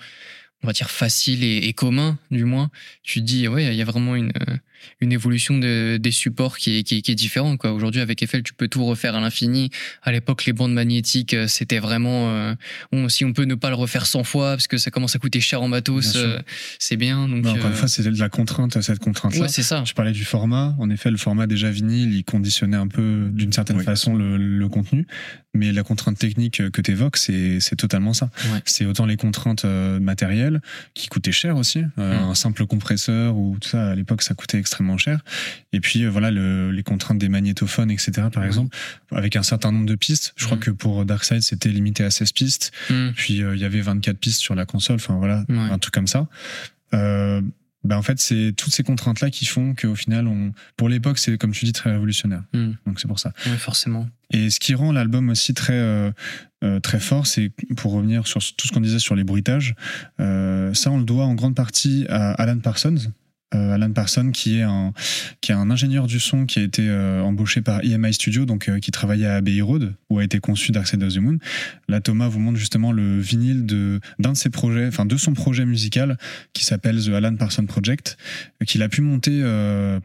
on 0.64 0.68
va 0.68 0.74
dire, 0.74 0.90
facile 0.90 1.44
et, 1.44 1.74
commun, 1.74 2.18
du 2.32 2.44
moins, 2.44 2.70
tu 3.04 3.22
dis, 3.22 3.48
ouais, 3.48 3.66
il 3.66 3.76
y 3.76 3.82
a 3.82 3.86
vraiment 3.86 4.16
une, 4.16 4.32
euh, 4.50 4.56
une 5.02 5.12
évolution 5.12 5.58
de, 5.58 5.98
des 5.98 6.12
supports 6.12 6.58
qui 6.58 6.78
est, 6.80 6.84
qui, 6.84 6.98
est- 6.98 7.02
qui 7.02 7.12
est 7.12 7.16
différente. 7.16 7.58
quoi. 7.60 7.72
Aujourd'hui, 7.74 8.02
avec 8.02 8.22
Eiffel, 8.24 8.44
tu 8.44 8.54
peux 8.54 8.68
tout 8.68 8.84
refaire 8.86 9.16
à 9.16 9.20
l'infini. 9.22 9.70
À 10.04 10.12
l'époque, 10.12 10.46
les 10.46 10.54
bandes 10.54 10.74
magnétiques, 10.74 11.34
euh, 11.34 11.48
c'était 11.48 11.80
vraiment... 11.80 12.30
euh, 12.30 12.56
bon, 12.92 13.10
si 13.10 13.26
on 13.26 13.34
peut 13.34 13.44
ne 13.46 13.56
pas 13.56 13.70
le 13.70 13.76
refaire 13.76 14.06
100 14.06 14.24
fois, 14.24 14.52
parce 14.52 14.68
que 14.68 14.78
ça 14.78 14.92
commence 14.92 15.16
à 15.16 15.20
coûter 15.20 15.40
cher 15.40 15.62
en 15.62 15.68
matos, 15.68 16.14
Bien 16.14 16.22
euh, 16.22 16.40
c'est 16.80 16.98
bien. 16.98 17.28
Donc, 17.28 17.44
Bah, 17.44 17.52
encore 17.52 17.66
euh, 17.66 17.70
une 17.70 17.76
fois 17.76 17.88
c'est 17.88 18.04
de 18.04 18.18
la 18.20 18.30
contrainte 18.30 18.82
cette 18.82 19.00
contrainte 19.00 19.36
là 19.36 19.42
ouais, 19.44 19.48
c'est 19.50 19.64
ça. 19.64 19.84
Je 19.86 19.94
parlais 19.94 20.12
du 20.12 20.26
format. 20.26 20.76
En 20.80 20.90
effet, 20.90 21.12
le 21.12 21.18
format 21.18 21.48
déjà 21.48 21.70
vinyle, 21.72 22.14
il 22.14 22.24
conditionnait 22.24 22.78
un 22.78 22.88
peu, 22.88 23.30
d'une 23.32 23.52
certaine 23.54 23.78
Oui. 23.78 23.84
façon, 23.84 24.16
le, 24.16 24.38
le 24.38 24.70
contenu. 24.70 25.06
Mais 25.54 25.72
la 25.72 25.84
contrainte 25.84 26.18
technique 26.20 26.62
que 26.72 26.82
tu 26.82 26.92
évoques, 26.92 27.18
c'est 27.18 27.60
c'est 27.60 27.76
totalement 27.76 28.14
ça. 28.14 28.30
Ouais. 28.54 28.60
C'est 28.66 28.86
autant 28.86 29.06
les 29.08 29.18
contraintes 29.18 29.66
matérielles, 30.02 30.62
qui 30.94 31.08
coûtaient 31.08 31.32
cher 31.32 31.58
aussi. 31.58 31.84
Euh, 31.98 32.08
Mm. 32.08 32.30
Un 32.30 32.36
simple 32.36 32.66
compresseur 32.66 33.36
ou 33.36 33.58
tout 33.60 33.68
ça, 33.70 33.90
à 33.90 33.96
l'époque, 33.96 34.22
ça 34.22 34.34
coûtait 34.34 34.58
extrêmement 34.68 34.98
cher. 34.98 35.22
Et 35.74 35.80
puis, 35.80 36.04
euh, 36.04 36.10
voilà, 36.10 36.30
le- 36.32 36.72
les 36.72 36.84
contraintes 36.84 37.18
des 37.18 37.30
magnétophones, 37.30 37.90
etc., 37.90 38.12
par 38.32 38.42
Ouais. 38.44 38.48
exemple, 38.48 38.76
avec 39.12 39.36
un 39.38 39.44
certain 39.44 39.72
nombre 39.72 39.86
de 39.86 39.96
pistes. 39.96 40.34
Je 40.36 40.46
crois 40.46 40.58
Mm. 40.58 40.62
que 40.62 40.72
pour 40.72 41.06
Darkseid, 41.06 41.42
c'était 41.42 41.70
limité 41.70 42.04
à 42.04 42.12
16 42.12 42.34
pistes. 42.34 42.72
Hmm. 42.90 43.12
Puis, 43.16 43.42
euh, 43.42 43.56
il 43.56 43.62
y 43.62 43.66
avait 43.66 43.82
24 43.82 44.18
pistes 44.20 44.42
sur 44.42 44.56
la 44.56 44.66
console. 44.66 44.98
Enfin, 44.98 45.16
voilà, 45.18 45.46
Ouais. 45.50 45.58
un 45.58 45.80
truc 45.80 45.94
comme 45.94 46.08
ça. 46.08 46.28
Euh, 46.94 47.42
bah 47.84 47.98
en 47.98 48.02
fait, 48.02 48.20
c'est 48.20 48.54
toutes 48.58 48.74
ces 48.74 48.84
contraintes-là 48.84 49.30
qui 49.30 49.46
font 49.46 49.74
qu'au 49.74 49.96
final, 49.96 50.28
on, 50.28 50.52
pour 50.76 50.90
l'époque, 50.90 51.20
c'est 51.20 51.38
comme 51.38 51.52
tu 51.52 51.64
dis 51.64 51.72
très 51.74 51.92
révolutionnaire. 51.92 52.44
Mm. 52.54 52.72
Donc 52.86 53.00
c'est 53.00 53.08
pour 53.08 53.20
ça. 53.20 53.32
Ouais, 53.46 53.56
forcément. 53.58 54.10
Et 54.32 54.50
ce 54.50 54.60
qui 54.60 54.74
rend 54.76 54.92
l'album 54.92 55.30
aussi 55.30 55.54
très 55.54 55.74
euh, 55.78 56.12
euh, 56.66 56.80
très 56.82 57.00
fort, 57.00 57.28
c'est 57.28 57.50
pour 57.78 57.94
revenir 57.94 58.28
sur 58.28 58.42
tout 58.42 58.68
ce 58.68 58.74
qu'on 58.74 58.82
disait 58.82 59.00
sur 59.00 59.16
les 59.16 59.24
bruitages. 59.24 59.74
euh, 60.20 60.74
ça, 60.74 60.92
on 60.92 60.98
le 60.98 61.06
doit 61.06 61.24
en 61.26 61.36
grande 61.36 61.56
partie 61.56 62.06
à 62.10 62.32
Alan 62.34 62.60
Parsons. 62.60 62.96
Euh, 63.56 63.72
Alan 63.72 63.92
Parsons, 63.94 64.32
qui 64.32 64.58
est 64.58 64.64
un 64.64 64.92
qui 65.40 65.54
est 65.54 65.56
un 65.56 65.72
ingénieur 65.72 66.06
du 66.06 66.20
son 66.20 66.46
qui 66.46 66.60
a 66.60 66.64
été 66.64 66.90
euh, 66.90 67.22
embauché 67.22 67.62
par 67.62 67.82
EMI 67.82 68.14
Studio, 68.14 68.46
donc 68.46 68.68
euh, 68.68 68.80
qui 68.80 68.92
travaillait 68.92 69.26
à 69.28 69.36
Abbey 69.36 69.62
Road, 69.62 69.94
où 70.10 70.20
a 70.20 70.24
été 70.26 70.40
conçu 70.40 70.74
Dark 70.74 70.86
Side 70.88 71.02
of 71.02 71.14
the 71.14 71.18
Moon. 71.20 71.38
Là, 71.88 72.02
Thomas 72.02 72.28
vous 72.28 72.40
montre 72.40 72.60
justement 72.60 72.92
le 72.92 73.20
vinyle 73.22 73.66
de 73.66 74.02
d'un 74.20 74.34
de 74.34 74.38
ses 74.38 74.50
projets, 74.50 74.88
enfin 74.88 75.06
de 75.06 75.16
son 75.16 75.34
projet 75.34 75.66
musical 75.66 76.18
qui 76.52 76.66
s'appelle 76.66 77.02
The 77.02 77.10
Alan 77.10 77.36
Parsons 77.38 77.66
Project, 77.68 78.18
qu'il 78.66 78.84
a 78.84 78.90
pu 78.90 79.00
monter 79.02 79.42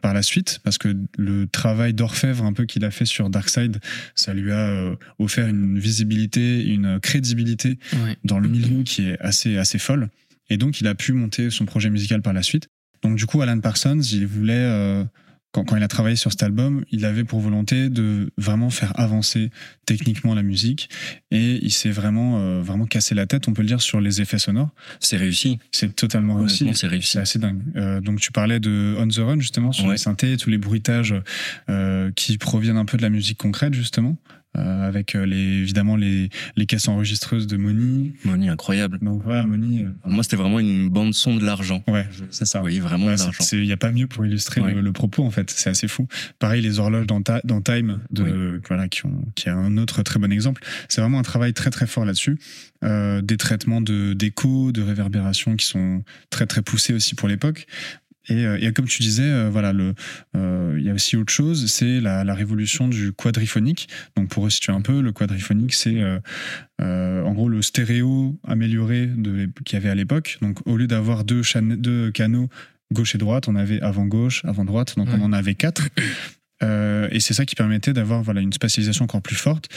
par 0.01 0.13
la 0.13 0.21
suite 0.21 0.59
parce 0.63 0.77
que 0.77 0.95
le 1.17 1.47
travail 1.47 1.93
d'orfèvre 1.93 2.45
un 2.45 2.53
peu 2.53 2.65
qu'il 2.65 2.85
a 2.85 2.91
fait 2.91 3.05
sur 3.05 3.29
Darkseid, 3.29 3.79
ça 4.15 4.33
lui 4.33 4.51
a 4.53 4.95
offert 5.19 5.47
une 5.47 5.77
visibilité, 5.79 6.63
une 6.65 6.99
crédibilité 7.01 7.77
Ouais. 7.93 8.15
dans 8.23 8.39
le 8.39 8.47
milieu 8.47 8.83
qui 8.83 9.07
est 9.09 9.19
assez 9.19 9.57
assez 9.57 9.77
folle. 9.79 10.09
Et 10.49 10.57
donc, 10.57 10.81
il 10.81 10.87
a 10.87 10.95
pu 10.95 11.13
monter 11.13 11.49
son 11.49 11.65
projet 11.65 11.89
musical 11.89 12.21
par 12.21 12.33
la 12.33 12.43
suite. 12.43 12.67
Donc 13.03 13.15
du 13.17 13.25
coup, 13.25 13.41
Alan 13.41 13.59
Parsons, 13.59 13.99
il 14.01 14.25
voulait, 14.25 14.53
euh, 14.55 15.03
quand, 15.51 15.65
quand 15.65 15.75
il 15.75 15.83
a 15.83 15.87
travaillé 15.87 16.15
sur 16.15 16.31
cet 16.31 16.41
album, 16.43 16.83
il 16.89 17.05
avait 17.05 17.23
pour 17.25 17.39
volonté 17.41 17.89
de 17.89 18.31
vraiment 18.37 18.69
faire 18.69 18.97
avancer 18.99 19.51
techniquement 19.85 20.33
la 20.33 20.41
musique, 20.41 20.89
et 21.29 21.59
il 21.61 21.71
s'est 21.71 21.91
vraiment, 21.91 22.39
euh, 22.39 22.61
vraiment 22.61 22.85
cassé 22.85 23.13
la 23.13 23.25
tête, 23.25 23.47
on 23.47 23.53
peut 23.53 23.61
le 23.61 23.67
dire, 23.67 23.81
sur 23.81 23.99
les 24.01 24.21
effets 24.21 24.39
sonores. 24.39 24.69
C'est 24.99 25.17
réussi. 25.17 25.59
C'est 25.71 25.95
totalement 25.95 26.35
réussi. 26.35 26.69
C'est 26.73 26.87
réussi. 26.87 27.11
C'est 27.11 27.19
assez 27.19 27.39
dingue. 27.39 27.61
Euh, 27.75 27.99
donc 28.01 28.19
tu 28.19 28.31
parlais 28.31 28.59
de 28.59 28.95
On 28.97 29.07
the 29.07 29.17
Run 29.17 29.39
justement 29.39 29.71
sur 29.73 29.85
Ouais. 29.85 29.91
les 29.91 29.97
synthés, 29.97 30.37
tous 30.37 30.49
les 30.49 30.57
bruitages 30.57 31.13
qui 32.15 32.37
proviennent 32.37 32.77
un 32.77 32.85
peu 32.85 32.97
de 32.97 33.01
la 33.03 33.09
musique 33.09 33.37
concrète 33.37 33.73
justement, 33.73 34.17
euh, 34.57 34.87
avec 34.87 35.15
euh, 35.15 35.25
les, 35.25 35.61
évidemment 35.61 35.95
les, 35.95 36.29
les 36.55 36.65
caisses 36.65 36.87
enregistreuses 36.87 37.47
de 37.47 37.57
Moni. 37.57 38.13
Moni, 38.25 38.49
incroyable. 38.49 38.99
Donc 39.01 39.21
voilà, 39.23 39.43
Moni. 39.45 39.83
euh, 39.83 39.89
Moi, 40.05 40.23
c'était 40.23 40.35
vraiment 40.35 40.59
une 40.59 40.89
bande 40.89 41.13
son 41.13 41.35
de 41.35 41.45
l'argent. 41.45 41.83
ouais, 41.87 42.07
c'est 42.29 42.45
ça. 42.45 42.61
Oui, 42.63 42.79
vraiment 42.79 43.07
Ouais, 43.07 43.13
de 43.13 43.17
c'est- 43.17 43.23
l'argent. 43.25 43.43
Il 43.53 43.61
n'y 43.63 43.71
a 43.71 43.77
pas 43.77 43.91
mieux 43.91 44.07
pour 44.07 44.25
illustrer 44.25 44.61
Ouais. 44.61 44.73
le, 44.73 44.81
le 44.81 44.91
propos 44.91 45.23
en 45.23 45.31
fait. 45.31 45.49
C'est 45.49 45.69
assez 45.69 45.87
fou. 45.87 46.07
Pareil, 46.39 46.61
les 46.61 46.79
horloges 46.79 47.07
dans, 47.07 47.21
Ta- 47.21 47.41
dans 47.43 47.61
Time, 47.61 47.99
de, 48.11 48.61
voilà, 48.67 48.87
qui, 48.87 49.05
ont, 49.05 49.25
qui 49.35 49.47
est 49.49 49.51
un 49.51 49.77
autre 49.77 50.03
très 50.03 50.19
bon 50.19 50.31
exemple. 50.31 50.61
C'est 50.89 51.01
vraiment 51.01 51.19
un 51.19 51.23
travail 51.23 51.53
très 51.53 51.69
très 51.69 51.87
fort 51.87 52.05
là-dessus. 52.05 52.37
Des 52.83 53.37
traitements 53.37 53.79
de 53.79 54.11
d'écho, 54.13 54.71
de 54.73 54.81
réverbération 54.81 55.55
qui 55.55 55.65
sont 55.65 56.03
très 56.29 56.45
très 56.45 56.61
poussés 56.61 56.93
aussi 56.93 57.15
pour 57.15 57.29
l'époque. 57.29 57.65
Et, 58.29 58.45
euh, 58.45 58.57
et 58.61 58.71
comme 58.71 58.85
tu 58.85 59.01
disais, 59.01 59.23
euh, 59.29 59.49
voilà, 59.49 59.73
le, 59.73 59.93
euh, 60.35 60.75
il 60.79 60.85
y 60.85 60.89
a 60.89 60.93
aussi 60.93 61.17
autre 61.17 61.33
chose, 61.33 61.67
c'est 61.69 61.99
la, 61.99 62.23
la 62.23 62.33
révolution 62.33 62.87
du 62.87 63.11
quadriphonique. 63.11 63.89
Donc 64.15 64.29
pour 64.29 64.43
resituer 64.43 64.71
un 64.71 64.81
peu, 64.81 65.01
le 65.01 65.11
quadriphonique, 65.11 65.73
c'est 65.73 66.01
euh, 66.81 67.23
en 67.23 67.33
gros 67.33 67.49
le 67.49 67.61
stéréo 67.61 68.39
amélioré 68.47 69.09
qu'il 69.65 69.73
y 69.73 69.81
avait 69.81 69.89
à 69.89 69.95
l'époque. 69.95 70.37
Donc 70.41 70.65
au 70.65 70.77
lieu 70.77 70.87
d'avoir 70.87 71.23
deux, 71.25 71.41
canaux 72.13 72.47
gauche 72.93 73.15
et 73.15 73.17
droite, 73.17 73.47
on 73.47 73.55
avait 73.55 73.81
avant 73.81 74.05
gauche, 74.05 74.45
avant 74.45 74.65
droite, 74.65 74.95
donc 74.97 75.07
Ouais. 75.07 75.15
on 75.19 75.23
en 75.23 75.33
avait 75.33 75.55
quatre. 75.55 75.89
Et 77.11 77.19
c'est 77.19 77.33
ça 77.33 77.43
qui 77.45 77.55
permettait 77.55 77.91
d'avoir 77.91 78.23
voilà 78.23 78.39
une 78.39 78.53
spatialisation 78.53 79.03
encore 79.03 79.21
plus 79.21 79.35
forte. 79.35 79.67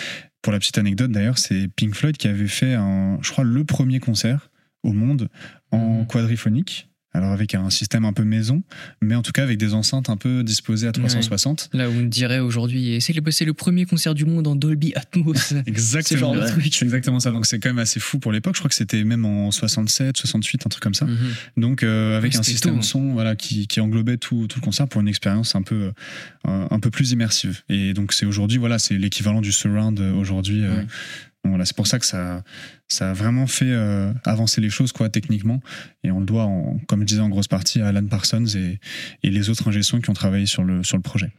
Pour 0.40 0.52
la 0.52 0.60
petite 0.60 0.78
anecdote 0.78 1.10
d'ailleurs, 1.10 1.36
c'est 1.38 1.66
Pink 1.74 1.96
Floyd 1.96 2.16
qui 2.16 2.28
avait 2.28 2.46
fait 2.46 2.74
un, 2.74 3.18
je 3.22 3.30
crois 3.32 3.42
le 3.42 3.64
premier 3.64 3.98
concert 3.98 4.50
au 4.84 4.92
monde 4.92 5.28
en 5.72 6.02
Mhm. 6.02 6.06
quadriphonique. 6.06 6.88
Alors 7.16 7.32
avec 7.32 7.54
un 7.54 7.70
système 7.70 8.04
un 8.04 8.12
peu 8.12 8.24
maison, 8.24 8.62
mais 9.00 9.14
en 9.14 9.22
tout 9.22 9.32
cas 9.32 9.42
avec 9.42 9.56
des 9.56 9.72
enceintes 9.72 10.10
un 10.10 10.16
peu 10.18 10.44
disposées 10.44 10.86
à 10.86 10.92
360. 10.92 11.70
Là 11.72 11.88
où 11.88 11.92
on 11.94 12.02
dirait 12.02 12.40
aujourd'hui, 12.40 12.92
et 12.92 13.00
c'est 13.00 13.12
le, 13.14 13.54
premier 13.54 13.86
concert 13.86 14.14
du 14.14 14.26
monde 14.26 14.46
en 14.46 14.54
Dolby 14.54 14.92
Atmos. 14.94 15.54
Exactement. 15.66 16.20
genre 16.20 16.34
de 16.34 16.40
Ouais. 16.40 16.46
truc. 16.50 16.74
C'est 16.74 16.84
exactement 16.84 17.18
ça. 17.20 17.30
Donc 17.30 17.46
c'est 17.46 17.58
quand 17.58 17.70
même 17.70 17.78
assez 17.78 18.00
fou 18.00 18.18
pour 18.18 18.32
l'époque. 18.32 18.54
Je 18.54 18.60
crois 18.60 18.68
que 18.68 18.74
c'était 18.74 19.02
même 19.04 19.24
en 19.24 19.50
67, 19.50 20.16
68, 20.16 20.66
un 20.66 20.68
truc 20.68 20.82
comme 20.82 20.94
ça. 20.94 21.06
Mhm. 21.06 21.16
Donc 21.56 21.82
euh, 21.82 22.18
avec 22.18 22.32
Ouais, 22.32 22.38
un 22.38 22.42
système 22.42 22.76
tôt, 22.76 22.82
son 22.82 23.12
voilà 23.14 23.34
qui, 23.34 23.66
qui 23.66 23.80
englobait 23.80 24.18
tout, 24.18 24.46
tout 24.46 24.60
le 24.60 24.64
concert 24.64 24.86
pour 24.88 25.00
une 25.00 25.08
expérience 25.08 25.54
un 25.54 25.62
peu 25.62 25.92
euh, 26.46 26.66
un 26.70 26.80
peu 26.80 26.90
plus 26.90 27.12
immersive. 27.12 27.62
Et 27.70 27.94
donc 27.94 28.12
c'est 28.12 28.26
aujourd'hui 28.26 28.58
voilà 28.58 28.78
c'est 28.78 28.98
l'équivalent 28.98 29.40
du 29.40 29.52
surround 29.52 29.98
euh, 30.00 30.12
aujourd'hui. 30.12 30.62
euh, 30.64 30.76
Ouais. 30.76 30.86
Voilà 31.48 31.64
c'est 31.64 31.76
pour 31.76 31.86
ça 31.86 31.98
que 31.98 32.06
ça 32.06 32.42
ça 32.88 33.10
a 33.10 33.12
vraiment 33.12 33.46
fait 33.46 33.70
euh, 33.70 34.12
avancer 34.24 34.60
les 34.60 34.70
choses 34.70 34.92
quoi 34.92 35.08
techniquement 35.08 35.60
et 36.04 36.10
on 36.10 36.20
le 36.20 36.26
doit 36.26 36.44
en, 36.44 36.78
comme 36.86 37.00
je 37.00 37.06
disais 37.06 37.20
en 37.20 37.28
grosse 37.28 37.48
partie 37.48 37.80
à 37.80 37.88
Alan 37.88 38.06
Parsons 38.06 38.46
et, 38.56 38.78
et 39.22 39.30
les 39.30 39.50
autres 39.50 39.68
ingé 39.68 39.80
qui 39.80 40.10
ont 40.10 40.14
travaillé 40.14 40.46
sur 40.46 40.64
le 40.64 40.82
sur 40.82 40.96
le 40.96 41.02
projet. 41.02 41.32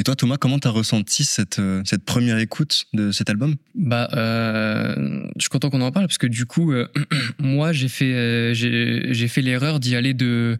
Et 0.00 0.02
toi, 0.02 0.16
Thomas, 0.16 0.38
comment 0.38 0.58
t'as 0.58 0.70
ressenti 0.70 1.24
cette, 1.24 1.58
euh, 1.58 1.82
cette 1.84 2.06
première 2.06 2.38
écoute 2.38 2.86
de 2.94 3.12
cet 3.12 3.28
album? 3.28 3.56
Bah, 3.74 4.08
euh, 4.14 4.94
je 5.36 5.42
suis 5.42 5.50
content 5.50 5.68
qu'on 5.68 5.82
en 5.82 5.92
parle 5.92 6.06
parce 6.06 6.16
que 6.16 6.26
du 6.26 6.46
coup, 6.46 6.72
euh, 6.72 6.88
moi, 7.38 7.74
j'ai 7.74 7.88
fait, 7.88 8.14
euh, 8.14 8.54
j'ai 8.54 9.12
j'ai 9.12 9.28
fait 9.28 9.42
l'erreur 9.42 9.78
d'y 9.78 9.96
aller 9.96 10.14
de, 10.14 10.56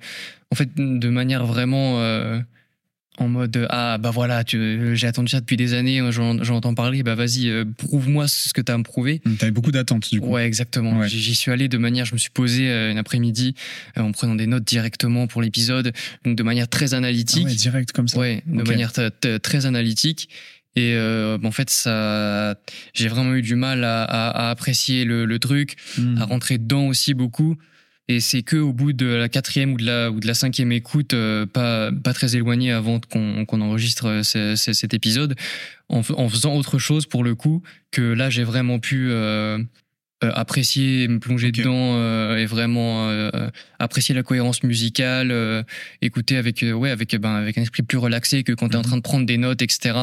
en 0.53 0.57
fait, 0.57 0.69
de 0.77 1.09
manière 1.09 1.47
vraiment 1.47 2.01
euh, 2.01 2.38
en 3.20 3.28
mode 3.28 3.66
ah 3.70 3.98
bah 3.98 4.11
voilà, 4.11 4.42
tu- 4.44 4.96
j'ai 4.96 5.06
attendu 5.06 5.28
ça 5.30 5.40
depuis 5.40 5.56
des 5.56 5.74
années, 5.74 6.00
j'en 6.11 6.42
j'en 6.42 6.56
entends 6.56 6.74
parler, 6.74 7.02
bah 7.02 7.14
vas-y, 7.14 7.48
euh, 7.48 7.64
prouve-moi 7.76 8.26
ce 8.28 8.52
que 8.52 8.61
t'as 8.61 8.74
à 8.74 8.78
me 8.78 8.83
prouver. 8.83 9.20
T'avais 9.38 9.52
beaucoup 9.52 9.70
d'attentes 9.72 10.11
du 10.11 10.20
coup. 10.20 10.28
Ouais, 10.28 10.46
exactement. 10.46 10.98
Ouais. 10.98 11.09
J'y 11.09 11.35
suis 11.35 11.50
allé 11.52 11.68
de 11.68 11.78
manière, 11.78 12.04
je 12.06 12.14
me 12.14 12.18
suis 12.18 12.30
posé 12.30 12.68
euh, 12.70 12.90
une 12.90 12.98
après-midi 12.98 13.54
euh, 13.98 14.00
en 14.02 14.12
prenant 14.12 14.35
des 14.35 14.46
notes 14.46 14.64
directement 14.64 15.26
pour 15.26 15.42
l'épisode, 15.42 15.92
donc 16.24 16.37
de 16.37 16.42
manière 16.42 16.66
très 16.68 16.94
Ah 16.94 16.96
analytique. 16.96 17.46
ouais, 17.46 17.54
direct 17.54 17.92
comme 17.92 18.09
ça. 18.09 18.18
Ouais, 18.18 18.42
de 18.46 18.62
manière 18.62 18.92
t- 18.92 19.09
t- 19.20 19.38
très 19.38 19.66
analytique. 19.66 20.28
Et 20.76 20.94
euh, 20.94 21.37
en 21.42 21.50
fait, 21.50 21.68
ça, 21.68 22.54
j'ai 22.94 23.09
vraiment 23.09 23.35
eu 23.35 23.42
du 23.42 23.56
mal 23.56 23.83
à, 23.85 24.04
à- 24.04 24.46
à 24.46 24.50
apprécier 24.50 25.04
le, 25.04 25.24
le 25.24 25.38
truc, 25.40 25.74
Hmm. 25.98 26.16
à 26.18 26.24
rentrer 26.24 26.59
dedans 26.59 26.87
aussi 26.87 27.12
beaucoup. 27.12 27.56
Et 28.11 28.18
c'est 28.18 28.42
que 28.42 28.57
au 28.57 28.73
bout 28.73 28.92
de 28.92 29.07
la 29.07 29.29
quatrième 29.29 29.75
ou 29.75 29.77
de 29.77 29.85
la 29.85 30.11
ou 30.11 30.18
de 30.18 30.27
la 30.27 30.35
cinquième 30.35 30.73
écoute, 30.73 31.14
euh, 31.14 31.46
pas 31.46 31.92
pas 31.92 32.12
très 32.12 32.35
éloigné 32.35 32.73
avant 32.73 32.99
qu'on 32.99 33.44
qu'on 33.46 33.61
enregistre 33.61 34.07
euh, 34.09 34.23
ce- 34.25 34.57
ce- 34.57 34.73
cet 34.73 34.94
épisode, 34.94 35.37
en, 35.88 36.01
en 36.16 36.29
faisant 36.29 36.57
autre 36.57 36.79
chose 36.81 37.07
pour 37.07 37.23
le 37.23 37.37
coup, 37.37 37.62
que 37.92 38.03
là 38.03 38.29
j'ai 38.29 38.42
vraiment 38.42 38.81
pu 38.81 39.11
euh, 39.12 39.59
euh, 40.25 40.33
apprécier, 40.35 41.07
me 41.07 41.20
plonger 41.20 41.53
dedans 41.53 41.94
euh, 41.94 42.37
et 42.37 42.46
vraiment 42.46 43.09
euh, 43.11 43.31
apprécier 43.79 44.12
la 44.14 44.25
cohérence 44.25 44.64
musicale, 44.64 45.33
écouter 46.03 46.37
avec 46.37 46.64
ouais 46.75 46.90
avec 46.90 47.14
ben 47.14 47.37
avec 47.37 47.59
un 47.59 47.62
esprit 47.62 47.85
plus 47.85 47.99
relaxé 47.99 48.42
que 48.42 48.53
quand 48.53 48.68
tu 48.70 48.75
es 48.75 48.77
en 48.77 48.81
Mhm. 48.81 48.87
train 48.87 48.96
de 48.96 49.03
prendre 49.03 49.25
des 49.27 49.38
notes, 49.38 49.62
etc. 49.62 49.94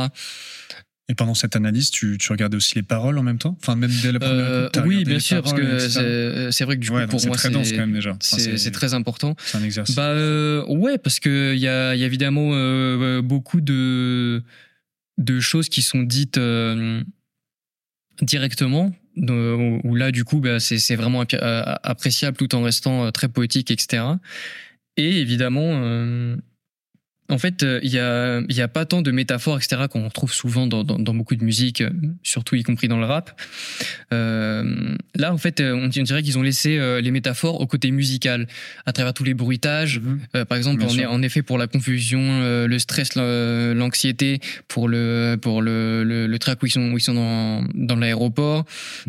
Et 1.09 1.15
pendant 1.15 1.33
cette 1.35 1.55
analyse, 1.55 1.89
tu, 1.89 2.17
tu 2.19 2.31
regardais 2.33 2.57
aussi 2.57 2.75
les 2.75 2.83
paroles 2.83 3.17
en 3.17 3.23
même 3.23 3.37
temps? 3.37 3.55
Enfin, 3.61 3.75
même 3.77 3.89
dès 4.01 4.11
la 4.11 4.19
première 4.19 4.35
Euh, 4.45 4.67
écoute, 4.67 4.83
oui, 4.85 5.05
bien 5.05 5.19
sûr, 5.19 5.41
parce 5.41 5.53
paroles, 5.53 5.69
que 5.69 5.75
etc. 5.85 5.89
c'est 5.89 6.51
c'est 6.51 6.65
vrai 6.65 6.75
que 6.75 6.81
du 6.81 6.89
coup 6.89 6.95
Ouais, 6.95 7.07
pour 7.07 7.21
c'est 7.21 7.27
moi 7.27 7.37
très 7.37 7.49
dense 7.49 7.69
quand 7.69 7.75
c'est 7.75 7.77
même 7.77 7.93
déjà. 7.93 8.09
Enfin, 8.11 8.37
c'est 8.37 8.57
c'est 8.57 8.71
très 8.71 8.93
important. 8.93 9.35
c'est 9.39 9.57
un 9.57 9.63
exercice. 9.63 9.95
Bah 9.95 10.09
euh, 10.09 10.65
ouais, 10.67 10.97
parce 10.97 11.19
que 11.21 11.53
il 11.55 11.59
y 11.61 11.67
a, 11.69 11.95
y 11.95 12.03
a 12.03 12.05
évidemment 12.05 12.49
euh, 12.53 13.21
beaucoup 13.21 13.61
de 13.61 14.43
de 15.17 15.39
choses 15.39 15.69
qui 15.69 15.81
sont 15.81 16.03
dites 16.03 16.37
euh, 16.37 17.01
directement. 18.21 18.93
euh, 19.17 19.79
Où 19.85 19.95
là, 19.95 20.11
du 20.11 20.23
coup, 20.25 20.39
bah, 20.41 20.59
c'est 20.59 20.77
c'est 20.77 20.95
vraiment 20.95 21.23
euh, 21.33 21.75
appréciable 21.83 22.37
tout 22.37 22.53
en 22.53 22.63
restant 22.63 23.05
euh, 23.05 23.11
très 23.11 23.29
poétique, 23.29 23.71
etc. 23.71 24.03
Et 24.97 25.21
évidemment, 25.21 25.79
euh, 25.83 26.35
en 27.29 27.37
fait, 27.37 27.63
euh, 27.63 27.79
il 27.83 27.91
y 27.91 27.99
a, 27.99 28.41
y 28.49 28.61
a 28.61 28.67
pas 28.67 28.85
tant 28.85 29.01
de 29.01 29.11
métaphores, 29.11 29.57
etc., 29.57 29.83
qu'on 29.89 30.05
retrouve 30.05 30.31
souvent 30.33 30.65
dans, 30.67 30.83
dans, 30.83 30.97
dans 30.97 31.13
beaucoup 31.13 31.35
de 31.35 31.43
musique, 31.43 31.81
euh, 31.81 31.89
surtout 32.23 32.55
y 32.55 32.63
compris 32.63 32.87
dans 32.87 32.99
le 32.99 33.05
rap. 33.05 33.39
Euh, 34.13 34.95
là, 35.15 35.33
en 35.33 35.37
fait, 35.37 35.61
on 35.61 35.87
dirait 35.87 36.23
qu'ils 36.23 36.37
ont 36.37 36.41
laissé 36.41 36.79
les 37.01 37.11
métaphores 37.11 37.59
au 37.59 37.67
côté 37.67 37.91
musical, 37.91 38.47
à 38.85 38.93
travers 38.93 39.13
tous 39.13 39.23
les 39.23 39.33
bruitages, 39.33 39.99
Mhm. 39.99 40.19
euh, 40.35 40.45
par 40.45 40.57
exemple, 40.57 40.83
en, 40.83 41.21
effet, 41.21 41.41
pour 41.41 41.57
la 41.57 41.67
confusion, 41.67 42.19
euh, 42.21 42.67
le 42.67 42.79
stress, 42.79 43.15
l'anxiété, 43.15 44.39
pour 44.67 44.87
le 44.87 45.37
pour 45.41 45.61
le, 45.61 46.03
le, 46.03 46.27
le 46.27 46.39
track 46.39 46.61
où 46.63 46.65
ils 46.67 46.71
sont 46.71 46.91
où 46.91 46.97
ils 46.97 47.01
sont 47.01 47.13
dans, 47.13 47.63
dans 47.73 47.95
l'aéroport, 47.95 48.65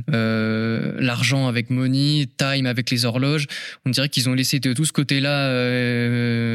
l'argent 0.09 1.47
avec 1.47 1.71
Money, 1.71 2.27
Time 2.37 2.67
avec 2.67 2.91
les 2.91 3.05
horloges. 3.05 3.47
On 3.87 3.91
dirait 3.91 4.09
qu'ils 4.09 4.29
ont 4.29 4.35
laissé 4.35 4.61
tout 4.61 4.85
ce 4.85 4.93
côté-là, 4.93 5.53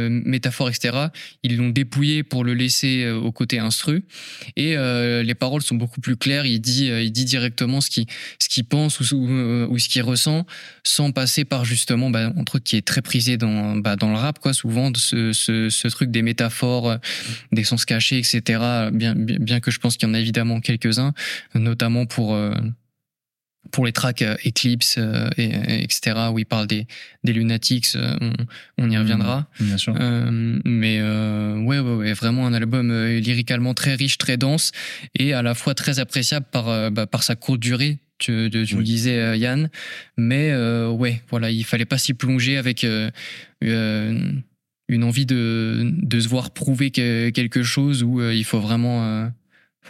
métaphore, 0.09 0.69
etc. 0.69 1.07
Ils 1.43 1.52
l'ont 1.57 1.69
dépouillé 1.69 2.23
pour 2.23 2.43
le 2.43 2.53
laisser 2.53 3.03
euh, 3.03 3.15
au 3.15 3.31
côté 3.31 3.59
instru. 3.59 4.03
Et 4.55 4.77
euh, 4.77 5.23
les 5.23 5.35
paroles 5.35 5.61
sont 5.61 5.75
beaucoup 5.75 6.01
plus 6.01 6.15
claires. 6.15 6.45
Il 6.45 6.59
dit 6.59 6.89
euh, 6.89 7.01
il 7.01 7.11
dit 7.11 7.25
directement 7.25 7.81
ce 7.81 7.89
qu'il 7.89 8.05
ce 8.39 8.49
qu'il 8.49 8.65
pense 8.65 8.99
ou, 8.99 9.15
ou, 9.15 9.67
ou 9.69 9.79
ce 9.79 9.89
qu'il 9.89 10.01
ressent 10.01 10.45
sans 10.83 11.11
passer 11.11 11.45
par 11.45 11.65
justement 11.65 12.09
bah, 12.09 12.31
un 12.35 12.43
truc 12.43 12.63
qui 12.63 12.75
est 12.75 12.85
très 12.85 13.01
prisé 13.01 13.37
dans 13.37 13.75
bah, 13.75 13.95
dans 13.95 14.09
le 14.09 14.17
rap 14.17 14.39
quoi 14.39 14.53
souvent 14.53 14.91
ce, 14.95 15.31
ce, 15.33 15.87
truc 15.87 16.11
des 16.11 16.21
métaphores 16.21 16.97
des 17.51 17.63
sens 17.63 17.85
cachés 17.85 18.17
etc 18.17 18.59
bien 18.91 19.13
bien, 19.15 19.59
que 19.59 19.71
je 19.71 19.79
pense 19.79 19.97
qu'il 19.97 20.07
y 20.07 20.11
en 20.11 20.13
a 20.13 20.19
évidemment 20.19 20.59
quelques 20.59 20.99
uns 20.99 21.13
notamment 21.55 22.05
pour 22.05 22.35
pour 23.71 23.85
les 23.85 23.91
tracks 23.91 24.21
euh, 24.21 24.35
Eclipse 24.45 24.95
euh, 24.97 25.29
et, 25.37 25.45
et 25.45 25.83
etc 25.83 26.15
où 26.31 26.37
il 26.39 26.45
parle 26.45 26.67
des 26.67 26.85
des 27.23 27.33
lunatics 27.33 27.87
euh, 27.95 28.15
on, 28.21 28.33
on 28.77 28.89
y 28.89 28.97
reviendra 28.97 29.47
Bien 29.59 29.77
sûr. 29.77 29.95
euh, 29.99 30.59
mais 30.65 30.97
euh, 30.99 31.57
ouais, 31.59 31.79
ouais, 31.79 31.95
ouais, 31.95 32.13
vraiment 32.13 32.45
un 32.45 32.53
album 32.53 32.91
lyricalement 33.07 33.73
très 33.73 33.95
riche, 33.95 34.17
très 34.17 34.37
dense 34.37 34.71
et 35.17 35.33
à 35.33 35.41
la 35.41 35.53
fois 35.55 35.73
très 35.75 35.99
appréciable 35.99 36.45
par, 36.51 36.91
bah, 36.91 37.07
par 37.07 37.23
sa 37.23 37.35
courte 37.35 37.59
durée. 37.59 37.99
Tu, 38.19 38.49
tu, 38.51 38.65
tu 38.65 38.73
Oui. 38.75 38.79
le 38.79 38.83
disais, 38.85 39.37
Yann. 39.39 39.69
Mais 40.17 40.53
ouais, 40.87 41.21
voilà, 41.29 41.49
il 41.49 41.63
fallait 41.65 41.85
pas 41.85 41.97
s'y 41.97 42.13
plonger 42.13 42.57
avec 42.57 42.85
une 43.61 45.03
envie 45.03 45.25
de, 45.25 45.91
de 46.01 46.19
se 46.19 46.27
voir 46.27 46.51
prouver 46.51 46.91
que- 46.91 47.29
quelque 47.29 47.63
chose 47.63 48.03
où 48.03 48.21
il 48.21 48.43
faut 48.45 48.59
vraiment, 48.59 49.29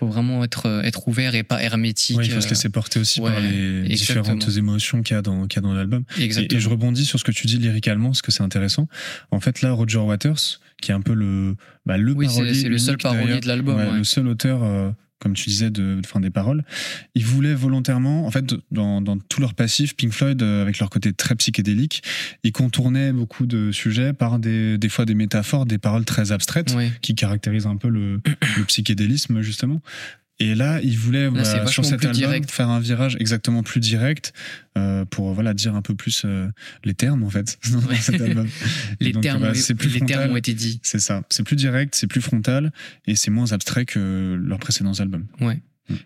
faut 0.05 0.11
vraiment 0.11 0.43
être, 0.43 0.65
euh, 0.67 0.81
être 0.81 1.07
ouvert 1.07 1.35
et 1.35 1.43
pas 1.43 1.61
hermétique. 1.61 2.17
Ouais, 2.17 2.25
il 2.25 2.31
faut 2.31 2.41
se 2.41 2.47
euh, 2.47 2.49
laisser 2.49 2.69
porter 2.69 2.99
aussi 2.99 3.21
ouais, 3.21 3.31
par 3.31 3.39
les 3.39 3.85
exactement. 3.91 4.21
différentes 4.21 4.57
émotions 4.57 5.01
qu'il 5.01 5.15
y 5.15 5.17
a 5.17 5.21
dans, 5.21 5.47
qu'il 5.47 5.61
y 5.61 5.65
a 5.65 5.67
dans 5.67 5.73
l'album. 5.73 6.03
Et, 6.19 6.29
je 6.31 6.69
rebondis 6.69 7.05
sur 7.05 7.19
ce 7.19 7.23
que 7.23 7.31
tu 7.31 7.47
dis 7.47 7.57
lyricalement, 7.57 8.09
parce 8.09 8.21
que 8.21 8.31
c'est 8.31 8.43
intéressant. 8.43 8.87
En 9.31 9.39
fait, 9.39 9.61
là, 9.61 9.71
Roger 9.71 9.99
Waters, 9.99 10.59
qui 10.81 10.91
est 10.91 10.93
un 10.93 11.01
peu 11.01 11.13
le, 11.13 11.55
bah, 11.85 11.97
le 11.97 12.13
Oui, 12.13 12.27
c'est- 12.27 12.35
parolier 12.35 12.53
c'est 12.53 12.69
le 12.69 12.77
seul 12.77 12.97
parolier 12.97 13.39
de 13.39 13.47
l'album, 13.47 13.77
ouais, 13.77 13.97
le 13.97 14.03
seul 14.03 14.27
auteur, 14.27 14.63
euh, 14.63 14.91
comme 15.23 15.33
tu 15.33 15.49
disais, 15.49 15.71
de, 15.71 16.01
fin 16.05 16.19
des 16.19 16.29
paroles. 16.29 16.63
Ils 17.15 17.25
voulaient 17.25 17.55
volontairement, 17.55 18.27
en 18.27 18.31
fait, 18.31 18.53
dans, 18.71 19.01
dans 19.01 19.17
tout 19.17 19.39
leur 19.39 19.53
passif, 19.53 19.95
Pink 19.95 20.11
Floyd, 20.11 20.43
euh, 20.43 20.61
avec 20.61 20.79
leur 20.79 20.89
côté 20.89 21.13
très 21.13 21.33
psychédélique, 21.35 22.03
ils 22.43 22.51
contournaient 22.51 23.13
beaucoup 23.13 23.45
de 23.45 23.71
sujets 23.71 24.11
par 24.11 24.37
des, 24.37 24.77
des 24.77 24.89
fois 24.89 25.05
des 25.05 25.15
métaphores, 25.15 25.65
des 25.65 25.77
paroles 25.77 26.03
très 26.03 26.33
abstraites 26.33 26.75
qui 27.01 27.15
caractérisent 27.15 27.67
un 27.67 27.77
peu 27.77 27.87
le, 27.87 28.19
le 28.57 28.63
psychédélisme 28.65 29.41
justement. 29.41 29.81
Et 30.45 30.55
là, 30.55 30.79
ils 30.83 30.97
voulaient 30.97 31.27
voilà, 31.27 31.45
c'est 31.45 31.67
sur 31.67 31.85
cet 31.85 32.03
album 32.03 32.11
direct. 32.11 32.51
faire 32.51 32.67
un 32.69 32.79
virage 32.79 33.15
exactement 33.19 33.63
plus 33.63 33.79
direct 33.79 34.33
euh, 34.77 35.05
pour 35.05 35.33
voilà 35.33 35.53
dire 35.53 35.73
un 35.75 35.81
peu 35.81 35.95
plus 35.95 36.23
euh, 36.25 36.47
les 36.83 36.93
termes 36.93 37.23
en 37.23 37.29
fait 37.29 37.57
dans 37.71 37.79
Ouais. 37.87 37.95
cet 37.95 38.19
album. 38.19 38.47
Les, 38.99 39.11
donc, 39.13 39.23
termes, 39.23 39.41
bah, 39.41 39.51
plus 39.77 39.93
les 39.93 40.01
termes 40.01 40.31
ont 40.31 40.35
été 40.35 40.53
dits. 40.53 40.79
C'est 40.83 40.99
ça, 40.99 41.21
c'est 41.29 41.43
plus 41.43 41.55
direct, 41.55 41.95
c'est 41.95 42.07
plus 42.07 42.21
frontal 42.21 42.71
et 43.05 43.15
c'est 43.15 43.31
moins 43.31 43.51
abstrait 43.53 43.85
que 43.85 44.37
leurs 44.43 44.59
précédents 44.59 44.93
albums. 44.99 45.25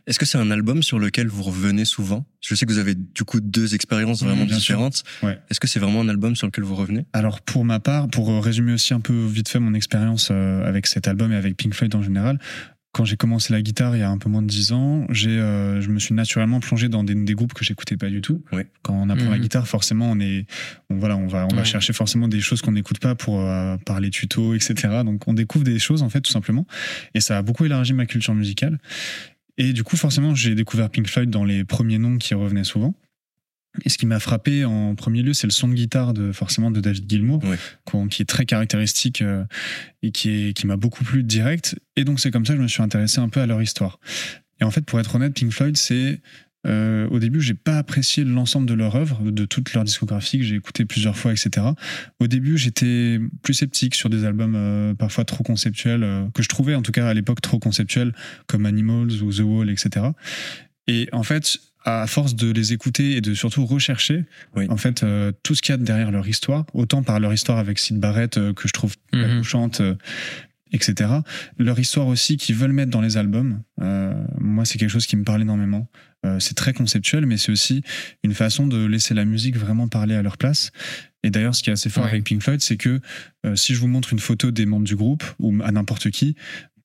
Est-ce 0.07 0.17
que 0.17 0.25
c'est 0.25 0.39
un 0.39 0.49
album 0.49 0.81
sur 0.81 0.97
lequel 0.97 1.27
vous 1.27 1.43
revenez 1.43 1.85
souvent? 1.85 2.25
Je 2.41 2.55
sais 2.55 2.65
que 2.65 2.71
vous 2.71 2.79
avez 2.79 2.95
du 2.95 3.23
coup 3.23 3.39
deux 3.39 3.75
expériences 3.75 4.23
vraiment 4.23 4.43
Mmh, 4.45 4.47
différentes. 4.47 5.03
Ouais. 5.21 5.37
Est-ce 5.51 5.59
que 5.59 5.67
c'est 5.67 5.79
vraiment 5.79 6.01
un 6.01 6.09
album 6.09 6.35
sur 6.35 6.47
lequel 6.47 6.63
vous 6.63 6.75
revenez? 6.75 7.05
Alors 7.13 7.41
pour 7.41 7.63
ma 7.63 7.79
part, 7.79 8.07
pour 8.09 8.43
résumer 8.43 8.73
aussi 8.73 8.93
un 8.95 8.99
peu 8.99 9.13
vite 9.27 9.47
fait 9.49 9.59
mon 9.59 9.73
expérience 9.75 10.31
avec 10.31 10.87
cet 10.87 11.07
album 11.07 11.31
et 11.31 11.35
avec 11.35 11.55
Pink 11.57 11.73
Floyd 11.75 11.93
en 11.95 12.01
général, 12.01 12.39
quand 12.97 13.05
j'ai 13.05 13.15
commencé 13.15 13.53
la 13.53 13.61
guitare 13.61 13.95
il 13.95 13.99
y 13.99 14.01
a 14.01 14.09
un 14.09 14.17
peu 14.17 14.27
moins 14.27 14.41
de 14.41 14.47
10 14.47 14.71
ans, 14.71 15.05
j'ai, 15.09 15.29
euh, 15.29 15.81
je 15.81 15.89
me 15.89 15.99
suis 15.99 16.15
naturellement 16.15 16.59
plongé 16.59 16.89
dans 16.89 17.03
des, 17.03 17.13
des 17.13 17.33
groupes 17.35 17.53
que 17.53 17.63
j'écoutais 17.63 17.95
pas 17.95 18.09
du 18.09 18.21
tout. 18.21 18.43
Ouais. 18.51 18.65
Quand 18.81 18.95
on 18.95 19.09
apprend 19.09 19.29
la 19.29 19.35
Mhm. 19.37 19.41
guitare, 19.43 19.67
forcément, 19.67 20.09
on 20.11 20.19
est, 20.19 20.47
on, 20.89 20.97
voilà, 20.97 21.15
on 21.15 21.27
va, 21.27 21.45
on 21.51 21.55
va 21.55 21.63
chercher 21.63 21.93
forcément 21.93 22.27
des 22.27 22.41
choses 22.41 22.61
qu'on 22.63 22.71
n'écoute 22.71 22.99
pas 22.99 23.13
pour 23.13 23.39
euh, 23.39 23.77
par 23.85 23.99
les 23.99 24.09
tutos, 24.09 24.55
etc. 24.55 24.73
Donc 25.05 25.27
on 25.27 25.33
découvre 25.33 25.63
des 25.63 25.77
choses 25.79 26.01
en 26.01 26.09
fait 26.09 26.21
tout 26.21 26.31
simplement, 26.31 26.65
et 27.13 27.19
ça 27.21 27.37
a 27.37 27.41
beaucoup 27.43 27.65
élargi 27.65 27.93
ma 27.93 28.07
culture 28.07 28.33
musicale. 28.33 28.79
Et 29.59 29.73
du 29.73 29.83
coup, 29.83 29.95
forcément, 29.97 30.35
j'ai 30.35 30.53
découvert 30.55 30.89
Pink 30.89 31.07
Floyd 31.07 31.29
dans 31.29 31.43
les 31.45 31.63
premiers 31.63 31.97
noms 31.99 32.17
qui 32.17 32.33
revenaient 32.33 32.63
souvent. 32.63 32.93
Et 33.85 33.89
ce 33.89 33.97
qui 33.97 34.05
m'a 34.05 34.19
frappé 34.19 34.65
en 34.65 34.95
premier 34.95 35.21
lieu, 35.21 35.33
c'est 35.33 35.47
le 35.47 35.51
son 35.51 35.67
de 35.67 35.73
guitare 35.73 36.13
de 36.13 36.31
forcément 36.31 36.71
de 36.71 36.79
David 36.79 37.09
Gilmour, 37.09 37.41
qui 38.09 38.21
est 38.21 38.25
très 38.25 38.45
caractéristique 38.45 39.21
euh, 39.21 39.43
et 40.01 40.11
qui, 40.11 40.29
est, 40.29 40.53
qui 40.53 40.67
m'a 40.67 40.77
beaucoup 40.77 41.03
plu 41.03 41.23
direct. 41.23 41.77
Et 41.95 42.03
donc 42.03 42.19
c'est 42.19 42.31
comme 42.31 42.45
ça 42.45 42.53
que 42.53 42.57
je 42.57 42.63
me 42.63 42.67
suis 42.67 42.83
intéressé 42.83 43.19
un 43.19 43.29
peu 43.29 43.41
à 43.41 43.45
leur 43.45 43.61
histoire. 43.61 43.99
Et 44.59 44.63
en 44.63 44.71
fait, 44.71 44.81
pour 44.81 44.99
être 44.99 45.13
honnête, 45.15 45.33
Pink 45.33 45.51
Floyd, 45.51 45.77
c'est 45.77 46.21
euh, 46.65 47.07
au 47.09 47.19
début, 47.19 47.39
j'ai 47.39 47.53
pas 47.53 47.77
apprécié 47.77 48.23
l'ensemble 48.23 48.67
de 48.67 48.73
leur 48.73 48.95
œuvre, 48.95 49.21
de 49.23 49.45
toute 49.45 49.73
leur 49.73 49.83
discographie 49.83 50.39
que 50.39 50.43
j'ai 50.43 50.55
écouté 50.55 50.85
plusieurs 50.85 51.17
fois, 51.17 51.31
etc. 51.31 51.67
Au 52.19 52.27
début, 52.27 52.57
j'étais 52.57 53.19
plus 53.41 53.53
sceptique 53.53 53.95
sur 53.95 54.09
des 54.09 54.25
albums 54.25 54.55
euh, 54.55 54.93
parfois 54.93 55.23
trop 55.23 55.43
conceptuels, 55.43 56.03
euh, 56.03 56.27
que 56.33 56.43
je 56.43 56.49
trouvais 56.49 56.75
en 56.75 56.81
tout 56.81 56.91
cas 56.91 57.07
à 57.07 57.13
l'époque 57.13 57.41
trop 57.41 57.59
conceptuels, 57.59 58.13
comme 58.47 58.65
Animals 58.65 59.21
ou 59.21 59.31
The 59.31 59.41
Wall, 59.41 59.69
etc. 59.69 60.07
Et 60.87 61.07
en 61.11 61.23
fait, 61.23 61.59
à 61.87 62.05
force 62.05 62.35
de 62.35 62.51
les 62.51 62.73
écouter 62.73 63.15
et 63.15 63.21
de 63.21 63.33
surtout 63.33 63.65
rechercher, 63.65 64.25
Oui. 64.55 64.65
en 64.69 64.75
fait, 64.77 65.03
euh, 65.03 65.31
tout 65.41 65.55
ce 65.55 65.61
qu'il 65.61 65.71
y 65.71 65.75
a 65.75 65.77
derrière 65.77 66.11
leur 66.11 66.27
histoire, 66.27 66.65
autant 66.73 67.01
par 67.01 67.19
leur 67.21 67.33
histoire 67.33 67.57
avec 67.59 67.79
Sid 67.79 67.97
Barrett 67.99 68.37
euh, 68.37 68.53
que 68.53 68.67
je 68.67 68.73
trouve 68.73 68.93
Mhm. 69.13 69.37
touchante, 69.37 69.79
euh, 69.81 69.95
etc. 70.73 71.09
Leur 71.57 71.79
histoire 71.79 72.07
aussi 72.07 72.35
qu'ils 72.35 72.55
veulent 72.55 72.73
mettre 72.73 72.91
dans 72.91 72.99
les 72.99 73.15
albums, 73.15 73.61
moi 74.37 74.65
c'est 74.65 74.77
quelque 74.77 74.89
chose 74.89 75.05
qui 75.05 75.15
me 75.15 75.23
parle 75.23 75.41
énormément. 75.41 75.87
C'est 76.39 76.55
très 76.55 76.73
conceptuel, 76.73 77.25
mais 77.25 77.37
c'est 77.37 77.53
aussi 77.53 77.83
une 78.21 78.33
façon 78.33 78.67
de 78.67 78.85
laisser 78.85 79.13
la 79.13 79.23
musique 79.23 79.55
vraiment 79.55 79.87
parler 79.87 80.13
à 80.13 80.21
leur 80.21 80.37
place. 80.37 80.71
Et 81.23 81.29
d'ailleurs, 81.29 81.55
ce 81.55 81.63
qui 81.63 81.69
est 81.69 81.73
assez 81.73 81.89
fort 81.89 82.03
Ouais. 82.03 82.09
avec 82.09 82.25
Pink 82.25 82.41
Floyd, 82.41 82.59
c'est 82.59 82.75
que 82.75 82.99
euh, 83.45 83.55
si 83.55 83.73
je 83.75 83.79
vous 83.79 83.87
montre 83.87 84.11
une 84.11 84.19
photo 84.19 84.51
des 84.51 84.65
membres 84.65 84.83
du 84.85 84.97
groupe 84.97 85.23
ou 85.39 85.55
à 85.63 85.71
n'importe 85.71 86.09
qui, 86.11 86.35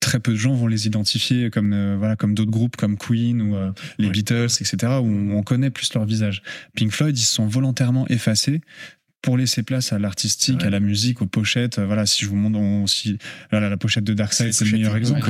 très 0.03 0.21
peu 0.21 0.33
de 0.33 0.37
gens 0.37 0.55
vont 0.55 0.67
les 0.67 0.87
identifier 0.87 1.49
comme 1.49 1.73
euh, 1.73 1.97
voilà 1.97 2.17
comme 2.17 2.35
d'autres 2.35 2.51
groupes 2.51 2.77
comme 2.77 2.99
Queen 2.99 3.41
ou 3.41 3.57
euh, 3.57 3.73
les. 3.99 4.11
Beatles, 4.11 4.45
etc. 4.61 4.77
où 5.01 5.33
on 5.33 5.43
connaît 5.43 5.71
plus 5.71 5.95
leur 5.95 6.05
visage. 6.05 6.43
Pink 6.75 6.93
Floyd, 6.93 7.17
ils 7.17 7.23
se 7.23 7.33
sont 7.33 7.47
volontairement 7.47 8.07
effacés 8.09 8.61
pour 9.23 9.37
laisser 9.39 9.63
place 9.63 9.93
à 9.93 9.99
l'artistique, 9.99 10.61
Ouais. 10.61 10.67
à 10.67 10.71
la 10.71 10.81
musique, 10.81 11.23
aux 11.23 11.27
pochettes. 11.27 11.79
Euh, 11.79 11.87
Voilà, 11.87 12.07
si 12.07 12.25
je 12.25 12.29
vous 12.29 12.37
montre 12.37 12.59
on- 12.59 12.87
si, 12.87 13.19
voilà, 13.51 13.69
la 13.69 13.77
pochette 13.77 14.05
de 14.05 14.15
Dark 14.15 14.33
Side, 14.33 14.53
c'est 14.53 14.65
le 14.65 14.73
meilleur 14.73 14.97
exemple. 14.97 15.21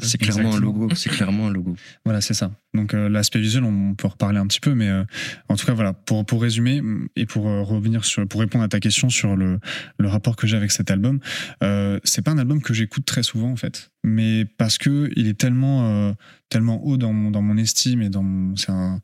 C'est 0.00 0.18
clairement 0.18 0.54
un 0.54 0.60
logo. 0.60 0.88
C'est 0.94 1.10
clairement 1.10 1.48
un 1.48 1.50
logo. 1.52 1.76
Voilà, 2.04 2.20
c'est 2.20 2.34
ça. 2.34 2.52
Donc 2.74 2.94
euh, 2.94 3.08
l'aspect 3.08 3.40
visuel, 3.40 3.64
on 3.64 3.94
peut 3.94 4.06
en 4.06 4.10
reparler 4.10 4.38
un 4.38 4.46
petit 4.46 4.60
peu, 4.60 4.74
mais 4.74 4.88
euh, 4.88 5.04
en 5.48 5.56
tout 5.56 5.66
cas, 5.66 5.74
voilà, 5.74 5.92
pour, 5.92 6.24
pour 6.24 6.40
résumer 6.40 6.80
mm, 6.80 7.08
et 7.16 7.26
pour 7.26 7.48
euh, 7.48 7.62
revenir 7.62 8.04
sur, 8.04 8.26
pour 8.26 8.40
répondre 8.40 8.64
à 8.64 8.68
ta 8.68 8.80
question 8.80 9.10
sur 9.10 9.36
le, 9.36 9.58
le 9.98 10.08
rapport 10.08 10.36
que 10.36 10.46
j'ai 10.46 10.56
avec 10.56 10.70
cet 10.70 10.90
album, 10.90 11.18
euh, 11.62 11.98
c'est 12.04 12.22
pas 12.22 12.30
un 12.30 12.38
album 12.38 12.62
que 12.62 12.72
j'écoute 12.72 13.04
très 13.04 13.22
souvent 13.22 13.50
en 13.50 13.56
fait, 13.56 13.90
mais 14.04 14.44
parce 14.44 14.78
que 14.78 15.10
il 15.16 15.26
est 15.26 15.38
tellement, 15.38 15.86
euh, 15.86 16.12
tellement 16.48 16.82
haut 16.84 16.96
dans 16.96 17.12
mon, 17.12 17.30
dans 17.30 17.42
mon 17.42 17.56
estime 17.58 18.00
et 18.02 18.08
dans 18.08 18.22
mon, 18.22 18.56
c'est 18.56 18.70
un, 18.70 19.00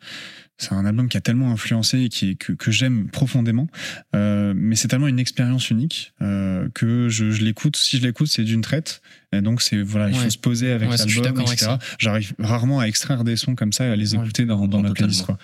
c'est 0.59 0.73
un 0.73 0.85
album 0.85 1.09
qui 1.09 1.17
a 1.17 1.21
tellement 1.21 1.51
influencé 1.53 2.01
et 2.01 2.09
qui 2.09 2.31
est, 2.31 2.35
que, 2.35 2.53
que 2.53 2.71
j'aime 2.71 3.09
profondément. 3.11 3.69
Euh, 4.17 4.53
mais 4.57 4.75
c'est 4.77 4.89
tellement 4.89 5.07
une 5.09 5.21
expérience 5.21 5.71
unique 5.71 6.13
euh, 6.21 6.69
que 6.75 7.09
je, 7.09 7.31
je 7.31 7.43
l'écoute. 7.43 7.77
Si 7.77 7.97
je 7.99 8.03
l'écoute, 8.03 8.27
c'est 8.27 8.43
d'une 8.45 8.61
traite. 8.61 9.01
Et 9.33 9.41
donc 9.41 9.63
c'est 9.63 9.81
voilà, 9.81 10.11
il 10.11 10.17
faut 10.17 10.29
se 10.31 10.37
poser 10.39 10.73
avec 10.73 10.91
Ouais, 10.91 10.97
l'album, 10.97 11.41
etc. 11.43 11.77
J'arrive 11.99 12.35
rarement 12.39 12.81
à 12.81 12.87
extraire 12.87 13.25
des 13.25 13.37
sons 13.37 13.55
comme 13.55 13.73
ça 13.73 13.87
et 13.87 13.91
à 13.91 13.97
les 13.97 14.15
Ouais. 14.15 14.23
écouter 14.25 14.45
dans, 14.47 14.67
dans 14.67 14.81
ma 14.81 14.89
Totalement. 14.89 14.95
playlist. 14.95 15.27
Quoi. 15.27 15.39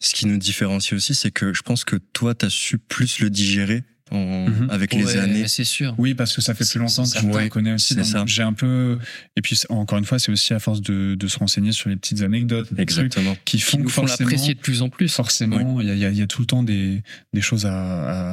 Ce 0.00 0.14
qui 0.14 0.26
nous 0.26 0.38
différencie 0.38 0.92
aussi, 0.94 1.14
c'est 1.14 1.30
que 1.30 1.52
je 1.52 1.62
pense 1.62 1.84
que 1.84 1.96
toi, 1.96 2.34
t'as 2.34 2.50
su 2.50 2.78
plus 2.78 3.18
le 3.20 3.28
digérer 3.30 3.82
en- 4.12 4.46
Mhm. 4.48 4.68
avec 4.70 4.94
les 4.94 5.04
Ouais, 5.04 5.16
années. 5.18 5.48
C'est 5.48 5.64
sûr. 5.64 5.94
Oui, 5.98 6.14
parce 6.14 6.34
que 6.34 6.40
ça 6.40 6.54
fait 6.54 6.64
C'est- 6.64 6.72
plus 6.72 6.80
longtemps 6.80 7.04
que 7.04 7.18
je 7.18 7.26
Ouais, 7.26 7.48
connais 7.48 7.72
aussi. 7.72 7.88
c'est 7.94 7.96
donc 7.96 8.06
ça. 8.06 8.24
J'ai 8.26 8.42
un 8.42 8.52
peu. 8.52 8.98
Et 9.36 9.42
puis 9.42 9.58
encore 9.68 9.98
une 9.98 10.04
fois, 10.04 10.18
c'est 10.18 10.30
aussi 10.30 10.54
à 10.54 10.58
force 10.58 10.80
de, 10.80 11.14
de 11.16 11.26
se 11.28 11.38
renseigner 11.38 11.72
sur 11.72 11.88
les 11.90 11.96
petites 11.96 12.22
anecdotes, 12.22 12.66
trucs 12.66 12.78
Exactement. 12.78 13.34
qui 13.44 13.56
Qui 13.56 13.62
font 13.62 13.78
nous 13.78 13.84
que 13.84 13.90
forcément. 13.90 14.28
l'apprécier 14.30 14.54
de 14.54 14.60
plus 14.60 14.82
en 14.82 14.88
plus. 14.88 15.12
Forcément, 15.12 15.80
il 15.80 15.88
y, 15.88 15.90
a, 15.90 15.94
il 15.94 15.98
y 16.00 16.04
a- 16.04 16.10
il 16.10 16.18
y 16.18 16.22
a 16.22 16.26
tout 16.26 16.40
le 16.42 16.46
temps 16.46 16.62
des, 16.62 17.02
des 17.32 17.40
choses 17.40 17.66
à, 17.66 17.72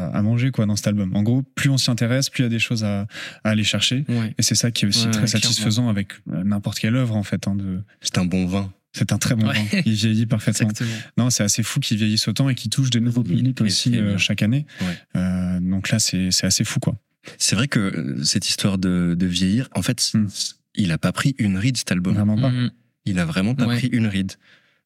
à, 0.09 0.17
à 0.17 0.21
manger 0.21 0.51
quoi 0.51 0.65
dans 0.65 0.76
cet 0.76 0.88
album. 0.88 1.15
En 1.15 1.24
gros, 1.24 1.41
plus 1.55 1.69
on 1.69 1.78
s'y 1.78 1.89
intéresse, 1.89 2.30
plus 2.30 2.41
il 2.41 2.45
y 2.45 2.47
a 2.47 2.49
des 2.49 2.59
choses 2.59 2.84
à, 2.84 3.07
à 3.43 3.49
aller 3.49 3.63
chercher. 3.63 4.05
Ouais. 4.09 4.34
Et 4.38 4.43
c'est 4.43 4.55
ça 4.55 4.71
qui 4.71 4.86
est 4.86 4.88
aussi 4.88 5.05
Ouais, 5.05 5.11
très 5.11 5.28
satisfaisant 5.28 5.89
avec 5.89 6.09
euh, 6.32 6.43
n'importe 6.43 6.80
quelle 6.80 6.95
œuvre 6.95 7.15
en 7.15 7.24
fait. 7.24 7.47
hein, 7.47 7.55
de... 7.55 7.82
C'est 8.01 8.17
un 8.19 8.26
bon 8.26 8.45
vin. 8.45 8.71
C'est 8.95 9.11
un 9.11 9.17
très 9.17 9.35
bon 9.35 9.47
Ouais. 9.47 9.53
vin. 9.71 9.81
Il 9.85 9.93
vieillit 9.93 10.25
parfaitement. 10.27 10.69
Exactement. 10.69 10.97
Non, 11.17 11.29
c'est 11.29 11.43
assez 11.43 11.63
fou 11.63 11.79
qu'il 11.79 11.97
vieillisse 11.97 12.27
autant 12.27 12.47
et 12.49 12.55
qu'il 12.55 12.69
touche 12.69 12.89
des 12.91 12.99
nouveaux 12.99 13.23
publics 13.23 13.59
aussi 13.61 13.97
euh, 13.97 14.17
chaque 14.17 14.41
année. 14.43 14.65
Ouais. 14.81 14.97
Euh, 15.15 15.59
donc 15.59 15.89
là, 15.89 15.99
c'est 15.99 16.29
c'est 16.31 16.45
assez 16.45 16.63
fou 16.63 16.79
quoi. 16.79 16.95
C'est 17.37 17.55
vrai 17.55 17.67
que 17.67 17.79
euh, 17.79 18.23
cette 18.23 18.47
histoire 18.47 18.77
de, 18.77 19.15
de 19.17 19.25
vieillir, 19.25 19.67
en 19.75 19.81
fait, 19.81 20.11
Hmm. 20.13 20.27
il 20.75 20.91
a 20.91 20.97
pas 20.97 21.11
pris 21.11 21.35
une 21.39 21.57
ride 21.57 21.77
cet 21.77 21.91
album. 21.91 22.13
Vraiment 22.15 22.39
pas. 22.39 22.49
Mhm. 22.51 22.71
Il 23.05 23.19
a 23.19 23.25
vraiment 23.25 23.55
pas 23.55 23.65
Ouais. 23.65 23.77
pris 23.77 23.87
une 23.87 24.07
ride. 24.07 24.33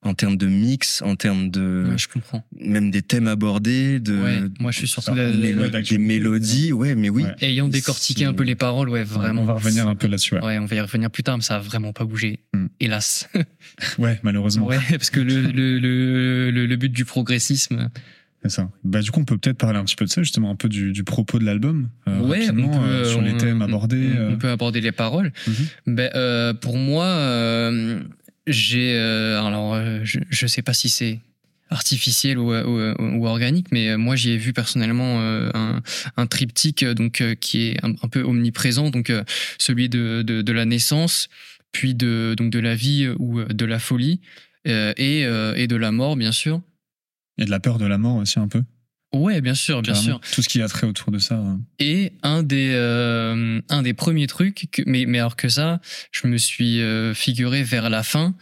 En 0.03 0.13
termes 0.13 0.37
de 0.37 0.45
mix, 0.45 1.01
en 1.01 1.15
termes 1.15 1.49
de 1.49 1.87
Ouais, 1.89 1.97
je 1.97 2.07
comprends. 2.07 2.45
même 2.61 2.91
des 2.91 3.01
thèmes 3.01 3.27
abordés, 3.27 3.99
de 3.99 4.15
Ouais, 4.21 4.39
moi 4.59 4.71
je 4.71 4.77
suis 4.77 4.87
surtout 4.87 5.07
ça, 5.09 5.15
la- 5.15 5.31
les- 5.31 5.53
la- 5.53 5.63
ouais, 5.69 5.81
des 5.81 5.97
mélodies, 5.97 6.71
ouais, 6.71 6.93
mais 6.93 7.09
oui. 7.09 7.23
Ouais. 7.23 7.33
ayant 7.41 7.67
décortiqué 7.67 8.23
un 8.25 8.33
peu 8.33 8.43
les 8.43 8.55
paroles, 8.55 8.89
ouais, 8.89 9.03
vraiment. 9.03 9.41
On 9.41 9.45
va 9.45 9.53
revenir 9.55 9.87
un 9.87 9.95
peu 9.95 10.05
là-dessus. 10.07 10.35
Ouais. 10.35 10.43
Ouais, 10.45 10.59
on 10.59 10.65
va 10.65 10.75
y 10.75 10.79
revenir 10.79 11.09
plus 11.09 11.23
tard, 11.23 11.37
mais 11.37 11.43
ça 11.43 11.55
a 11.55 11.59
vraiment 11.59 11.93
pas 11.93 12.05
bougé. 12.05 12.39
Hmm. 12.53 12.66
Hélas. 12.79 13.29
Ouais, 13.99 14.19
malheureusement. 14.23 14.65
Ouais, 14.65 14.79
parce 14.89 15.11
que 15.11 15.19
le, 15.19 15.39
le, 15.39 16.49
le, 16.49 16.75
but 16.77 16.91
du 16.91 17.05
progressisme. 17.05 17.89
C'est 18.41 18.49
ça. 18.49 18.71
Bah, 18.83 19.01
du 19.01 19.11
coup, 19.11 19.19
on 19.19 19.25
peut 19.25 19.37
peut-être 19.37 19.57
parler 19.59 19.77
un 19.77 19.83
petit 19.85 19.95
peu 19.95 20.05
de 20.05 20.09
ça, 20.09 20.23
justement, 20.23 20.49
un 20.49 20.55
peu 20.55 20.67
du, 20.67 20.91
du 20.93 21.03
propos 21.03 21.37
de 21.37 21.45
l'album. 21.45 21.89
euh, 22.07 22.19
ouais, 22.21 22.49
on 22.49 22.55
peut, 22.55 22.77
euh, 22.87 23.05
sur 23.05 23.21
les 23.21 23.33
on- 23.33 23.37
thèmes 23.37 23.61
abordés. 23.61 24.09
On, 24.17 24.31
euh. 24.31 24.35
peut 24.35 24.49
aborder 24.49 24.81
les 24.81 24.91
paroles. 24.91 25.31
Euh, 25.87 26.53
pour 26.55 26.75
moi, 26.77 27.05
j'ai. 28.47 28.97
alors, 28.97 29.79
je, 30.03 30.19
je 30.29 30.47
sais 30.47 30.61
pas 30.63 30.73
si 30.73 30.89
c'est 30.89 31.19
artificiel 31.69 32.37
ou, 32.39 32.53
ou, 32.55 32.93
ou 32.99 33.27
organique, 33.27 33.67
mais 33.71 33.97
moi 33.97 34.15
j'y 34.15 34.31
ai 34.31 34.37
vu 34.37 34.53
personnellement 34.53 35.19
un, 35.21 35.81
un 36.15 36.25
triptyque 36.27 36.85
donc 36.85 37.21
qui 37.41 37.67
est 37.67 37.85
un, 37.85 37.91
un 38.01 38.07
peu 38.07 38.21
omniprésent, 38.23 38.89
donc 38.89 39.11
celui 39.57 39.89
de, 39.89 40.21
de, 40.21 40.41
de 40.41 40.51
la 40.53 40.63
naissance, 40.63 41.27
puis 41.71 41.95
de 41.95 42.35
donc 42.37 42.49
de 42.51 42.59
la 42.59 42.75
vie 42.75 43.07
ou 43.19 43.39
euh, 43.39 43.45
de 43.47 43.65
la 43.65 43.79
folie 43.79 44.21
euh, 44.67 44.93
et, 44.97 45.25
euh, 45.25 45.53
et 45.55 45.67
de 45.67 45.75
la 45.75 45.91
mort 45.91 46.15
bien 46.15 46.31
sûr. 46.31 46.61
Et 47.37 47.45
de 47.45 47.51
la 47.51 47.59
peur 47.59 47.77
de 47.77 47.85
la 47.85 47.97
mort 47.97 48.15
aussi, 48.15 48.39
un 48.39 48.47
peu. 48.47 48.63
Ouais, 49.13 49.39
bien 49.39 49.53
sûr, 49.53 49.81
bien 49.81 49.93
sûr. 49.95 50.19
Tout 50.33 50.41
ce 50.41 50.49
qui 50.49 50.61
a 50.61 50.67
trait 50.67 50.85
autour 50.85 51.11
de 51.11 51.19
ça. 51.19 51.35
euh. 51.35 51.55
Et 51.79 52.11
un 52.23 52.43
des, 52.43 52.71
euh, 52.73 53.61
un 53.69 53.81
des 53.81 53.93
premiers 53.93 54.27
trucs, 54.27 54.67
que, 54.71 54.81
mais, 54.85 55.05
mais 55.05 55.19
alors 55.19 55.37
que 55.37 55.47
ça, 55.47 55.79
je 56.11 56.27
me 56.27 56.37
suis 56.37 56.81
euh, 56.81 57.13
figuré 57.13 57.63
vers 57.63 57.89
la 57.89 58.03
fin, 58.03 58.35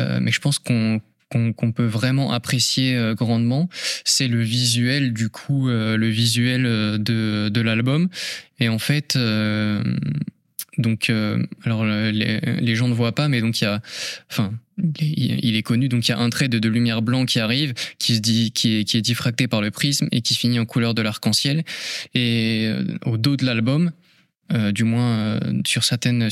euh, 0.00 0.18
mais 0.22 0.30
je 0.32 0.40
pense 0.40 0.58
qu'on 0.58 1.00
qu'on 1.28 1.72
peut 1.72 1.84
vraiment 1.84 2.32
apprécier 2.32 2.94
euh, 2.96 3.14
grandement, 3.14 3.68
c'est 4.04 4.28
le 4.28 4.42
visuel 4.42 5.12
du 5.12 5.28
coup, 5.28 5.68
euh, 5.68 5.96
le 5.96 6.08
visuel 6.08 6.64
euh, 6.64 6.98
de, 6.98 7.48
de 7.48 7.60
l'album. 7.60 8.08
Et 8.60 8.68
en 8.68 8.78
fait, 8.78 9.16
euh, 9.16 9.82
donc, 10.78 11.10
euh, 11.10 11.42
alors 11.64 11.84
le- 11.84 12.10
les, 12.10 12.74
gens 12.74 12.88
ne 12.88 12.94
voient 12.94 13.14
pas, 13.14 13.28
mais 13.28 13.40
donc 13.40 13.60
il 13.60 13.64
y 13.64 13.66
a, 13.66 13.80
enfin, 14.30 14.52
il, 15.00 15.56
est 15.56 15.62
connu, 15.62 15.88
donc 15.88 16.06
il 16.06 16.10
y 16.10 16.14
a 16.14 16.18
un 16.18 16.28
trait 16.30 16.48
de, 16.48 16.68
lumière 16.68 17.02
blanc 17.02 17.24
qui 17.24 17.40
arrive, 17.40 17.72
qui 17.98 18.16
se 18.16 18.20
dit, 18.20 18.52
qui 18.52 18.76
est, 18.78 19.00
diffracté 19.00 19.48
par 19.48 19.60
le 19.62 19.70
prisme 19.70 20.08
et 20.12 20.20
qui 20.20 20.34
finit 20.34 20.58
en 20.58 20.66
couleur 20.66 20.94
de 20.94 21.02
l'arc-en-ciel. 21.02 21.64
Et 22.14 22.66
euh, 22.66 22.84
au 23.06 23.16
dos 23.16 23.36
de 23.36 23.46
l'album, 23.46 23.92
euh, 24.52 24.70
du 24.70 24.84
moins 24.84 25.40
sur 25.64 25.84
certaines 25.84 26.28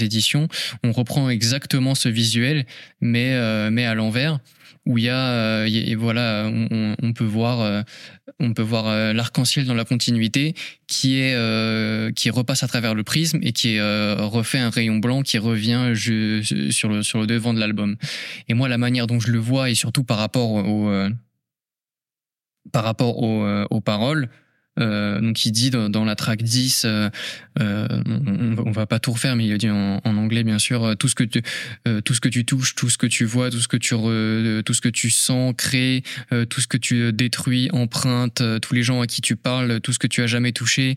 éditions, 0.00 0.48
on 0.84 0.92
reprend 0.92 1.30
exactement 1.30 1.94
ce 1.94 2.08
visuel, 2.08 2.66
mais 3.00 3.34
à 3.34 3.94
l'envers 3.94 4.40
où 4.90 4.98
il 4.98 5.04
y 5.04 5.08
a, 5.08 5.30
euh, 5.30 5.66
a- 5.66 5.96
voilà, 5.96 6.50
on, 6.50 7.12
peut 7.12 7.24
voir, 7.24 7.60
euh, 7.60 7.82
on 8.40 8.52
peut 8.52 8.62
voir 8.62 8.88
euh, 8.88 9.12
l'arc-en-ciel 9.12 9.64
dans 9.66 9.74
la 9.74 9.84
continuité 9.84 10.54
qui 10.88 11.20
est 11.20 11.34
euh, 11.34 12.10
qui 12.10 12.28
repasse 12.30 12.64
à 12.64 12.68
travers 12.68 12.94
le 12.94 13.04
prisme 13.04 13.38
et 13.42 13.52
qui 13.52 13.78
euh, 13.78 14.16
refait 14.18 14.58
un 14.58 14.70
rayon 14.70 14.96
blanc 14.96 15.22
qui 15.22 15.38
revient 15.38 15.92
sur 15.94 16.88
le 16.88 17.26
devant 17.26 17.54
de 17.54 17.60
l'album. 17.60 17.96
Et 18.48 18.54
moi, 18.54 18.68
la 18.68 18.78
manière 18.78 19.06
dont 19.06 19.20
je 19.20 19.30
le 19.30 19.38
vois 19.38 19.70
et 19.70 19.74
surtout 19.74 20.02
par 20.02 20.18
rapport 20.18 20.50
au 20.50 20.88
euh, 20.90 21.08
par 22.72 22.84
rapport 22.84 23.16
euh, 23.22 23.66
aux 23.70 23.80
paroles. 23.80 24.28
Euh, 24.80 25.20
donc 25.20 25.44
il 25.44 25.52
dit 25.52 25.70
dans, 25.70 26.04
la 26.04 26.14
track 26.16 26.42
10, 26.42 26.84
euh, 26.84 27.10
euh, 27.60 27.86
on, 28.06 28.56
on 28.66 28.70
va 28.70 28.86
pas 28.86 28.98
tout 28.98 29.12
refaire, 29.12 29.36
mais 29.36 29.46
il 29.46 29.58
dit 29.58 29.70
en, 29.70 30.00
anglais 30.04 30.44
bien 30.44 30.58
sûr, 30.58 30.84
euh, 30.84 30.94
tout 30.94 31.08
ce 31.08 31.14
que 31.14 31.24
tu, 31.24 31.42
tout 32.04 32.14
ce 32.14 32.20
que 32.20 32.28
tu 32.28 32.44
touches, 32.44 32.74
tout 32.74 32.88
ce 32.88 32.98
que 32.98 33.06
tu 33.06 33.24
vois, 33.24 33.50
tout 33.50 33.60
ce 33.60 33.68
que 33.68 33.76
tu, 33.76 33.94
re- 33.94 35.10
sens, 35.10 35.54
crée, 35.56 36.02
euh, 36.32 36.44
tout 36.44 36.60
ce 36.60 36.66
que 36.66 36.76
tu 36.76 37.12
détruis, 37.12 37.68
empruntes, 37.72 38.40
euh, 38.40 38.58
tous 38.58 38.74
les 38.74 38.82
gens 38.82 39.00
à 39.00 39.06
qui 39.06 39.20
tu 39.20 39.36
parles, 39.36 39.80
tout 39.80 39.92
ce 39.92 39.98
que 39.98 40.06
tu 40.06 40.22
as 40.22 40.26
jamais 40.26 40.52
touché, 40.52 40.96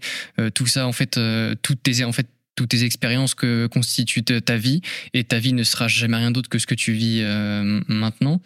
tout 0.53 0.65
ça 0.65 0.87
en 0.87 0.91
fait, 0.91 1.19
toutes 1.61 1.83
tes 1.83 2.03
en 2.03 2.11
fait 2.11 2.27
toutes 2.55 2.69
tes 2.69 2.83
expériences 2.83 3.33
que 3.33 3.65
constituent 3.65 4.23
ta 4.23 4.57
vie 4.57 4.81
et 5.13 5.23
ta 5.23 5.39
vie 5.39 5.53
ne 5.53 5.63
sera 5.63 5.87
jamais 5.87 6.17
rien 6.17 6.29
d'autre 6.29 6.49
que 6.49 6.59
ce 6.59 6.67
que 6.67 6.75
tu 6.75 6.93
vis 6.93 7.23
maintenant. 7.87 8.41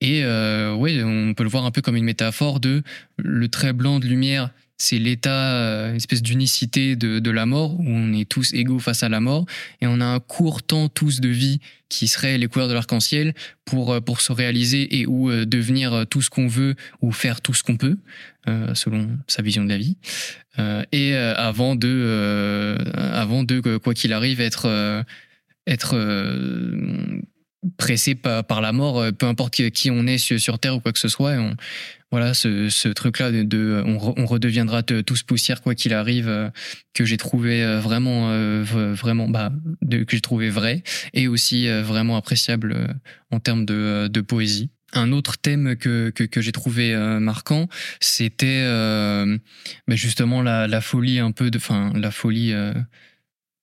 Et 0.00 0.24
euh, 0.24 0.72
on 0.74 1.34
peut 1.34 1.42
le 1.42 1.50
voir 1.50 1.64
un 1.64 1.70
peu 1.70 1.82
comme 1.82 1.96
une 1.96 2.04
métaphore 2.04 2.60
de 2.60 2.82
le 3.18 3.48
trait 3.48 3.72
blanc 3.72 4.00
de 4.00 4.06
lumière, 4.06 4.50
c'est 4.80 4.98
l'état, 4.98 5.56
euh, 5.56 5.90
une 5.90 5.96
espèce 5.96 6.22
d'unicité 6.22 6.96
de, 6.96 7.18
de 7.18 7.30
la 7.30 7.44
mort, 7.44 7.78
où 7.78 7.84
on 7.86 8.14
est 8.14 8.26
tous 8.26 8.54
égaux 8.54 8.78
face 8.78 9.02
à 9.02 9.10
la 9.10 9.20
mort, 9.20 9.44
et 9.82 9.86
on 9.86 10.00
a 10.00 10.06
un 10.06 10.20
court 10.20 10.62
temps 10.62 10.88
tous 10.88 11.20
de 11.20 11.28
vie 11.28 11.60
qui 11.90 12.08
serait 12.08 12.38
les 12.38 12.46
couleurs 12.46 12.68
de 12.68 12.72
l'arc-en-ciel 12.72 13.34
pour, 13.66 13.92
euh, 13.92 14.00
pour 14.00 14.22
se 14.22 14.32
réaliser 14.32 15.00
et 15.00 15.06
ou 15.06 15.30
euh, 15.30 15.44
devenir 15.44 15.92
euh, 15.92 16.04
tout 16.06 16.22
ce 16.22 16.30
qu'on 16.30 16.48
veut 16.48 16.76
ou 17.02 17.12
faire 17.12 17.42
tout 17.42 17.52
ce 17.52 17.62
qu'on 17.62 17.76
peut, 17.76 17.98
euh, 18.48 18.74
selon 18.74 19.10
sa 19.26 19.42
vision 19.42 19.64
de 19.64 19.68
la 19.68 19.76
vie. 19.76 19.98
Euh, 20.58 20.82
et 20.92 21.14
euh, 21.14 21.34
avant 21.36 21.76
de, 21.76 21.88
euh, 21.88 22.78
avant 22.94 23.44
de, 23.44 23.76
quoi 23.76 23.92
qu'il 23.92 24.14
arrive, 24.14 24.40
être, 24.40 24.66
euh, 24.66 25.02
être 25.66 25.94
euh, 25.94 27.20
pressé 27.76 28.14
par, 28.14 28.60
la 28.60 28.72
mort, 28.72 29.00
euh, 29.00 29.12
peu 29.12 29.26
importe 29.26 29.70
qui, 29.70 29.90
on 29.90 30.06
est 30.06 30.18
sur, 30.18 30.58
Terre 30.58 30.76
ou 30.76 30.80
quoi 30.80 30.92
que 30.92 30.98
ce 30.98 31.08
soit. 31.08 31.36
voilà, 32.10 32.34
ce, 32.34 32.88
truc-là 32.88 33.30
de, 33.30 33.82
on, 33.86 33.96
re- 33.96 34.14
on 34.16 34.26
redeviendra 34.26 34.82
tous 34.82 35.22
poussière 35.22 35.62
quoi 35.62 35.74
qu'il 35.74 35.94
arrive, 35.94 36.28
euh, 36.28 36.48
que 36.94 37.04
j'ai 37.04 37.16
trouvé 37.16 37.62
euh, 37.62 37.80
vraiment, 37.80 38.30
vraiment, 38.62 39.28
bah, 39.28 39.52
que 39.82 40.04
j'ai 40.10 40.20
trouvé 40.20 40.50
vrai 40.50 40.82
et 41.12 41.28
aussi 41.28 41.68
vraiment 41.68 42.16
appréciable 42.16 42.94
en 43.30 43.40
termes 43.40 43.66
de, 43.66 44.20
poésie. 44.20 44.70
Un 44.92 45.12
autre 45.12 45.36
thème 45.38 45.76
que, 45.76 46.10
que, 46.10 46.40
j'ai 46.40 46.52
trouvé 46.52 46.96
marquant, 47.20 47.68
c'était 48.00 48.64
bah, 49.86 49.94
justement 49.94 50.42
la, 50.42 50.80
folie 50.80 51.18
un 51.18 51.32
peu 51.32 51.50
de, 51.50 51.58
enfin 51.58 51.92
la 51.94 52.10
folie 52.10 52.54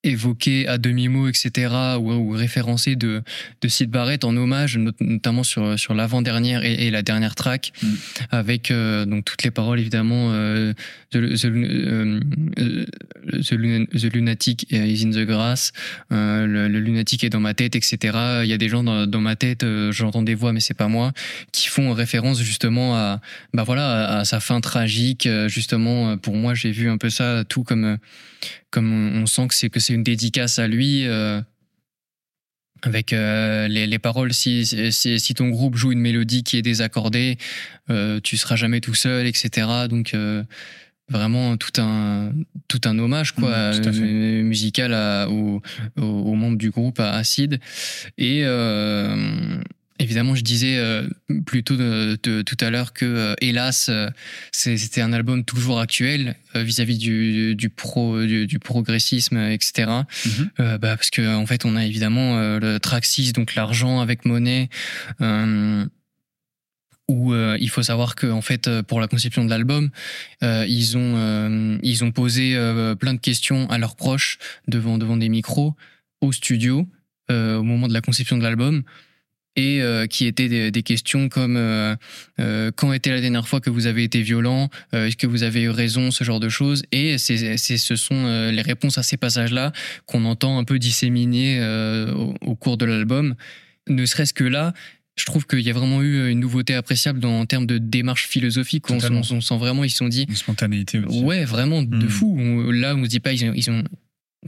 évoquée 0.08 0.68
à 0.68 0.78
demi-mot, 0.78 1.28
etc., 1.28 1.74
ou, 2.00 2.12
ou 2.12 2.30
référencée 2.32 2.96
de, 2.96 3.22
de 3.62 3.68
Sid 3.68 3.90
Barrett 3.90 4.24
en 4.24 4.36
hommage, 4.36 4.78
not- 4.78 4.92
notamment 5.00 5.44
sur, 5.44 5.78
sur 5.80 5.94
l'avant-dernière 5.94 6.64
et, 6.64 6.88
et 6.88 6.92
la 6.92 7.02
dernière 7.02 7.36
track, 7.36 7.72
Mm. 7.84 7.88
avec 8.32 8.72
euh, 8.72 9.06
donc 9.06 9.26
toutes 9.26 9.44
les 9.44 9.52
paroles 9.52 9.80
évidemment 9.80 10.32
euh, 10.32 10.74
the, 11.12 11.18
the, 11.36 11.46
euh, 11.46 12.20
the 12.58 13.52
Lun- 13.54 13.86
the 13.94 14.14
Lunatic 14.14 14.72
is 14.72 15.04
in 15.06 15.12
the 15.12 15.26
grass, 15.26 15.72
le, 16.10 16.68
le 16.68 16.80
lunatique 16.80 17.24
est 17.24 17.30
dans 17.30 17.40
ma 17.40 17.54
tête, 17.54 17.76
etc. 17.76 17.98
Il 18.44 18.48
y 18.50 18.54
a 18.54 18.58
des 18.58 18.70
gens 18.70 18.84
dans, 18.84 19.06
dans 19.06 19.22
ma 19.22 19.36
tête, 19.36 19.66
j'entends 19.92 20.24
des 20.24 20.36
voix, 20.36 20.54
mais 20.54 20.60
c'est 20.60 20.74
pas 20.74 20.88
moi, 20.88 21.12
qui 21.52 21.68
font 21.68 21.94
référence 21.94 22.42
justement 22.42 22.96
à, 22.96 23.20
bah 23.54 23.64
voilà, 23.64 24.06
à, 24.08 24.20
à 24.20 24.26
sa 24.26 24.40
fin 24.40 24.62
tragique. 24.62 25.28
Justement, 25.48 26.18
pour 26.18 26.36
moi, 26.36 26.54
j'ai 26.54 26.72
vu 26.72 26.90
un 26.90 26.98
peu 26.98 27.10
ça 27.10 27.44
tout 27.48 27.64
comme, 27.64 27.98
comme 28.72 28.92
on 28.94 29.08
on 29.22 29.26
sent 29.26 29.48
que 29.48 29.56
c'est 29.56 29.70
que 29.70 29.80
c'est 29.80 29.94
une 29.98 30.04
dédicace 30.04 30.60
à 30.60 30.68
lui. 30.68 31.06
euh, 31.06 31.42
avec 32.84 33.12
euh, 33.12 33.68
les, 33.68 33.88
les 33.88 33.98
paroles, 34.00 34.34
si, 34.36 34.64
si, 34.92 35.20
si 35.20 35.34
ton 35.34 35.50
groupe 35.50 35.76
joue 35.76 35.92
une 35.92 36.00
mélodie 36.00 36.44
qui 36.44 36.58
est 36.58 36.62
désaccordée, 36.62 37.38
euh, 37.90 38.20
tu 38.22 38.38
seras 38.38 38.56
jamais 38.56 38.82
tout 38.82 38.94
seul, 38.94 39.26
etc. 39.26 39.68
Donc 39.90 40.16
vraiment 41.10 41.56
tout 41.58 41.82
un 41.82 42.34
tout 42.68 42.82
un 42.86 43.00
hommage 43.00 43.32
quoi 43.32 43.54
à 43.54 43.74
euh, 43.74 44.44
musical 44.44 44.94
à, 44.94 45.30
aux, 45.30 45.62
aux, 45.98 46.04
aux 46.04 46.36
membres 46.36 46.58
du 46.58 46.70
groupe 46.70 47.00
à 47.00 47.14
Acid 47.14 47.60
et 48.18 48.42
euh, 48.44 49.58
évidemment 50.00 50.36
je 50.36 50.42
disais 50.44 50.78
euh, 50.78 51.08
plutôt 51.46 51.76
de, 51.76 52.18
de- 52.24 52.42
tout 52.42 52.58
à 52.60 52.70
l'heure 52.70 52.94
que 52.94 53.06
euh, 53.06 53.34
hélas 53.42 53.90
euh, 53.90 54.10
c'était 54.52 55.02
un 55.02 55.14
album 55.14 55.44
toujours 55.44 55.80
actuel 55.80 56.36
euh, 56.56 56.64
vis-à-vis 56.64 56.98
du, 56.98 57.56
du 57.56 57.70
pro 57.70 58.24
du, 58.26 58.48
du 58.48 58.60
progressisme 58.60 59.38
etc 59.38 59.90
Mhm. 60.26 60.50
euh, 60.60 60.78
bah, 60.78 60.96
parce 60.98 61.10
que 61.10 61.36
en 61.36 61.46
fait 61.46 61.66
on 61.66 61.76
a 61.76 61.86
évidemment 61.86 62.38
euh, 62.38 62.60
le 62.60 62.80
track 62.80 63.06
6 63.06 63.34
donc 63.34 63.56
l'argent 63.56 64.00
avec 64.00 64.26
monnaie 64.26 64.70
euh, 65.22 65.86
où 67.10 67.34
euh, 67.34 67.58
il 67.62 67.70
faut 67.70 67.84
savoir 67.84 68.16
que 68.16 68.28
en 68.28 68.42
fait 68.42 68.68
euh, 68.68 68.84
pour 68.84 69.00
la 69.00 69.08
conception 69.08 69.46
de 69.46 69.50
l'album 69.50 69.90
euh, 70.44 70.66
ils 70.68 70.98
ont 70.98 71.14
euh, 71.16 71.78
ils 71.82 72.04
ont 72.04 72.12
posé 72.12 72.56
euh, 72.56 72.96
plein 72.96 73.14
de 73.14 73.20
questions 73.20 73.70
à 73.70 73.78
leurs 73.78 73.96
proches 73.96 74.38
devant 74.68 74.98
devant 74.98 75.16
des 75.18 75.30
micros 75.30 75.74
au 76.22 76.32
studio 76.34 76.86
euh, 77.32 77.56
au 77.58 77.64
moment 77.64 77.88
de 77.88 77.94
la 77.94 78.02
conception 78.02 78.38
de 78.38 78.44
l'album 78.44 78.84
et 79.58 79.82
euh, 79.82 80.06
qui 80.08 80.26
étaient 80.26 80.48
des, 80.48 80.72
des 80.72 80.84
questions 80.84 81.28
comme 81.28 81.58
euh, 81.58 81.96
euh, 82.40 82.72
quand 82.74 82.94
était 82.94 83.10
la 83.10 83.20
dernière 83.20 83.48
fois 83.48 83.60
que 83.60 83.70
vous 83.70 83.86
avez 83.88 84.04
été 84.06 84.22
violent 84.22 84.70
est-ce 84.94 85.18
que 85.18 85.28
vous 85.28 85.44
avez 85.44 85.64
eu 85.64 85.70
raison 85.70 86.12
ce 86.12 86.24
genre 86.24 86.40
de 86.40 86.48
choses 86.50 86.84
et 86.94 87.18
c'est 87.18 87.58
ce 87.58 87.96
sont 87.98 88.50
les 88.52 88.62
réponses 88.62 88.98
à 88.98 89.04
ces 89.04 89.18
passages 89.18 89.52
là 89.52 89.74
qu'on 90.06 90.24
entend 90.24 90.58
un 90.58 90.64
peu 90.64 90.80
disséminer 90.80 91.60
au, 92.16 92.34
au 92.42 92.56
cours 92.56 92.78
de 92.78 92.86
l'album 92.86 93.36
ne 93.90 94.06
serait-ce 94.06 94.34
que 94.34 94.44
là 94.46 94.74
je 95.20 95.26
trouve 95.26 95.48
qu'il 95.48 95.62
y 95.62 95.70
a 95.72 95.74
vraiment 95.74 96.04
eu 96.04 96.30
une 96.30 96.40
nouveauté 96.40 96.76
appréciable 96.76 97.20
dans, 97.20 97.40
en 97.40 97.48
termes 97.48 97.66
de 97.66 97.80
démarche 97.80 98.28
philosophique. 98.28 98.88
On, 98.92 99.00
on- 99.00 99.24
on 99.32 99.42
sent 99.42 99.58
vraiment, 99.58 99.84
ils 99.84 99.90
se 99.90 99.98
sont 99.98 100.08
dit, 100.08 100.28
Une 100.30 100.36
spontanéité 100.36 101.00
aussi. 101.00 101.24
ouais, 101.24 101.44
vraiment 101.44 101.82
de 101.82 102.06
Mm. 102.06 102.10
fou. 102.10 102.38
On- 102.40 102.70
là, 102.70 102.96
on 102.96 103.04
se 103.04 103.10
dit 103.10 103.20
pas, 103.20 103.34
ils 103.34 103.44
ont, 103.50 103.54
ils 103.56 103.68
ont- 103.72 103.84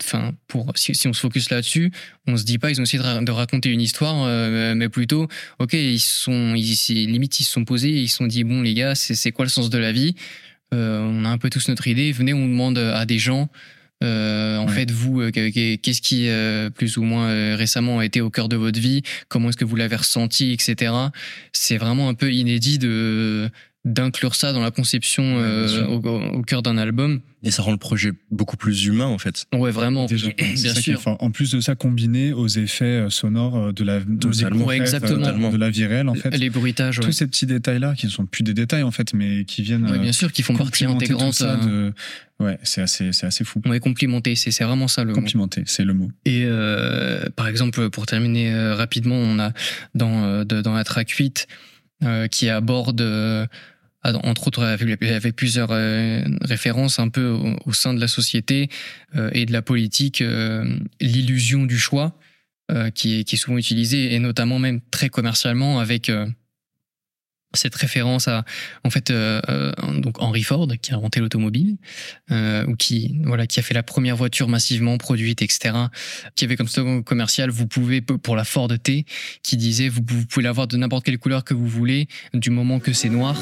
enfin, 0.02 0.34
pour 0.48 0.72
si, 0.76 0.94
si 0.96 1.08
on 1.08 1.14
se 1.14 1.20
focus 1.22 1.50
là-dessus, 1.50 1.92
on 2.28 2.38
se 2.38 2.44
dit 2.44 2.58
pas, 2.58 2.70
ils 2.72 2.80
ont 2.80 2.84
essayé 2.84 3.00
de, 3.02 3.08
ra- 3.08 3.22
de 3.22 3.32
raconter 3.32 3.70
une 3.70 3.82
histoire, 3.82 4.24
euh, 4.26 4.76
mais 4.76 4.90
plutôt, 4.90 5.28
ok, 5.60 5.74
ils 5.74 6.00
sont, 6.00 6.54
ils, 6.56 6.76
limite, 7.12 7.40
ils 7.40 7.44
se 7.44 7.52
sont 7.52 7.66
posés, 7.66 7.90
ils 7.90 8.08
se 8.10 8.18
sont 8.18 8.28
dit, 8.28 8.44
bon 8.44 8.62
les 8.62 8.74
gars, 8.74 8.96
c'est 8.96 9.32
quoi 9.32 9.46
le 9.46 9.50
sens 9.50 9.70
de 9.70 9.78
la 9.78 9.92
vie? 9.92 10.16
Euh, 10.74 11.00
On 11.02 11.26
a 11.26 11.30
un 11.30 11.38
peu 11.40 11.50
tous 11.50 11.68
notre 11.68 11.88
idée. 11.88 12.12
Venez, 12.12 12.34
on 12.34 12.46
demande 12.48 12.78
à 12.78 13.06
des 13.06 13.20
gens. 13.20 13.50
euh, 14.02 14.56
en 14.60 14.66
Ouais. 14.68 14.74
fait, 14.74 14.92
vous, 14.92 15.20
euh, 15.20 15.30
que- 15.30 15.50
que- 15.50 15.76
qu'est-ce 15.76 16.02
qui, 16.02 16.30
euh, 16.30 16.70
plus 16.70 16.96
ou 16.96 17.04
moins 17.04 17.54
récemment, 17.58 18.00
a 18.00 18.06
été 18.06 18.22
au 18.22 18.30
cœur 18.30 18.48
de 18.48 18.56
votre 18.56 18.80
vie? 18.80 19.02
Comment 19.28 19.50
est-ce 19.50 19.58
que 19.58 19.66
vous 19.66 19.76
l'avez 19.76 19.98
ressenti, 19.98 20.54
etc. 20.54 20.94
C'est 21.52 21.76
vraiment 21.76 22.08
un 22.08 22.14
peu 22.14 22.32
inédit 22.32 22.78
de 22.80 23.50
d'inclure 23.86 24.36
ça 24.36 24.52
dans 24.54 24.60
la 24.62 24.72
conception 24.72 25.24
euh, 25.24 25.86
au, 25.88 25.98
au 26.38 26.42
cœur 26.44 26.62
d'un 26.62 26.78
album. 26.78 27.22
Et 27.42 27.52
ça 27.52 27.64
rend 27.64 27.72
le 27.72 27.78
projet 27.78 28.12
beaucoup 28.32 28.58
plus 28.58 28.86
humain, 28.86 29.06
en 29.06 29.18
fait. 29.18 29.46
Ouais, 29.54 29.72
vraiment. 29.72 30.06
Déjà, 30.08 30.28
bien 30.36 30.54
qui 30.54 30.58
sûr. 30.82 31.02
En 31.22 31.32
plus 31.32 31.52
de 31.52 31.62
ça, 31.62 31.76
combiné 31.76 32.34
aux 32.34 32.50
effets 32.50 32.84
euh, 32.84 33.10
sonores 33.10 33.56
euh, 33.58 33.72
de 33.72 33.86
la, 33.86 34.02
de, 34.02 34.18
Totalement. 34.18 34.66
Ouais, 34.66 34.76
exactement. 34.76 35.50
de 35.50 35.58
la 35.58 35.70
vie 35.70 35.86
réelle, 35.86 36.10
en 36.10 36.16
fait. 36.16 36.36
Les 36.38 36.50
bruitages, 36.50 37.00
ouais. 37.00 37.06
Tous 37.06 37.14
ces 37.14 37.28
petits 37.28 37.46
détails-là, 37.46 37.96
qui 37.96 38.08
ne 38.08 38.12
sont 38.12 38.26
plus 38.26 38.44
des 38.44 38.54
détails, 38.54 38.84
en 38.84 38.92
fait, 38.92 39.14
mais 39.14 39.46
qui 39.46 39.62
viennent 39.62 39.90
Ouais, 39.90 40.00
bien 40.00 40.12
sûr, 40.12 40.34
qui 40.34 40.44
font 40.44 40.58
partie 40.58 40.84
intégrante. 40.84 41.34
ça 41.36 41.58
euh, 41.64 41.92
de... 42.40 42.44
Ouais, 42.44 42.60
c'est 42.64 42.82
assez, 42.82 43.14
c'est 43.14 43.26
assez 43.26 43.46
fou. 43.46 43.62
Ouais, 43.66 43.80
complimenter, 43.80 44.36
c'est 44.36 44.52
c'est 44.52 44.66
vraiment 44.66 44.90
ça 44.90 45.04
le 45.06 45.12
mot. 45.12 45.16
Complimenter, 45.16 45.64
c'est 45.66 45.86
le 45.86 45.94
mot. 45.94 46.12
Et 46.26 46.44
euh, 46.46 47.24
par 47.38 47.48
exemple, 47.48 47.90
pour 47.90 48.06
terminer 48.06 48.54
euh, 48.54 48.76
rapidement, 48.76 49.16
on 49.16 49.40
a 49.40 49.54
dans, 49.96 50.44
de- 50.44 50.62
dans 50.62 50.74
la 50.74 50.84
track 50.84 51.10
8 51.10 51.48
euh, 51.50 51.54
qui 52.32 52.50
aborde, 52.50 53.02
euh, 53.02 53.46
entre 54.04 54.48
autres 54.48 54.64
avec, 54.64 55.36
plusieurs 55.36 55.72
euh, 55.72 56.22
références 56.42 57.00
un 57.00 57.10
peu 57.10 57.38
au, 57.66 57.74
sein 57.74 57.94
de 57.94 58.00
la 58.00 58.08
société 58.08 58.70
euh, 59.16 59.30
et 59.34 59.46
de 59.46 59.52
la 59.52 59.62
politique, 59.62 60.22
euh, 60.22 60.78
l'illusion 61.02 61.66
du 61.66 61.78
choix 61.78 62.18
euh, 62.72 62.90
qui, 62.92 63.20
est, 63.20 63.24
qui 63.24 63.36
est 63.36 63.38
souvent 63.40 63.58
utilisée 63.58 64.14
et 64.14 64.20
notamment 64.20 64.60
même 64.60 64.82
très 64.92 65.10
commercialement 65.10 65.80
avec... 65.80 66.12
cette 67.54 67.76
référence 67.76 68.28
à 68.28 68.46
en 68.84 68.90
fait 68.90 69.10
euh, 69.10 69.42
euh, 69.50 69.72
donc 70.00 70.22
Henry 70.22 70.44
Ford 70.44 70.68
qui 70.82 70.92
a 70.92 70.96
inventé 70.96 71.20
l'automobile 71.20 71.78
euh, 72.32 72.66
ou 72.68 72.76
qui 72.76 73.20
voilà 73.24 73.48
qui 73.48 73.60
a 73.60 73.64
fait 73.64 73.74
la 73.74 73.84
première 73.84 74.16
voiture 74.16 74.48
massivement 74.48 74.98
produite 74.98 75.42
etc 75.42 75.74
qui 76.36 76.46
avait 76.46 76.56
comme 76.56 76.68
slogan 76.68 77.04
commercial 77.04 77.50
vous 77.50 77.68
pouvez 77.68 78.02
pour 78.02 78.36
la 78.36 78.44
Ford 78.44 78.70
T 78.82 79.06
qui 79.42 79.58
disait 79.58 79.90
vous, 79.90 80.02
pouvez 80.02 80.44
l'avoir 80.44 80.68
de 80.68 80.78
n'importe 80.78 81.06
quelle 81.06 81.18
couleur 81.18 81.44
que 81.44 81.54
vous 81.54 81.68
voulez 81.68 82.08
du 82.34 82.50
moment 82.50 82.80
que 82.80 82.94
c'est 82.94 83.10
noir. 83.10 83.36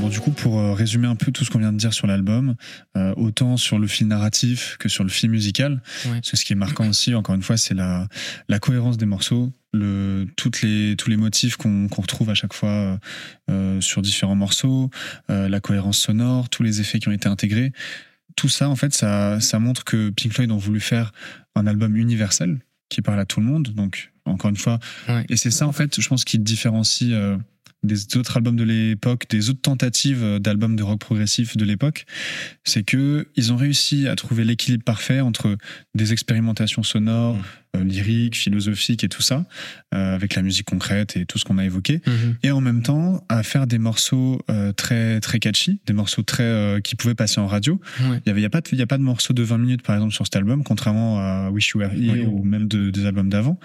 Bon, 0.00 0.08
du 0.08 0.18
coup, 0.20 0.30
pour 0.30 0.58
euh, 0.58 0.72
résumer 0.72 1.06
un 1.08 1.14
peu 1.16 1.30
tout 1.30 1.44
ce 1.44 1.50
qu'on 1.50 1.58
vient 1.58 1.72
de 1.72 1.76
dire 1.76 1.92
sur 1.92 2.06
l'album, 2.06 2.54
euh, 2.96 3.12
autant 3.16 3.58
sur 3.58 3.78
le 3.78 3.86
fil 3.86 4.06
narratif 4.08 4.76
que 4.78 4.88
sur 4.88 5.04
le 5.04 5.10
fil 5.10 5.28
musical, 5.28 5.82
Ouais. 6.06 6.12
parce 6.12 6.30
que 6.30 6.36
ce 6.38 6.44
qui 6.46 6.54
est 6.54 6.56
marquant 6.56 6.88
aussi, 6.88 7.14
encore 7.14 7.34
une 7.34 7.42
fois, 7.42 7.58
c'est 7.58 7.74
la, 7.74 8.08
la 8.48 8.58
cohérence 8.58 8.96
des 8.96 9.04
morceaux, 9.04 9.52
le, 9.74 10.26
toutes 10.36 10.62
les, 10.62 10.96
tous 10.96 11.10
les 11.10 11.18
motifs 11.18 11.56
qu'on 11.56 11.86
retrouve 11.88 12.30
à 12.30 12.34
chaque 12.34 12.54
fois 12.54 12.70
euh, 12.70 12.96
euh, 13.50 13.80
sur 13.82 14.00
différents 14.00 14.34
morceaux, 14.36 14.88
euh, 15.30 15.48
la 15.50 15.60
cohérence 15.60 15.98
sonore, 15.98 16.48
tous 16.48 16.62
les 16.62 16.80
effets 16.80 16.98
qui 16.98 17.08
ont 17.08 17.12
été 17.12 17.28
intégrés. 17.28 17.72
Tout 18.36 18.48
ça, 18.48 18.70
en 18.70 18.76
fait, 18.76 18.94
ça, 18.94 19.38
ça 19.40 19.58
montre 19.58 19.84
que 19.84 20.08
Pink 20.10 20.32
Floyd 20.32 20.50
ont 20.50 20.56
voulu 20.56 20.80
faire 20.80 21.12
un 21.54 21.66
album 21.66 21.94
universel 21.96 22.58
qui 22.88 23.02
parle 23.02 23.20
à 23.20 23.26
tout 23.26 23.40
le 23.40 23.46
monde. 23.46 23.68
Donc, 23.74 24.12
encore 24.24 24.50
une 24.50 24.56
fois, 24.56 24.78
Ouais. 25.08 25.24
et 25.28 25.36
c'est 25.36 25.50
ça, 25.50 25.66
en 25.66 25.72
fait, 25.72 26.00
je 26.00 26.08
pense, 26.08 26.24
qui 26.24 26.38
différencie 26.38 27.10
euh, 27.12 27.36
des 27.82 28.14
autres 28.18 28.36
albums 28.36 28.56
de 28.56 28.64
l'époque, 28.64 29.24
des 29.30 29.48
autres 29.48 29.62
tentatives 29.62 30.22
euh, 30.22 30.38
d'albums 30.38 30.76
de 30.76 30.82
rock 30.82 31.00
progressif 31.00 31.56
de 31.56 31.64
l'époque. 31.64 32.04
C'est 32.64 32.82
que 32.82 33.26
ils 33.36 33.52
ont 33.52 33.56
réussi 33.56 34.06
à 34.06 34.16
trouver 34.16 34.44
l'équilibre 34.44 34.84
parfait 34.84 35.20
entre 35.20 35.56
des 35.94 36.12
expérimentations 36.12 36.82
sonores, 36.82 37.36
Mm. 37.36 37.42
euh, 37.76 37.84
lyriques, 37.84 38.36
philosophiques 38.36 39.04
et 39.04 39.08
tout 39.08 39.22
ça, 39.22 39.46
euh, 39.94 40.14
avec 40.14 40.34
la 40.34 40.42
musique 40.42 40.66
concrète 40.66 41.16
et 41.16 41.24
tout 41.24 41.38
ce 41.38 41.44
qu'on 41.44 41.56
a 41.56 41.64
évoqué 41.64 42.00
Mhm. 42.04 42.36
et 42.42 42.50
en 42.50 42.60
même 42.60 42.82
temps 42.82 43.24
à 43.28 43.42
faire 43.44 43.66
des 43.68 43.78
morceaux 43.78 44.40
très 44.76 45.20
très 45.20 45.38
catchy, 45.38 45.78
des 45.86 45.92
morceaux 45.92 46.22
très 46.22 46.80
qui 46.82 46.96
pouvaient 46.96 47.14
passer 47.14 47.40
en 47.40 47.46
radio. 47.46 47.80
Ouais. 48.00 48.20
Il 48.26 48.28
y 48.28 48.30
avait 48.30 48.40
il 48.40 48.42
y 48.42 48.46
a 48.46 48.50
pas 48.50 48.60
de, 48.60 48.68
il 48.72 48.78
y 48.78 48.82
a 48.82 48.86
pas 48.88 48.98
de 48.98 49.02
morceaux 49.04 49.32
de 49.34 49.42
20 49.44 49.58
minutes 49.58 49.82
par 49.82 49.94
exemple 49.94 50.12
sur 50.12 50.26
cet 50.26 50.34
album 50.36 50.64
contrairement 50.64 51.20
à 51.20 51.48
Wish 51.50 51.68
You 51.70 51.80
Were 51.80 51.92
Here 51.94 52.26
ou 52.26 52.42
même 52.42 52.66
de- 52.68 52.90
des 52.90 53.06
albums 53.06 53.28
d'avant. 53.30 53.58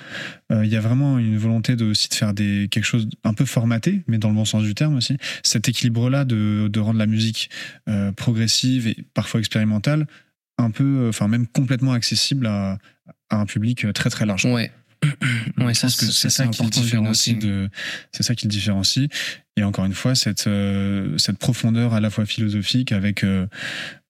Euh, 0.51 0.63
il 0.63 0.71
y 0.71 0.75
a 0.75 0.79
vraiment 0.79 1.17
une 1.17 1.37
volonté 1.37 1.75
de 1.75 1.85
aussi 1.85 2.07
de 2.07 2.13
faire 2.13 2.33
des 2.33 2.67
quelque 2.69 2.83
chose 2.83 3.09
un 3.23 3.33
peu 3.33 3.45
formaté 3.45 4.03
mais 4.07 4.19
dans 4.19 4.29
le 4.29 4.35
bon 4.35 4.45
sens 4.45 4.63
du 4.63 4.75
terme 4.75 4.95
aussi. 4.95 5.17
Cet 5.41 5.67
équilibre 5.69 6.09
là 6.09 6.23
de, 6.23 6.67
de 6.71 6.79
rendre 6.79 6.99
la 6.99 7.07
musique 7.07 7.49
euh, 7.89 8.11
progressive 8.11 8.87
et 8.87 8.95
parfois 9.15 9.39
expérimentale 9.39 10.05
un 10.59 10.69
peu 10.69 10.83
euh, 10.83 11.09
enfin 11.09 11.27
même 11.27 11.47
complètement 11.47 11.93
accessible 11.93 12.45
à, 12.45 12.77
un 13.31 13.45
public 13.47 13.91
très 13.93 14.09
très 14.11 14.25
large. 14.25 14.45
Ouais. 14.45 14.71
Ouais, 15.58 15.74
Je 15.74 15.80
ça, 15.80 15.88
pense 15.88 15.95
que 15.97 16.06
c'est 16.06 16.30
ça, 16.30 16.47
qui 16.47 16.64
le 16.64 16.70
différencie 16.70 17.38
de, 17.38 17.70
c'est 18.12 18.24
ça 18.24 18.36
qui 18.36 18.45
le 18.45 18.49
différencie. 18.51 19.08
Et 19.58 19.64
encore 19.64 19.86
une 19.86 19.93
fois, 19.93 20.16
cette, 20.16 20.47
euh, 20.47 21.18
cette 21.18 21.38
profondeur 21.38 21.93
à 21.93 22.01
la 22.01 22.10
fois 22.10 22.26
philosophique 22.26 22.91
avec, 22.91 23.24
euh, 23.24 23.47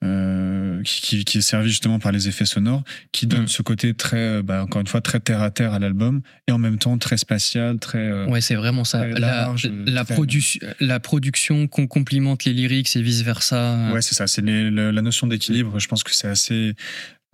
euh, 0.03 0.81
qui, 0.83 1.01
qui- 1.01 1.25
qui 1.25 1.37
est 1.37 1.41
servie 1.41 1.69
justement 1.69 1.99
par 1.99 2.11
les 2.11 2.27
effets 2.27 2.45
sonores, 2.45 2.83
qui 3.11 3.27
donne 3.27 3.43
Mm. 3.43 3.47
ce 3.47 3.61
côté 3.61 3.93
très, 3.93 4.41
bah, 4.41 4.63
encore 4.63 4.81
une 4.81 4.87
fois, 4.87 5.01
très 5.01 5.19
terre 5.19 5.41
à 5.41 5.51
terre 5.51 5.73
à 5.73 5.79
l'album 5.79 6.21
et 6.47 6.51
en 6.51 6.57
même 6.57 6.77
temps 6.79 6.97
très 6.97 7.17
spatial, 7.17 7.77
très, 7.79 8.23
Ouais, 8.25 8.41
c'est 8.41 8.55
vraiment 8.55 8.83
ça. 8.83 9.05
La, 9.07 9.53
la, 9.85 10.03
produ- 10.03 10.59
la 10.79 10.99
production 10.99 11.67
qu'on 11.67 11.85
complimente 11.87 12.43
les 12.45 12.53
lyrics 12.53 12.95
et 12.95 13.01
vice 13.01 13.21
versa. 13.21 13.91
Ouais, 13.93 14.01
c'est 14.01 14.15
ça. 14.15 14.25
C'est 14.27 14.41
la 14.41 15.01
notion 15.01 15.27
d'équilibre. 15.27 15.79
Je 15.79 15.87
pense 15.87 16.03
que 16.03 16.13
c'est 16.13 16.27
assez, 16.27 16.73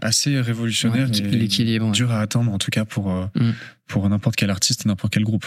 assez 0.02 0.40
révolutionnaire 0.42 1.10
Ouais, 1.10 1.18
et 1.18 1.22
l'équilibre, 1.38 1.86
ouais. 1.88 1.92
dur 1.92 2.12
à 2.12 2.22
atteindre, 2.22 2.52
en 2.52 2.58
tout 2.58 2.72
cas 2.72 2.86
pour, 2.86 3.12
euh, 3.12 3.26
Mm. 3.36 3.52
pour 3.88 4.10
n'importe 4.10 4.36
quel 4.36 4.50
artiste 4.50 4.86
et 4.86 4.90
n'importe 4.90 5.14
quel 5.14 5.24
groupe. 5.24 5.46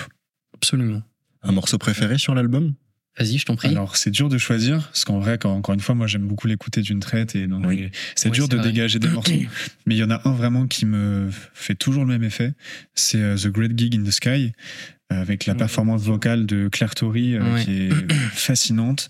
Absolument. 0.55 1.03
Un 1.43 1.53
morceau 1.53 1.79
préféré 1.79 2.19
sur 2.19 2.35
l'album? 2.35 2.75
Vas-y, 3.19 3.39
je 3.39 3.45
t'en 3.47 3.55
prie. 3.55 3.69
Alors 3.69 3.97
c'est 3.97 4.11
dur 4.11 4.29
de 4.29 4.39
choisir 4.39 4.89
parce 4.89 5.05
qu'en 5.05 5.21
vrai, 5.21 5.39
quand, 5.39 5.53
encore 5.55 5.73
une 5.75 5.81
fois, 5.81 5.95
moi 5.95 6.09
j'aime 6.09 6.27
beaucoup 6.27 6.49
l'écouter 6.49 6.81
d'une 6.83 6.99
traite 6.99 7.37
et 7.37 7.47
donc 7.47 7.65
Oui. 7.65 7.91
c'est 8.17 8.29
Oui, 8.29 8.35
dur 8.35 8.49
de 8.49 8.57
vrai. 8.57 8.67
dégager 8.73 8.99
des 8.99 9.09
morceaux. 9.09 9.33
Mais 9.87 9.95
il 9.95 9.99
y 9.99 10.03
en 10.03 10.11
a 10.11 10.21
un 10.29 10.33
vraiment 10.33 10.67
qui 10.67 10.85
me 10.85 11.29
fait 11.53 11.77
toujours 11.77 12.05
le 12.05 12.09
même 12.11 12.25
effet. 12.25 12.55
C'est 12.95 13.21
euh, 13.23 13.37
The 13.37 13.49
Great 13.49 13.79
Gig 13.79 13.95
in 13.95 14.03
the 14.03 14.11
Sky 14.11 14.53
euh, 15.13 15.21
avec 15.21 15.47
la 15.47 15.53
Ouais. 15.53 15.59
performance 15.59 16.03
vocale 16.03 16.45
de 16.47 16.67
Claire 16.69 16.95
euh, 17.05 17.07
Ouais. 17.55 17.65
qui 17.65 17.83
est 17.83 18.13
fascinante. 18.33 19.09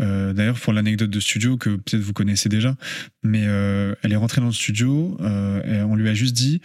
Euh, 0.00 0.32
D'ailleurs, 0.32 0.58
pour 0.58 0.72
l'anecdote 0.72 1.10
de 1.10 1.20
studio 1.20 1.56
que 1.56 1.70
peut-être 1.70 2.00
vous 2.02 2.12
connaissez 2.12 2.48
déjà, 2.48 2.76
mais 3.22 3.44
euh, 3.46 3.94
elle 4.02 4.12
est 4.12 4.16
rentrée 4.16 4.40
dans 4.40 4.48
le 4.48 4.52
studio 4.52 5.16
euh, 5.20 5.62
et 5.62 5.82
on 5.82 5.94
lui 5.94 6.08
a 6.08 6.14
juste 6.14 6.34
dit 6.34 6.60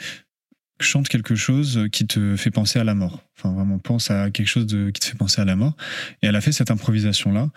chante 0.80 1.08
quelque 1.08 1.36
chose 1.36 1.88
qui 1.92 2.06
te 2.06 2.36
fait 2.36 2.52
penser 2.52 2.80
à 2.80 2.84
la 2.84 2.94
mort. 2.96 3.24
Enfin, 3.38 3.54
vraiment, 3.54 3.78
pense 3.80 4.10
à 4.12 4.30
quelque 4.32 4.48
chose 4.48 4.66
de, 4.66 4.90
qui 4.90 5.00
te 5.00 5.06
fait 5.06 5.18
penser 5.18 5.42
à 5.42 5.46
la 5.46 5.56
mort. 5.56 5.76
Et 6.22 6.28
elle 6.28 6.36
a 6.36 6.42
fait 6.42 6.52
cette 6.52 6.72
improvisation-là. 6.72 7.50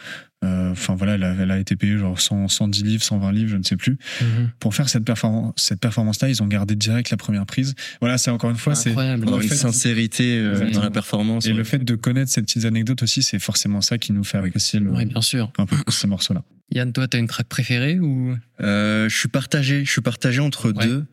Euh, 0.45 0.71
Enfin, 0.71 0.95
voilà, 0.95 1.15
elle 1.15 1.25
a, 1.25 1.35
elle 1.35 1.51
a 1.51 1.59
été 1.59 1.77
payée 1.77 1.99
genre 1.99 2.19
100, 2.21 2.49
110 2.49 2.83
livres, 2.85 3.03
120 3.03 3.33
livres, 3.33 3.51
je 3.51 3.57
ne 3.57 3.63
sais 3.63 3.77
plus. 3.77 3.99
Mhm. 4.23 4.51
Pour 4.59 4.75
faire 4.75 4.89
cette 4.89 5.05
performance, 5.05 5.53
cette 5.57 5.81
performance-là, 5.81 6.29
ils 6.31 6.43
ont 6.43 6.47
gardé 6.47 6.77
direct 6.77 7.11
la 7.11 7.17
première 7.19 7.45
prise. 7.45 7.75
Voilà, 8.01 8.17
c'est 8.19 8.31
encore 8.31 8.51
une 8.51 8.57
fois, 8.57 8.75
c'est. 8.75 8.93
Une 8.93 9.43
fait- 9.43 9.55
sincérité 9.55 10.39
euh, 10.39 10.71
dans 10.71 10.83
la 10.83 10.91
performance. 10.91 11.45
Et 11.47 11.51
ouais. 11.51 11.57
le 11.57 11.65
fait 11.65 11.79
de 11.85 11.95
connaître 11.95 12.31
ces 12.31 12.41
petites 12.43 12.65
anecdotes 12.65 13.03
aussi, 13.03 13.23
c'est 13.23 13.39
forcément 13.39 13.81
ça 13.83 13.99
qui 13.99 14.13
nous 14.13 14.25
fait 14.25 14.39
apprécier 14.39 14.81
le, 14.81 14.91
bien 15.05 15.21
sûr. 15.21 15.53
un 15.59 15.67
peu 15.67 15.77
ces 15.89 16.07
morceaux-là. 16.07 16.43
Yann, 16.73 16.93
toi, 16.93 17.09
t'as 17.09 17.19
une 17.19 17.27
track 17.27 17.49
préférée 17.49 17.99
ou? 17.99 18.37
Euh, 18.61 19.09
je 19.09 19.17
suis 19.17 19.29
partagé. 19.29 19.85
Je 19.85 19.91
suis 19.91 20.03
partagé 20.03 20.39
entre 20.41 20.71
Ouais. 20.71 20.87
deux. 20.87 21.05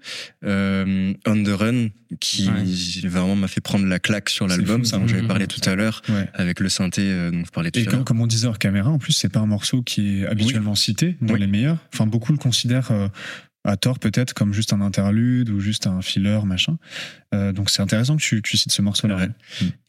Euh, 0.46 1.14
On 1.26 1.44
the 1.44 1.48
Run, 1.48 1.88
qui 2.20 2.48
vraiment 3.08 3.36
m'a 3.36 3.48
fait 3.48 3.62
prendre 3.62 3.86
la 3.88 3.98
claque 4.00 4.30
sur 4.30 4.48
l'album, 4.48 4.86
ça. 4.86 4.98
dont 5.00 5.08
j'avais 5.08 5.24
Mhm. 5.24 5.28
parlé 5.28 5.48
tout 5.48 5.68
à 5.68 5.74
l'heure, 5.76 6.04
Ouais. 6.10 6.28
avec 6.36 6.60
le 6.60 6.70
synthé 6.70 7.02
euh, 7.04 7.32
dont 7.32 7.44
je 7.44 7.50
parlais 7.52 7.72
tout 7.72 7.80
Et 7.80 7.88
à 7.88 7.92
l'heure. 7.92 8.04
comme 8.06 8.22
on 8.22 8.28
disait 8.28 8.48
hors 8.48 8.60
caméra, 8.60 8.92
en 8.92 9.00
plus, 9.00 9.14
c'est 9.14 9.30
pas 9.30 9.40
un 9.40 9.46
morceau 9.48 9.82
qui 9.82 10.20
est 10.22 10.28
habituellement 10.28 10.76
cité 10.76 11.16
dans 11.22 11.34
Oui. 11.34 11.40
les 11.40 11.48
meilleurs. 11.48 11.78
Enfin, 11.92 12.06
beaucoup 12.06 12.32
le 12.34 12.38
considèrent 12.38 12.92
euh, 12.92 13.08
à 13.68 13.78
tort 13.78 14.00
peut-être 14.00 14.34
comme 14.34 14.54
juste 14.54 14.74
un 14.74 14.82
interlude 14.82 15.50
ou 15.50 15.60
juste 15.60 15.86
un 15.88 16.02
filler, 16.02 16.40
machin. 16.46 16.78
Euh, 17.36 17.52
donc 17.52 17.70
c'est 17.70 17.82
intéressant 17.82 18.16
que 18.16 18.22
tu, 18.22 18.42
tu 18.42 18.58
cites 18.58 18.72
ce 18.72 18.82
morceau-là. 18.82 19.18
Ouais. 19.18 19.30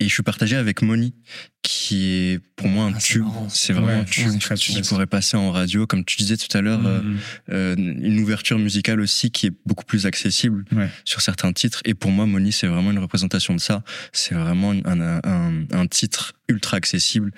Et 0.00 0.08
je 0.08 0.12
suis 0.12 0.22
partagé 0.24 0.56
avec 0.56 0.82
Moni, 0.82 1.14
qui 1.62 2.04
est 2.06 2.40
pour 2.56 2.68
moi 2.68 2.86
un 2.86 2.92
Ah, 2.94 2.98
tube. 2.98 3.24
C'est 3.48 3.72
vraiment 3.72 3.88
Ouais, 3.88 3.94
un 3.94 4.04
tube 4.04 4.38
qui 4.56 4.82
pourrait 4.82 5.06
passer 5.06 5.36
en 5.36 5.50
radio. 5.52 5.86
Comme 5.86 6.04
tu 6.04 6.16
disais 6.16 6.36
tout 6.36 6.54
à 6.56 6.60
l'heure, 6.60 6.84
euh, 6.86 7.00
Mhm. 7.02 7.18
euh, 7.52 7.74
une 7.76 8.18
ouverture 8.20 8.58
musicale 8.58 9.00
aussi 9.00 9.30
qui 9.30 9.46
est 9.46 9.52
beaucoup 9.64 9.84
plus 9.84 10.06
accessible 10.06 10.64
Ouais. 10.72 10.88
sur 11.04 11.20
certains 11.20 11.52
titres. 11.52 11.80
Et 11.84 11.94
pour 11.94 12.10
moi, 12.10 12.26
Moni, 12.26 12.50
c'est 12.52 12.66
vraiment 12.66 12.90
une 12.90 12.98
représentation 12.98 13.54
de 13.54 13.60
ça. 13.60 13.84
C'est 14.12 14.34
vraiment 14.34 14.72
un, 14.72 15.00
un, 15.22 15.64
un 15.72 15.86
titre 15.86 16.34
ultra 16.48 16.76
accessible. 16.76 17.30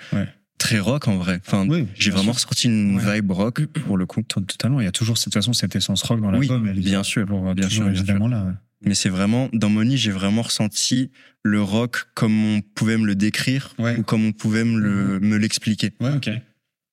Très 0.61 0.77
rock 0.79 1.07
en 1.07 1.17
vrai. 1.17 1.41
Enfin, 1.45 1.67
Oui, 1.67 1.87
j'ai 1.97 2.11
vraiment 2.11 2.25
sûr. 2.25 2.35
ressorti 2.35 2.67
une 2.67 2.95
Ouais. 2.97 3.15
vibe 3.15 3.31
rock 3.31 3.65
pour 3.65 3.97
le 3.97 4.05
coup. 4.05 4.21
To- 4.21 4.41
Totalement, 4.41 4.79
il 4.79 4.83
y 4.83 4.87
a 4.87 4.91
toujours 4.91 5.15
de 5.15 5.19
toute 5.19 5.33
façon 5.33 5.53
cette 5.53 5.75
essence 5.75 6.03
rock 6.03 6.21
dans 6.21 6.31
Oui, 6.37 6.47
l'album. 6.47 6.67
elle 6.67 6.77
est 6.77 6.81
bien 6.81 7.01
sûr, 7.01 7.25
toujours- 7.25 7.55
bien 7.55 7.67
sûr, 7.67 7.83
bien 7.85 7.93
évidemment 7.93 8.27
là. 8.27 8.43
ouais. 8.45 8.51
Mais 8.85 8.93
c'est 8.93 9.09
vraiment, 9.09 9.49
dans 9.53 9.69
Moni, 9.69 9.97
j'ai 9.97 10.11
vraiment 10.11 10.43
ressenti 10.43 11.09
le 11.43 11.63
rock 11.63 12.05
comme 12.13 12.43
on 12.45 12.61
pouvait 12.61 12.97
me 12.99 13.07
le 13.07 13.15
décrire 13.15 13.73
Ouais. 13.79 13.97
ou 13.97 14.03
comme 14.03 14.23
on 14.23 14.31
pouvait 14.33 14.63
me 14.63 14.79
le- 14.79 15.19
me 15.19 15.37
l'expliquer. 15.37 15.93
Ouais, 15.99 16.13
ok. 16.15 16.29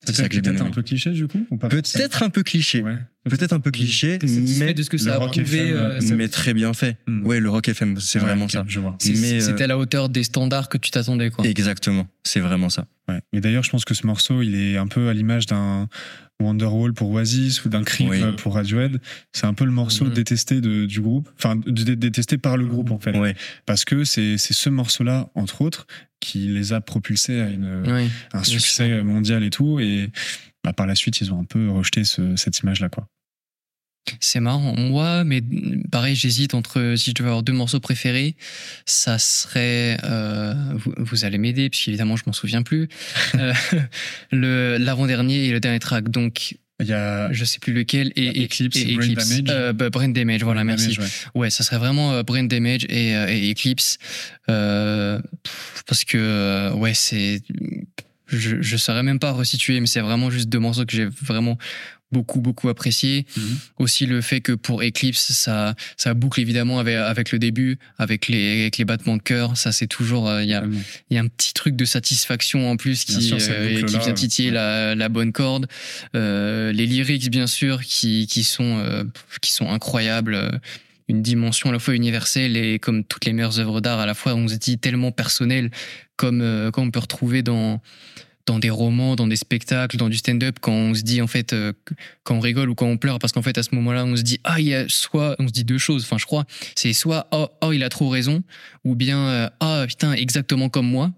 C'est 0.07 0.15
ça 0.15 0.29
que 0.31 0.35
j'ai 0.35 0.41
bien 0.41 0.59
un 0.59 0.71
peu 0.71 0.81
cliché 0.83 1.11
du 1.11 1.27
coup 1.29 1.45
ou 1.51 1.59
pas 1.59 1.69
Peut-être 1.69 2.23
un 2.23 2.31
peu 2.31 2.43
cliché. 2.43 2.83
Ouais. 2.83 2.97
Peut-être 3.29 3.53
un 3.53 3.61
peu 3.61 3.71
cliché, 3.71 4.19
mais, 4.23 4.73
de 4.73 4.83
ce 4.83 4.89
que 4.89 4.97
le 4.97 5.03
ça 5.03 5.15
a 5.17 5.19
rock 5.19 5.33
prouvé 5.33 5.59
FM, 5.59 5.77
euh, 5.77 6.01
ça- 6.01 6.15
mais 6.15 6.29
très 6.29 6.55
bien 6.55 6.73
fait. 6.73 6.97
Mm. 7.07 7.27
Ouais, 7.27 7.41
le 7.41 7.51
rock 7.51 7.69
FM, 7.69 8.01
c'est 8.01 8.19
Ouais, 8.19 8.25
vraiment 8.25 8.49
ça. 8.49 8.65
Je 8.67 8.81
vois. 8.81 8.93
euh, 9.07 9.41
C'était 9.41 9.65
à 9.65 9.67
la 9.67 9.77
hauteur 9.77 10.09
des 10.09 10.23
standards 10.25 10.71
que 10.71 10.79
tu 10.79 10.91
t'attendais, 10.91 11.29
quoi. 11.31 11.45
Exactement, 11.47 12.07
c'est 12.23 12.41
vraiment 12.41 12.71
ça. 12.71 12.87
Ouais. 13.09 13.21
D'ailleurs, 13.41 13.63
je 13.65 13.71
pense 13.71 13.85
que 13.85 13.95
ce 13.95 14.07
morceau, 14.07 14.43
il 14.43 14.55
est 14.55 14.77
un 14.77 14.87
peu 14.87 15.09
à 15.09 15.15
l'image 15.15 15.47
d'un 15.47 15.89
Wonderwall 16.41 16.93
pour 16.93 17.11
Oasis 17.11 17.65
ou 17.65 17.69
d'un 17.69 17.83
Creep 17.83 18.11
Oui. 18.11 18.21
pour 18.37 18.55
Radiohead. 18.55 19.01
C'est 19.33 19.47
un 19.47 19.55
peu 19.55 19.65
le 19.65 19.71
morceau 19.73 20.05
Mhm. 20.05 20.13
détesté 20.13 20.61
de, 20.61 20.85
du 20.87 21.01
groupe, 21.01 21.29
enfin 21.37 21.57
détesté 21.67 22.39
par 22.39 22.57
le 22.57 22.67
groupe 22.67 22.91
en 22.91 22.99
fait, 22.99 23.17
Ouais, 23.19 23.35
parce 23.67 23.85
que 23.85 24.05
c'est 24.05 24.37
c'est 24.39 24.55
ce 24.55 24.69
morceau-là 24.71 25.31
entre 25.35 25.63
autres 25.63 25.87
qui 26.21 26.49
les 26.49 26.73
a 26.73 26.81
propulsés 26.81 27.41
à 27.41 27.49
une, 27.49 27.83
Oui. 27.87 28.09
un 28.33 28.45
succès 28.45 29.03
mondial 29.03 29.43
et 29.43 29.51
tout. 29.51 29.81
Et 29.81 30.11
bah, 30.65 30.73
par 30.73 30.87
la 30.87 30.95
suite, 30.95 31.21
ils 31.21 31.33
ont 31.33 31.41
un 31.41 31.45
peu 31.45 31.71
rejeté 31.71 32.05
ce- 32.05 32.37
cette 32.37 32.59
image-là, 32.61 32.89
quoi. 32.89 33.09
C'est 34.21 34.41
marrant. 34.41 34.75
Moi, 34.77 35.25
mais 35.25 35.43
pareil, 35.91 36.15
j'hésite 36.15 36.55
entre 36.55 36.95
si 36.97 37.11
je 37.11 37.15
devais 37.15 37.29
avoir 37.29 37.43
deux 37.43 37.53
morceaux 37.53 37.81
préférés, 37.81 38.37
ça 38.87 39.19
serait. 39.19 39.99
euh, 40.05 40.55
vous, 40.75 40.93
vous 40.99 41.25
allez 41.25 41.39
m'aider, 41.39 41.71
puisqu'évidemment, 41.71 42.17
je 42.17 42.25
m'en 42.27 42.33
souviens 42.33 42.63
plus. 42.63 42.89
Euh, 43.39 43.53
le 44.33 44.77
l'avant-dernier 44.79 45.47
et 45.47 45.51
le 45.53 45.61
dernier 45.61 45.79
track. 45.79 46.09
Donc, 46.09 46.57
Il 46.81 46.87
y 46.87 46.93
a 46.93 47.33
je 47.33 47.45
sais 47.45 47.59
plus 47.59 47.73
lequel. 47.73 48.13
Et, 48.17 48.45
Eclipse, 48.45 48.77
et 48.77 48.95
Brain 48.95 49.05
Eclipse. 49.05 49.29
Damage. 49.43 49.45
Euh, 49.51 49.73
bah, 49.73 49.91
Brain 49.91 50.09
Damage, 50.09 50.43
voilà, 50.43 50.65
merci. 50.65 50.95
Damage, 50.95 50.99
ouais. 51.35 51.41
Ouais, 51.41 51.51
ça 51.51 51.63
serait 51.65 51.79
vraiment 51.79 52.13
euh, 52.13 52.23
Brain 52.23 52.45
Damage 52.45 52.85
et, 52.89 53.11
et 53.11 53.51
Eclipse. 53.53 53.99
Parce 54.47 56.05
que, 56.07 56.73
ouais, 56.75 56.95
c'est. 56.95 57.43
Je, 58.31 58.61
je 58.61 58.77
saurais 58.77 59.03
même 59.03 59.19
pas 59.19 59.33
resituer, 59.33 59.81
mais 59.81 59.87
c'est 59.87 60.01
vraiment 60.01 60.31
juste 60.31 60.49
deux 60.51 60.59
morceaux 60.59 60.85
que 60.85 60.93
j'ai 60.95 61.07
vraiment 61.07 61.57
beaucoup, 62.11 62.41
beaucoup 62.41 62.69
apprécié. 62.69 63.27
Mhm. 63.37 63.59
Aussi 63.79 64.07
le 64.07 64.21
fait 64.21 64.41
que 64.41 64.53
pour 64.53 64.83
Eclipse, 64.83 65.33
ça, 65.33 65.75
ça 65.97 66.15
boucle 66.15 66.41
évidemment 66.41 66.79
avec, 66.79 66.97
avec 66.97 67.33
le 67.33 67.39
début, 67.39 67.79
avec 67.99 68.29
les, 68.29 68.63
avec 68.63 68.79
les 68.79 68.85
battements 68.85 69.17
de 69.17 69.23
cœur. 69.23 69.57
Ça, 69.57 69.73
c'est 69.73 69.87
toujours. 69.87 70.29
euh, 70.29 70.43
Il 70.43 70.49
y, 70.49 70.55
a, 70.55 70.65
il 71.11 71.15
y 71.15 71.19
a 71.19 71.23
un 71.23 71.29
petit 71.29 71.53
truc 71.53 71.77
de 71.77 71.85
satisfaction 71.85 72.71
en 72.71 72.77
plus 72.77 73.05
qui, 73.05 73.21
sûr, 73.23 73.39
euh, 73.41 73.83
qui 73.83 73.99
vient 73.99 74.13
titiller 74.13 74.49
ouais. 74.49 74.55
la, 74.55 74.95
la 74.95 75.09
bonne 75.09 75.33
corde. 75.33 75.67
Euh, 76.15 76.73
les 76.73 76.87
lyrics, 76.87 77.31
bien 77.31 77.47
sûr, 77.47 77.83
qui, 77.83 78.27
qui, 78.27 78.45
sont, 78.45 78.79
euh, 78.79 79.05
qui 79.43 79.53
sont 79.53 79.71
incroyables. 79.71 80.61
Une 81.11 81.23
dimension 81.23 81.71
à 81.71 81.73
la 81.73 81.79
fois 81.79 81.95
universelle 81.95 82.55
et 82.55 82.79
comme 82.79 83.03
toutes 83.03 83.25
les 83.25 83.33
meilleures 83.33 83.59
œuvres 83.59 83.81
d'art, 83.81 83.99
à 83.99 84.05
la 84.05 84.13
fois, 84.13 84.35
on 84.35 84.47
se 84.47 84.57
dit 84.57 84.77
tellement 84.77 85.11
personnel, 85.11 85.71
comme, 86.17 86.43
euh, 86.43 86.71
comme 86.71 86.89
on 86.89 86.91
peut 86.91 86.99
retrouver 86.99 87.43
dans, 87.43 87.81
dans 88.49 88.59
des 88.59 88.71
romans, 88.71 89.15
dans 89.15 89.27
des 89.27 89.37
spectacles, 89.37 89.99
dans 89.99 90.09
du 90.09 90.17
stand-up, 90.17 90.57
quand 90.61 90.73
on 90.73 90.95
se 90.95 91.03
dit 91.03 91.21
en 91.21 91.27
fait, 91.27 91.53
euh, 91.53 91.73
quand 92.25 92.37
on 92.37 92.41
rigole 92.41 92.71
ou 92.71 92.75
quand 92.75 92.87
on 92.87 92.97
pleure, 92.97 93.19
parce 93.19 93.33
qu'en 93.33 93.43
fait 93.43 93.59
à 93.59 93.63
ce 93.63 93.75
moment-là, 93.75 94.05
on 94.05 94.17
se 94.17 94.23
dit 94.23 94.41
ah 94.45 94.59
il 94.59 94.67
y 94.67 94.75
a 94.75 94.87
soit, 94.89 95.37
on 95.39 95.47
se 95.47 95.53
dit 95.53 95.65
deux 95.65 95.79
choses. 95.79 96.05
Enfin, 96.05 96.19
je 96.19 96.27
crois, 96.27 96.47
c'est 96.75 96.93
soit 96.95 97.29
oh, 97.33 97.49
oh, 97.61 97.73
il 97.73 97.85
a 97.85 97.91
trop 97.91 98.09
raison, 98.09 98.43
ou 98.85 98.95
bien 98.95 99.19
euh, 99.19 99.51
ah 99.61 99.85
putain 99.87 100.13
exactement 100.15 100.71
comme 100.71 100.89
moi. 100.89 101.13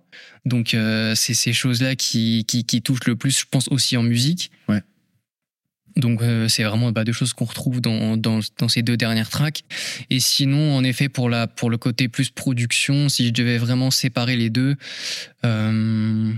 Donc 0.44 0.74
euh, 0.74 1.14
c'est 1.14 1.34
ces 1.34 1.52
choses-là 1.52 1.94
qui, 1.94 2.44
qui 2.46 2.64
qui 2.64 2.82
touchent 2.82 3.06
le 3.06 3.14
plus, 3.14 3.38
je 3.38 3.46
pense 3.48 3.68
aussi 3.68 3.96
en 3.96 4.02
musique. 4.02 4.50
Ouais. 4.68 4.82
Donc 5.96 6.22
euh, 6.22 6.48
c'est 6.48 6.64
vraiment 6.64 6.92
bah, 6.92 7.04
deux 7.04 7.12
choses 7.12 7.32
qu'on 7.32 7.44
retrouve 7.44 7.80
dans, 7.80 8.16
dans, 8.16 8.40
dans 8.58 8.68
ces 8.68 8.82
deux 8.82 8.96
dernières 8.96 9.28
tracks. 9.28 9.62
Et 10.08 10.20
sinon, 10.20 10.76
en 10.76 10.84
effet, 10.84 11.08
pour, 11.08 11.28
la, 11.28 11.46
pour 11.46 11.70
le 11.70 11.78
côté 11.78 12.08
plus 12.08 12.30
production, 12.30 13.08
si 13.08 13.26
je 13.26 13.32
devais 13.32 13.58
vraiment 13.58 13.90
séparer 13.90 14.36
les 14.36 14.50
deux, 14.50 14.76
euh, 15.44 16.32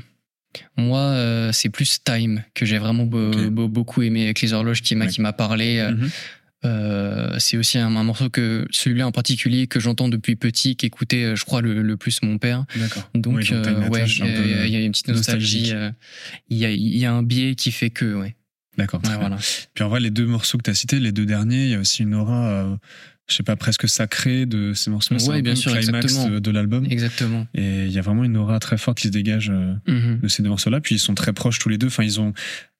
moi, 0.76 1.00
euh, 1.00 1.50
c'est 1.52 1.68
plus 1.70 1.98
Time 2.04 2.42
que 2.54 2.64
j'ai 2.66 2.78
vraiment 2.78 3.04
be- 3.04 3.30
Ok. 3.34 3.36
be- 3.52 3.68
beaucoup 3.68 4.02
aimé 4.02 4.24
avec 4.24 4.40
les 4.40 4.52
horloges 4.52 4.82
qui 4.82 4.94
m'a 4.94 5.04
Ouais. 5.06 5.10
qui 5.10 5.20
m'a 5.20 5.32
parlé. 5.32 5.78
Euh, 5.78 5.92
Mhm. 5.92 6.10
euh, 6.64 7.36
c'est 7.38 7.56
aussi 7.56 7.78
un, 7.78 7.94
un 7.96 8.04
morceau 8.04 8.30
que 8.30 8.66
celui-là 8.70 9.06
en 9.06 9.10
particulier 9.12 9.66
que 9.66 9.80
j'entends 9.80 10.08
depuis 10.08 10.36
petit, 10.36 10.76
qu'écoutait, 10.76 11.34
je 11.34 11.44
crois, 11.44 11.60
le, 11.60 11.82
le 11.82 11.96
plus 11.96 12.22
mon 12.22 12.38
père. 12.38 12.64
Donc, 13.14 13.36
Oui, 13.36 13.48
donc 13.48 13.52
euh, 13.52 13.88
ouais, 13.88 14.04
il 14.06 14.18
y, 14.18 14.76
a- 14.76 14.80
y 14.80 14.84
une 14.84 14.92
petite 14.92 15.08
nostalgie. 15.08 15.72
Il 16.50 16.56
y, 16.58 16.64
a, 16.64 16.70
il 16.70 16.96
y 16.96 17.04
a 17.04 17.12
un 17.12 17.22
biais 17.24 17.54
qui 17.56 17.72
fait 17.72 17.90
que, 17.90 18.14
ouais. 18.14 18.36
D'accord. 18.78 19.02
Ouais, 19.04 19.16
voilà. 19.18 19.36
Puis 19.74 19.84
en 19.84 19.88
vrai, 19.88 20.00
les 20.00 20.10
deux 20.10 20.24
morceaux 20.24 20.56
que 20.56 20.62
tu 20.62 20.70
as 20.70 20.74
cités, 20.74 20.98
les 21.00 21.12
deux 21.12 21.26
derniers, 21.26 21.64
il 21.64 21.70
y 21.70 21.74
a 21.74 21.80
aussi 21.80 22.02
une 22.04 22.14
aura, 22.14 22.78
je 23.28 23.36
sais 23.36 23.42
pas, 23.42 23.56
presque 23.56 23.88
sacrée 23.88 24.46
de 24.46 24.72
ces 24.74 24.90
morceaux. 24.90 25.18
C'est 25.18 25.28
Ouais, 25.28 25.38
un 25.38 25.42
bien 25.42 25.54
sûr, 25.54 25.72
climax 25.72 26.04
exactement. 26.06 26.28
de, 26.34 26.38
de 26.40 26.50
l'album. 26.50 26.84
Exactement. 26.90 27.46
Et 27.54 27.84
il 27.86 27.92
y 27.92 27.98
a 27.98 28.02
vraiment 28.02 28.24
une 28.24 28.36
aura 28.36 28.58
très 28.58 28.76
forte 28.78 28.98
qui 28.98 29.06
se 29.08 29.12
dégage 29.12 29.50
euh, 29.50 29.74
Mhm. 29.88 30.20
de 30.22 30.28
ces 30.28 30.42
deux 30.42 30.48
morceaux-là. 30.48 30.80
Puis 30.80 30.96
ils 30.96 30.98
sont 30.98 31.14
très 31.14 31.32
proches 31.32 31.58
tous 31.58 31.68
les 31.68 31.78
deux. 31.78 31.86
Enfin, 31.86 32.02
ils 32.04 32.20
ont. 32.20 32.32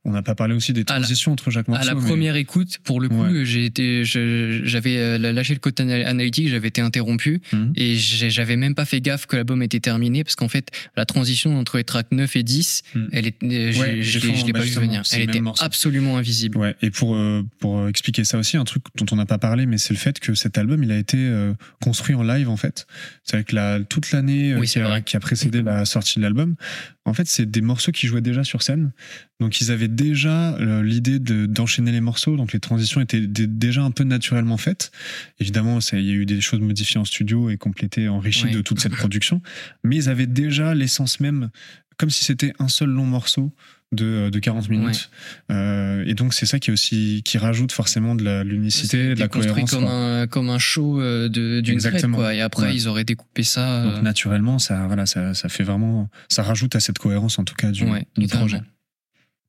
On 0.05 0.11
n'a 0.11 0.23
pas 0.23 0.35
parlé 0.35 0.53
aussi 0.55 0.73
des 0.73 0.81
la- 0.81 0.85
transitions 0.87 1.31
entre 1.31 1.51
chaque 1.53 1.69
morceau. 1.69 1.83
À 1.89 1.95
la 1.95 1.95
mais- 2.01 2.07
première 2.09 2.35
écoute, 2.35 2.79
pour 2.83 3.01
le 3.01 3.09
coup, 3.09 3.23
Ouais. 3.23 3.45
j'ai 3.45 3.65
été, 3.67 4.03
j'avais 4.05 4.97
euh, 4.99 5.19
lâché 5.33 5.55
le 5.55 5.61
côté 5.61 5.85
ana- 5.85 6.09
analytique, 6.09 6.49
j'avais 6.49 6.69
été 6.69 6.81
interrompu 6.81 7.41
Mhm. 7.53 7.73
et 7.77 7.95
j'avais 7.97 8.57
même 8.57 8.75
pas 8.75 8.85
fait 8.85 9.01
gaffe 9.01 9.27
que 9.27 9.37
l'album 9.37 9.63
était 9.63 9.79
terminé 9.79 10.25
parce 10.25 10.35
qu'en 10.35 10.49
fait, 10.49 10.71
la 10.97 11.05
transition 11.05 11.57
entre 11.57 11.77
les 11.77 11.85
tracks 11.85 12.11
9 12.11 12.35
et 12.35 12.43
10, 12.43 12.83
Mhm. 12.97 13.09
elle 13.13 13.27
est, 13.29 13.43
euh, 13.45 13.73
je, 13.73 13.79
Ouais, 13.81 14.03
je 14.03 14.19
l'ai 14.19 14.27
fait- 14.33 14.41
je 14.41 14.47
l'ai 14.47 14.53
bah, 14.53 14.59
pas 14.59 14.65
vu 14.65 14.73
venir. 14.73 15.03
Elle 15.13 15.23
était 15.23 15.41
morceau. 15.41 15.65
absolument 15.65 16.17
invisible. 16.19 16.59
Ouais, 16.59 16.75
et 16.83 16.91
pour, 16.91 17.15
euh, 17.15 17.45
pour 17.61 17.87
expliquer 17.89 18.25
ça 18.25 18.39
aussi, 18.39 18.57
un 18.57 18.65
truc 18.65 18.83
dont 18.97 19.07
on 19.13 19.17
n'a 19.17 19.27
pas 19.27 19.39
parlé, 19.39 19.67
mais 19.67 19.79
c'est 19.79 19.95
le 19.95 19.99
fait 20.01 20.19
que 20.19 20.35
cet 20.35 20.59
album, 20.59 20.83
il 20.83 20.91
a 20.91 20.99
été 20.99 21.17
euh, 21.19 21.55
construit 21.81 22.17
en 22.17 22.25
live, 22.25 22.49
en 22.49 22.57
fait. 22.57 22.87
C'est 23.23 23.35
avec 23.37 23.53
la, 23.53 23.79
toute 23.89 24.11
l'année 24.11 24.57
Oui, 24.57 24.67
qui 24.67 25.17
a 25.17 25.21
précédé 25.21 25.63
la 25.63 25.85
sortie 25.85 26.19
de 26.19 26.23
l'album. 26.25 26.57
En 27.05 27.15
fait, 27.15 27.27
c'est 27.27 27.51
des 27.51 27.63
morceaux 27.63 27.91
qui 27.91 28.07
jouaient 28.07 28.21
déjà 28.21 28.45
sur 28.45 28.63
scène. 28.63 28.93
Donc, 29.41 29.61
ils 29.61 29.73
avaient 29.73 29.89
déjà 29.89 30.55
euh, 30.57 30.83
l'idée 30.85 31.19
de- 31.19 31.47
d'enchaîner 31.47 31.91
les 31.91 32.01
morceaux. 32.01 32.37
Donc, 32.37 32.53
les 32.53 32.61
transitions 32.61 33.01
étaient 33.01 33.27
dé- 33.27 33.49
déjà 33.49 33.83
un 33.83 33.91
peu 33.91 34.05
naturellement 34.05 34.57
faites. 34.57 34.93
Évidemment, 35.41 35.81
il 35.93 36.01
y 36.01 36.11
a 36.11 36.15
eu 36.15 36.27
des 36.27 36.41
choses 36.41 36.61
modifiées 36.61 37.01
en 37.01 37.05
studio 37.05 37.51
et 37.51 37.57
complétées, 37.57 38.09
enrichies 38.09 38.45
de 38.53 38.61
toute 38.63 38.79
cette 38.81 38.93
production. 38.99 39.43
Mais 39.83 39.97
ils 39.97 40.09
avaient 40.09 40.29
déjà 40.29 40.75
l'essence 40.77 41.19
même, 41.19 41.51
comme 41.97 42.11
si 42.11 42.25
c'était 42.25 42.53
un 42.61 42.69
seul 42.69 42.91
long 42.91 43.05
morceau 43.07 43.53
de, 43.93 44.31
de 44.31 44.39
40 44.39 44.69
minutes. 44.71 45.11
Euh, 45.51 46.03
et 46.07 46.15
donc 46.15 46.35
c'est 46.35 46.47
ça 46.47 46.59
qui 46.59 46.71
est 46.71 46.73
aussi 46.73 47.23
qui 47.25 47.39
rajoute 47.39 47.73
forcément 47.73 48.15
de 48.15 48.25
la 48.25 48.43
l'unicité, 48.45 49.15
de 49.15 49.21
la 49.21 49.29
cohérence. 49.29 49.71
comme 49.71 49.85
quoi. 49.85 49.93
un, 49.93 50.27
comme 50.27 50.51
un 50.51 50.59
show 50.59 51.01
euh, 51.01 51.29
d'une 51.29 51.63
traite, 51.63 51.75
Exactement. 51.75 52.17
quoi. 52.19 52.35
Et 52.35 52.41
après, 52.41 52.63
Ouais. 52.65 52.75
ils 52.75 52.89
auraient 52.89 53.05
découpé 53.05 53.43
ça. 53.43 53.85
Donc 53.85 53.95
euh, 53.99 54.03
naturellement, 54.03 54.59
ça 54.59 54.87
voilà, 54.87 55.07
ça, 55.07 55.35
ça 55.35 55.49
fait 55.49 55.63
vraiment, 55.65 56.09
ça 56.29 56.43
rajoute 56.43 56.75
à 56.75 56.81
cette 56.81 56.99
cohérence 56.99 57.39
en 57.39 57.45
tout 57.45 57.55
cas 57.55 57.71
du, 57.71 57.85
ouais, 57.85 58.07
du 58.17 58.27
projet. 58.29 58.61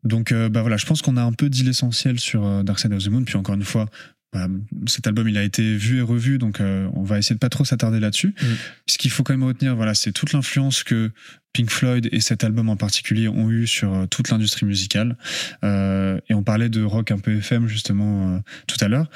Donc 0.03 0.31
euh, 0.31 0.49
bah 0.49 0.61
voilà, 0.61 0.77
je 0.77 0.85
pense 0.85 1.01
qu'on 1.01 1.15
a 1.17 1.23
un 1.23 1.31
peu 1.31 1.49
dit 1.49 1.63
l'essentiel 1.63 2.19
sur 2.19 2.63
Dark 2.63 2.79
Side 2.79 2.91
of 2.93 3.03
the 3.03 3.07
Moon. 3.07 3.23
Puis 3.23 3.37
encore 3.37 3.55
une 3.55 3.63
fois, 3.63 3.85
bah, 4.33 4.47
cet 4.87 5.07
album 5.07 5.29
il 5.29 5.37
a 5.37 5.43
été 5.43 5.77
vu 5.77 5.99
et 5.99 6.01
revu, 6.01 6.37
donc 6.37 6.59
euh, 6.59 6.89
on 6.93 7.03
va 7.03 7.19
essayer 7.19 7.35
de 7.35 7.39
pas 7.39 7.49
trop 7.49 7.65
s'attarder 7.65 7.99
là-dessus. 7.99 8.35
Mm. 8.41 8.45
Ce 8.87 8.97
qu'il 8.97 9.11
faut 9.11 9.23
quand 9.23 9.33
même 9.33 9.43
retenir, 9.43 9.75
voilà, 9.75 9.93
c'est 9.93 10.11
toute 10.11 10.33
l'influence 10.33 10.83
que 10.83 11.11
Pink 11.53 11.69
Floyd 11.69 12.09
et 12.11 12.19
cet 12.19 12.43
album 12.43 12.67
en 12.69 12.75
particulier 12.75 13.27
ont 13.27 13.49
eu 13.49 13.67
sur 13.67 13.93
euh, 13.93 14.05
toute 14.07 14.29
l'industrie 14.29 14.65
musicale. 14.65 15.17
Euh, 15.63 16.19
et 16.27 16.33
on 16.33 16.43
parlait 16.43 16.69
de 16.69 16.83
rock 16.83 17.11
un 17.11 17.19
peu 17.19 17.37
FM 17.37 17.67
justement 17.67 18.35
euh, 18.35 18.39
tout 18.67 18.77
à 18.81 18.87
l'heure. 18.87 19.09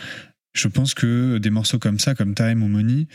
Je 0.53 0.67
pense 0.67 0.93
que 0.93 1.39
des 1.39 1.49
morceaux 1.49 1.79
comme 1.79 1.99
ça, 1.99 2.15
comme 2.15 2.33
Time 2.33 2.63
ou 2.63 2.67
Money, 2.67 3.07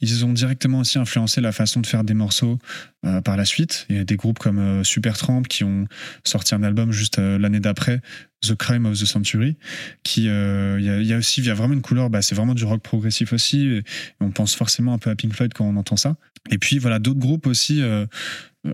ils 0.00 0.24
ont 0.24 0.32
directement 0.32 0.80
aussi 0.80 0.98
influencé 0.98 1.40
la 1.40 1.52
façon 1.52 1.80
de 1.80 1.86
faire 1.86 2.04
des 2.04 2.14
morceaux 2.14 2.58
euh, 3.04 3.20
par 3.20 3.36
la 3.36 3.44
suite. 3.44 3.86
Il 3.88 3.96
y 3.96 3.98
a 3.98 4.04
des 4.04 4.16
groupes 4.16 4.38
comme 4.38 4.58
euh, 4.58 4.84
Supertramp 4.84 5.42
qui 5.42 5.64
ont 5.64 5.86
sorti 6.24 6.54
un 6.54 6.62
album 6.62 6.92
juste 6.92 7.18
euh, 7.18 7.38
l'année 7.38 7.60
d'après, 7.60 8.00
The 8.42 8.54
Crime 8.54 8.86
of 8.86 8.98
the 8.98 9.04
Century, 9.04 9.56
qui 10.02 10.28
euh, 10.28 10.78
il 10.80 11.06
y, 11.06 11.12
a, 11.12 11.18
aussi 11.18 11.40
il 11.40 11.46
y 11.46 11.50
a 11.50 11.54
vraiment 11.54 11.74
une 11.74 11.82
couleur, 11.82 12.08
bah, 12.08 12.22
c'est 12.22 12.34
vraiment 12.34 12.54
du 12.54 12.64
rock 12.64 12.82
progressif 12.82 13.32
aussi. 13.32 13.66
Et 13.66 13.82
on 14.20 14.30
pense 14.30 14.54
forcément 14.54 14.94
un 14.94 14.98
peu 14.98 15.10
à 15.10 15.16
Pink 15.16 15.34
Floyd 15.34 15.52
quand 15.54 15.66
on 15.66 15.76
entend 15.76 15.96
ça. 15.96 16.16
Et 16.50 16.58
puis 16.58 16.78
voilà 16.78 16.98
d'autres 16.98 17.20
groupes 17.20 17.46
aussi. 17.46 17.82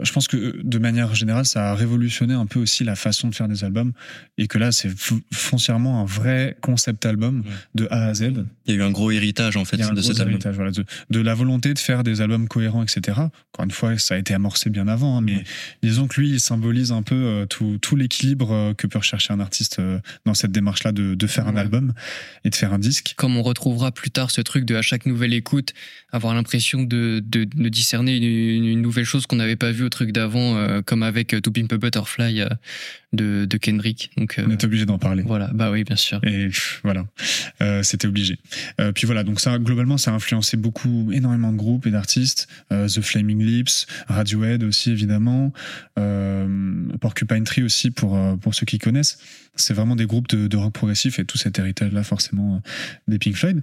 Je 0.02 0.10
pense 0.12 0.26
que 0.26 0.60
de 0.62 0.78
manière 0.78 1.14
générale, 1.14 1.46
ça 1.46 1.70
a 1.70 1.74
révolutionné 1.76 2.34
un 2.34 2.46
peu 2.46 2.58
aussi 2.58 2.82
la 2.82 2.96
façon 2.96 3.28
de 3.28 3.34
faire 3.34 3.46
des 3.46 3.62
albums 3.62 3.92
et 4.36 4.48
que 4.48 4.58
là, 4.58 4.72
c'est 4.72 4.90
foncièrement 5.32 6.00
un 6.00 6.04
vrai 6.04 6.56
concept 6.60 7.06
album 7.06 7.44
de 7.74 7.86
A 7.90 8.06
à 8.06 8.14
Z. 8.14 8.44
Il 8.66 8.74
y 8.74 8.76
a 8.76 8.80
eu 8.80 8.82
un 8.82 8.90
gros 8.90 9.10
héritage 9.12 9.56
en 9.56 9.64
fait 9.64 9.76
de 9.76 10.00
cet 10.02 10.18
album. 10.18 10.30
héritage, 10.34 10.56
voilà, 10.56 10.70
de, 10.72 10.84
de 11.10 11.20
la 11.20 11.34
volonté 11.34 11.72
de 11.72 11.78
faire 11.78 12.02
des 12.02 12.20
albums 12.20 12.48
cohérents, 12.48 12.82
etc. 12.82 13.00
Encore 13.18 13.64
une 13.64 13.70
fois, 13.70 13.96
ça 13.98 14.14
a 14.14 14.18
été 14.18 14.34
amorcé 14.34 14.70
bien 14.70 14.88
avant, 14.88 15.18
hein, 15.18 15.20
mais 15.20 15.36
Ouais. 15.36 15.44
disons 15.82 16.08
que 16.08 16.20
lui, 16.20 16.30
il 16.30 16.40
symbolise 16.40 16.90
un 16.92 17.02
peu 17.02 17.14
euh, 17.14 17.46
tout, 17.46 17.78
tout 17.80 17.94
l'équilibre 17.96 18.52
euh, 18.52 18.74
que 18.74 18.86
peut 18.86 18.98
rechercher 18.98 19.32
un 19.32 19.40
artiste 19.40 19.78
euh, 19.78 20.00
dans 20.24 20.34
cette 20.34 20.50
démarche-là 20.52 20.92
de, 20.92 21.14
de 21.14 21.26
faire 21.26 21.46
un 21.46 21.56
album 21.56 21.92
et 22.44 22.50
de 22.50 22.54
faire 22.54 22.72
un 22.72 22.78
disque. 22.78 23.14
comme 23.16 23.36
on 23.36 23.42
retrouvera 23.42 23.92
plus 23.92 24.10
tard 24.10 24.30
ce 24.30 24.40
truc 24.40 24.64
de 24.64 24.74
à 24.74 24.82
chaque 24.82 25.06
nouvelle 25.06 25.32
écoute 25.34 25.74
avoir 26.10 26.34
l'impression 26.34 26.82
de, 26.82 27.22
de, 27.24 27.44
de 27.44 27.68
discerner 27.68 28.16
une, 28.16 28.64
une 28.64 28.80
nouvelle 28.82 29.04
chose 29.04 29.26
qu'on 29.26 29.36
n'avait 29.36 29.56
pas 29.56 29.72
vue 29.72 29.75
au 29.84 29.88
truc 29.88 30.12
d'avant 30.12 30.56
euh, 30.56 30.82
comme 30.82 31.02
avec 31.02 31.34
euh, 31.34 31.40
To 31.40 31.50
Pimp 31.50 31.72
a 31.72 31.76
Butterfly 31.78 32.40
euh, 32.40 32.48
de, 33.12 33.44
de 33.44 33.56
Kendrick 33.56 34.10
donc 34.16 34.40
On 34.44 34.50
est 34.50 34.64
obligé 34.64 34.84
d'en 34.86 34.98
parler. 34.98 35.22
voilà 35.26 35.50
bah 35.54 35.70
oui 35.70 35.84
bien 35.84 35.96
sûr 35.96 36.20
Et 36.24 36.46
pff, 36.46 36.80
voilà, 36.82 37.06
c'était 37.82 38.06
obligé. 38.06 38.38
Puis 38.94 39.06
voilà, 39.06 39.24
donc 39.24 39.40
ça, 39.40 39.58
globalement, 39.58 39.96
ça 39.96 40.10
a 40.10 40.14
influencé 40.14 40.56
beaucoup, 40.56 41.10
énormément 41.12 41.50
de 41.52 41.56
groupes 41.56 41.86
et 41.86 41.90
d'artistes. 41.90 42.48
The 42.70 43.00
Flaming 43.00 43.42
Lips, 43.42 43.86
Radiohead 44.08 44.62
aussi, 44.64 44.90
évidemment. 44.90 45.52
Porcupine 47.00 47.44
Tree 47.44 47.62
aussi, 47.62 47.90
pour, 47.90 48.18
pour 48.40 48.54
ceux 48.54 48.66
qui 48.66 48.78
connaissent. 48.78 49.18
C'est 49.54 49.72
vraiment 49.72 49.96
des 49.96 50.06
groupes 50.06 50.28
de, 50.28 50.46
de 50.46 50.56
rock 50.56 50.74
progressif 50.74 51.18
et 51.18 51.24
tout 51.24 51.38
cet 51.38 51.58
héritage-là, 51.58 52.02
forcément, 52.02 52.60
des 53.08 53.18
Pink 53.18 53.36
Floyd. 53.36 53.62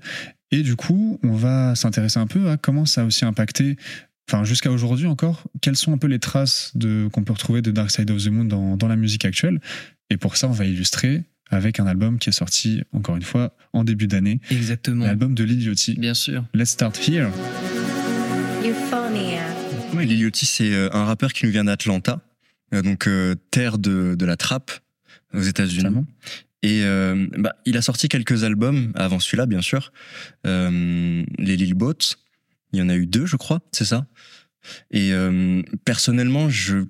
Et 0.51 0.61
du 0.61 0.75
coup, 0.75 1.19
on 1.23 1.33
va 1.33 1.75
s'intéresser 1.75 2.19
un 2.19 2.27
peu 2.27 2.49
à 2.49 2.57
comment 2.57 2.85
ça 2.85 3.01
a 3.01 3.05
aussi 3.05 3.25
impacté 3.25 3.75
enfin 4.29 4.43
jusqu'à 4.43 4.71
aujourd'hui 4.71 5.07
encore, 5.07 5.43
quelles 5.61 5.75
sont 5.75 5.93
un 5.93 5.97
peu 5.97 6.07
les 6.07 6.19
traces 6.19 6.71
de, 6.75 7.07
qu'on 7.11 7.23
peut 7.23 7.33
retrouver 7.33 7.61
de 7.61 7.71
Dark 7.71 7.91
Side 7.91 8.09
of 8.11 8.23
the 8.23 8.27
Moon 8.29 8.45
dans, 8.45 8.77
dans 8.77 8.87
la 8.87 8.95
musique 8.95 9.25
actuelle? 9.25 9.59
Et 10.09 10.17
pour 10.17 10.37
ça, 10.37 10.47
on 10.47 10.51
va 10.51 10.65
illustrer 10.65 11.23
avec 11.49 11.79
un 11.79 11.87
album 11.87 12.19
qui 12.19 12.29
est 12.29 12.33
sorti, 12.33 12.83
encore 12.93 13.15
une 13.15 13.21
fois, 13.23 13.55
en 13.73 13.83
début 13.83 14.07
d'année, 14.07 14.39
exactement 14.49 15.05
l'album 15.05 15.35
de 15.35 15.43
Lil 15.43 15.61
Yachty. 15.61 15.95
bien 15.99 16.13
sûr 16.13 16.45
Let's 16.53 16.69
Start 16.69 16.97
Here. 17.07 17.29
Euphonia. 18.65 19.43
Ouais, 19.93 20.05
Lil 20.05 20.21
Yachty, 20.21 20.45
c'est 20.45 20.73
euh, 20.73 20.89
un 20.93 21.05
rappeur 21.05 21.33
qui 21.33 21.45
nous 21.45 21.51
vient 21.51 21.65
d'Atlanta, 21.65 22.21
euh, 22.73 22.81
donc 22.81 23.07
euh, 23.07 23.35
terre 23.51 23.77
de, 23.77 24.15
de 24.17 24.25
la 24.25 24.35
trappe 24.37 24.71
aux 25.33 25.41
États-Unis. 25.41 26.05
Et 26.63 26.83
euh, 26.83 27.27
bah, 27.37 27.55
il 27.65 27.75
a 27.75 27.81
sorti 27.81 28.07
quelques 28.07 28.45
albums 28.45 28.93
avant 28.95 29.19
celui-là, 29.19 29.45
bien 29.45 29.61
sûr. 29.61 29.91
Euh, 30.47 31.23
les 31.37 31.57
Lil 31.57 31.73
Boats, 31.73 32.15
il 32.71 32.79
y 32.79 32.81
en 32.81 32.89
a 32.89 32.95
eu 32.95 33.05
deux, 33.05 33.25
je 33.25 33.35
crois, 33.35 33.59
c'est 33.71 33.85
ça? 33.85 34.07
Et 34.91 35.11
euh, 35.13 35.61
personnellement, 35.85 36.49
je 36.49 36.85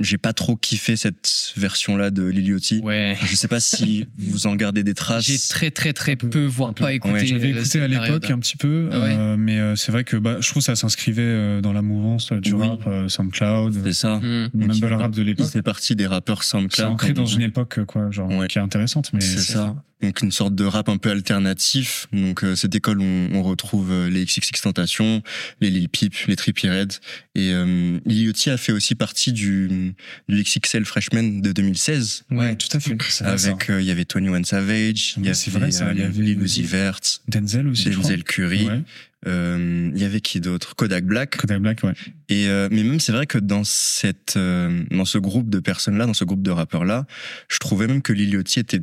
j'ai 0.00 0.16
pas 0.16 0.32
trop 0.32 0.54
kiffé 0.54 0.94
cette 0.96 1.52
version-là 1.56 2.12
de 2.12 2.22
Lil 2.22 2.46
Yachty. 2.50 2.80
ouais 2.84 3.16
Je 3.26 3.34
sais 3.34 3.48
pas 3.48 3.58
si 3.58 4.06
vous 4.16 4.46
en 4.46 4.54
gardez 4.54 4.84
des 4.84 4.94
traces. 4.94 5.24
j'ai 5.26 5.36
très 5.40 5.72
très 5.72 5.92
très 5.92 6.14
peu 6.14 6.44
voire 6.46 6.72
pas 6.72 6.92
écouté 6.92 7.14
Ouais, 7.14 7.26
J'avais 7.26 7.50
écouté 7.50 7.80
à 7.80 7.88
l'époque 7.88 8.30
un 8.30 8.38
petit 8.38 8.56
peu, 8.56 8.90
Ah 8.92 9.00
ouais. 9.00 9.16
euh, 9.18 9.36
mais 9.36 9.58
euh, 9.58 9.74
c'est 9.74 9.90
vrai 9.90 10.04
que 10.04 10.16
bah, 10.16 10.36
je 10.40 10.48
trouve 10.48 10.60
que 10.60 10.66
ça 10.66 10.76
s'inscrivait 10.76 11.22
euh, 11.24 11.60
dans 11.60 11.72
la 11.72 11.82
mouvance 11.82 12.30
euh, 12.30 12.38
du 12.38 12.52
Oui. 12.52 12.68
rap, 12.68 12.86
euh, 12.86 13.08
SoundCloud, 13.08 13.80
C'est 13.82 13.92
ça. 13.92 14.18
Hmm. 14.20 14.48
même 14.54 14.70
le 14.80 14.94
rap 14.94 15.10
de 15.10 15.22
l'époque. 15.22 15.48
fait 15.48 15.62
partie 15.62 15.96
des 15.96 16.06
rappeurs 16.06 16.44
C'est 16.44 16.50
SoundCloud. 16.50 16.86
ancré 16.86 17.12
dans 17.12 17.26
une 17.26 17.42
époque 17.42 17.84
quoi, 17.86 18.08
genre 18.12 18.30
Ouais. 18.30 18.46
qui 18.46 18.58
est 18.58 18.62
intéressante, 18.62 19.10
mais 19.12 19.20
C'est 19.20 19.40
ça. 19.40 19.74
Donc 20.00 20.20
une 20.22 20.30
sorte 20.30 20.54
de 20.54 20.64
rap 20.64 20.88
un 20.88 20.96
peu 20.96 21.10
alternatif. 21.10 22.06
Donc 22.12 22.44
euh, 22.44 22.54
cette 22.54 22.74
école, 22.74 23.00
on, 23.00 23.30
on 23.32 23.42
retrouve 23.42 23.90
euh, 23.90 24.08
les 24.08 24.24
XXX 24.24 24.60
Tentation, 24.62 25.22
les 25.60 25.70
Lil 25.70 25.88
Peep, 25.88 26.14
les 26.28 26.36
Trippie 26.36 26.68
Red. 26.68 26.92
Et 27.34 27.52
euh, 27.52 27.98
a 28.46 28.56
fait 28.56 28.72
aussi 28.72 28.94
partie 28.94 29.32
du 29.32 29.94
du, 30.28 30.42
XXL 30.42 30.84
Freshman 30.84 31.40
de 31.40 31.52
2016. 31.52 32.24
Ouais, 32.30 32.54
tout 32.56 32.68
à 32.76 32.80
fait. 32.80 32.96
Avec, 33.22 33.70
euh, 33.70 33.80
il 33.80 33.86
y 33.86 33.90
avait 33.90 34.06
21 34.12 34.44
Savage, 34.44 35.14
il 35.16 35.24
y 35.24 35.28
avait, 35.28 35.50
vrai, 35.50 35.70
ça, 35.72 35.86
euh, 35.86 35.92
il 35.94 36.00
y 36.00 36.02
avait- 36.02 36.22
Lil 36.22 36.40
Uzi 36.42 36.62
Vert, 36.62 37.00
Denzel 37.26 37.66
aussi. 37.68 37.90
Denzel 37.90 38.22
Curry, 38.24 38.66
Ouais. 38.66 38.80
euh, 39.26 39.90
il 39.94 40.00
y 40.00 40.04
avait 40.04 40.20
qui 40.20 40.40
d'autre? 40.40 40.76
Kodak 40.76 41.04
Black. 41.04 41.36
Kodak 41.38 41.60
Black, 41.60 41.82
ouais. 41.82 41.92
Et 42.28 42.46
euh, 42.48 42.68
mais 42.70 42.82
même 42.84 43.00
c'est 43.00 43.12
vrai 43.12 43.26
que 43.26 43.38
dans 43.38 43.64
cette 43.64 44.34
euh, 44.36 44.84
dans 44.90 45.04
ce 45.04 45.18
groupe 45.18 45.50
de 45.50 45.58
personnes 45.60 45.98
là, 45.98 46.06
dans 46.06 46.14
ce 46.14 46.24
groupe 46.24 46.42
de 46.42 46.50
rappeurs 46.50 46.84
là, 46.84 47.06
je 47.50 47.58
trouvais 47.58 47.86
même 47.88 48.02
que 48.02 48.12
Lil 48.12 48.30
Yachty 48.34 48.60
était 48.60 48.80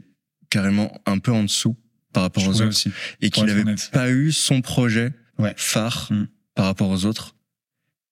carrément 0.50 1.00
un 1.06 1.20
peu 1.20 1.32
en 1.32 1.44
dessous 1.44 1.76
par 2.14 2.24
rapport 2.24 2.44
Je 2.44 2.50
aux 2.50 2.54
autres 2.62 2.68
aussi. 2.68 2.92
et 3.22 3.30
qu'il 3.30 3.44
n'avait 3.46 3.64
pas 3.92 4.10
eu 4.10 4.32
son 4.32 4.62
projet 4.62 5.14
Ouais. 5.38 5.54
phare 5.58 6.08
Mm. 6.12 6.28
par 6.56 6.66
rapport 6.66 6.90
aux 6.90 7.06
autres. 7.06 7.36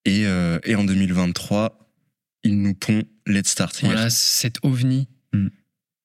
Et 0.06 0.26
euh, 0.26 0.60
et 0.66 0.76
en 0.76 0.84
2023, 0.84 1.90
il 2.44 2.62
nous 2.62 2.74
pond 2.74 3.04
Let's 3.26 3.48
Start 3.50 3.74
Here. 3.82 3.92
Voilà, 3.94 4.10
cet 4.10 4.58
ovni 4.64 5.08
Mm. 5.34 5.48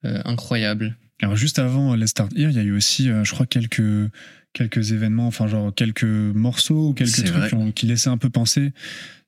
euh, 0.06 0.22
incroyable. 0.24 0.96
Alors 1.20 1.34
juste 1.36 1.58
avant 1.58 1.92
euh, 1.92 1.96
Let's 1.96 2.10
Start 2.10 2.32
Here, 2.36 2.50
il 2.50 2.56
y 2.56 2.60
a 2.60 2.62
eu 2.62 2.72
aussi, 2.76 3.10
euh, 3.10 3.24
je 3.24 3.32
crois, 3.32 3.46
quelques 3.46 3.82
quelques 4.54 4.92
événements, 4.92 5.26
enfin 5.26 5.46
genre 5.48 5.74
quelques 5.74 6.04
morceaux 6.04 6.88
ou 6.90 6.94
quelques 6.94 7.12
trucs 7.16 7.28
vrai. 7.28 7.48
qui, 7.48 7.54
ont- 7.54 7.72
qui 7.72 7.86
laissaient 7.86 8.08
un 8.08 8.16
peu 8.18 8.30
penser 8.30 8.72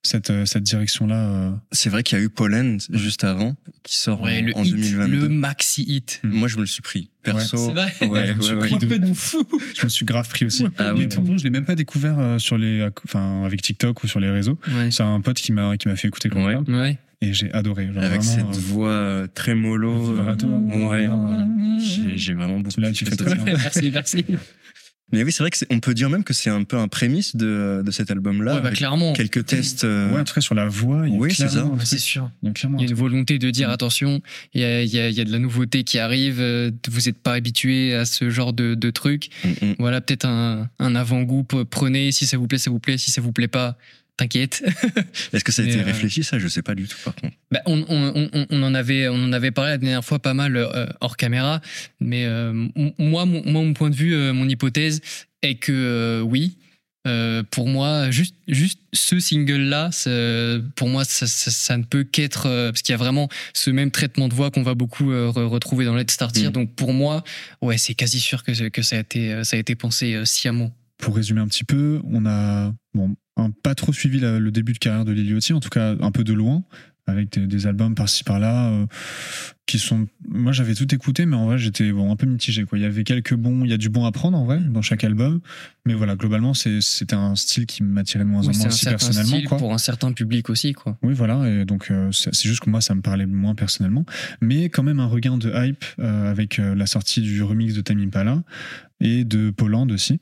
cette 0.02 0.30
euh, 0.30 0.46
cette 0.46 0.62
direction-là. 0.62 1.14
euh. 1.28 1.50
C'est 1.72 1.90
vrai 1.90 2.02
qu'il 2.02 2.18
y 2.18 2.20
a 2.20 2.24
eu 2.24 2.28
Pollen 2.30 2.78
juste 2.92 3.24
avant 3.24 3.54
qui 3.82 3.96
sort 3.96 4.20
Ouais, 4.22 4.40
en, 4.42 4.46
le 4.46 4.56
en 4.56 4.64
hit, 4.64 4.74
2022. 4.74 5.16
le 5.16 5.28
maxi 5.28 5.82
hit. 5.82 6.20
Moi 6.24 6.48
je 6.48 6.56
me 6.56 6.62
le 6.62 6.66
suis 6.66 6.82
pris 6.82 7.10
perso. 7.22 7.56
C'est 7.56 7.72
vrai. 7.72 8.08
Ouais, 8.08 8.26
je 8.28 8.32
me 8.32 8.40
suis 8.42 8.52
ouais, 8.54 8.58
pris 8.60 8.74
ouais. 8.74 8.98
de- 8.98 9.06
de 9.08 9.12
fou. 9.14 9.44
Je 9.76 9.84
me 9.84 9.88
suis 9.88 10.04
grave 10.06 10.28
pris 10.28 10.44
aussi. 10.46 10.64
Ah 10.78 10.92
Mais 10.94 11.00
oui. 11.00 11.08
pourtant, 11.14 11.36
je 11.36 11.44
l'ai 11.44 11.50
même 11.50 11.64
pas 11.64 11.74
découvert 11.74 12.18
euh, 12.18 12.38
sur 12.38 12.56
les, 12.58 12.88
enfin 13.04 13.44
avec 13.44 13.60
TikTok 13.62 14.02
ou 14.02 14.06
sur 14.08 14.20
les 14.20 14.30
réseaux. 14.30 14.58
Ouais. 14.68 14.90
C'est 14.90 15.02
un 15.02 15.20
pote 15.20 15.36
qui 15.36 15.52
m'a 15.52 15.76
qui 15.76 15.88
m'a 15.88 15.96
fait 15.96 16.08
écouter 16.08 16.28
le 16.30 16.36
Ouais. 16.40 16.98
et 17.20 17.32
j'ai 17.34 17.52
adoré. 17.52 17.86
Genre 17.92 18.02
Avec 18.02 18.22
vraiment, 18.22 18.50
cette 18.52 18.56
euh, 18.56 18.66
voix 18.72 18.88
euh, 18.90 19.26
très 19.34 19.54
mollo. 19.54 20.14
ouais. 20.16 21.08
J'ai 21.78 22.16
j'ai 22.16 22.34
vraiment 22.34 22.60
beaucoup. 22.60 22.80
Là, 22.80 22.92
tu 22.92 23.04
fais 23.04 23.16
très 23.16 23.34
bien. 23.34 23.44
merci, 23.44 23.90
merci. 23.92 24.24
Mais 25.12 25.22
oui, 25.24 25.32
c'est 25.32 25.42
vrai 25.42 25.50
que 25.50 25.56
c'est- 25.58 25.66
on 25.70 25.80
peut 25.80 25.94
dire 25.94 26.08
même 26.10 26.24
que 26.24 26.32
c'est 26.32 26.50
un 26.50 26.62
peu 26.64 26.76
un 26.76 26.88
prémisse 26.88 27.34
de, 27.36 27.82
de 27.84 27.90
cet 27.90 28.10
album-là. 28.10 28.56
Ouais, 28.56 28.60
bah, 28.60 28.70
clairement. 28.70 29.12
quelques 29.12 29.44
tests. 29.46 29.84
euh, 29.84 30.10
Ouais, 30.12 30.20
en 30.20 30.24
tout 30.24 30.34
cas 30.34 30.40
sur 30.40 30.54
la 30.54 30.68
voix, 30.68 31.06
il 31.06 31.14
y 31.14 31.16
a 31.16 31.18
Oui, 31.20 31.34
c'est 31.34 31.48
clairement 31.48 31.78
ça. 31.80 31.84
c'est 31.86 31.98
sûr. 31.98 32.30
Il 32.42 32.46
y 32.48 32.50
a 32.50 32.52
clairement 32.54 32.78
Il 32.78 32.82
y 32.82 32.84
un 32.84 32.88
a 32.88 32.90
une 32.90 32.96
volonté 32.96 33.38
de 33.38 33.50
dire 33.50 33.70
attention, 33.70 34.20
il 34.54 34.60
y 34.60 34.64
a, 34.64 34.82
il 34.82 34.88
y 34.94 34.98
a- 34.98 35.08
il 35.08 35.14
y 35.16 35.20
a 35.20 35.24
de 35.24 35.32
la 35.32 35.38
nouveauté 35.38 35.82
qui 35.84 35.98
arrive, 35.98 36.40
euh, 36.40 36.70
vous 36.88 37.00
n'êtes 37.06 37.18
pas 37.18 37.34
habitué 37.34 37.94
à 37.94 38.04
ce 38.04 38.30
genre 38.30 38.52
de, 38.52 38.74
de 38.74 38.90
truc. 38.90 39.30
mm, 39.44 39.48
mm. 39.66 39.74
Voilà, 39.78 40.00
peut-être 40.00 40.24
un, 40.26 40.68
un 40.78 40.94
avant-goût, 40.94 41.44
prenez, 41.68 42.12
si 42.12 42.26
ça 42.26 42.36
vous 42.36 42.46
plaît, 42.46 42.58
ça 42.58 42.70
vous 42.70 42.78
plaît, 42.80 42.98
si 42.98 43.10
ça 43.10 43.20
vous 43.20 43.32
plaît 43.32 43.48
pas, 43.48 43.76
t'inquiète. 44.16 44.62
Est-ce 45.32 45.44
que 45.44 45.52
ça 45.52 45.62
a 45.62 45.64
été 45.64 45.80
euh, 45.80 45.84
réfléchi 45.84 46.24
ça? 46.24 46.38
Je 46.38 46.48
sais 46.48 46.62
pas 46.62 46.74
du 46.74 46.86
tout 46.86 46.98
par 47.04 47.14
contre. 47.14 47.34
Bah, 47.50 47.60
on, 47.66 47.84
on, 47.88 48.28
on, 48.32 48.46
on 48.50 48.62
en 48.62 48.74
avait, 48.74 49.08
on 49.08 49.22
en 49.24 49.32
avait 49.32 49.50
parlé 49.50 49.70
la 49.72 49.78
dernière 49.78 50.04
fois 50.04 50.18
pas 50.18 50.34
mal 50.34 50.56
euh, 50.56 50.86
hors 51.00 51.16
caméra, 51.16 51.60
mais 52.00 52.24
euh, 52.26 52.52
moi, 52.98 53.24
mon, 53.26 53.42
moi, 53.44 53.62
mon 53.62 53.72
point 53.74 53.90
de 53.90 53.96
vue, 53.96 54.14
mon 54.32 54.48
hypothèse 54.48 55.00
est 55.42 55.54
que 55.54 56.22
oui. 56.24 56.58
pour 57.50 57.66
moi, 57.66 58.10
juste, 58.10 58.34
juste 58.46 58.78
ce 58.92 59.18
single-là, 59.18 59.90
pour 60.76 60.88
moi, 60.88 61.04
ça, 61.04 61.26
ça, 61.26 61.50
ça 61.50 61.76
ne 61.78 61.84
peut 61.84 62.04
qu'être 62.04 62.42
parce 62.42 62.82
qu'il 62.82 62.92
y 62.92 62.94
a 62.94 62.98
vraiment 62.98 63.28
ce 63.54 63.70
même 63.70 63.90
traitement 63.90 64.28
de 64.28 64.34
voix 64.34 64.50
qu'on 64.50 64.62
va 64.62 64.74
beaucoup 64.74 65.10
re- 65.10 65.46
retrouver 65.46 65.86
dans 65.86 65.94
Let's 65.96 66.12
Start 66.12 66.36
Here. 66.36 66.50
Mm. 66.50 66.52
Donc 66.52 66.74
pour 66.74 66.92
moi, 66.92 67.24
ouais, 67.62 67.78
c'est 67.78 67.94
quasi 67.94 68.20
sûr 68.20 68.44
que, 68.44 68.68
que 68.68 68.82
ça 68.82 68.96
a 68.96 68.98
été, 69.00 69.42
ça 69.44 69.56
a 69.56 69.58
été 69.60 69.74
pensé 69.74 70.24
sciemment. 70.26 70.70
pour 70.98 71.16
résumer 71.16 71.40
un 71.40 71.48
petit 71.48 71.64
peu, 71.64 72.00
on 72.04 72.26
a 72.26 72.72
bon, 72.92 73.16
pas 73.62 73.74
trop 73.74 73.92
suivi 73.94 74.20
la- 74.20 74.38
le 74.38 74.50
début 74.50 74.74
de 74.74 74.78
carrière 74.78 75.04
de 75.06 75.12
Lil 75.12 75.30
Yachty, 75.30 75.54
en 75.54 75.60
tout 75.60 75.70
cas 75.70 75.94
un 76.00 76.10
peu 76.10 76.24
de 76.24 76.34
loin, 76.34 76.62
avec 77.06 77.32
des, 77.32 77.46
des 77.46 77.66
albums 77.66 77.94
par-ci 77.94 78.22
par-là, 78.22 78.68
euh, 78.70 78.86
qui 79.66 79.78
sont. 79.78 80.06
Moi, 80.28 80.52
j'avais 80.52 80.74
tout 80.74 80.92
écouté, 80.94 81.26
mais 81.26 81.34
en 81.34 81.46
vrai, 81.46 81.58
j'étais 81.58 81.90
bon, 81.90 82.12
un 82.12 82.16
peu 82.16 82.26
mitigé. 82.26 82.64
Quoi. 82.64 82.78
Il 82.78 82.82
y 82.82 82.84
avait 82.84 83.02
quelques 83.04 83.34
bons, 83.34 83.64
il 83.64 83.70
y 83.70 83.72
a 83.72 83.78
du 83.78 83.88
bon 83.88 84.04
à 84.04 84.12
prendre 84.12 84.36
en 84.38 84.44
vrai 84.44 84.60
dans 84.60 84.82
chaque 84.82 85.02
album, 85.02 85.40
mais 85.86 85.94
voilà, 85.94 86.14
globalement, 86.14 86.54
c'était 86.54 87.14
un 87.14 87.34
style 87.34 87.66
qui 87.66 87.82
m'attirait 87.82 88.22
de 88.24 88.28
moins 88.28 88.42
en 88.44 88.48
Oui, 88.48 88.54
c'est 88.54 88.58
moins 88.60 88.68
aussi 88.68 88.84
personnellement. 88.86 89.36
style 89.36 89.48
Quoi. 89.48 89.58
pour 89.58 89.72
un 89.74 89.78
certain 89.78 90.12
public 90.12 90.50
aussi, 90.50 90.72
quoi. 90.72 90.98
Oui, 91.02 91.14
voilà, 91.14 91.48
et 91.48 91.64
donc 91.64 91.90
euh, 91.90 92.10
c'est 92.12 92.32
juste 92.46 92.60
que 92.60 92.70
moi, 92.70 92.80
ça 92.80 92.94
me 92.94 93.00
parlait 93.00 93.26
moins 93.26 93.54
personnellement, 93.56 94.04
mais 94.40 94.64
quand 94.68 94.82
même 94.84 95.00
un 95.00 95.06
regain 95.06 95.36
de 95.38 95.52
hype 95.54 95.84
euh, 95.98 96.30
avec 96.30 96.58
la 96.58 96.86
sortie 96.86 97.22
du 97.22 97.42
remix 97.42 97.74
de 97.74 97.80
Time 97.80 98.00
Impala 98.00 98.42
et 99.00 99.24
de 99.24 99.50
Poland 99.50 99.88
aussi. 99.90 100.20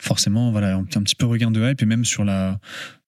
Forcément, 0.00 0.50
voilà, 0.50 0.74
un, 0.74 0.80
un 0.80 1.02
petit 1.02 1.14
peu 1.14 1.26
regain 1.26 1.50
de 1.50 1.60
hype 1.60 1.82
et 1.82 1.86
même 1.86 2.04
sur 2.04 2.24
la, 2.24 2.58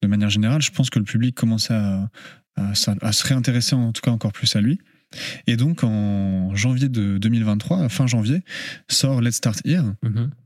de 0.03 0.09
manière 0.09 0.30
générale, 0.30 0.62
je 0.62 0.70
pense 0.70 0.90
que 0.90 0.99
le 0.99 1.05
public 1.05 1.34
commençait 1.34 1.74
à, 1.74 2.09
à, 2.57 2.74
se 3.12 3.26
réintéresser 3.26 3.74
en 3.74 3.93
tout 3.93 4.03
cas 4.03 4.11
encore 4.11 4.32
plus 4.32 4.55
à 4.57 4.61
lui. 4.61 4.78
Et 5.47 5.57
donc 5.57 5.84
en 5.84 6.55
janvier 6.55 6.88
de 6.88 7.18
2023, 7.18 7.88
fin 7.90 8.07
janvier, 8.07 8.43
sort 8.88 9.20
Let's 9.20 9.36
Start 9.36 9.61
Here, 9.66 9.84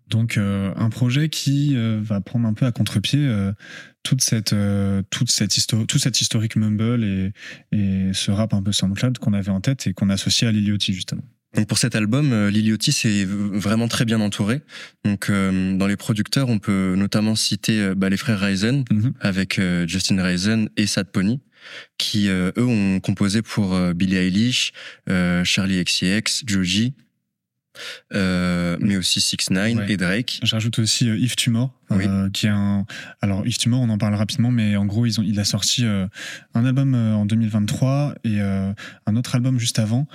donc 0.09 0.37
euh, 0.39 0.73
un 0.77 0.89
projet 0.91 1.29
qui 1.29 1.77
euh, 1.77 2.01
va 2.03 2.21
prendre 2.21 2.47
un 2.49 2.55
peu 2.55 2.67
à 2.67 2.73
contre-pied 2.73 3.21
euh, 3.27 3.53
toute 4.03 4.23
cette 4.23 4.55
toute 5.11 5.31
cette 5.31 5.53
histo- 5.57 5.87
tout 5.87 5.99
cet 5.99 6.21
historique 6.21 6.57
mumble 6.57 7.05
et, 7.05 7.33
et 7.73 8.11
ce 8.13 8.31
rap 8.33 8.55
un 8.55 8.63
peu 8.63 8.73
SoundCloud 8.73 9.19
qu'on 9.19 9.33
avait 9.35 9.51
en 9.51 9.61
tête 9.61 9.87
et 9.87 9.93
qu'on 9.95 10.11
associait 10.11 10.47
à 10.49 10.53
Lil 10.53 10.67
Yachty 10.69 10.93
justement. 10.93 11.23
Donc 11.57 11.67
pour 11.67 11.79
cet 11.79 11.95
album, 11.97 12.33
euh, 12.33 12.51
Lil 12.51 12.67
Yachty 12.69 12.93
s'est 12.93 13.25
v- 13.25 13.27
vraiment 13.59 13.89
très 13.89 14.05
bien 14.05 14.21
entouré. 14.21 14.61
Donc 15.05 15.31
euh, 15.31 15.77
dans 15.77 15.87
les 15.87 15.97
producteurs, 15.97 16.49
on 16.49 16.59
peut 16.59 16.95
notamment 16.97 17.35
citer 17.35 17.81
euh, 17.81 17.95
bah, 17.95 18.09
les 18.11 18.17
frères 18.19 18.41
Ryzen 18.41 18.85
Mhm. 18.93 19.13
avec 19.21 19.59
euh, 19.59 19.87
Justin 19.89 20.23
Ryzen 20.23 20.69
et 20.77 20.87
Sad 20.87 21.11
Pony 21.11 21.41
qui 21.99 22.29
euh, 22.29 22.53
eux 22.59 22.65
ont 22.65 23.01
composé 23.01 23.43
pour 23.43 23.77
Billie 23.95 24.15
Eilish, 24.17 24.73
Charlie 25.43 25.83
XCX, 25.83 26.45
Joji, 26.47 26.95
euh, 28.15 28.77
mais 28.81 28.97
aussi 28.97 29.21
6 29.21 29.51
9 29.51 29.75
Ouais. 29.77 29.93
et 29.93 29.97
Drake. 29.97 30.39
Je 30.45 30.55
rajoute 30.55 30.79
aussi 30.79 31.09
euh, 31.11 31.17
Yves 31.19 31.35
Tumor, 31.37 31.75
Oui. 31.91 32.05
euh, 32.07 32.31
qui 32.31 32.47
est 32.47 32.51
un. 32.51 32.87
Alors 33.21 33.45
Yves 33.47 33.59
Tumor, 33.59 33.81
on 33.81 33.89
en 33.89 33.99
parle 33.99 34.15
rapidement, 34.15 34.51
mais 34.53 34.77
en 34.77 34.87
gros, 34.87 35.07
ils 35.07 35.19
ont, 35.19 35.25
il 35.25 35.41
a 35.41 35.45
sorti 35.45 35.85
un 35.85 36.65
album 36.65 36.95
en 36.95 37.27
2023 37.27 38.15
et 38.25 38.41
un 38.41 39.17
autre 39.17 39.35
album 39.35 39.59
juste 39.59 39.79
avant 39.81 40.07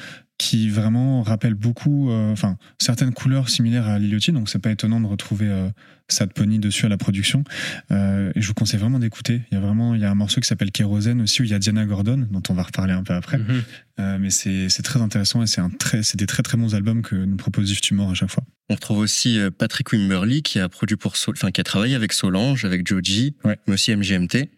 qui 0.41 0.69
vraiment 0.69 1.21
rappelle 1.21 1.53
beaucoup, 1.53 2.09
euh, 2.09 2.31
enfin 2.31 2.57
certaines 2.79 3.13
couleurs 3.13 3.47
similaires 3.47 3.87
à 3.87 3.99
Lil 3.99 4.09
Yachty, 4.13 4.31
donc 4.31 4.49
c'est 4.49 4.57
pas 4.57 4.71
étonnant 4.71 4.99
de 4.99 5.05
retrouver 5.05 5.47
euh, 5.47 5.69
Sad 6.07 6.33
Pony 6.33 6.57
dessus 6.57 6.87
à 6.87 6.89
la 6.89 6.97
production. 6.97 7.43
Euh, 7.91 8.31
et 8.33 8.41
je 8.41 8.47
vous 8.47 8.55
conseille 8.55 8.79
vraiment 8.79 8.97
d'écouter. 8.97 9.41
Il 9.51 9.53
y 9.53 9.57
a 9.57 9.61
vraiment, 9.61 9.93
il 9.93 10.01
y 10.01 10.03
a 10.03 10.09
un 10.09 10.15
morceau 10.15 10.41
qui 10.41 10.47
s'appelle 10.47 10.71
Kérosène 10.71 11.21
aussi 11.21 11.41
où 11.43 11.45
il 11.45 11.51
y 11.51 11.53
a 11.53 11.59
Diana 11.59 11.85
Gordon, 11.85 12.27
dont 12.31 12.41
on 12.49 12.55
va 12.55 12.63
reparler 12.63 12.93
un 12.93 13.03
peu 13.03 13.13
après. 13.13 13.37
Mhm. 13.37 13.61
Euh, 13.99 14.17
mais 14.19 14.31
c'est 14.31 14.67
c'est 14.69 14.81
très 14.81 14.99
intéressant 14.99 15.43
et 15.43 15.47
c'est 15.47 15.61
un 15.61 15.69
très, 15.69 16.01
c'est 16.01 16.17
des 16.17 16.25
très 16.25 16.41
très 16.41 16.57
bons 16.57 16.73
albums 16.73 17.03
que 17.03 17.15
nous 17.15 17.37
propose 17.37 17.69
Yves 17.69 17.81
Tumor 17.81 18.09
à 18.09 18.15
chaque 18.15 18.31
fois. 18.31 18.43
On 18.69 18.73
retrouve 18.73 18.97
aussi 18.97 19.37
Patrick 19.59 19.91
Wimberly 19.91 20.41
qui 20.41 20.59
a 20.59 20.67
produit 20.69 20.95
pour 20.97 21.17
Sol- 21.17 21.35
enfin 21.37 21.51
qui 21.51 21.61
a 21.61 21.63
travaillé 21.63 21.93
avec 21.93 22.13
Solange, 22.13 22.65
avec 22.65 22.87
Joji, 22.87 23.35
Ouais. 23.43 23.59
mais 23.67 23.75
aussi 23.75 23.91
MGMT 23.95 24.49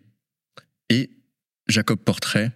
et 0.89 1.09
Jacob 1.67 1.99
Portrait 1.99 2.51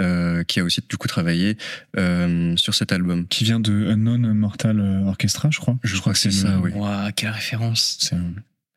euh, 0.00 0.42
qui 0.44 0.58
a 0.60 0.64
aussi 0.64 0.80
du 0.88 0.96
coup 0.96 1.06
travaillé 1.08 1.56
euh, 1.98 2.56
sur 2.56 2.74
cet 2.74 2.90
album. 2.92 3.26
Qui 3.28 3.44
vient 3.44 3.60
de 3.60 3.86
Unknown 3.88 4.32
Mortal 4.34 4.80
Orchestra, 5.06 5.50
je 5.52 5.58
crois. 5.60 5.78
Je 5.84 5.96
crois 5.98 6.12
que 6.14 6.18
c'est 6.18 6.30
ça, 6.30 6.56
le- 6.56 6.58
oui. 6.60 6.72
Quelle 7.16 7.30
référence. 7.30 8.10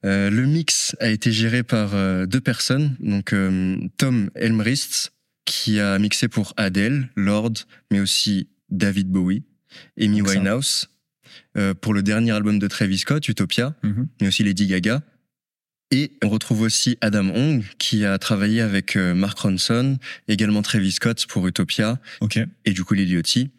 Euh, 0.05 0.29
le 0.29 0.45
mix 0.45 0.95
a 0.99 1.09
été 1.09 1.31
géré 1.31 1.63
par 1.63 1.91
euh, 1.95 2.25
deux 2.25 2.41
personnes, 2.41 2.95
donc 2.99 3.31
euh, 3.33 3.77
Tom 3.97 4.29
Elmrist 4.35 5.13
qui 5.45 5.79
a 5.79 5.97
mixé 5.97 6.27
pour 6.27 6.53
Adele, 6.57 7.09
Lord, 7.15 7.53
mais 7.91 7.99
aussi 8.01 8.49
David 8.69 9.07
Bowie, 9.09 9.43
Amy. 9.99 10.21
Winehouse 10.21 10.89
euh, 11.57 11.73
pour 11.73 11.93
le 11.93 12.03
dernier 12.03 12.31
album 12.31 12.59
de 12.59 12.67
Travis 12.67 12.97
Scott, 12.99 13.27
Utopia, 13.29 13.75
Mhm. 13.83 14.07
mais 14.21 14.27
aussi 14.27 14.43
Lady 14.43 14.67
Gaga. 14.67 15.01
Et 15.95 16.11
on 16.23 16.29
retrouve 16.29 16.61
aussi 16.61 16.97
Adam 17.01 17.29
Hong 17.35 17.63
qui 17.77 18.03
a 18.03 18.17
travaillé 18.17 18.61
avec 18.61 18.95
euh, 18.95 19.13
Mark 19.13 19.37
Ronson, 19.37 19.99
également 20.27 20.63
Travis 20.63 20.93
Scott 20.93 21.25
pour 21.27 21.45
Utopia 21.47 21.99
et 22.65 22.71
du 22.71 22.83
coup 22.83 22.95
Lil 22.95 23.11
Yachty. 23.11 23.51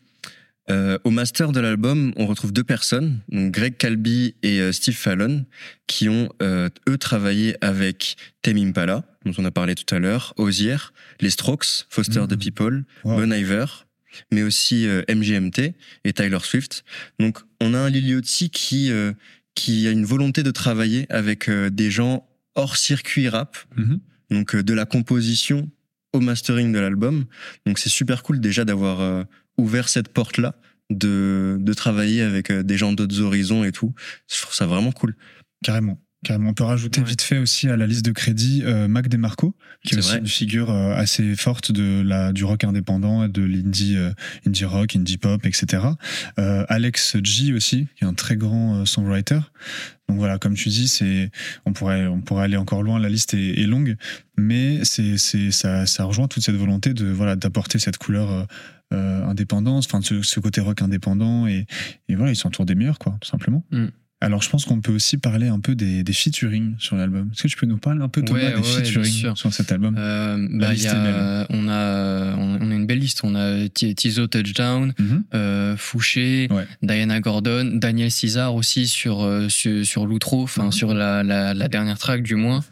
Euh, 0.68 0.98
au 1.04 1.10
master 1.10 1.52
de 1.52 1.60
l'album, 1.60 2.12
on 2.16 2.26
retrouve 2.26 2.52
deux 2.52 2.64
personnes, 2.64 3.20
donc 3.28 3.52
Greg 3.52 3.76
Calby 3.76 4.34
et 4.42 4.60
euh, 4.60 4.72
Steve 4.72 4.96
Fallon, 4.96 5.44
qui 5.86 6.08
ont 6.08 6.28
euh, 6.42 6.70
eux 6.88 6.96
travaillé 6.98 7.54
avec 7.62 8.16
Tame 8.42 8.56
Impala, 8.56 9.04
dont 9.26 9.32
on 9.38 9.44
a 9.44 9.50
parlé 9.52 9.74
tout 9.76 9.94
à 9.94 9.98
l'heure, 10.00 10.32
Ozier, 10.36 10.76
les 11.20 11.30
Strokes, 11.30 11.84
Foster 11.90 12.20
Mhm. 12.20 12.28
the 12.28 12.36
People, 12.42 12.84
Wow. 13.04 13.16
Bon 13.20 13.32
Iver, 13.32 13.66
mais 14.32 14.42
aussi 14.42 14.86
MGMT 15.08 15.74
et 16.04 16.12
Tyler 16.14 16.38
Swift. 16.42 16.82
Donc 17.20 17.38
on 17.60 17.74
a 17.74 17.78
un 17.78 17.90
Lil 17.90 18.08
Yachty 18.08 18.48
qui 18.50 18.90
qui 19.54 19.86
a 19.86 19.90
une 19.90 20.04
volonté 20.04 20.42
de 20.42 20.50
travailler 20.50 21.06
avec 21.10 21.48
euh, 21.48 21.70
des 21.70 21.90
gens 21.90 22.26
hors 22.54 22.76
circuit 22.76 23.28
rap, 23.28 23.56
Mhm. 23.76 24.00
donc 24.30 24.54
euh, 24.54 24.62
de 24.62 24.72
la 24.74 24.84
composition 24.86 25.70
au 26.12 26.20
mastering 26.20 26.72
de 26.72 26.78
l'album. 26.78 27.24
Donc 27.66 27.78
c'est 27.78 27.88
super 27.90 28.22
cool 28.22 28.40
déjà 28.40 28.64
d'avoir 28.64 29.00
euh, 29.00 29.24
ouvert 29.58 29.88
cette 29.88 30.08
porte-là, 30.08 30.54
de, 30.90 31.56
de 31.60 31.72
travailler 31.72 32.22
avec 32.22 32.52
des 32.52 32.76
gens 32.76 32.92
d'autres 32.92 33.20
horizons 33.20 33.64
et 33.64 33.72
tout. 33.72 33.92
Je 34.30 34.40
trouve 34.42 34.54
ça 34.54 34.66
vraiment 34.66 34.92
cool. 34.92 35.16
Carrément. 35.64 35.98
Carrément, 36.24 36.50
on 36.50 36.54
peut 36.54 36.64
rajouter 36.64 37.00
Ouais. 37.00 37.06
vite 37.06 37.22
fait 37.22 37.38
aussi 37.38 37.68
à 37.68 37.76
la 37.76 37.86
liste 37.86 38.04
de 38.04 38.10
crédits 38.10 38.62
euh, 38.64 38.88
Mac 38.88 39.08
DeMarco, 39.08 39.54
qui 39.84 39.90
est 39.90 39.92
C'est 39.94 39.98
aussi 39.98 40.08
vrai. 40.10 40.18
une 40.18 40.26
figure 40.26 40.70
euh, 40.70 40.94
assez 40.96 41.36
forte 41.36 41.70
de 41.70 42.02
la 42.04 42.32
du 42.32 42.44
rock 42.44 42.64
indépendant, 42.64 43.28
de 43.28 43.42
l'indie 43.42 43.96
euh, 43.96 44.10
indie 44.46 44.64
rock, 44.64 44.96
indie 44.96 45.18
pop, 45.18 45.44
etc. 45.46 45.84
Alex 46.36 47.16
G 47.22 47.52
aussi, 47.52 47.86
qui 47.96 48.04
est 48.04 48.06
un 48.06 48.14
très 48.14 48.36
grand 48.36 48.84
songwriter. 48.86 49.38
Donc 50.08 50.18
voilà, 50.18 50.38
comme 50.38 50.54
tu 50.54 50.68
dis, 50.70 50.88
c'est 50.88 51.30
on 51.64 51.72
pourrait 51.72 52.06
on 52.06 52.20
pourrait 52.20 52.44
aller 52.44 52.56
encore 52.56 52.82
loin. 52.82 52.98
La 52.98 53.08
liste 53.08 53.34
est, 53.34 53.60
est 53.60 53.66
longue, 53.66 53.96
mais 54.36 54.80
c'est 54.84 55.16
ça 55.18 55.86
ça 55.86 56.04
rejoint 56.04 56.26
toute 56.28 56.42
cette 56.42 56.56
volonté 56.56 56.92
de 56.94 57.06
voilà 57.06 57.36
d'apporter 57.36 57.78
cette 57.78 57.98
couleur 57.98 58.46
indépendance, 58.92 59.86
enfin 59.86 60.00
de 60.00 60.04
ce, 60.04 60.22
ce 60.22 60.40
côté 60.40 60.60
rock 60.60 60.82
indépendant 60.82 61.46
et 61.46 61.66
et 62.08 62.14
voilà 62.14 62.32
ils 62.32 62.36
s'entourent 62.36 62.66
des 62.66 62.74
meilleurs 62.74 62.98
quoi, 62.98 63.16
tout 63.20 63.28
simplement. 63.28 63.64
Mm. 63.70 63.86
Alors 64.24 64.42
je 64.42 64.48
pense 64.50 64.64
qu'on 64.64 64.80
peut 64.80 64.92
aussi 64.92 65.18
parler 65.18 65.48
un 65.48 65.60
peu 65.60 65.74
des, 65.74 66.02
des 66.02 66.12
featuring 66.12 66.74
sur 66.78 66.96
l'album. 66.96 67.28
Est-ce 67.32 67.42
que 67.44 67.48
tu 67.48 67.56
peux 67.56 67.66
nous 67.66 67.76
parler 67.78 68.00
un 68.02 68.08
peu 68.08 68.22
Thomas 68.22 68.40
Ouais, 68.40 68.50
des 68.50 68.56
ouais, 68.56 68.62
featuring 68.62 69.34
sur 69.36 69.52
cet 69.52 69.70
album? 69.72 69.94
Euh, 69.98 70.48
bah, 70.50 70.72
liste 70.72 70.86
est 70.86 71.46
on 71.50 71.68
a, 71.68 72.34
on 72.36 72.70
a 72.70 72.74
une 72.74 72.86
belle 72.86 72.98
liste. 72.98 73.20
On 73.24 73.34
a 73.34 73.68
Ti- 73.68 73.94
Tizo 73.94 74.26
Touchdown, 74.26 74.92
Mhm. 74.98 75.24
euh, 75.34 75.76
Fouché, 75.76 76.48
Ouais. 76.50 76.66
Diana 76.82 77.20
Gordon, 77.20 77.70
Daniel 77.74 78.10
César 78.10 78.54
aussi 78.54 78.88
sur 78.88 79.22
euh, 79.22 79.48
sur, 79.48 79.84
sur 79.84 80.06
l'outro, 80.06 80.42
enfin 80.42 80.64
Mhm. 80.66 80.72
sur 80.72 80.94
la, 80.94 81.22
la, 81.22 81.52
la 81.54 81.68
dernière 81.68 81.98
track 81.98 82.22
du 82.22 82.34
moins. 82.34 82.64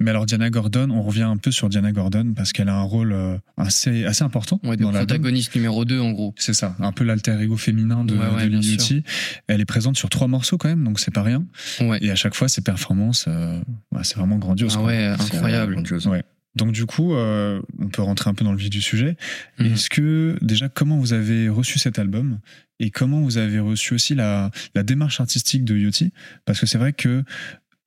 Mais 0.00 0.10
alors 0.10 0.26
Diana 0.26 0.50
Gordon, 0.50 0.90
on 0.90 1.02
revient 1.02 1.22
un 1.22 1.36
peu 1.38 1.50
sur 1.50 1.68
Diana 1.68 1.92
Gordon 1.92 2.32
parce 2.36 2.52
qu'elle 2.52 2.68
a 2.68 2.74
un 2.74 2.82
rôle 2.82 3.16
assez 3.56 4.04
assez 4.04 4.24
important 4.24 4.60
Ouais, 4.62 4.76
dans 4.76 4.90
protagoniste 4.92 5.54
numéro 5.54 5.84
2 5.84 6.00
en 6.00 6.12
gros. 6.12 6.34
C'est 6.36 6.54
ça, 6.54 6.76
un 6.80 6.92
peu 6.92 7.04
l'alter 7.04 7.40
ego 7.40 7.56
féminin 7.56 8.04
de, 8.04 8.14
de. 8.14 9.02
Elle 9.46 9.60
est 9.60 9.64
présente 9.64 9.96
sur 9.96 10.08
trois 10.10 10.28
morceaux 10.28 10.58
quand 10.58 10.68
même, 10.68 10.84
donc 10.84 10.97
c'est 10.98 11.12
pas 11.12 11.22
rien. 11.22 11.44
Ouais. 11.80 11.98
Et 12.02 12.10
à 12.10 12.14
chaque 12.14 12.34
fois, 12.34 12.48
ses 12.48 12.62
performances, 12.62 13.26
euh, 13.28 13.58
ouais, 13.92 14.02
c'est 14.04 14.16
vraiment 14.16 14.36
grandiose. 14.36 14.74
Ah 14.78 14.82
ouais, 14.82 15.14
C'est 15.20 15.34
incroyable. 15.36 15.72
grandiose. 15.74 16.06
Ouais. 16.06 16.22
Donc 16.54 16.72
du 16.72 16.86
coup, 16.86 17.14
euh, 17.14 17.60
on 17.78 17.88
peut 17.88 18.02
rentrer 18.02 18.30
un 18.30 18.34
peu 18.34 18.44
dans 18.44 18.52
le 18.52 18.58
vif 18.58 18.70
du 18.70 18.82
sujet. 18.82 19.16
Mhm. 19.58 19.66
Est-ce 19.66 19.90
que 19.90 20.36
déjà, 20.42 20.68
comment 20.68 20.98
vous 20.98 21.12
avez 21.12 21.48
reçu 21.48 21.78
cet 21.78 21.98
album 21.98 22.40
et 22.80 22.90
comment 22.90 23.20
vous 23.20 23.38
avez 23.38 23.58
reçu 23.58 23.94
aussi 23.94 24.14
la, 24.14 24.50
la 24.74 24.82
démarche 24.82 25.20
artistique 25.20 25.64
de 25.64 25.76
Yachty 25.76 26.12
Parce 26.44 26.60
que 26.60 26.66
c'est 26.66 26.78
vrai 26.78 26.92
que 26.92 27.24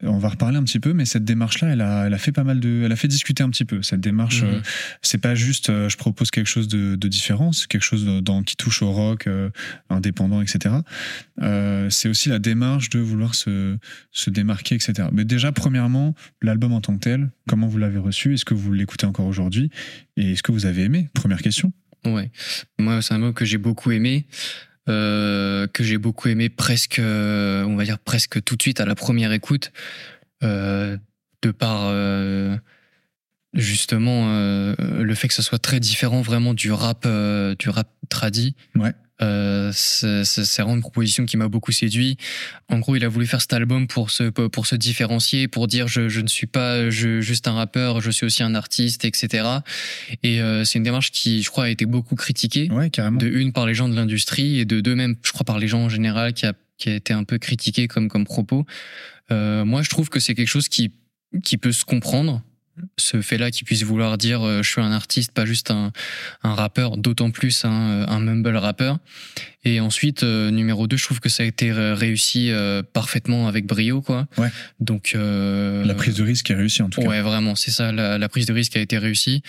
on 0.03 0.17
va 0.17 0.29
reparler 0.29 0.57
un 0.57 0.63
petit 0.63 0.79
peu, 0.79 0.93
mais 0.93 1.05
cette 1.05 1.23
démarche-là, 1.23 1.69
elle 1.69 1.81
a, 1.81 2.05
elle 2.07 2.13
a 2.13 2.17
fait 2.17 2.31
pas 2.31 2.43
mal 2.43 2.59
de, 2.59 2.81
elle 2.85 2.91
a 2.91 2.95
fait 2.95 3.07
discuter 3.07 3.43
un 3.43 3.49
petit 3.49 3.65
peu. 3.65 3.81
Cette 3.81 4.01
démarche, 4.01 4.41
Mhm. 4.43 4.49
euh, 4.49 4.59
c'est 5.01 5.17
pas 5.19 5.35
juste, 5.35 5.69
euh, 5.69 5.89
je 5.89 5.97
propose 5.97 6.31
quelque 6.31 6.47
chose 6.47 6.67
de, 6.67 6.95
de 6.95 7.07
différent, 7.07 7.51
c'est 7.51 7.67
quelque 7.67 7.83
chose 7.83 8.05
de- 8.05 8.19
dans, 8.19 8.43
qui 8.43 8.55
touche 8.55 8.81
au 8.81 8.91
rock 8.91 9.27
euh, 9.27 9.49
indépendant, 9.89 10.41
etc. 10.41 10.75
Euh, 11.41 11.89
c'est 11.89 12.09
aussi 12.09 12.29
la 12.29 12.39
démarche 12.39 12.89
de 12.89 12.99
vouloir 12.99 13.35
se, 13.35 13.77
se 14.11 14.29
démarquer, 14.29 14.75
etc. 14.75 15.07
Mais 15.11 15.25
déjà, 15.25 15.51
premièrement, 15.51 16.15
l'album 16.41 16.73
en 16.73 16.81
tant 16.81 16.93
que 16.95 17.03
tel, 17.03 17.29
comment 17.47 17.67
vous 17.67 17.77
l'avez 17.77 17.99
reçu 17.99 18.33
Est-ce 18.33 18.45
que 18.45 18.53
vous 18.53 18.73
l'écoutez 18.73 19.05
encore 19.05 19.25
aujourd'hui 19.25 19.69
Et 20.17 20.31
est-ce 20.33 20.43
que 20.43 20.51
vous 20.51 20.65
avez 20.65 20.83
aimé? 20.83 21.09
Première 21.13 21.41
question. 21.41 21.71
Ouais. 22.05 22.31
Moi, 22.79 23.01
c'est 23.01 23.13
un 23.13 23.19
mot 23.19 23.31
que 23.33 23.45
j'ai 23.45 23.57
beaucoup 23.59 23.91
aimé. 23.91 24.25
Euh, 24.89 25.67
que 25.67 25.83
j'ai 25.83 25.97
beaucoup 25.97 26.27
aimé 26.29 26.49
presque, 26.49 26.99
euh, 26.99 27.63
on 27.65 27.75
va 27.75 27.83
dire 27.83 27.99
presque 27.99 28.43
tout 28.43 28.55
de 28.55 28.61
suite 28.61 28.79
à 28.79 28.85
la 28.85 28.95
première 28.95 29.31
écoute, 29.31 29.71
euh, 30.43 30.97
de 31.43 31.51
par 31.51 31.91
justement 33.53 34.27
le 34.77 35.13
fait 35.15 35.27
que 35.27 35.33
ça 35.33 35.43
soit 35.43 35.59
très 35.59 35.79
différent 35.79 36.21
vraiment 36.21 36.53
du 36.53 36.71
rap, 36.71 37.07
du 37.59 37.69
rap 37.69 37.89
tradi. 38.09 38.55
Ouais. 38.75 38.93
Euh, 39.21 39.71
c'est 39.73 40.57
vraiment 40.61 40.75
une 40.75 40.81
proposition 40.81 41.25
qui 41.25 41.37
m'a 41.37 41.47
beaucoup 41.47 41.71
séduit. 41.71 42.17
En 42.69 42.79
gros, 42.79 42.95
il 42.95 43.03
a 43.05 43.07
voulu 43.07 43.27
faire 43.27 43.41
cet 43.41 43.53
album 43.53 43.87
pour 43.87 44.09
se 44.11 44.23
pour 44.29 44.65
se 44.65 44.75
différencier, 44.75 45.47
pour 45.47 45.67
dire 45.67 45.87
je, 45.87 46.09
je 46.09 46.21
ne 46.21 46.27
suis 46.27 46.47
pas 46.47 46.89
je- 46.89 47.21
juste 47.21 47.47
un 47.47 47.53
rappeur, 47.53 48.01
je 48.01 48.09
suis 48.11 48.25
aussi 48.25 48.41
un 48.43 48.55
artiste, 48.55 49.05
etc. 49.05 49.43
Et 50.23 50.41
euh, 50.41 50.63
c'est 50.65 50.77
une 50.79 50.83
démarche 50.83 51.11
qui, 51.11 51.43
je 51.43 51.49
crois, 51.49 51.65
a 51.65 51.69
été 51.69 51.85
beaucoup 51.85 52.15
critiquée. 52.15 52.69
Ouais, 52.71 52.89
carrément. 52.89 53.17
De 53.17 53.27
une 53.27 53.53
par 53.53 53.65
les 53.65 53.73
gens 53.75 53.87
de 53.89 53.95
l'industrie 53.95 54.59
et 54.59 54.65
de 54.65 54.79
deux 54.81 54.95
même, 54.95 55.15
je 55.23 55.31
crois, 55.31 55.43
par 55.45 55.59
les 55.59 55.67
gens 55.67 55.81
en 55.83 55.89
général, 55.89 56.33
qui 56.33 56.45
a, 56.45 56.53
qui 56.77 56.89
a 56.89 56.95
été 56.95 57.13
un 57.13 57.23
peu 57.23 57.37
critiqué 57.37 57.87
comme, 57.87 58.07
comme 58.09 58.25
propos. 58.25 58.65
Euh, 59.31 59.63
moi, 59.65 59.81
je 59.83 59.89
trouve 59.89 60.09
que 60.09 60.19
c'est 60.19 60.33
quelque 60.35 60.47
chose 60.47 60.67
qui, 60.67 60.91
qui 61.43 61.57
peut 61.57 61.71
se 61.71 61.85
comprendre. 61.85 62.41
Ce 62.97 63.21
fait-là 63.21 63.51
qui 63.51 63.63
puisse 63.63 63.83
vouloir 63.83 64.17
dire 64.17 64.41
euh, 64.41 64.61
je 64.63 64.69
suis 64.69 64.81
un 64.81 64.91
artiste, 64.91 65.31
pas 65.31 65.45
juste 65.45 65.71
un, 65.71 65.91
un 66.43 66.53
rappeur, 66.53 66.97
d'autant 66.97 67.31
plus 67.31 67.65
un, 67.65 68.05
un 68.07 68.19
mumble 68.19 68.55
rappeur. 68.57 68.99
Et 69.63 69.79
ensuite, 69.79 70.23
euh, 70.23 70.49
numéro 70.49 70.87
2, 70.87 70.97
je 70.97 71.03
trouve 71.03 71.19
que 71.19 71.29
ça 71.29 71.43
a 71.43 71.45
été 71.45 71.69
euh, 71.69 71.93
réussi 71.93 72.49
euh, 72.49 72.81
parfaitement 72.81 73.47
avec 73.47 73.67
brio, 73.67 74.01
quoi. 74.01 74.27
Ouais. 74.37 74.49
Donc, 74.79 75.11
euh, 75.13 75.85
La 75.85 75.93
prise 75.93 76.15
de 76.15 76.23
risque 76.23 76.49
est 76.49 76.55
réussie 76.55 76.81
en 76.81 76.89
tout 76.89 77.01
cas. 77.01 77.07
Ouais, 77.07 77.21
vraiment, 77.21 77.53
c'est 77.55 77.69
ça. 77.69 77.91
La, 77.91 78.17
la 78.17 78.29
prise 78.29 78.47
de 78.47 78.53
risque 78.53 78.75
a 78.75 78.79
été 78.79 78.97
réussie. 78.97 79.43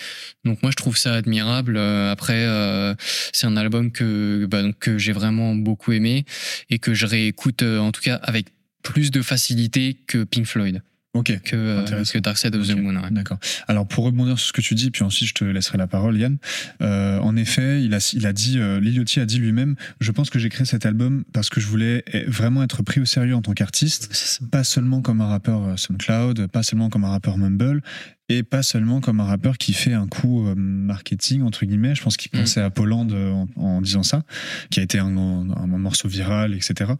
Donc 0.45 0.61
moi, 0.61 0.71
je 0.71 0.75
trouve 0.75 0.97
ça 0.97 1.15
admirable. 1.15 1.77
Euh, 1.77 2.11
après, 2.11 2.45
euh, 2.45 2.93
c'est 3.31 3.47
un 3.47 3.57
album 3.57 3.91
que 3.91 4.45
bah, 4.45 4.61
donc, 4.61 4.77
que 4.77 4.99
j'ai 4.99 5.13
vraiment 5.13 5.55
beaucoup 5.55 5.91
aimé 5.93 6.25
et 6.69 6.77
que 6.77 6.93
je 6.93 7.07
réécoute 7.07 7.63
euh, 7.63 7.79
en 7.79 7.91
tout 7.91 8.01
cas 8.01 8.15
avec 8.15 8.47
plus 8.83 9.09
de 9.09 9.21
facilité 9.21 9.97
que 10.07 10.23
Pink 10.25 10.45
Floyd, 10.45 10.83
Ok. 11.15 11.39
que, 11.43 11.55
euh, 11.55 12.03
que 12.03 12.17
Dark 12.17 12.37
Side 12.37 12.55
of 12.55 12.67
the 12.67 12.75
Moon. 12.75 12.95
ouais. 12.95 13.11
D'accord. 13.11 13.37
Alors 13.67 13.87
pour 13.87 14.05
rebondir 14.05 14.39
sur 14.39 14.47
ce 14.47 14.53
que 14.53 14.61
tu 14.61 14.73
dis, 14.73 14.89
puis 14.89 15.03
ensuite 15.03 15.29
je 15.29 15.33
te 15.35 15.43
laisserai 15.43 15.77
la 15.77 15.85
parole, 15.87 16.17
Yann. 16.17 16.37
Euh, 16.81 17.19
en 17.19 17.35
effet, 17.35 17.83
il 17.83 17.93
a, 17.93 18.11
il 18.13 18.25
a 18.25 18.33
dit, 18.33 18.57
euh, 18.59 18.79
Lil 18.79 18.95
Yachty 18.95 19.19
a 19.19 19.25
dit 19.25 19.37
lui-même, 19.37 19.75
je 20.01 20.11
pense 20.11 20.29
que 20.31 20.39
j'ai 20.39 20.49
créé 20.49 20.65
cet 20.65 20.85
album 20.87 21.23
parce 21.31 21.49
que 21.49 21.61
je 21.61 21.67
voulais 21.67 22.03
eh, 22.13 22.23
vraiment 22.25 22.63
être 22.63 22.81
pris 22.81 22.99
au 22.99 23.05
sérieux 23.05 23.35
en 23.35 23.41
tant 23.43 23.53
qu'artiste, 23.53 24.11
pas 24.51 24.63
seulement 24.63 25.01
comme 25.01 25.21
un 25.21 25.27
rappeur 25.27 25.63
euh, 25.63 25.77
SoundCloud, 25.77 26.47
pas 26.47 26.63
seulement 26.63 26.89
comme 26.89 27.03
un 27.03 27.09
rappeur 27.09 27.37
Mumble, 27.37 27.81
et 28.29 28.41
pas 28.41 28.63
seulement 28.63 28.99
comme 28.99 29.19
un 29.19 29.25
rappeur 29.25 29.57
qui 29.59 29.73
fait 29.73 29.93
un 29.93 30.07
coup 30.07 30.47
euh, 30.47 30.55
marketing 30.55 31.43
entre 31.43 31.65
guillemets. 31.65 31.93
Je 31.93 32.01
pense 32.01 32.17
qu'il 32.17 32.31
Mm. 32.33 32.39
pensait 32.41 32.61
à 32.61 32.69
Poland 32.71 33.07
en, 33.11 33.47
en 33.57 33.81
disant 33.81 34.01
ça, 34.01 34.23
qui 34.71 34.79
a 34.79 34.83
été 34.83 34.97
un, 34.97 35.15
un- 35.15 35.51
un 35.51 35.67
morceau 35.77 36.07
viral, 36.07 36.55
etc. 36.55 36.93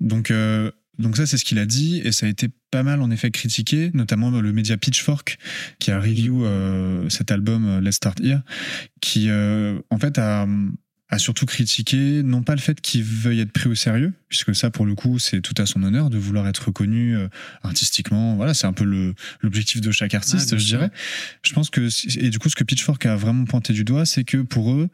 Donc 0.00 0.30
euh, 0.30 0.70
donc 0.98 1.16
ça, 1.16 1.26
c'est 1.26 1.38
ce 1.38 1.44
qu'il 1.44 1.58
a 1.58 1.66
dit, 1.66 2.00
et 2.04 2.12
ça 2.12 2.26
a 2.26 2.28
été 2.28 2.48
pas 2.70 2.82
mal 2.82 3.00
en 3.02 3.10
effet 3.10 3.30
critiqué, 3.30 3.90
notamment 3.94 4.30
le 4.30 4.52
média 4.52 4.76
Pitchfork, 4.76 5.38
qui 5.78 5.90
a 5.90 5.98
review 6.00 6.44
euh, 6.44 7.08
cet 7.08 7.30
album 7.30 7.66
euh, 7.66 7.80
Let's 7.80 7.96
Start 7.96 8.20
Here, 8.20 8.40
qui 9.00 9.30
euh, 9.30 9.78
en 9.90 9.98
fait 9.98 10.18
a, 10.18 10.46
a 11.10 11.18
surtout 11.18 11.46
critiqué 11.46 12.22
non 12.22 12.42
pas 12.42 12.54
le 12.54 12.60
fait 12.60 12.80
qu'il 12.80 13.02
veuille 13.04 13.40
être 13.40 13.52
pris 13.52 13.68
au 13.70 13.74
sérieux, 13.74 14.12
puisque 14.28 14.54
ça 14.54 14.70
pour 14.70 14.84
le 14.84 14.94
coup 14.94 15.18
c'est 15.18 15.40
tout 15.40 15.54
à 15.56 15.64
son 15.64 15.82
honneur 15.82 16.10
de 16.10 16.18
vouloir 16.18 16.46
être 16.48 16.66
reconnu 16.66 17.16
euh, 17.16 17.28
artistiquement. 17.62 18.36
Voilà, 18.36 18.52
c'est 18.52 18.66
un 18.66 18.74
peu 18.74 18.84
le 18.84 19.14
l'objectif 19.40 19.80
de 19.80 19.90
chaque 19.90 20.12
artiste, 20.14 20.52
je 20.58 20.66
dirais. 20.66 20.90
Je 21.42 21.52
pense 21.54 21.70
que 21.70 21.88
et 22.18 22.28
du 22.30 22.38
coup 22.38 22.48
ce 22.50 22.56
que 22.56 22.64
Pitchfork 22.64 23.06
a 23.06 23.16
vraiment 23.16 23.44
pointé 23.44 23.72
du 23.72 23.84
doigt, 23.84 24.04
c'est 24.04 24.24
que 24.24 24.38
pour 24.38 24.72
eux 24.72 24.88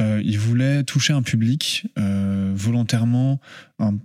euh, 0.00 0.20
ils 0.24 0.38
voulaient 0.38 0.82
toucher 0.84 1.12
un 1.12 1.22
public 1.22 1.86
euh, 1.98 2.52
volontairement 2.56 3.40
un- 3.78 3.98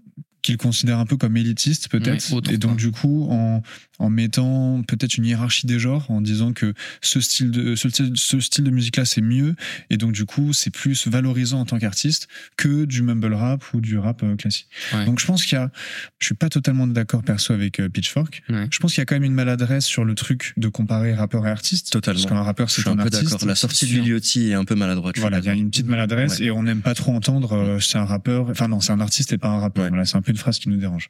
qu'ils 0.43 0.57
considèrent 0.57 0.99
un 0.99 1.05
peu 1.07 1.17
comme 1.17 1.35
élitiste 1.37 1.89
peut-être 1.89 2.31
et 2.51 2.57
donc 2.57 2.71
quoi. 2.73 2.77
du 2.79 2.91
coup 2.91 3.27
en, 3.31 3.63
en 3.99 4.09
mettant 4.09 4.83
peut-être 4.87 5.17
une 5.17 5.25
hiérarchie 5.25 5.65
des 5.67 5.79
genres 5.79 6.09
en 6.11 6.21
disant 6.21 6.53
que 6.53 6.73
ce 7.01 7.19
style 7.21 7.49
de 7.49 7.75
ce, 7.75 7.89
style- 7.89 8.11
ce 8.15 8.39
style 8.39 8.63
de 8.65 8.69
musique 8.69 8.97
là 8.97 9.05
c'est 9.05 9.21
mieux 9.21 9.55
et 9.89 9.97
donc 9.97 10.11
du 10.11 10.25
coup 10.25 10.53
c'est 10.53 10.69
plus 10.69 11.07
valorisant 11.07 11.61
en 11.61 11.65
tant 11.65 11.79
qu'artiste 11.79 12.27
que 12.57 12.85
du 12.85 13.01
mumble 13.01 13.33
rap 13.33 13.63
ou 13.73 13.81
du 13.81 13.97
rap 13.97 14.21
euh, 14.23 14.35
classique 14.35 14.67
Ouais. 14.93 15.05
donc 15.05 15.19
je 15.19 15.25
pense 15.25 15.45
qu'il 15.45 15.57
y 15.57 15.61
a 15.61 15.71
je 16.19 16.25
suis 16.27 16.35
pas 16.35 16.49
totalement 16.49 16.85
d'accord 16.87 17.23
perso 17.23 17.53
avec 17.53 17.79
euh, 17.79 17.89
Pitchfork 17.89 18.43
Ouais. 18.49 18.67
je 18.69 18.79
pense 18.79 18.93
qu'il 18.93 19.01
y 19.01 19.03
a 19.03 19.05
quand 19.05 19.15
même 19.15 19.23
une 19.23 19.33
maladresse 19.33 19.85
sur 19.85 20.03
le 20.05 20.13
truc 20.13 20.53
de 20.57 20.67
comparer 20.67 21.13
rappeur 21.13 21.47
et 21.47 21.49
artiste 21.49 21.91
Totalement. 21.91 22.21
parce 22.21 22.31
qu'un 22.33 22.43
rappeur 22.43 22.69
c'est 22.69 22.85
un 22.87 22.91
un 22.91 22.95
peu 22.97 23.03
artiste 23.03 23.31
d'accord. 23.31 23.47
La 23.47 23.55
sortie 23.55 23.85
de 23.87 24.01
Yachty 24.01 24.49
est 24.49 24.53
un 24.55 24.65
peu 24.65 24.75
maladroite. 24.75 25.17
voilà, 25.19 25.39
il 25.39 25.45
y 25.45 25.49
a 25.49 25.53
une 25.53 25.69
petite 25.69 25.87
maladresse 25.87 26.39
Ouais. 26.39 26.45
et 26.47 26.51
on 26.51 26.63
n'aime 26.63 26.81
pas 26.81 26.93
trop 26.95 27.13
entendre 27.13 27.53
euh, 27.53 27.79
c'est 27.79 27.97
un 27.97 28.05
rappeur. 28.05 28.49
Enfin 28.49 28.67
non, 28.67 28.81
c'est 28.81 28.91
un 28.91 28.99
artiste 28.99 29.31
et 29.33 29.37
pas 29.37 29.47
un 29.49 29.59
rappeur. 29.59 29.83
Ouais. 29.85 29.89
Voilà, 29.89 30.05
c'est 30.05 30.17
un 30.17 30.21
peu 30.21 30.32
une 30.33 30.39
phrase 30.39 30.59
qui 30.59 30.69
nous 30.69 30.77
dérange. 30.77 31.09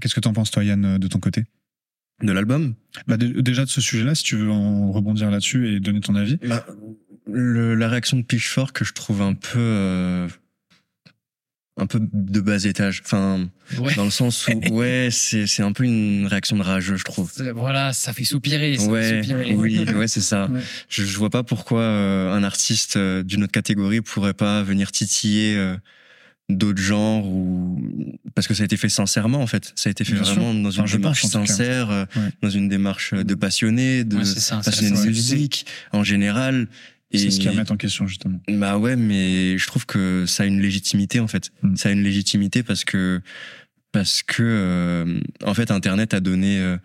Qu'est-ce 0.00 0.14
que 0.14 0.20
t'en 0.20 0.32
penses 0.32 0.50
toi, 0.50 0.62
Yann, 0.62 0.98
de 0.98 1.08
ton 1.08 1.18
côté? 1.18 1.44
De 2.22 2.32
l'album? 2.32 2.74
Bah, 3.06 3.16
Déjà 3.16 3.64
de 3.64 3.70
ce 3.70 3.80
sujet-là, 3.80 4.14
si 4.14 4.24
tu 4.24 4.36
veux 4.36 4.50
en 4.50 4.92
rebondir 4.92 5.30
là-dessus 5.30 5.68
et 5.74 5.80
donner 5.80 6.00
ton 6.00 6.14
avis. 6.14 6.36
Bah, 6.46 6.66
le- 7.26 7.74
la 7.74 7.88
réaction 7.88 8.16
de 8.16 8.22
Pitchfork 8.22 8.76
que 8.76 8.84
je 8.84 8.92
trouve 8.92 9.22
un 9.22 9.34
peu 9.34 9.58
euh, 9.58 10.28
un 11.80 11.86
peu 11.86 12.00
de 12.12 12.40
bas 12.40 12.64
étage 12.64 13.02
enfin 13.04 13.48
Ouais. 13.78 13.94
dans 13.94 14.04
le 14.04 14.10
sens 14.10 14.48
où 14.48 14.58
ouais 14.74 15.10
c'est 15.12 15.46
c'est 15.46 15.62
un 15.62 15.72
peu 15.72 15.84
une 15.84 16.26
réaction 16.26 16.56
de 16.56 16.62
rageux 16.62 16.96
je 16.96 17.04
trouve 17.04 17.30
Voilà, 17.54 17.92
ça 17.92 18.12
fait 18.12 18.24
soupirer. 18.24 18.76
ça 18.76 18.84
fait 18.84 18.90
ouais 18.90 19.22
soupirer. 19.22 19.54
oui 19.54 19.84
ouais 19.94 20.08
c'est 20.08 20.20
ça 20.22 20.48
Ouais. 20.50 20.60
je, 20.88 21.04
je 21.04 21.18
vois 21.18 21.30
pas 21.30 21.42
pourquoi 21.44 21.82
euh, 21.82 22.32
un 22.32 22.42
artiste 22.42 22.96
euh, 22.96 23.22
d'une 23.22 23.44
autre 23.44 23.52
catégorie 23.52 24.00
pourrait 24.00 24.34
pas 24.34 24.62
venir 24.64 24.90
titiller 24.90 25.56
euh, 25.56 25.76
d'autres 26.48 26.80
genres 26.80 27.26
ou 27.26 27.78
parce 28.34 28.46
que 28.46 28.54
ça 28.54 28.62
a 28.62 28.66
été 28.66 28.76
fait 28.78 28.88
sincèrement 28.88 29.40
en 29.42 29.46
fait 29.46 29.72
ça 29.74 29.88
a 29.88 29.90
été 29.90 30.04
fait 30.04 30.14
Bien 30.14 30.22
vraiment 30.22 30.54
dans 30.54 30.70
Enfin, 30.70 30.84
une 30.86 30.92
démarche 30.92 31.20
pense, 31.22 31.30
sincère 31.32 31.90
euh, 31.90 32.04
Ouais. 32.16 32.30
dans 32.42 32.50
une 32.50 32.68
démarche 32.70 33.12
de 33.12 33.34
passionné 33.34 34.02
de 34.04 34.16
Ouais, 34.18 34.24
ça, 34.24 34.60
passionné 34.64 34.98
de 34.98 35.06
musique 35.06 35.66
en 35.92 36.04
général 36.04 36.66
C'est 37.12 37.30
ce 37.30 37.38
qui 37.40 37.48
remet 37.50 37.70
en 37.70 37.76
question 37.76 38.06
justement. 38.06 38.40
bah 38.48 38.78
ouais, 38.78 38.96
mais 38.96 39.58
je 39.58 39.66
trouve 39.66 39.84
que 39.86 40.24
ça 40.26 40.44
a 40.44 40.46
une 40.46 40.60
légitimité 40.60 41.20
en 41.20 41.26
fait. 41.28 41.50
Mm. 41.62 41.76
Ça 41.76 41.90
a 41.90 41.92
une 41.92 42.02
légitimité 42.02 42.62
parce 42.62 42.84
que 42.84 43.20
parce 43.92 44.22
que 44.22 44.42
euh, 44.42 45.20
en 45.44 45.52
fait 45.54 45.70
Internet 45.70 46.14
a 46.14 46.20
donné 46.20 46.58
euh, 46.58 46.76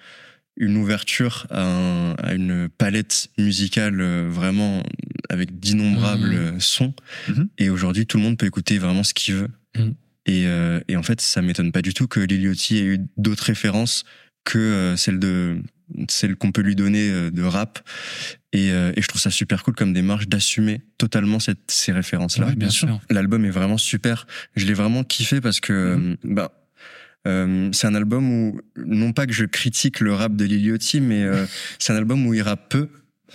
une 0.57 0.75
ouverture 0.77 1.47
à, 1.51 1.63
un- 1.63 2.13
à 2.15 2.33
une 2.33 2.67
palette 2.69 3.27
musicale 3.37 3.99
euh, 4.01 4.27
vraiment 4.29 4.83
avec 5.29 5.59
d'innombrables 5.59 6.33
euh, 6.33 6.59
sons. 6.59 6.93
Mhm. 7.27 7.49
Et 7.57 7.69
aujourd'hui, 7.69 8.05
tout 8.05 8.17
le 8.17 8.23
monde 8.23 8.37
peut 8.37 8.45
écouter 8.45 8.77
vraiment 8.77 9.03
ce 9.03 9.13
qu'il 9.13 9.35
veut. 9.35 9.49
Mhm. 9.77 9.95
Et, 10.25 10.47
euh, 10.47 10.79
et 10.87 10.95
en 10.95 11.03
fait, 11.03 11.19
ça 11.21 11.41
m'étonne 11.41 11.71
pas 11.71 11.81
du 11.81 11.93
tout 11.93 12.07
que 12.07 12.19
Liliotti 12.19 12.77
ait 12.77 12.85
eu 12.85 12.99
d'autres 13.17 13.43
références 13.43 14.05
que 14.45 14.57
euh, 14.57 14.97
celles 14.97 15.19
de 15.19 15.61
celles 16.09 16.35
qu'on 16.35 16.51
peut 16.51 16.61
lui 16.61 16.75
donner 16.75 17.11
euh, 17.11 17.29
de 17.29 17.43
rap. 17.43 17.87
Et, 18.51 18.71
euh, 18.71 18.93
et 18.95 19.01
je 19.01 19.07
trouve 19.07 19.21
ça 19.21 19.29
super 19.29 19.63
cool 19.63 19.75
comme 19.75 19.93
démarche 19.93 20.27
d'assumer 20.27 20.81
totalement 20.97 21.39
cette, 21.39 21.69
ces 21.69 21.91
références-là. 21.91 22.47
Ouais, 22.47 22.55
bien 22.55 22.69
sûr. 22.69 22.99
L'album 23.09 23.45
est 23.45 23.51
vraiment 23.51 23.77
super. 23.77 24.25
Je 24.55 24.65
l'ai 24.65 24.73
vraiment 24.73 25.03
kiffé 25.03 25.41
parce 25.41 25.59
que 25.59 26.17
bah, 26.23 26.51
euh, 27.27 27.69
c'est 27.71 27.87
un 27.87 27.95
album 27.95 28.29
où, 28.29 28.61
non 28.75 29.13
pas 29.13 29.25
que 29.25 29.33
je 29.33 29.45
critique 29.45 29.99
le 29.99 30.13
rap 30.13 30.35
de 30.35 30.45
Liliotti, 30.45 30.99
mais 30.99 31.23
euh, 31.23 31.45
c'est 31.79 31.93
un 31.93 31.95
album 31.95 32.25
où 32.25 32.33
il 32.33 32.41
rappe 32.41 32.69
peu. 32.69 32.89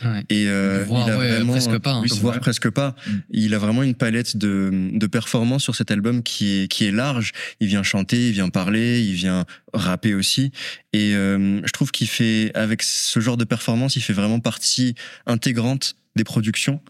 Ouais. 0.04 0.24
Et 0.28 0.48
euh, 0.48 0.84
Voire, 0.86 1.08
il 1.08 1.12
a 1.12 1.18
ouais, 1.18 1.30
vraiment, 1.30 1.52
presque 1.52 1.78
pas, 1.78 1.92
hein. 1.92 2.04
Voire 2.20 2.40
presque 2.40 2.70
pas. 2.70 2.94
Mm. 3.06 3.12
Il 3.30 3.54
a 3.54 3.58
vraiment 3.58 3.82
une 3.82 3.94
palette 3.94 4.36
de, 4.36 4.90
de 4.92 5.06
performances 5.06 5.62
sur 5.62 5.74
cet 5.74 5.90
album 5.90 6.22
qui 6.22 6.60
est, 6.60 6.68
qui 6.68 6.84
est 6.84 6.90
large. 6.90 7.32
Il 7.60 7.68
vient 7.68 7.82
chanter, 7.82 8.28
il 8.28 8.32
vient 8.32 8.48
parler, 8.48 9.00
il 9.02 9.14
vient 9.14 9.44
rapper 9.72 10.14
aussi. 10.14 10.52
Et 10.92 11.14
euh, 11.14 11.60
je 11.64 11.72
trouve 11.72 11.90
qu'il 11.90 12.08
fait, 12.08 12.50
avec 12.54 12.82
ce 12.82 13.20
genre 13.20 13.36
de 13.36 13.44
performance, 13.44 13.96
il 13.96 14.02
fait 14.02 14.12
vraiment 14.12 14.40
partie 14.40 14.94
intégrante 15.26 15.96
des 16.16 16.24
productions. 16.24 16.80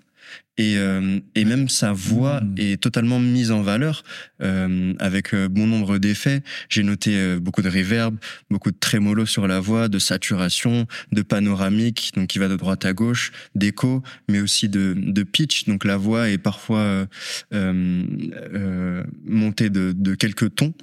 Et, 0.61 0.77
euh, 0.77 1.21
et 1.37 1.45
même 1.45 1.69
sa 1.69 1.93
voix 1.93 2.41
Mm. 2.41 2.55
est 2.59 2.83
totalement 2.83 3.21
mise 3.21 3.53
en 3.53 3.63
valeur 3.63 4.03
euh, 4.43 4.93
avec 4.99 5.33
euh, 5.33 5.47
bon 5.49 5.69
nombre 5.69 5.99
d'effets. 5.99 6.43
J'ai 6.69 6.83
noté 6.83 7.15
euh, 7.17 7.39
beaucoup 7.39 7.63
de 7.63 7.69
reverb, 7.69 8.17
beaucoup 8.51 8.73
de 8.73 8.77
trémolo 8.77 9.25
sur 9.25 9.47
la 9.47 9.61
voix, 9.61 9.87
de 9.89 10.01
saturation, 10.01 10.87
de 11.13 11.23
panoramique, 11.23 12.11
donc 12.17 12.27
qui 12.27 12.41
va 12.41 12.49
de 12.49 12.57
droite 12.57 12.85
à 12.85 12.93
gauche, 12.93 13.31
d'écho, 13.55 14.03
mais 14.29 14.41
aussi 14.41 14.69
de, 14.69 14.95
de 14.97 15.23
pitch. 15.23 15.67
Donc 15.67 15.85
la 15.85 15.97
voix 15.97 16.29
est 16.29 16.39
parfois 16.39 17.07
montée 19.25 19.71
de, 19.71 19.93
de 19.97 20.15
quelques 20.15 20.55
tons. 20.55 20.75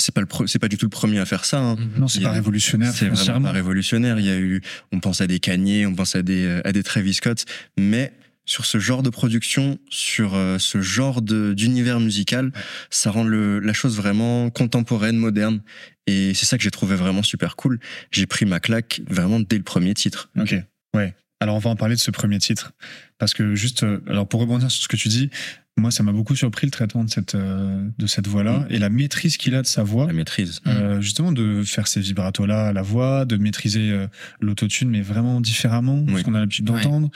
C'est 0.00 0.14
pas 0.14 0.20
le 0.20 0.28
pre- 0.28 0.46
c'est 0.46 0.60
pas 0.60 0.68
du 0.68 0.76
tout 0.76 0.86
le 0.86 0.90
premier 0.90 1.18
à 1.18 1.24
faire 1.24 1.44
ça. 1.44 1.58
Hein. 1.60 1.76
Mhm. 1.76 2.00
Non, 2.00 2.08
c'est 2.08 2.20
pas 2.20 2.30
révolutionnaire. 2.30 2.92
C'est 2.92 3.08
vraiment 3.08 3.42
pas 3.48 3.52
révolutionnaire. 3.52 4.18
Il 4.20 4.26
y 4.26 4.30
a 4.30 4.38
eu, 4.38 4.60
on 4.92 5.00
pense 5.00 5.20
à 5.20 5.26
des 5.26 5.40
Kanye, 5.40 5.86
on 5.86 5.94
pense 5.94 6.14
à 6.14 6.22
des, 6.22 6.60
à 6.64 6.70
des 6.72 6.82
Travis 6.84 7.14
Scott, 7.14 7.44
mais 7.76 8.12
sur 8.48 8.64
ce 8.64 8.78
genre 8.78 9.02
de 9.02 9.10
production, 9.10 9.78
sur 9.90 10.34
euh, 10.34 10.58
ce 10.58 10.80
genre 10.80 11.20
d'univers 11.22 12.00
musical, 12.00 12.50
ça 12.90 13.10
rend 13.10 13.22
le, 13.24 13.60
la 13.60 13.74
chose 13.74 13.96
vraiment 13.96 14.48
contemporaine, 14.50 15.16
moderne. 15.16 15.60
Et 16.06 16.32
c'est 16.32 16.46
ça 16.46 16.56
que 16.56 16.64
j'ai 16.64 16.70
trouvé 16.70 16.96
vraiment 16.96 17.22
super 17.22 17.56
cool. 17.56 17.78
J'ai 18.10 18.24
pris 18.26 18.46
ma 18.46 18.58
claque 18.58 19.02
vraiment 19.06 19.38
dès 19.38 19.58
le 19.58 19.62
premier 19.64 19.92
titre. 19.92 20.30
Ok, 20.40 20.54
ouais. 20.94 21.14
Alors 21.40 21.56
on 21.56 21.58
va 21.60 21.70
en 21.70 21.76
parler 21.76 21.94
de 21.94 22.00
ce 22.00 22.10
premier 22.10 22.38
titre. 22.38 22.72
Parce 23.18 23.34
que 23.34 23.54
juste, 23.54 23.82
euh, 23.82 24.00
alors 24.08 24.26
pour 24.26 24.40
rebondir 24.40 24.70
sur 24.70 24.82
ce 24.82 24.88
que 24.88 24.96
tu 24.96 25.08
dis, 25.08 25.28
moi 25.76 25.90
ça 25.90 26.02
m'a 26.02 26.10
beaucoup 26.12 26.34
surpris 26.34 26.66
le 26.66 26.70
traitement 26.72 27.04
de 27.04 27.10
cette, 27.10 27.34
euh, 27.36 27.86
de 27.98 28.06
cette 28.08 28.26
voix-là 28.26 28.60
Mm. 28.60 28.66
et 28.70 28.78
la 28.78 28.88
maîtrise 28.88 29.36
qu'il 29.36 29.54
a 29.54 29.60
de 29.62 29.66
sa 29.66 29.82
voix. 29.82 30.06
La 30.06 30.14
maîtrise. 30.14 30.60
Euh, 30.66 31.00
justement 31.02 31.30
de 31.32 31.62
faire 31.64 31.86
ces 31.86 32.00
vibratos-là 32.00 32.68
à 32.68 32.72
la 32.72 32.82
voix, 32.82 33.24
de 33.26 33.36
maîtriser 33.36 34.06
l'autotune, 34.40 34.88
mais 34.88 35.02
vraiment 35.02 35.40
différemment, 35.42 36.02
Oui. 36.08 36.18
ce 36.18 36.22
qu'on 36.24 36.34
a 36.34 36.40
l'habitude 36.40 36.68
Ouais. 36.70 36.82
d'entendre. 36.82 37.10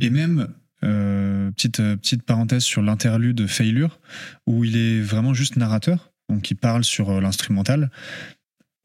Et 0.00 0.10
même, 0.10 0.48
euh, 0.84 1.50
petite, 1.52 1.80
euh, 1.80 1.96
petite 1.96 2.22
parenthèse 2.22 2.62
sur 2.62 2.82
l'interlude 2.82 3.46
Failure, 3.46 4.00
où 4.46 4.64
il 4.64 4.76
est 4.76 5.00
vraiment 5.00 5.34
juste 5.34 5.56
narrateur, 5.56 6.12
donc 6.28 6.50
il 6.50 6.56
parle 6.56 6.84
sur 6.84 7.10
euh, 7.10 7.20
l'instrumental. 7.20 7.90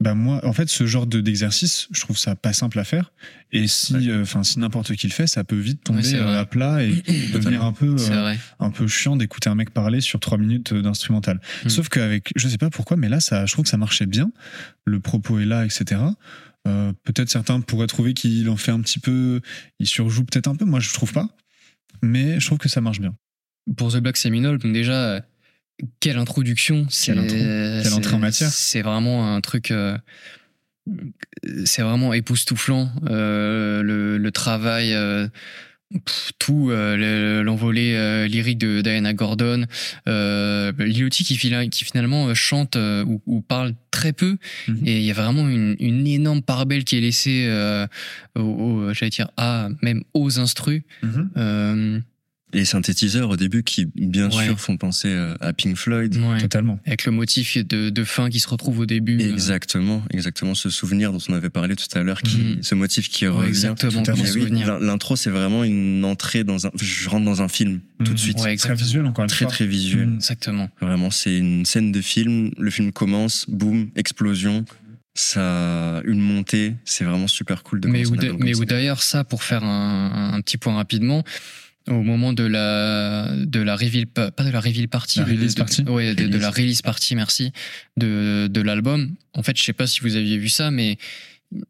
Bah 0.01 0.13
moi, 0.13 0.39
en 0.45 0.53
fait, 0.53 0.69
ce 0.69 0.87
genre 0.87 1.07
de- 1.07 1.19
d'exercice, 1.19 1.89
je 1.91 1.99
trouve 1.99 2.17
ça 2.17 2.33
pas 2.33 2.53
simple 2.53 2.79
à 2.79 2.85
faire. 2.85 3.11
Et 3.51 3.67
si, 3.67 4.09
euh, 4.09 4.21
enfin, 4.21 4.45
si 4.45 4.57
n'importe 4.59 4.95
qui 4.95 5.07
le 5.07 5.11
fait, 5.11 5.27
ça 5.27 5.43
peut 5.43 5.57
vite 5.57 5.83
tomber 5.83 6.15
euh, 6.15 6.39
à 6.39 6.45
plat 6.45 6.81
et 6.83 6.91
devenir 7.33 7.65
un 7.65 7.73
peu, 7.73 7.97
euh, 7.99 8.35
un 8.59 8.71
peu 8.71 8.87
chiant 8.87 9.17
d'écouter 9.17 9.49
un 9.49 9.55
mec 9.55 9.71
parler 9.71 9.99
sur 9.99 10.21
trois 10.21 10.37
minutes 10.37 10.73
d'instrumental. 10.73 11.41
Mm. 11.65 11.69
Sauf 11.69 11.89
qu'avec, 11.89 12.31
je 12.37 12.47
sais 12.47 12.57
pas 12.57 12.69
pourquoi, 12.69 12.95
mais 12.95 13.09
là, 13.09 13.19
ça, 13.19 13.45
je 13.45 13.51
trouve 13.51 13.63
que 13.63 13.69
ça 13.69 13.75
marchait 13.75 14.05
bien. 14.05 14.31
Le 14.85 15.01
propos 15.01 15.37
est 15.39 15.45
là, 15.45 15.65
etc. 15.65 15.99
Peut-être 17.03 17.29
certains 17.29 17.59
pourraient 17.61 17.87
trouver 17.87 18.13
qu'il 18.13 18.47
en 18.47 18.55
fait 18.55 18.71
un 18.71 18.79
petit 18.81 18.99
peu, 18.99 19.41
il 19.79 19.87
surjoue 19.87 20.23
peut-être 20.23 20.47
un 20.47 20.55
peu. 20.55 20.65
Moi, 20.65 20.79
je 20.79 20.93
trouve 20.93 21.11
pas. 21.11 21.27
Mais 22.01 22.39
je 22.39 22.45
trouve 22.45 22.57
que 22.59 22.69
ça 22.69 22.81
marche 22.81 22.99
bien. 22.99 23.15
Pour 23.77 23.91
The 23.93 23.97
Black 23.97 24.17
Seminole, 24.17 24.57
déjà, 24.59 25.13
euh, 25.15 25.21
quelle 25.99 26.17
introduction 26.17 26.87
c'est- 26.89 27.07
Quelle 27.13 27.19
intro. 27.19 27.35
Quelle 27.37 27.83
c'est- 27.85 27.93
entrée 27.93 28.15
en 28.15 28.19
matière. 28.19 28.49
C'est 28.49 28.81
vraiment 28.81 29.35
un 29.35 29.41
truc. 29.41 29.71
euh, 29.71 29.97
c'est 31.65 31.81
vraiment 31.81 32.13
époustouflant. 32.13 32.89
euh, 33.09 33.81
le, 33.83 34.17
le 34.17 34.31
travail. 34.31 34.93
euh, 34.93 35.27
pff, 35.93 36.31
tout 36.39 36.69
euh, 36.69 36.95
le- 36.95 37.41
l'envolée 37.43 37.93
euh, 37.95 38.27
lyrique 38.27 38.57
de 38.59 38.81
Diana 38.81 39.13
Gordon 39.13 39.65
euh, 40.07 40.71
qui, 41.69 41.83
finalement 41.85 42.27
euh, 42.27 42.33
chante 42.33 42.75
euh, 42.75 43.03
ou, 43.05 43.21
ou 43.25 43.41
parle 43.41 43.73
très 43.91 44.13
peu. 44.13 44.37
Mhm. 44.67 44.77
et 44.85 44.97
il 44.99 45.03
y 45.03 45.11
a 45.11 45.13
vraiment 45.13 45.47
une, 45.49 45.75
une 45.79 46.05
énorme 46.07 46.41
part 46.41 46.65
belle 46.65 46.83
qui 46.83 46.97
est 46.97 47.01
laissée 47.01 47.45
au, 48.35 48.41
au- 48.41 48.93
j'allais 48.93 49.09
dire 49.09 49.29
à 49.37 49.69
même 49.81 50.03
aux 50.13 50.39
instrus. 50.39 50.83
Euh, 51.37 51.99
Les 52.51 52.65
synthétiseurs 52.65 53.29
au 53.29 53.35
début 53.37 53.61
qui, 53.63 53.85
bien 53.95 54.29
Ouais. 54.31 54.45
sûr, 54.45 54.59
font 54.59 54.75
penser 54.75 55.09
euh, 55.09 55.35
à 55.39 55.53
Pink 55.53 55.75
Floyd. 55.77 56.15
ouais. 56.17 56.39
Totalement. 56.39 56.79
avec 56.87 57.05
le 57.05 57.11
motif 57.11 57.57
de, 57.57 57.89
de 57.91 58.03
fin 58.03 58.29
qui 58.29 58.39
se 58.39 58.47
retrouve 58.47 58.79
au 58.79 58.85
début. 58.87 59.21
euh, 59.21 59.31
Exactement, 59.31 60.01
exactement 60.11 60.55
ce 60.55 60.69
souvenir 60.71 61.11
dont 61.11 61.19
on 61.29 61.33
avait 61.33 61.51
parlé 61.51 61.75
tout 61.75 61.85
à 61.93 62.01
l'heure, 62.01 62.21
qui, 62.23 62.37
Mhm. 62.37 62.63
ce 62.63 62.73
motif 62.75 63.07
qui 63.09 63.25
Ouais, 63.27 63.33
revient. 63.33 63.49
exactement, 63.49 64.01
tout 64.01 64.11
oui, 64.35 64.63
L'intro, 64.81 65.15
c'est 65.15 65.29
vraiment 65.29 65.63
une 65.63 66.03
entrée 66.05 66.43
dans 66.43 66.65
un. 66.65 66.71
Je 66.75 67.07
rentre 67.09 67.25
dans 67.25 67.41
un 67.43 67.47
film 67.49 67.81
tout 67.99 68.05
Mhm. 68.05 68.13
de 68.13 68.19
suite. 68.19 68.39
Ouais, 68.39 68.55
Très 68.57 68.73
visuel, 68.75 69.05
encore 69.05 69.23
une 69.25 69.29
Très 69.29 69.45
fois. 69.45 69.51
très 69.53 69.67
visuel. 69.67 70.07
Mhm. 70.07 70.15
Exactement. 70.15 70.69
Vraiment, 70.81 71.11
c'est 71.11 71.37
une 71.37 71.65
scène 71.65 71.91
de 71.91 72.01
film. 72.01 72.49
Le 72.57 72.71
film 72.71 72.91
commence, 72.91 73.45
boum, 73.47 73.89
explosion. 73.95 74.65
Ça, 75.15 75.97
a 75.97 76.01
une 76.05 76.19
montée. 76.21 76.75
C'est 76.85 77.03
vraiment 77.03 77.27
super 77.27 77.63
cool 77.63 77.81
de 77.81 77.87
Mais, 77.89 78.05
ça. 78.05 78.11
d'ailleurs, 78.65 79.03
ça, 79.03 79.23
pour 79.23 79.43
faire 79.43 79.63
un, 79.63 80.31
un 80.33 80.41
petit 80.41 80.57
point 80.57 80.75
rapidement, 80.75 81.23
au 81.87 82.01
moment 82.03 82.33
de 82.33 82.43
la, 82.43 83.31
de 83.35 83.59
la 83.61 83.75
reveal, 83.75 84.05
pa- 84.05 84.31
pas 84.31 84.43
de 84.43 84.51
la 84.51 84.59
reveal 84.59 84.87
party, 84.87 85.19
La 85.19 85.25
de- 85.25 85.31
release 85.31 85.55
de- 85.55 85.59
party. 85.59 85.81
ouais, 85.83 86.13
de, 86.13 86.27
de 86.27 86.37
la 86.37 86.49
Release. 86.49 86.57
release 86.57 86.81
party, 86.81 87.15
merci, 87.15 87.51
de, 87.97 88.47
de 88.47 88.61
l'album. 88.61 89.15
En 89.33 89.41
fait, 89.43 89.57
je 89.57 89.63
sais 89.63 89.73
pas 89.73 89.87
si 89.87 90.01
vous 90.01 90.15
aviez 90.15 90.37
vu 90.37 90.49
ça, 90.49 90.69
mais 90.71 90.97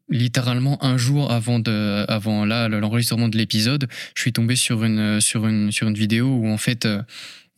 littéralement 0.10 0.84
un 0.84 0.97
jour 0.97 1.32
avant 1.32 1.60
de, 1.60 2.05
avant 2.10 2.43
là, 2.45 2.68
l'enregistrement 2.68 3.30
de 3.30 3.38
l'épisode, 3.38 3.88
je 4.16 4.22
suis 4.22 4.34
tombé 4.34 4.55
sur 4.55 4.84
une, 4.84 5.22
sur 5.22 5.47
une, 5.47 5.72
sur 5.72 5.88
une 5.88 5.93
vidéo 5.95 6.28
où 6.28 6.47
en 6.49 6.57
fait, 6.57 6.86
euh, 6.86 7.01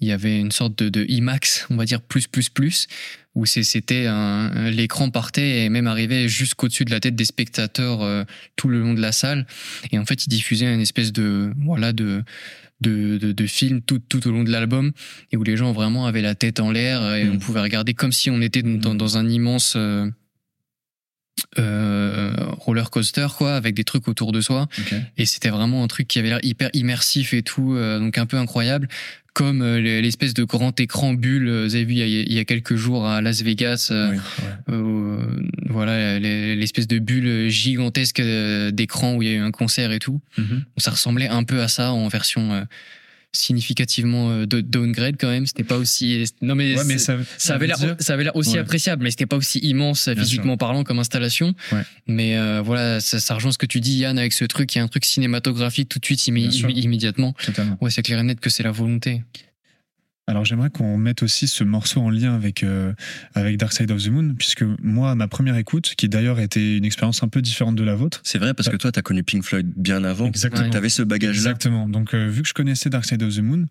il 0.01 0.07
y 0.07 0.11
avait 0.11 0.39
une 0.39 0.51
sorte 0.51 0.77
de, 0.77 0.89
de 0.89 1.05
IMAX, 1.07 1.67
on 1.69 1.77
va 1.77 1.85
dire 1.85 2.01
plus, 2.01 2.27
plus, 2.27 2.49
plus, 2.49 2.87
où 3.35 3.45
c'était 3.45 4.07
l'écran 4.71 5.09
partait 5.09 5.63
et 5.63 5.69
même 5.69 5.87
arrivait 5.87 6.27
jusqu'au-dessus 6.27 6.83
de 6.85 6.91
la 6.91 6.99
tête 6.99 7.15
des 7.15 7.23
spectateurs 7.25 8.01
euh, 8.01 8.23
tout 8.55 8.67
le 8.67 8.81
long 8.81 8.93
de 8.93 8.99
la 9.01 9.11
salle. 9.13 9.47
Et 9.91 9.99
en 9.99 10.05
fait, 10.05 10.25
il 10.25 10.29
diffusait 10.29 10.73
une 10.73 10.81
espèce 10.81 11.13
de, 11.13 11.53
voilà, 11.63 11.93
de, 11.93 12.23
de, 12.81 13.17
de, 13.17 13.31
de 13.31 13.45
film 13.45 13.81
tout, 13.81 13.99
tout 13.99 14.27
au 14.27 14.31
long 14.31 14.43
de 14.43 14.51
l'album 14.51 14.91
et 15.31 15.37
où 15.37 15.43
les 15.43 15.55
gens 15.55 15.71
vraiment 15.71 16.07
avaient 16.07 16.21
la 16.21 16.35
tête 16.35 16.59
en 16.59 16.71
l'air 16.71 17.15
et 17.15 17.23
Mm. 17.23 17.35
on 17.35 17.39
pouvait 17.39 17.61
regarder 17.61 17.93
comme 17.93 18.11
si 18.11 18.29
on 18.29 18.41
était 18.41 18.63
dans, 18.63 18.95
dans 18.95 19.17
un 19.17 19.29
immense 19.29 19.75
euh, 19.77 20.09
euh, 21.57 22.33
roller 22.59 22.89
coaster 22.89 23.27
quoi 23.37 23.55
avec 23.55 23.73
des 23.73 23.83
trucs 23.83 24.07
autour 24.07 24.31
de 24.31 24.41
soi 24.41 24.67
et 25.17 25.25
c'était 25.25 25.49
vraiment 25.49 25.83
un 25.83 25.87
truc 25.87 26.07
qui 26.07 26.19
avait 26.19 26.29
l'air 26.29 26.39
hyper 26.43 26.69
immersif 26.73 27.33
et 27.33 27.41
tout 27.41 27.73
euh, 27.73 27.99
donc 27.99 28.17
un 28.17 28.25
peu 28.25 28.37
incroyable 28.37 28.87
comme 29.33 29.61
euh, 29.61 29.79
l'espèce 30.01 30.33
de 30.33 30.43
grand 30.43 30.77
écran 30.79 31.13
bulle 31.13 31.47
euh, 31.47 31.63
vous 31.65 31.75
avez 31.75 31.85
vu 31.85 31.93
il 31.95 32.33
y 32.33 32.39
a, 32.39 32.43
quelques 32.45 32.75
jours 32.75 33.07
à 33.07 33.21
Las 33.21 33.41
Vegas 33.43 33.87
euh, 33.91 34.11
Oui, 34.11 34.17
ouais. 34.43 35.35
voilà 35.69 36.19
les- 36.19 36.55
l'espèce 36.55 36.87
de 36.87 36.99
bulle 36.99 37.49
gigantesque 37.49 38.21
d'écran 38.71 39.15
où 39.15 39.21
il 39.21 39.29
y 39.29 39.31
a 39.31 39.35
eu 39.35 39.39
un 39.41 39.51
concert 39.51 39.91
et 39.91 39.99
tout 39.99 40.21
Mhm. 40.37 40.63
ça 40.77 40.91
ressemblait 40.91 41.27
un 41.27 41.43
peu 41.43 41.61
à 41.61 41.67
ça 41.67 41.93
en 41.93 42.07
version 42.07 42.65
significativement 43.33 44.31
euh, 44.31 44.45
de 44.45 44.61
downgrade 44.61 45.15
quand 45.19 45.29
même 45.29 45.45
c'était 45.45 45.63
pas 45.63 45.77
aussi 45.77 46.25
non 46.41 46.55
mais, 46.55 46.75
Ouais, 46.77 46.83
mais 46.85 46.97
c'est- 46.97 47.05
ça, 47.05 47.17
ça 47.37 47.55
avait 47.55 47.67
l'air 47.67 47.77
ça 47.99 48.13
avait 48.13 48.23
l'air 48.23 48.35
aussi 48.35 48.53
Ouais. 48.53 48.59
appréciable 48.59 49.03
mais 49.03 49.09
c'était 49.11 49.25
pas 49.25 49.37
aussi 49.37 49.59
immense 49.59 50.07
euh, 50.07 50.13
Bien 50.13 50.23
physiquement 50.23 50.57
parlant 50.57 50.83
comme 50.83 50.99
installation 50.99 51.53
Ouais. 51.71 51.83
mais 52.07 52.37
euh, 52.37 52.61
voilà 52.61 52.99
ça, 52.99 53.19
ça 53.19 53.35
rejoint 53.35 53.51
ce 53.51 53.57
que 53.57 53.65
tu 53.65 53.79
dis 53.79 53.97
Yann 53.97 54.17
avec 54.19 54.33
ce 54.33 54.45
truc 54.45 54.73
il 54.75 54.79
y 54.79 54.81
a 54.81 54.83
un 54.83 54.87
truc 54.87 55.05
cinématographique 55.05 55.89
tout 55.89 55.99
de 55.99 56.05
suite 56.05 56.25
immé- 56.27 56.47
immé- 56.49 56.73
immédiatement 56.73 57.33
Totalement. 57.45 57.77
ouais 57.81 57.89
c'est 57.91 58.01
clair 58.01 58.19
et 58.19 58.23
net 58.23 58.39
que 58.39 58.49
c'est 58.49 58.63
la 58.63 58.71
volonté 58.71 59.21
Alors 60.27 60.45
j'aimerais 60.45 60.69
qu'on 60.69 60.97
mette 60.97 61.23
aussi 61.23 61.47
ce 61.47 61.63
morceau 61.63 61.99
en 62.01 62.09
lien 62.09 62.33
avec, 62.35 62.63
euh, 62.63 62.93
avec 63.33 63.57
Dark 63.57 63.73
Side 63.73 63.91
of 63.91 64.03
the 64.03 64.09
Moon, 64.09 64.35
puisque 64.37 64.63
moi, 64.81 65.15
ma 65.15 65.27
première 65.27 65.57
écoute, 65.57 65.93
qui 65.97 66.07
d'ailleurs 66.09 66.39
était 66.39 66.77
une 66.77 66.85
expérience 66.85 67.23
un 67.23 67.27
peu 67.27 67.41
différente 67.41 67.75
de 67.75 67.83
la 67.83 67.95
vôtre. 67.95 68.21
C'est 68.23 68.37
vrai 68.37 68.53
parce 68.53 68.69
que 68.69 68.77
toi, 68.77 68.91
t'as 68.91 69.01
connu 69.01 69.23
Pink 69.23 69.43
Floyd 69.43 69.67
bien 69.75 70.03
avant. 70.03 70.27
Exactement. 70.27 70.69
T'avais 70.69 70.89
ce 70.89 71.01
bagage-là. 71.01 71.51
Exactement. 71.51 71.89
Donc 71.89 72.13
euh, 72.13 72.27
vu 72.29 72.43
que 72.43 72.47
je 72.47 72.53
connaissais 72.53 72.89
Dark 72.89 73.05
Side 73.05 73.23
of 73.23 73.35
the 73.35 73.41
Moon, 73.41 73.65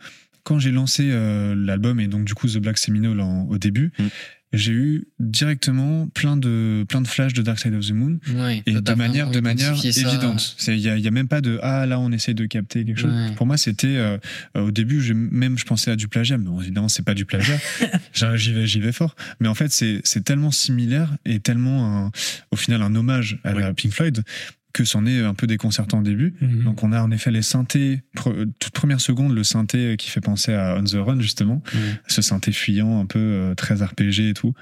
quand 0.44 0.58
j'ai 0.58 0.70
lancé 0.72 1.08
euh, 1.10 1.54
l'album 1.56 2.00
et 2.00 2.08
donc 2.08 2.24
du 2.24 2.34
coup 2.34 2.46
The 2.48 2.58
Black 2.58 2.78
Seminole 2.78 3.20
en- 3.20 3.44
au 3.44 3.58
début, 3.58 3.92
Mm. 3.98 4.04
j'ai 4.52 4.72
eu 4.72 5.04
directement 5.20 6.08
plein 6.08 6.36
de 6.36 6.84
plein 6.88 7.00
de 7.00 7.06
flashs 7.06 7.32
de 7.34 7.42
Dark 7.42 7.58
Side 7.60 7.72
of 7.74 7.86
the 7.86 7.92
Moon 7.92 8.18
Ouais, 8.34 8.62
et 8.66 8.72
de 8.72 8.94
manière 8.94 9.30
de 9.30 9.38
manière 9.40 9.74
évidente. 9.84 10.56
Il 10.66 10.74
y 10.76 10.80
y 10.82 11.08
a 11.08 11.10
même 11.12 11.28
pas 11.28 11.40
de 11.40 11.58
ah 11.62 11.86
là 11.86 12.00
on 12.00 12.10
essaie 12.10 12.34
de 12.34 12.46
capter 12.46 12.84
quelque 12.84 12.98
chose. 13.00 13.12
Ouais. 13.14 13.32
Pour 13.36 13.46
moi 13.46 13.56
c'était 13.56 13.96
euh, 13.96 14.18
au 14.56 14.70
début 14.72 15.14
même 15.14 15.56
je 15.56 15.64
pensais 15.64 15.90
à 15.92 15.96
du 15.96 16.08
plagiat, 16.08 16.36
mais 16.38 16.46
bon, 16.46 16.60
évidemment 16.60 16.88
c'est 16.88 17.04
pas 17.04 17.14
du 17.14 17.24
plagiat. 17.26 17.58
J'y- 18.36 18.52
vais 18.52 18.66
j'y 18.66 18.80
vais 18.80 18.92
fort. 18.92 19.14
Mais 19.40 19.46
en 19.48 19.54
fait 19.54 19.70
c'est 19.72 20.24
tellement 20.24 20.50
similaire 20.50 21.16
et 21.24 21.38
tellement 21.40 22.06
un- 22.06 22.10
au 22.50 22.56
final 22.56 22.82
un 22.82 22.94
hommage 22.96 23.38
à 23.44 23.72
Pink 23.72 23.92
Floyd 23.92 24.22
que 24.72 24.84
c'en 24.84 25.04
est 25.06 25.20
un 25.24 25.34
peu 25.34 25.46
déconcertant 25.46 26.00
au 26.00 26.02
début. 26.02 26.34
Mhm. 26.40 26.64
Donc 26.64 26.82
on 26.82 26.92
a 26.92 27.02
en 27.02 27.10
effet 27.10 27.30
les 27.30 27.42
synthés, 27.42 28.02
pre- 28.16 28.48
toute 28.58 28.72
première 28.72 29.00
seconde, 29.00 29.34
le 29.34 29.42
synthé 29.44 29.96
qui 29.98 30.08
fait 30.10 30.20
penser 30.20 30.52
à 30.54 30.76
On 30.78 30.84
the 30.84 30.94
Run 30.94 31.20
justement, 31.20 31.62
Mhm. 31.74 31.80
ce 32.06 32.22
synthé 32.22 32.52
fuyant 32.52 33.00
un 33.00 33.06
peu 33.06 33.18
euh, 33.18 33.54
très 33.54 33.74
RPG 33.82 34.28
et 34.30 34.34
tout. 34.34 34.54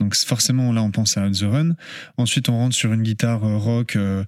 Donc 0.00 0.14
forcément 0.14 0.72
là 0.72 0.82
on 0.82 0.92
pense 0.92 1.16
à 1.18 1.22
On 1.26 1.32
the 1.32 1.42
Run. 1.42 1.74
Ensuite 2.18 2.48
on 2.48 2.56
rentre 2.56 2.76
sur 2.76 2.92
une 2.92 3.02
guitare 3.02 3.42
euh, 3.44 3.56
rock, 3.56 3.96
euh, 3.96 4.22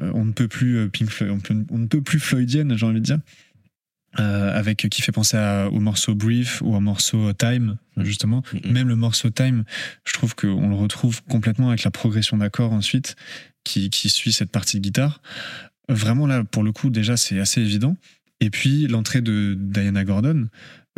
euh, 0.00 0.10
on 0.14 0.24
ne 0.24 0.32
peut 0.32 0.46
plus 0.48 0.76
euh, 0.78 0.88
Pink 0.88 1.10
Floyd, 1.10 1.32
on, 1.32 1.40
peut- 1.40 1.66
on 1.70 1.78
ne 1.78 1.86
peut 1.86 2.00
plus 2.02 2.20
Floydienne 2.20 2.76
j'ai 2.76 2.86
envie 2.86 3.00
de 3.00 3.04
dire. 3.04 3.18
Euh, 4.18 4.56
avec 4.56 4.78
qui 4.88 5.02
fait 5.02 5.12
penser 5.12 5.36
à- 5.36 5.68
au 5.70 5.78
morceau 5.78 6.14
Brief 6.14 6.62
ou 6.62 6.74
au 6.74 6.80
morceau 6.80 7.34
Time 7.34 7.76
justement 7.98 8.42
Mhm. 8.64 8.72
même 8.72 8.88
le 8.88 8.96
morceau 8.96 9.28
Time 9.28 9.64
je 10.06 10.14
trouve 10.14 10.34
qu'on 10.34 10.68
le 10.70 10.74
retrouve 10.74 11.22
complètement 11.24 11.68
avec 11.68 11.82
la 11.84 11.90
progression 11.90 12.38
d'accords 12.38 12.72
ensuite 12.72 13.14
qui, 13.66 14.08
suit 14.08 14.32
cette 14.32 14.50
partie 14.50 14.78
de 14.78 14.82
guitare. 14.82 15.20
Vraiment 15.88 16.26
là 16.26 16.44
pour 16.44 16.62
le 16.62 16.72
coup 16.72 16.90
déjà 16.90 17.16
c'est 17.16 17.38
assez 17.38 17.60
évident. 17.60 17.96
Et 18.40 18.50
puis 18.50 18.86
l'entrée 18.86 19.20
de 19.20 19.56
Diana 19.58 20.04
Gordon 20.04 20.48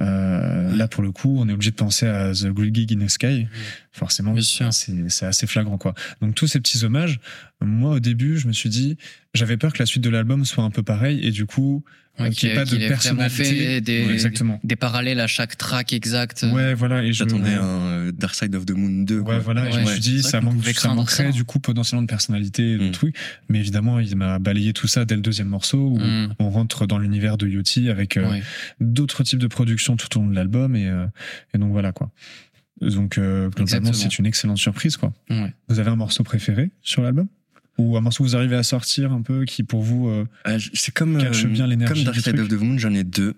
euh, 0.01 0.75
là 0.77 0.87
pour 0.89 1.03
le 1.03 1.11
coup 1.12 1.37
on 1.41 1.49
est 1.49 1.53
obligé 1.53 1.70
de 1.70 1.77
penser 1.77 2.07
à 2.07 2.33
The 2.33 2.47
Great 2.49 2.75
Gig 2.75 2.93
in 2.93 3.05
the 3.05 3.09
Sky 3.09 3.47
forcément 3.93 4.35
c'est 4.41 5.27
assez 5.27 5.47
flagrant 5.47 5.77
quoi 5.79 5.95
donc 6.23 6.35
tous 6.35 6.47
ces 6.47 6.61
petits 6.61 6.85
hommages 6.85 7.19
moi 7.61 7.93
au 7.97 8.01
début 8.01 8.39
je 8.39 8.47
me 8.47 8.53
suis 8.53 8.69
dit 8.70 8.97
j'avais 9.35 9.57
peur 9.57 9.73
que 9.73 9.79
la 9.81 9.87
suite 9.87 10.03
de 10.05 10.11
l'album 10.11 10.45
soit 10.45 10.65
un 10.65 10.70
peu 10.70 10.83
pareille 10.83 11.20
et 11.27 11.31
du 11.31 11.47
coup 11.47 11.85
Ouais, 12.20 12.27
euh, 12.27 12.31
qu'il 12.31 12.49
y 12.49 12.53
ait 12.53 12.55
pas 12.57 12.65
de 12.65 12.77
personnalité 12.89 13.45
fait 13.45 13.81
des, 13.81 14.05
Ouais, 14.07 14.12
exactement 14.12 14.59
des 14.65 14.75
parallèles 14.75 15.20
à 15.20 15.29
chaque 15.29 15.57
track 15.57 15.93
exact. 15.93 16.45
ouais 16.53 16.75
voilà 16.75 17.05
et 17.05 17.12
J'attendais 17.12 17.55
un 17.55 17.62
euh, 17.65 18.11
Dark 18.12 18.35
Side 18.35 18.57
of 18.57 18.66
the 18.66 18.73
Moon 18.73 19.05
2. 19.05 19.19
Ouais, 19.19 19.23
quoi. 19.25 19.39
voilà, 19.39 19.69
et 19.69 19.73
je 19.73 19.79
me 19.79 19.85
suis 19.87 20.01
dit, 20.01 20.23
ça, 20.25 20.41
manque, 20.41 20.65
ça 20.66 20.93
manquerait 20.95 21.27
ça. 21.27 21.31
du 21.31 21.45
coup 21.45 21.61
potentiellement 21.61 22.03
de 22.03 22.09
personnalité 22.09 22.73
et 22.73 22.77
de 22.79 22.89
Mm. 22.89 22.91
trucs. 22.91 23.15
Mais 23.49 23.61
évidemment, 23.61 24.01
il 24.01 24.16
m'a 24.16 24.41
balayé 24.41 24.73
tout 24.73 24.89
ça 24.89 25.05
dès 25.05 25.15
le 25.15 25.20
deuxième 25.20 25.47
morceau 25.47 25.79
où 25.91 25.99
Mm. 26.01 26.35
on 26.41 26.51
rentre 26.51 26.89
dans 26.89 26.99
l'univers 26.99 27.37
de 27.39 27.47
Yoti 27.47 27.89
avec 27.89 28.16
euh, 28.16 28.29
Ouais. 28.29 28.43
d'autres 28.81 29.23
types 29.23 29.39
de 29.39 29.47
productions 29.47 29.88
tout 29.97 30.19
au 30.19 30.23
long 30.23 30.28
de 30.28 30.35
l'album. 30.35 30.74
Et, 30.77 30.89
euh, 30.89 31.06
et 31.55 31.59
donc 31.59 31.73
voilà 31.73 31.93
quoi. 31.93 32.10
Donc 32.81 33.19
euh, 33.19 33.48
globalement, 33.51 33.93
c'est 33.93 34.19
une 34.19 34.27
excellente 34.27 34.59
surprise 34.59 34.97
quoi. 34.97 35.12
Ouais. 35.31 35.52
Vous 35.69 35.78
avez 35.81 35.90
un 35.90 35.97
morceau 35.97 36.23
préféré 36.24 36.70
sur 36.82 37.02
l'album? 37.02 37.27
Ou 37.77 37.97
un 37.97 38.01
morceau 38.01 38.24
que 38.24 38.28
vous 38.28 38.35
arrivez 38.36 38.56
à 38.56 38.65
sortir 38.65 39.12
un 39.12 39.23
peu 39.23 39.44
qui 39.44 39.62
pour 39.62 39.82
vous. 39.82 40.09
euh, 40.09 40.24
Ah, 40.44 40.56
c'est 40.74 40.93
comme, 40.93 41.16
Cache 41.19 41.44
euh, 41.44 41.48
bien 41.48 41.66
l'énergie 41.69 41.94
comme 41.94 42.12
Dark 42.12 42.19
Side 42.24 42.39
of 42.40 42.48
the 42.48 42.55
Moon, 42.60 42.77
j'en 42.77 42.93
ai 42.93 43.05
deux. 43.05 43.35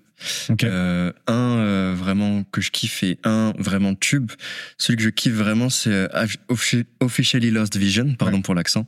un 1.27 1.95
vraiment 1.95 2.45
que 2.45 2.61
je 2.61 2.71
kiffe 2.71 3.03
et 3.03 3.19
un 3.25 3.53
vraiment 3.59 3.95
tube. 3.95 4.31
Celui 4.79 4.97
que 4.97 5.03
je 5.03 5.09
kiffe 5.11 5.35
vraiment, 5.35 5.69
c'est 5.69 6.09
Offi- 6.49 6.85
Officially 7.01 7.51
Lost 7.51 7.77
Vision, 7.77 8.15
pardon 8.15 8.41
pour 8.43 8.55
l'accent, 8.55 8.85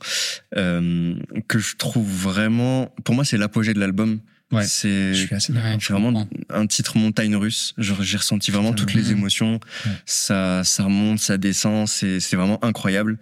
que 0.51 1.59
je 1.59 1.75
trouve 1.75 2.07
vraiment. 2.09 2.93
Pour 3.03 3.15
moi, 3.15 3.23
c'est 3.25 3.37
l'apogée 3.37 3.73
de 3.73 3.79
l'album. 3.79 4.19
Ouais. 4.53 4.65
C'est 4.65 5.11
Ouais, 5.49 5.77
vraiment 5.89 6.27
un 6.49 6.67
titre 6.67 6.97
montagne 6.97 7.35
russe. 7.35 7.73
J'ai 7.77 8.17
ressenti 8.17 8.51
vraiment 8.51 8.71
Putain, 8.71 8.85
toutes 8.85 8.93
les 8.93 9.11
émotions. 9.11 9.59
Ça, 10.05 10.63
ça 10.63 10.83
remonte, 10.83 11.19
ça 11.19 11.37
descend. 11.37 11.87
C'est 11.87 12.35
vraiment 12.35 12.63
incroyable. 12.63 13.17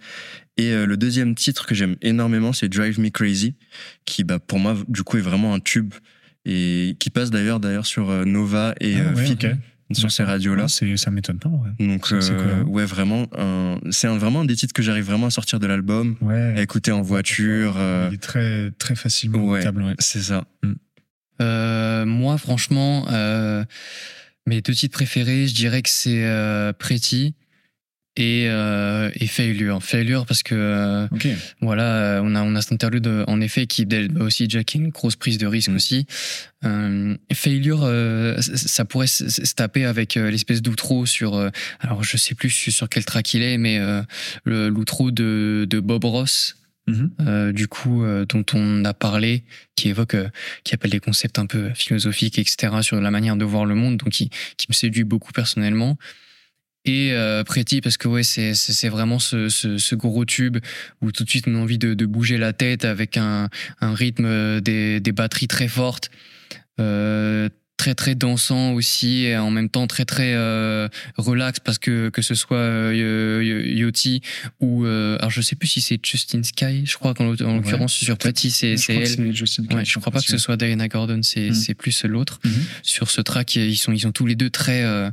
Et 0.58 0.70
euh, 0.72 0.84
le 0.86 0.96
deuxième 0.96 1.34
titre 1.34 1.66
que 1.66 1.74
j'aime 1.74 1.96
énormément, 2.02 2.52
c'est 2.52 2.68
Drive 2.68 3.00
Me 3.00 3.08
Crazy, 3.08 3.54
qui, 4.04 4.22
bah, 4.22 4.38
pour 4.38 4.58
moi, 4.58 4.76
du 4.88 5.02
coup, 5.02 5.16
est 5.16 5.22
vraiment 5.22 5.54
un 5.54 5.60
tube 5.60 5.94
et 6.44 6.96
qui 6.98 7.08
passe 7.10 7.30
d'ailleurs 7.30 7.58
d'ailleurs 7.60 7.86
sur 7.86 8.10
euh, 8.10 8.24
Nova 8.24 8.74
et 8.80 8.96
Ah 8.96 9.10
euh, 9.10 9.14
ouais, 9.14 9.56
sur 9.92 10.10
ces 10.10 10.22
radios-là. 10.24 10.64
Ouais, 10.64 10.68
c'est- 10.68 10.96
ça 10.96 11.10
m'étonne 11.10 11.38
pas. 11.38 11.48
Ouais. 11.48 11.86
Donc, 11.86 12.10
euh, 12.12 12.62
ouais, 12.64 12.84
vraiment, 12.84 13.26
c'est 13.90 14.08
un- 14.08 14.16
vraiment 14.18 14.40
un 14.40 14.44
des 14.44 14.56
titres 14.56 14.72
que 14.74 14.82
j'arrive 14.82 15.04
vraiment 15.04 15.26
à 15.26 15.30
sortir 15.30 15.58
de 15.60 15.66
l'album, 15.66 16.16
à 16.56 16.60
écouter 16.60 16.92
en 16.92 17.00
voiture. 17.02 17.76
Il 18.10 18.14
est 18.14 18.18
très 18.18 18.70
très 18.78 18.94
facilement 18.94 19.44
ouais. 19.46 19.62
c'est 19.98 20.20
ça. 20.22 20.44
Euh, 20.64 20.74
moi, 22.04 22.38
franchement, 22.38 23.06
euh, 23.10 23.64
mes 24.46 24.60
deux 24.60 24.74
titres 24.74 24.92
préférés, 24.94 25.46
je 25.46 25.54
dirais 25.54 25.82
que 25.82 25.90
c'est 25.90 26.24
euh, 26.24 26.72
Pretty 26.72 27.34
et, 28.16 28.44
euh, 28.48 29.10
et 29.14 29.26
Failure. 29.26 29.82
Failure 29.82 30.26
parce 30.26 30.42
que 30.42 30.54
euh, 30.54 31.06
voilà, 31.62 31.84
euh, 31.84 32.20
on 32.22 32.34
a 32.34 32.42
on 32.42 32.54
a 32.56 32.60
cet 32.60 32.72
interlude 32.72 33.06
euh, 33.06 33.24
en 33.26 33.40
effet 33.40 33.66
qui 33.66 33.86
aussi 34.20 34.44
Jack 34.50 34.74
une 34.74 34.90
grosse 34.90 35.16
prise 35.16 35.38
de 35.38 35.46
risque 35.46 35.70
Mm. 35.70 35.76
aussi. 35.76 36.06
Euh, 36.64 37.16
failure, 37.32 37.80
euh, 37.84 38.38
ça- 38.40 38.84
pourrait 38.84 39.06
se, 39.06 39.24
taper 39.54 39.86
avec 39.86 40.16
euh, 40.18 40.30
l'espèce 40.30 40.60
d'outro 40.60 41.06
sur. 41.06 41.34
euh, 41.36 41.48
alors 41.80 42.04
je 42.04 42.16
sais 42.18 42.34
plus 42.34 42.50
sur 42.50 42.88
quel 42.90 43.04
track 43.06 43.32
il 43.32 43.42
est, 43.42 43.56
mais 43.56 43.78
euh, 43.78 44.02
le- 44.44 44.68
l'outro 44.68 45.10
de, 45.10 45.66
de 45.70 45.80
Bob 45.80 46.04
Ross. 46.04 46.56
Mhm. 46.88 47.10
euh, 47.20 47.52
du 47.52 47.68
coup, 47.68 48.02
euh, 48.02 48.24
dont 48.26 48.44
on 48.54 48.84
a 48.84 48.92
parlé, 48.92 49.44
qui 49.76 49.88
évoque, 49.88 50.14
euh, 50.14 50.28
qui 50.64 50.74
appelle 50.74 50.90
des 50.90 50.98
concepts 50.98 51.38
un 51.38 51.46
peu 51.46 51.70
philosophiques, 51.74 52.38
etc., 52.38 52.82
sur 52.82 53.00
la 53.00 53.10
manière 53.10 53.36
de 53.36 53.44
voir 53.44 53.66
le 53.66 53.74
monde, 53.74 53.98
donc 53.98 54.10
qui, 54.10 54.30
me 54.68 54.74
séduit 54.74 55.04
beaucoup 55.04 55.32
personnellement. 55.32 55.96
Et 56.84 57.14
Pretty, 57.46 57.80
parce 57.80 57.96
que 57.96 58.08
ouais, 58.08 58.24
c'est 58.24 58.88
vraiment 58.88 59.20
ce, 59.20 59.94
gros 59.94 60.24
tube 60.24 60.58
où 61.00 61.12
tout 61.12 61.22
de 61.22 61.30
suite 61.30 61.44
on 61.46 61.54
a 61.54 61.58
envie 61.58 61.78
de, 61.78 62.06
bouger 62.06 62.38
la 62.38 62.52
tête 62.52 62.84
avec 62.84 63.16
un, 63.16 63.48
rythme, 63.80 64.60
des, 64.60 65.00
batteries 65.12 65.46
très 65.46 65.68
fortes, 65.68 66.10
très 67.82 67.94
très 67.96 68.14
dansant 68.14 68.74
aussi, 68.74 69.24
et 69.24 69.36
en 69.36 69.50
même 69.50 69.68
temps 69.68 69.88
très 69.88 70.04
très 70.04 70.34
euh, 70.34 70.86
relax 71.16 71.58
parce 71.58 71.78
que 71.78 72.10
que 72.10 72.22
ce 72.22 72.36
soit 72.36 72.56
euh, 72.58 73.42
Yoti 73.74 74.20
ou 74.60 74.84
euh, 74.84 75.16
alors 75.18 75.30
je 75.30 75.40
sais 75.40 75.56
plus 75.56 75.66
si 75.66 75.80
c'est 75.80 75.98
Justin 76.04 76.44
Sky, 76.44 76.86
je 76.86 76.96
crois 76.96 77.12
qu'en 77.12 77.24
l'oc- 77.24 77.40
en 77.40 77.56
l'occurrence 77.56 77.92
sur 77.94 78.16
Pretty 78.16 78.50
c'est 78.52 78.76
elle. 78.88 79.34
Justin 79.34 79.64
Ouais, 79.74 79.84
je 79.84 79.98
crois 79.98 80.12
pas 80.12 80.20
que 80.20 80.26
ce 80.30 80.38
soit 80.38 80.56
Diana 80.56 80.86
Gordon, 80.86 81.20
c'est 81.24 81.48
Mhm. 81.50 81.54
c'est 81.54 81.74
plus 81.74 82.04
l'autre. 82.04 82.38
Mhm. 82.44 82.52
Sur 82.84 83.10
ce 83.10 83.20
track, 83.20 83.56
ils 83.56 83.76
sont 83.76 83.92
ils 83.92 84.00
sont 84.00 84.12
tous 84.12 84.26
les 84.26 84.36
deux 84.36 84.50
très 84.50 84.82
euh, 84.84 85.10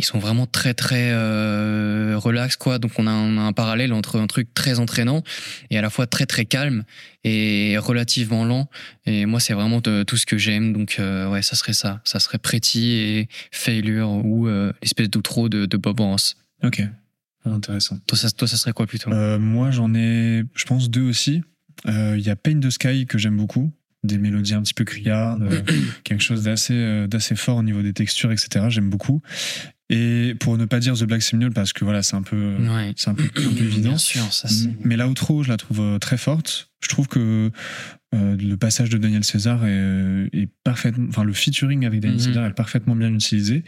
ils 0.00 0.04
sont 0.04 0.18
vraiment 0.18 0.46
très 0.46 0.74
très 0.74 1.10
euh, 1.12 2.14
relax 2.16 2.56
quoi. 2.56 2.78
Donc 2.78 2.92
on 2.98 3.06
a, 3.06 3.10
un, 3.10 3.52
parallèle 3.52 3.92
entre 3.92 4.18
un 4.18 4.26
truc 4.26 4.52
très 4.54 4.78
entraînant 4.78 5.22
et 5.70 5.78
à 5.78 5.82
la 5.82 5.90
fois 5.90 6.06
très 6.06 6.26
très 6.26 6.44
calme 6.44 6.84
et 7.24 7.76
relativement 7.78 8.44
lent. 8.44 8.68
Et 9.06 9.26
moi 9.26 9.40
c'est 9.40 9.54
vraiment 9.54 9.80
de- 9.80 10.02
tout 10.02 10.16
ce 10.16 10.26
que 10.26 10.38
j'aime. 10.38 10.72
Donc 10.72 10.96
euh, 10.98 11.28
ouais, 11.28 11.42
ça 11.42 11.56
serait 11.56 11.72
ça. 11.72 12.00
Ça 12.04 12.18
serait 12.18 12.38
Pretty 12.38 12.92
et 12.92 13.28
Failure 13.52 14.10
ou 14.10 14.48
euh, 14.48 14.72
l'espèce 14.82 15.08
d'outro 15.08 15.48
de, 15.48 15.66
de 15.66 15.76
Bob 15.76 16.00
Ross. 16.00 16.36
Ok. 16.62 16.82
Intéressant. 17.44 17.98
Toi 18.06 18.18
ça, 18.18 18.30
toi 18.30 18.46
ça 18.48 18.56
serait 18.56 18.72
quoi 18.72 18.86
plutôt? 18.86 19.10
Euh, 19.12 19.38
moi, 19.38 19.70
j'en 19.70 19.94
ai, 19.94 20.44
je 20.54 20.64
pense, 20.64 20.90
deux 20.90 21.08
aussi. 21.08 21.42
Euh, 21.86 22.16
Il 22.18 22.24
y 22.24 22.30
a 22.30 22.36
Pain 22.36 22.60
the 22.60 22.70
Sky 22.70 23.06
que 23.06 23.18
j'aime 23.18 23.36
beaucoup. 23.36 23.72
Des 24.02 24.18
mélodies 24.18 24.54
un 24.54 24.62
petit 24.62 24.74
peu 24.74 24.84
criardes, 24.84 25.42
euh, 25.42 25.62
quelque 26.04 26.22
chose 26.22 26.44
d'assez 26.44 26.74
euh, 26.74 27.06
d'assez 27.06 27.36
fort 27.36 27.58
au 27.58 27.62
niveau 27.62 27.82
des 27.82 27.92
textures, 27.92 28.32
etc. 28.32 28.66
J'aime 28.68 28.88
beaucoup. 28.88 29.20
Et 29.92 30.34
pour 30.38 30.56
ne 30.56 30.64
pas 30.66 30.78
dire 30.78 30.94
The 30.94 31.02
Black 31.04 31.20
Seminole, 31.20 31.52
parce 31.52 31.72
que 31.72 31.84
voilà, 31.84 32.02
c'est 32.04 32.14
un 32.14 32.22
peu, 32.22 32.54
Ouais. 32.58 32.92
c'est 32.96 33.10
un 33.10 33.14
peu, 33.14 33.24
un 33.24 33.28
peu 33.28 33.64
évident. 33.64 33.88
Bien 33.90 33.98
sûr, 33.98 34.32
ça 34.32 34.46
c'est. 34.48 34.70
Mais 34.84 34.96
l'outro, 34.96 35.42
je 35.42 35.48
la 35.48 35.56
trouve 35.56 35.80
euh, 35.80 35.98
très 35.98 36.16
forte. 36.16 36.70
Je 36.80 36.88
trouve 36.88 37.08
que 37.08 37.50
euh, 38.14 38.36
le 38.36 38.56
passage 38.56 38.88
de 38.88 38.98
Daniel 38.98 39.24
César 39.24 39.66
est, 39.66 40.28
est 40.32 40.48
parfaitement, 40.64 41.06
enfin 41.08 41.24
le 41.24 41.32
featuring 41.32 41.84
avec 41.84 42.00
Daniel 42.00 42.18
Mhm. 42.20 42.24
César 42.26 42.46
est 42.46 42.54
parfaitement 42.54 42.94
bien 42.96 43.12
utilisé. 43.12 43.64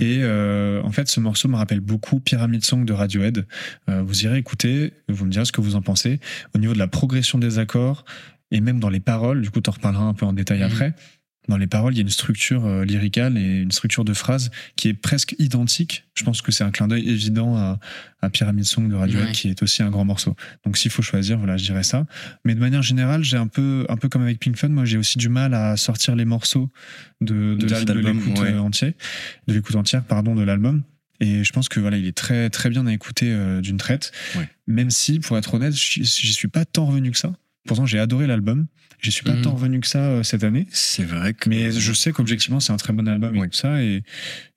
Et 0.00 0.20
euh, 0.22 0.80
en 0.82 0.90
fait, 0.92 1.08
ce 1.08 1.20
morceau 1.20 1.48
me 1.48 1.56
rappelle 1.56 1.80
beaucoup 1.80 2.20
Pyramid 2.20 2.62
Song 2.64 2.84
de 2.84 2.92
Radiohead. 2.92 3.46
Euh, 3.88 4.02
vous 4.02 4.24
irez 4.24 4.38
écouter, 4.38 4.92
vous 5.08 5.24
me 5.24 5.30
direz 5.30 5.46
ce 5.46 5.52
que 5.52 5.60
vous 5.62 5.74
en 5.74 5.82
pensez. 5.82 6.20
Au 6.54 6.58
niveau 6.58 6.74
de 6.74 6.78
la 6.78 6.86
progression 6.88 7.38
des 7.38 7.58
accords 7.58 8.04
et 8.50 8.60
même 8.60 8.78
dans 8.78 8.90
les 8.90 9.00
paroles, 9.00 9.40
du 9.40 9.50
coup, 9.50 9.62
t'en 9.62 9.72
reparleras 9.72 10.04
un 10.04 10.14
peu 10.14 10.26
en 10.26 10.34
détail 10.34 10.58
Mhm. 10.60 10.64
après. 10.66 10.94
Dans 11.48 11.56
les 11.56 11.66
paroles, 11.66 11.92
il 11.94 11.96
y 11.96 12.00
a 12.00 12.02
une 12.02 12.08
structure 12.08 12.64
euh, 12.66 12.84
lyricale 12.84 13.36
et 13.36 13.62
une 13.62 13.72
structure 13.72 14.04
de 14.04 14.14
phrase 14.14 14.50
qui 14.76 14.88
est 14.88 14.94
presque 14.94 15.34
identique. 15.40 16.04
Je 16.14 16.22
pense 16.22 16.40
que 16.40 16.52
c'est 16.52 16.62
un 16.62 16.70
clin 16.70 16.86
d'œil 16.86 17.08
évident 17.08 17.56
à, 17.56 17.80
à 18.20 18.30
Pyramid 18.30 18.64
Song 18.64 18.88
de 18.88 18.94
Radiohead, 18.94 19.26
Ouais. 19.26 19.32
qui 19.32 19.48
est 19.48 19.60
aussi 19.62 19.82
un 19.82 19.90
grand 19.90 20.04
morceau. 20.04 20.36
Donc 20.64 20.76
s'il 20.78 20.92
faut 20.92 21.02
choisir, 21.02 21.38
voilà, 21.38 21.56
je 21.56 21.64
dirais 21.64 21.82
ça. 21.82 22.06
Mais 22.44 22.54
de 22.54 22.60
manière 22.60 22.82
générale, 22.82 23.24
j'ai 23.24 23.36
un 23.36 23.48
peu, 23.48 23.84
un 23.88 23.96
peu 23.96 24.08
comme 24.08 24.22
avec 24.22 24.38
Pink 24.38 24.56
Floyd, 24.56 24.72
moi 24.72 24.84
j'ai 24.84 24.98
aussi 24.98 25.18
du 25.18 25.28
mal 25.28 25.52
à 25.54 25.76
sortir 25.76 26.14
les 26.14 26.24
morceaux 26.24 26.70
de, 27.20 27.56
de, 27.56 27.92
l'écoute 27.92 28.38
ouais. 28.38 28.56
entier, 28.58 28.94
de 29.48 29.52
l'écoute 29.54 29.74
entière, 29.74 30.04
pardon, 30.04 30.36
de 30.36 30.42
l'album. 30.42 30.82
Et 31.18 31.44
je 31.44 31.52
pense 31.52 31.68
que 31.68 31.80
voilà, 31.80 31.96
il 31.98 32.06
est 32.06 32.16
très 32.16 32.50
très 32.50 32.70
bien 32.70 32.86
à 32.86 32.92
écouter 32.92 33.32
euh, 33.32 33.60
d'une 33.60 33.76
traite. 33.76 34.12
Ouais. 34.36 34.48
Même 34.66 34.90
si, 34.90 35.18
pour 35.20 35.36
être 35.38 35.54
honnête, 35.54 35.74
j'y 35.74 36.04
suis 36.32 36.48
pas 36.48 36.64
tant 36.64 36.86
revenu 36.86 37.10
que 37.10 37.18
ça. 37.18 37.32
Pourtant, 37.66 37.86
j'ai 37.86 37.98
adoré 38.00 38.26
l'album. 38.26 38.66
Je 38.98 39.10
suis 39.10 39.22
pas 39.24 39.34
Mhm. 39.34 39.42
tant 39.42 39.52
revenu 39.54 39.80
que 39.80 39.86
ça 39.86 39.98
euh, 40.04 40.22
cette 40.22 40.42
année. 40.44 40.66
C'est 40.72 41.04
vrai 41.04 41.32
que. 41.34 41.48
Mais 41.48 41.70
je 41.72 41.92
sais 41.92 42.12
qu'objectivement, 42.12 42.58
c'est 42.60 42.72
un 42.72 42.76
très 42.76 42.92
bon 42.92 43.06
album 43.08 43.34
et 43.36 43.40
Oui. 43.40 43.48
tout 43.48 43.56
ça. 43.56 43.82
Et, 43.82 44.02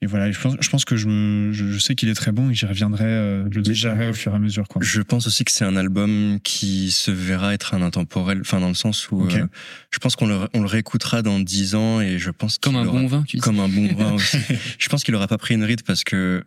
et 0.02 0.06
voilà, 0.08 0.32
je 0.32 0.40
pense, 0.40 0.56
je 0.60 0.70
pense 0.70 0.86
que 0.86 0.96
je, 0.96 1.08
me, 1.08 1.52
je, 1.52 1.72
je 1.72 1.78
sais 1.80 1.94
qu'il 1.96 2.10
est 2.10 2.14
très 2.16 2.32
bon 2.32 2.50
et 2.50 2.54
j'y 2.56 2.66
reviendrai, 2.66 3.04
euh, 3.06 3.44
je 3.52 3.56
le 3.58 3.62
digérerai 3.62 4.10
au 4.10 4.14
fur 4.14 4.32
et 4.34 4.36
à 4.36 4.40
mesure. 4.40 4.68
Quoi. 4.68 4.82
Je 4.84 5.02
pense 5.02 5.26
aussi 5.28 5.46
que 5.46 5.52
c'est 5.52 5.66
un 5.66 5.76
album 5.76 6.40
qui 6.44 6.92
se 6.92 7.10
verra 7.12 7.54
être 7.54 7.74
un 7.76 7.82
intemporel, 7.84 8.40
enfin 8.42 8.60
dans 8.60 8.68
le 8.70 8.74
sens 8.76 9.10
où 9.12 9.26
euh, 9.28 9.48
je 9.92 10.00
pense 10.00 10.16
qu'on 10.16 10.28
le, 10.28 10.38
on 10.54 10.62
le 10.62 10.68
réécoutera 10.68 11.22
dans 11.22 11.40
10 11.40 11.76
ans 11.76 12.02
et 12.02 12.18
je 12.20 12.30
pense 12.32 12.58
Comme 12.60 12.74
qu'il 12.74 12.82
un 12.84 12.88
aura- 12.88 13.00
bon 13.02 13.08
vin, 13.08 13.24
tu 13.24 13.38
dis. 13.38 13.42
comme 13.42 13.60
un 13.60 13.70
bon 13.70 13.88
vin 13.96 14.14
aussi. 14.14 14.38
je 14.80 14.90
pense 14.90 15.04
qu'il 15.04 15.14
aura 15.16 15.28
pas 15.28 15.38
pris 15.40 15.54
une 15.56 15.64
ride 15.64 15.82
parce 15.84 16.04
que 16.04 16.44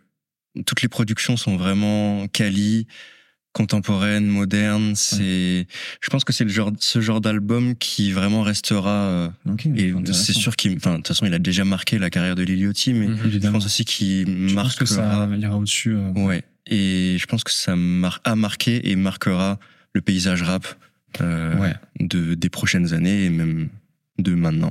toutes 0.65 0.81
les 0.81 0.89
productions 0.89 1.35
sont 1.37 1.57
vraiment 1.57 2.27
quali, 2.27 2.87
contemporaines, 3.53 4.27
modernes. 4.27 4.93
C'est, 4.95 5.67
je 6.01 6.09
pense 6.09 6.23
que 6.23 6.31
c'est 6.33 6.43
le 6.43 6.49
genre, 6.49 6.71
ce 6.79 7.01
genre 7.01 7.19
d'album 7.21 7.75
qui 7.75 8.11
vraiment 8.11 8.41
restera. 8.43 8.89
euh, 8.89 9.29
et 9.75 9.93
c'est 10.13 10.33
sûr 10.33 10.55
qu'il, 10.55 10.75
enfin 10.77 10.91
de 10.91 10.97
toute 10.97 11.07
façon, 11.09 11.25
il 11.25 11.33
a 11.33 11.39
déjà 11.39 11.65
marqué 11.65 11.97
la 11.99 12.09
carrière 12.09 12.35
de 12.35 12.43
Liliotti, 12.43 12.93
mais 12.93 13.07
Mhm. 13.07 13.29
je 13.41 13.49
pense 13.49 13.65
aussi 13.65 13.85
qu'il 13.85 14.29
marquera. 14.53 14.75
que 14.79 14.85
ça 14.85 15.27
ira 15.39 15.57
au-dessus. 15.57 15.95
euh, 15.95 16.11
Ouais. 16.13 16.43
Et 16.67 17.17
je 17.19 17.25
pense 17.25 17.43
que 17.43 17.51
ça 17.51 17.75
mar- 17.75 18.21
a 18.23 18.35
marqué 18.35 18.89
et 18.91 18.95
marquera 18.95 19.59
le 19.93 20.01
paysage 20.01 20.43
rap 20.43 20.67
euh, 21.21 21.57
Ouais. 21.57 21.73
de, 21.99 22.35
des 22.35 22.49
prochaines 22.49 22.93
années 22.93 23.25
et 23.25 23.29
même 23.31 23.69
de 24.19 24.35
maintenant. 24.35 24.69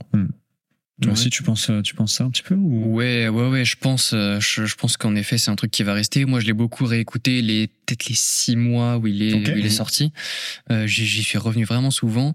Toi 1.00 1.12
Ouais. 1.12 1.18
aussi, 1.18 1.30
tu 1.30 1.42
penses, 1.44 1.70
euh, 1.70 1.80
tu 1.80 1.94
penses 1.94 2.14
ça 2.14 2.24
un 2.24 2.30
petit 2.30 2.42
peu 2.42 2.54
ou... 2.56 2.94
Ouais, 2.96 3.28
ouais, 3.28 3.48
ouais, 3.48 3.64
je 3.64 3.76
pense, 3.76 4.12
euh, 4.14 4.40
je, 4.40 4.66
je 4.66 4.74
pense 4.74 4.96
qu'en 4.96 5.14
effet, 5.14 5.38
c'est 5.38 5.50
un 5.50 5.54
truc 5.56 5.70
qui 5.70 5.84
va 5.84 5.94
rester. 5.94 6.24
Moi, 6.24 6.40
je 6.40 6.46
l'ai 6.46 6.52
beaucoup 6.52 6.86
réécouté 6.86 7.40
les, 7.40 7.68
peut-être 7.68 8.08
les 8.08 8.16
six 8.16 8.56
mois 8.56 8.96
où 8.98 9.06
il 9.06 9.22
est, 9.22 9.34
où 9.52 9.56
il 9.56 9.64
est 9.64 9.70
sorti. 9.70 10.12
Euh, 10.72 10.86
j'y 10.88 11.22
suis 11.22 11.38
revenu 11.38 11.64
vraiment 11.64 11.92
souvent. 11.92 12.34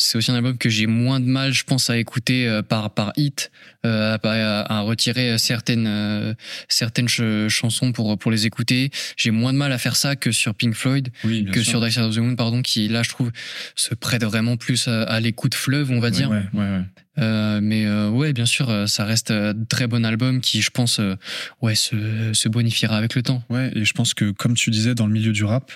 C'est 0.00 0.16
aussi 0.16 0.30
un 0.30 0.36
album 0.36 0.56
que 0.56 0.68
j'ai 0.68 0.86
moins 0.86 1.18
de 1.18 1.24
mal, 1.26 1.52
je 1.52 1.64
pense, 1.64 1.90
à 1.90 1.98
écouter 1.98 2.60
par, 2.68 2.94
par 2.94 3.12
hit, 3.16 3.50
euh, 3.84 4.16
à, 4.22 4.80
retirer 4.82 5.36
certaines, 5.38 5.88
euh, 5.88 6.34
certaines 6.68 7.08
ch- 7.08 7.48
chansons 7.50 7.90
pour, 7.90 8.16
pour 8.16 8.30
les 8.30 8.46
écouter. 8.46 8.90
J'ai 9.16 9.32
moins 9.32 9.52
de 9.52 9.58
mal 9.58 9.72
à 9.72 9.76
faire 9.78 9.96
ça 9.96 10.14
que 10.14 10.30
sur 10.30 10.54
Pink 10.54 10.74
Floyd, 10.74 11.08
Oui, 11.24 11.46
que 11.46 11.60
sûr. 11.62 11.70
sur 11.72 11.80
Dark 11.80 11.92
Side 11.92 12.02
of 12.04 12.14
the 12.14 12.18
Moon, 12.18 12.36
pardon, 12.36 12.62
qui 12.62 12.86
là, 12.86 13.02
je 13.02 13.08
trouve, 13.10 13.32
se 13.74 13.92
prête 13.94 14.22
vraiment 14.24 14.56
plus 14.56 14.86
à, 14.86 15.02
à 15.02 15.18
l'écoute 15.18 15.56
fleuve, 15.56 15.90
on 15.90 15.98
va 15.98 16.10
dire. 16.10 16.30
Ouais, 16.30 16.44
ouais, 16.54 16.60
ouais. 16.60 16.82
Euh, 17.18 17.60
mais 17.62 17.84
euh, 17.86 18.08
ouais, 18.10 18.32
bien 18.32 18.46
sûr, 18.46 18.70
euh, 18.70 18.86
ça 18.86 19.04
reste 19.04 19.30
un 19.30 19.54
très 19.68 19.86
bon 19.86 20.04
album 20.04 20.40
qui, 20.40 20.60
je 20.62 20.70
pense, 20.70 21.00
euh, 21.00 21.16
ouais, 21.62 21.74
se, 21.74 22.32
se 22.32 22.48
bonifiera 22.48 22.96
avec 22.96 23.14
le 23.14 23.22
temps. 23.22 23.42
Ouais, 23.50 23.70
et 23.74 23.84
je 23.84 23.92
pense 23.92 24.14
que, 24.14 24.30
comme 24.30 24.54
tu 24.54 24.70
disais, 24.70 24.94
dans 24.94 25.06
le 25.06 25.12
milieu 25.12 25.32
du 25.32 25.44
rap, 25.44 25.72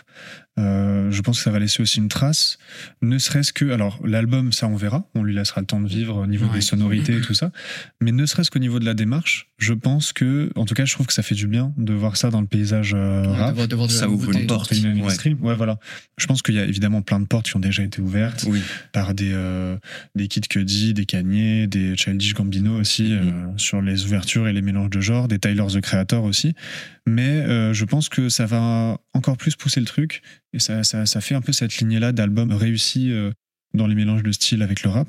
euh, 0.58 1.10
je 1.10 1.22
pense 1.22 1.38
que 1.38 1.44
ça 1.44 1.50
va 1.50 1.58
laisser 1.58 1.80
aussi 1.82 1.98
une 1.98 2.08
trace. 2.10 2.58
Ne 3.00 3.16
serait-ce 3.18 3.52
que, 3.54 3.70
alors, 3.70 3.98
l'album, 4.04 4.52
ça, 4.52 4.68
on 4.68 4.76
verra. 4.76 5.08
On 5.14 5.22
lui 5.22 5.34
laissera 5.34 5.62
le 5.62 5.66
temps 5.66 5.80
de 5.80 5.88
vivre 5.88 6.16
au 6.18 6.26
niveau 6.26 6.46
Ouais. 6.46 6.54
des 6.56 6.60
sonorités 6.60 7.16
et 7.16 7.20
tout 7.22 7.32
ça. 7.32 7.50
Mais 8.02 8.12
ne 8.12 8.26
serait-ce 8.26 8.50
qu'au 8.50 8.58
niveau 8.58 8.78
de 8.78 8.84
la 8.84 8.92
démarche, 8.92 9.48
je 9.56 9.72
pense 9.72 10.12
que, 10.12 10.50
en 10.54 10.66
tout 10.66 10.74
cas, 10.74 10.84
je 10.84 10.92
trouve 10.92 11.06
que 11.06 11.14
ça 11.14 11.22
fait 11.22 11.34
du 11.34 11.46
bien 11.46 11.72
de 11.78 11.94
voir 11.94 12.18
ça 12.18 12.28
dans 12.30 12.42
le 12.42 12.46
paysage 12.46 12.92
euh, 12.94 13.22
Ouais, 13.26 13.36
rap. 13.36 13.66
de 13.66 13.74
voir- 13.76 13.88
de 13.88 13.92
ça 13.92 14.08
ouvre 14.10 14.30
une 14.32 14.46
porte. 14.46 14.70
Entre 14.70 14.74
guillemets, 14.74 15.00
Ouais. 15.40 15.54
voilà. 15.54 15.78
Je 16.18 16.26
pense 16.26 16.42
qu'il 16.42 16.54
y 16.54 16.58
a 16.58 16.64
évidemment 16.64 17.00
plein 17.00 17.18
de 17.20 17.26
portes 17.26 17.46
qui 17.46 17.56
ont 17.56 17.60
déjà 17.60 17.82
été 17.82 18.02
ouvertes 18.02 18.44
Oui. 18.46 18.60
par 18.92 19.14
des, 19.14 19.30
euh, 19.32 19.76
des 20.14 20.28
Kid 20.28 20.46
Cudi, 20.48 20.92
des 20.92 21.06
Kanye, 21.06 21.31
des 21.32 21.96
Childish 21.96 22.34
Gambino 22.34 22.78
aussi, 22.78 23.12
euh, 23.12 23.30
sur 23.56 23.80
les 23.82 24.04
ouvertures 24.04 24.48
et 24.48 24.52
les 24.52 24.62
mélanges 24.62 24.90
de 24.90 25.00
genres, 25.00 25.28
des 25.28 25.38
Tyler 25.38 25.64
the 25.72 25.80
Creator 25.80 26.24
aussi. 26.24 26.54
Mais 27.06 27.22
euh, 27.28 27.72
je 27.72 27.84
pense 27.84 28.08
que 28.08 28.28
ça 28.28 28.46
va 28.46 28.98
encore 29.14 29.36
plus 29.36 29.56
pousser 29.56 29.80
le 29.80 29.86
truc 29.86 30.22
et 30.52 30.58
ça, 30.58 30.84
ça, 30.84 31.06
ça 31.06 31.20
fait 31.20 31.34
un 31.34 31.40
peu 31.40 31.52
cette 31.52 31.76
lignée-là 31.78 32.12
d'albums 32.12 32.52
réussis 32.52 33.10
euh, 33.10 33.30
dans 33.74 33.86
les 33.86 33.94
mélanges 33.94 34.22
de 34.22 34.32
style 34.32 34.62
avec 34.62 34.82
le 34.82 34.90
rap. 34.90 35.08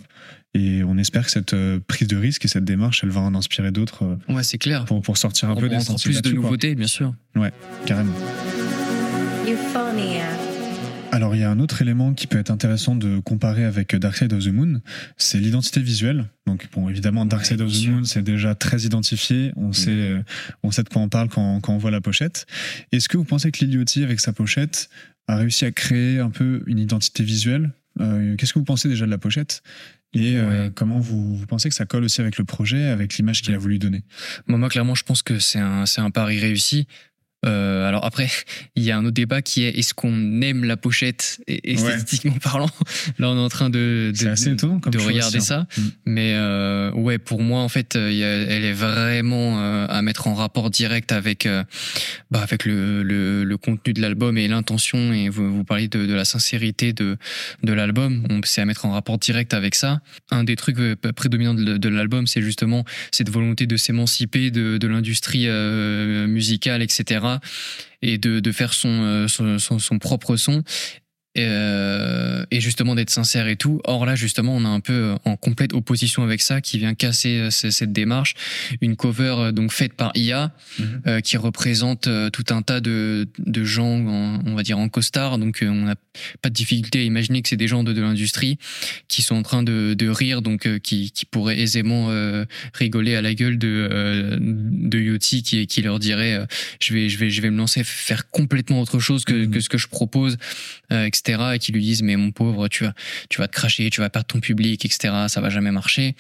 Et 0.56 0.84
on 0.84 0.98
espère 0.98 1.26
que 1.26 1.32
cette 1.32 1.54
euh, 1.54 1.80
prise 1.88 2.08
de 2.08 2.16
risque 2.16 2.46
et 2.46 2.48
cette 2.48 2.64
démarche, 2.66 3.04
elle 3.04 3.10
va 3.10 3.22
en 3.22 3.34
inspirer 3.34 3.72
d'autres 3.72 4.04
euh, 4.04 4.34
Ouais, 4.34 4.44
c'est 4.44 4.60
clair. 4.60 4.86
pour, 4.86 5.02
pour 5.02 5.18
sortir 5.18 5.50
un 5.50 5.54
On 5.54 5.60
peu 5.60 5.70
des 5.70 5.78
plus 6.04 6.22
de 6.22 6.32
nouveautés, 6.32 6.76
bien 6.76 6.88
sûr. 6.88 7.14
Carrément. 7.86 8.14
Euphonia. 9.48 10.43
Alors, 11.14 11.36
il 11.36 11.42
y 11.42 11.44
a 11.44 11.52
un 11.52 11.60
autre 11.60 11.80
élément 11.84 12.16
qui 12.16 12.26
peut 12.26 12.40
être 12.40 12.50
intéressant 12.50 12.96
de 12.96 13.20
comparer 13.20 13.66
avec 13.66 13.96
Dark 13.96 14.18
Side 14.18 14.34
of 14.34 14.44
the 14.44 14.48
Moon, 14.48 14.82
c'est 15.16 15.38
l'identité 15.38 15.80
visuelle. 15.80 16.26
Donc, 16.48 16.68
bon, 16.74 16.90
évidemment, 16.90 17.24
Dark 17.28 17.44
Ouais, 17.44 17.50
Side 17.50 17.62
of 17.62 17.72
the. 17.72 17.88
Moon, 17.88 18.04
c'est 18.04 18.24
déjà 18.24 18.56
très 18.56 18.80
identifié. 18.82 19.52
On 19.56 19.74
sait, 19.74 19.92
euh, 19.92 20.24
on 20.64 20.72
sait 20.72 20.82
de 20.82 20.90
quoi 20.90 21.04
on 21.04 21.10
parle 21.10 21.30
quand, 21.30 21.60
quand 21.62 21.72
on 21.72 21.78
voit 21.78 21.92
la 21.92 22.02
pochette. 22.02 22.48
Est-ce 22.92 23.08
que 23.08 23.18
vous 23.18 23.26
pensez 23.26 23.52
que 23.52 23.64
Liliotti, 23.64 24.04
avec 24.04 24.20
sa 24.22 24.34
pochette, 24.34 24.90
a 25.28 25.36
réussi 25.36 25.66
à 25.66 25.72
créer 25.72 26.18
un 26.20 26.32
peu 26.32 26.64
une 26.66 26.80
identité 26.80 27.24
visuelle? 27.24 27.70
Euh, 28.02 28.36
Qu'est-ce 28.36 28.54
que 28.54 28.58
vous 28.58 28.66
pensez 28.66 28.90
déjà 28.90 29.06
de 29.06 29.12
la 29.12 29.20
pochette? 29.20 29.62
Et 30.16 30.38
euh, 30.38 30.66
Ouais. 30.66 30.72
comment 30.74 30.98
vous, 31.00 31.36
vous 31.38 31.46
pensez 31.46 31.70
que 31.70 31.76
ça 31.76 31.86
colle 31.86 32.06
aussi 32.06 32.22
avec 32.22 32.40
le 32.40 32.44
projet, 32.44 32.86
avec 32.88 33.18
l'image 33.18 33.44
qu'il 33.44 33.54
a 33.54 33.60
voulu 33.60 33.78
donner? 33.78 34.02
Moi, 34.48 34.58
moi, 34.58 34.70
clairement, 34.70 34.96
je 34.96 35.04
pense 35.04 35.22
que 35.22 35.38
c'est 35.38 35.60
un, 35.60 35.86
c'est 35.86 36.02
un 36.02 36.10
pari 36.10 36.40
réussi. 36.40 36.88
Euh, 37.46 37.88
alors 37.88 38.06
après, 38.06 38.30
il 38.76 38.84
y 38.84 38.92
a 38.92 38.98
un 38.98 39.06
autre 39.06 39.14
débat 39.14 39.42
qui 39.42 39.64
est 39.64 39.78
est-ce 39.78 39.94
qu'on 39.94 40.42
aime 40.42 40.64
la 40.64 40.78
pochette 40.78 41.42
Ouais. 41.48 41.60
esthétiquement 41.66 42.38
parlant? 42.42 42.70
Là, 43.20 43.30
on 43.30 43.36
est 43.38 43.40
en 43.42 43.50
train 43.50 43.70
de, 43.70 44.12
de, 44.12 44.18
C'est 44.18 44.28
assez 44.28 44.50
étonnant 44.52 44.80
comme 44.80 44.94
de 44.94 45.00
choix 45.00 45.12
regarder 45.12 45.38
aussi, 45.38 45.54
hein. 45.54 45.68
ça. 45.76 45.82
Mm. 45.82 45.88
Mais 46.06 46.34
euh, 46.36 46.92
ouais, 46.92 47.18
pour 47.18 47.42
moi, 47.42 47.62
en 47.62 47.70
fait, 47.70 47.96
euh, 47.96 48.46
elle 48.50 48.64
est 48.64 48.74
vraiment 48.74 49.60
à 49.88 50.02
mettre 50.02 50.28
en 50.28 50.34
rapport 50.34 50.70
direct 50.70 51.12
avec, 51.12 51.48
bah, 52.32 52.42
avec 52.42 52.66
le, 52.66 53.04
le, 53.04 53.44
le 53.44 53.58
contenu 53.58 53.94
de 53.94 54.02
l'album 54.02 54.38
et 54.38 54.48
l'intention. 54.48 55.14
Et 55.14 55.30
vous, 55.30 55.54
vous 55.54 55.64
parlez 55.64 55.88
de, 55.88 56.06
de 56.06 56.14
la 56.14 56.26
sincérité 56.26 56.94
de, 56.94 57.18
de 57.64 57.74
l'album. 57.74 58.26
On 58.30 58.42
C'est 58.44 58.62
à 58.62 58.66
mettre 58.66 58.86
en 58.86 58.92
rapport 58.92 59.18
direct 59.18 59.54
avec 59.54 59.76
ça. 59.76 60.02
Un 60.32 60.44
des 60.44 60.56
trucs 60.56 60.78
prédominants 61.16 61.54
de, 61.54 61.78
de 61.78 61.90
l'album, 61.90 62.28
c'est 62.28 62.42
justement 62.42 62.86
cette 63.12 63.30
volonté 63.30 63.68
de 63.68 63.78
s'émanciper 63.78 64.52
de, 64.52 64.78
de 64.78 64.88
l'industrie 64.88 65.48
musicale, 66.28 66.82
etc. 66.82 67.33
Et 68.02 68.18
de, 68.18 68.52
faire 68.52 68.74
son, 68.74 68.90
euh, 68.90 69.98
propre 70.00 70.36
son. 70.36 70.64
Euh, 71.36 72.46
et 72.52 72.62
justement 72.62 72.94
d'être 72.96 73.10
sincère 73.10 73.48
et 73.48 73.56
tout. 73.56 73.82
Or 73.86 74.06
là, 74.06 74.16
justement, 74.16 74.56
on 74.56 74.66
a 74.66 74.70
un 74.70 74.80
peu 74.80 75.16
en 75.26 75.36
complète 75.36 75.74
opposition 75.74 76.24
avec 76.24 76.42
ça 76.42 76.62
qui 76.62 76.78
vient 76.78 76.94
casser 76.94 77.38
euh, 77.40 77.50
cette 77.50 77.92
démarche. 77.92 78.36
Une 78.82 78.96
cover 78.96 79.36
euh, 79.40 79.52
donc 79.52 79.72
faite 79.72 79.94
par 79.94 80.12
IA 80.16 80.52
Mhm. 80.80 81.02
euh, 81.08 81.20
qui 81.22 81.38
représente 81.38 82.08
tout 82.32 82.46
un 82.52 82.62
tas 82.62 82.82
de, 82.82 83.28
de 83.40 83.64
gens, 83.64 84.00
en- 84.08 84.42
on 84.46 84.54
va 84.56 84.64
dire 84.64 84.78
en 84.78 84.90
costard. 84.90 85.38
Donc 85.40 85.60
on 85.64 85.74
n'a 85.86 85.96
pas 86.42 86.50
de 86.50 86.54
difficulté 86.54 87.00
à 87.00 87.04
imaginer 87.04 87.42
que 87.42 87.50
c'est 87.50 87.58
des 87.58 87.68
gens 87.68 87.84
de, 87.84 87.94
de 87.94 88.02
l'industrie 88.02 88.58
qui 89.08 89.22
sont 89.24 89.36
en 89.36 89.44
train 89.44 89.64
de, 89.64 89.96
de 89.98 90.08
rire, 90.10 90.42
donc 90.44 90.68
euh, 90.68 90.78
qui, 90.80 91.10
qui 91.12 91.26
pourraient 91.26 91.60
aisément 91.60 92.10
rigoler 92.74 93.16
à 93.16 93.22
la 93.22 93.34
gueule 93.34 93.58
de 93.58 94.38
de 94.40 95.00
Yoti 95.00 95.42
qui, 95.44 95.66
qui 95.68 95.82
leur 95.82 96.00
dirait 96.00 96.46
je 96.80 96.94
vais 96.94 97.10
je 97.10 97.18
vais 97.18 97.30
je 97.30 97.42
vais 97.42 97.50
me 97.50 97.58
lancer 97.58 97.84
faire 97.84 98.30
complètement 98.30 98.82
autre 98.82 99.00
chose 99.00 99.26
que, 99.26 99.34
Mhm. 99.34 99.52
que 99.52 99.60
ce 99.60 99.70
que 99.70 99.78
je 99.78 99.88
propose 99.88 100.38
euh, 100.92 101.06
et 101.30 101.60
qui 101.60 101.72
lui 101.72 101.82
disent 101.82 102.04
mais 102.04 102.16
mon 102.16 102.32
pauvre 102.32 102.68
tu 102.68 102.84
vas 102.84 102.94
tu 103.30 103.40
vas 103.40 103.48
te 103.48 103.54
cracher 103.54 103.90
tu 103.90 104.02
vas 104.02 104.10
perdre 104.10 104.28
ton 104.28 104.40
public 104.40 104.86
etc 104.86 105.14
ça 105.28 105.42
va 105.42 105.50
jamais 105.50 105.72
marcher. 105.72 106.16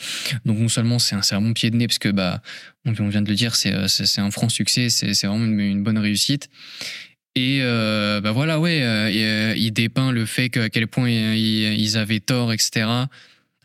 Donc 0.46 0.60
non 0.60 0.70
seulement 0.70 1.00
c'est 1.00 1.16
un, 1.16 1.22
un 1.32 1.42
bon 1.42 1.54
pied 1.54 1.70
de 1.70 1.76
nez 1.76 1.88
parce 1.88 2.00
que 2.00 2.10
bah 2.10 2.42
on, 2.86 2.94
on 3.00 3.10
vient 3.10 3.22
de 3.22 3.30
le 3.30 3.36
dire 3.36 3.56
c'est 3.56 3.74
euh, 3.74 3.88
un 4.18 4.32
franc 4.32 4.50
succès 4.50 4.90
c'est 4.90 5.12
vraiment 5.26 5.46
une, 5.46 5.84
bonne 5.84 5.98
réussite. 5.98 6.50
Et 7.36 7.60
euh, 7.62 8.22
bah 8.22 8.32
voilà 8.32 8.60
ouais 8.60 8.82
euh, 8.84 9.54
il 9.58 9.72
dépeint 9.72 10.12
le 10.12 10.26
fait 10.26 10.50
que, 10.50 10.60
à 10.60 10.70
quel 10.70 10.88
point 10.88 11.10
ils 11.10 11.98
avaient 11.98 12.20
tort 12.20 12.54
etc 12.54 13.08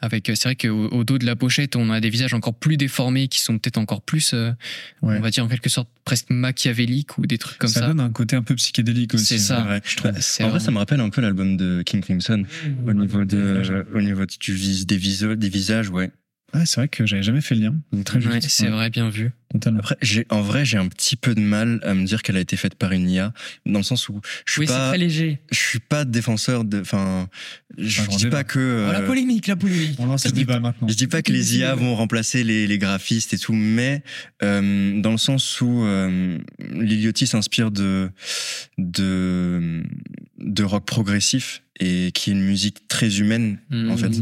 avec 0.01 0.29
euh, 0.31 0.35
c'est 0.37 0.45
vrai 0.49 0.57
qu'au 0.57 0.89
au 0.89 1.05
dos 1.05 1.19
de 1.19 1.27
la 1.27 1.35
pochette 1.37 1.77
on 1.77 1.91
a 1.91 2.01
des 2.01 2.11
visages 2.11 2.35
encore 2.35 2.55
plus 2.55 2.77
déformés 2.77 3.29
qui 3.29 3.41
sont 3.41 3.59
peut-être 3.59 3.79
encore 3.79 4.03
plus 4.03 4.33
euh, 4.35 4.51
Ouais. 5.03 5.17
on 5.19 5.21
va 5.21 5.31
dire 5.31 5.45
en 5.45 5.49
quelque 5.49 5.69
sorte 5.69 5.89
presque 6.05 6.31
machiavéliques 6.31 7.19
ou 7.19 7.27
des 7.27 7.39
trucs 7.39 7.59
comme 7.59 7.69
ça, 7.71 7.81
ça, 7.81 7.87
donne 7.89 8.01
un 8.01 8.11
côté 8.11 8.37
un 8.37 8.43
peu 8.43 8.55
psychédélique 8.55 9.15
aussi. 9.15 9.25
C'est 9.27 9.39
ça. 9.39 9.67
Ouais, 9.67 9.81
je 9.85 9.97
trouve. 9.97 10.11
Bah, 10.13 10.19
En 10.47 10.49
vrai, 10.49 10.61
ça 10.61 10.71
me 10.71 10.79
rappelle 10.79 11.01
un 11.01 11.11
peu 11.11 11.21
l'album 11.21 11.57
de 11.57 11.83
King 11.83 12.01
Crimson 12.01 12.45
au 12.87 12.93
niveau 12.95 13.25
de, 13.25 13.85
au 13.95 14.01
niveau 14.01 14.23
de- 14.27 14.39
du 14.41 14.55
vis, 14.55 14.87
des, 14.87 14.97
viso- 14.97 15.35
des 15.37 15.49
visages, 15.49 15.91
ouais. 15.91 16.11
Ouais, 16.55 16.65
c'est 16.65 16.77
vrai 16.81 16.89
que 16.89 17.05
j'avais 17.05 17.23
jamais 17.23 17.43
fait 17.43 17.55
le 17.55 17.61
lien. 17.61 17.75
Très. 18.05 18.25
Ouais, 18.27 18.41
c'est 18.41 18.65
Ouais, 18.65 18.71
vrai 18.71 18.89
bien 18.91 19.11
vu 19.11 19.33
Totalement. 19.53 19.79
Après, 19.81 19.97
j'ai, 20.03 20.27
en 20.31 20.41
vrai, 20.43 20.65
j'ai 20.65 20.77
un 20.79 20.89
petit 20.89 21.17
peu 21.17 21.35
de 21.35 21.41
mal 21.41 21.79
à 21.83 21.93
me 21.95 22.05
dire 22.07 22.23
qu'elle 22.23 22.37
a 22.37 22.41
été 22.41 22.57
faite 22.57 22.75
par 22.75 22.93
une 22.93 23.09
IA, 23.09 23.33
dans 23.67 23.79
le 23.81 23.85
sens 23.85 24.09
où 24.09 24.21
je 24.47 24.53
suis 24.53 24.61
oui 24.63 24.67
c'est 24.67 24.73
pas, 24.75 24.89
très 24.89 24.99
léger 24.99 25.39
je 25.51 25.59
suis 25.59 25.79
pas 25.79 26.05
défenseur 26.07 26.65
de, 26.65 26.81
enfin, 26.81 27.29
je 27.79 28.03
dis 28.09 28.17
débat. 28.25 28.39
pas 28.39 28.45
que, 28.45 28.87
Oh, 28.89 28.93
la 28.93 29.01
euh, 29.01 29.07
polémique 29.07 29.47
la 29.47 29.57
polémique 29.57 29.97
On 29.99 30.07
lance 30.07 30.23
Je 30.25 30.29
le 30.29 30.33
dis- 30.33 30.41
débat 30.41 30.59
maintenant. 30.61 30.89
Je 30.89 30.95
dis 30.95 31.07
pas 31.07 31.21
que 31.23 31.33
les 31.33 31.59
IA 31.59 31.75
vont 31.75 31.95
remplacer 31.95 32.45
les, 32.45 32.67
les 32.67 32.79
graphistes 32.79 33.33
et 33.35 33.39
tout, 33.39 33.55
mais 33.55 34.03
euh, 34.43 35.01
dans 35.01 35.13
le 35.13 35.19
sens 35.19 35.61
où 35.61 35.83
euh, 35.85 36.39
Liliotti 36.73 37.27
s'inspire 37.27 37.71
de, 37.71 38.11
de 38.77 39.83
de 40.39 40.63
rock 40.63 40.85
progressif 40.87 41.63
et 41.81 42.11
qui 42.13 42.31
est 42.31 42.33
une 42.33 42.43
musique 42.45 42.87
très 42.89 43.19
humaine 43.21 43.59
Mhm. 43.71 43.91
en 43.91 43.97
fait. 43.97 44.13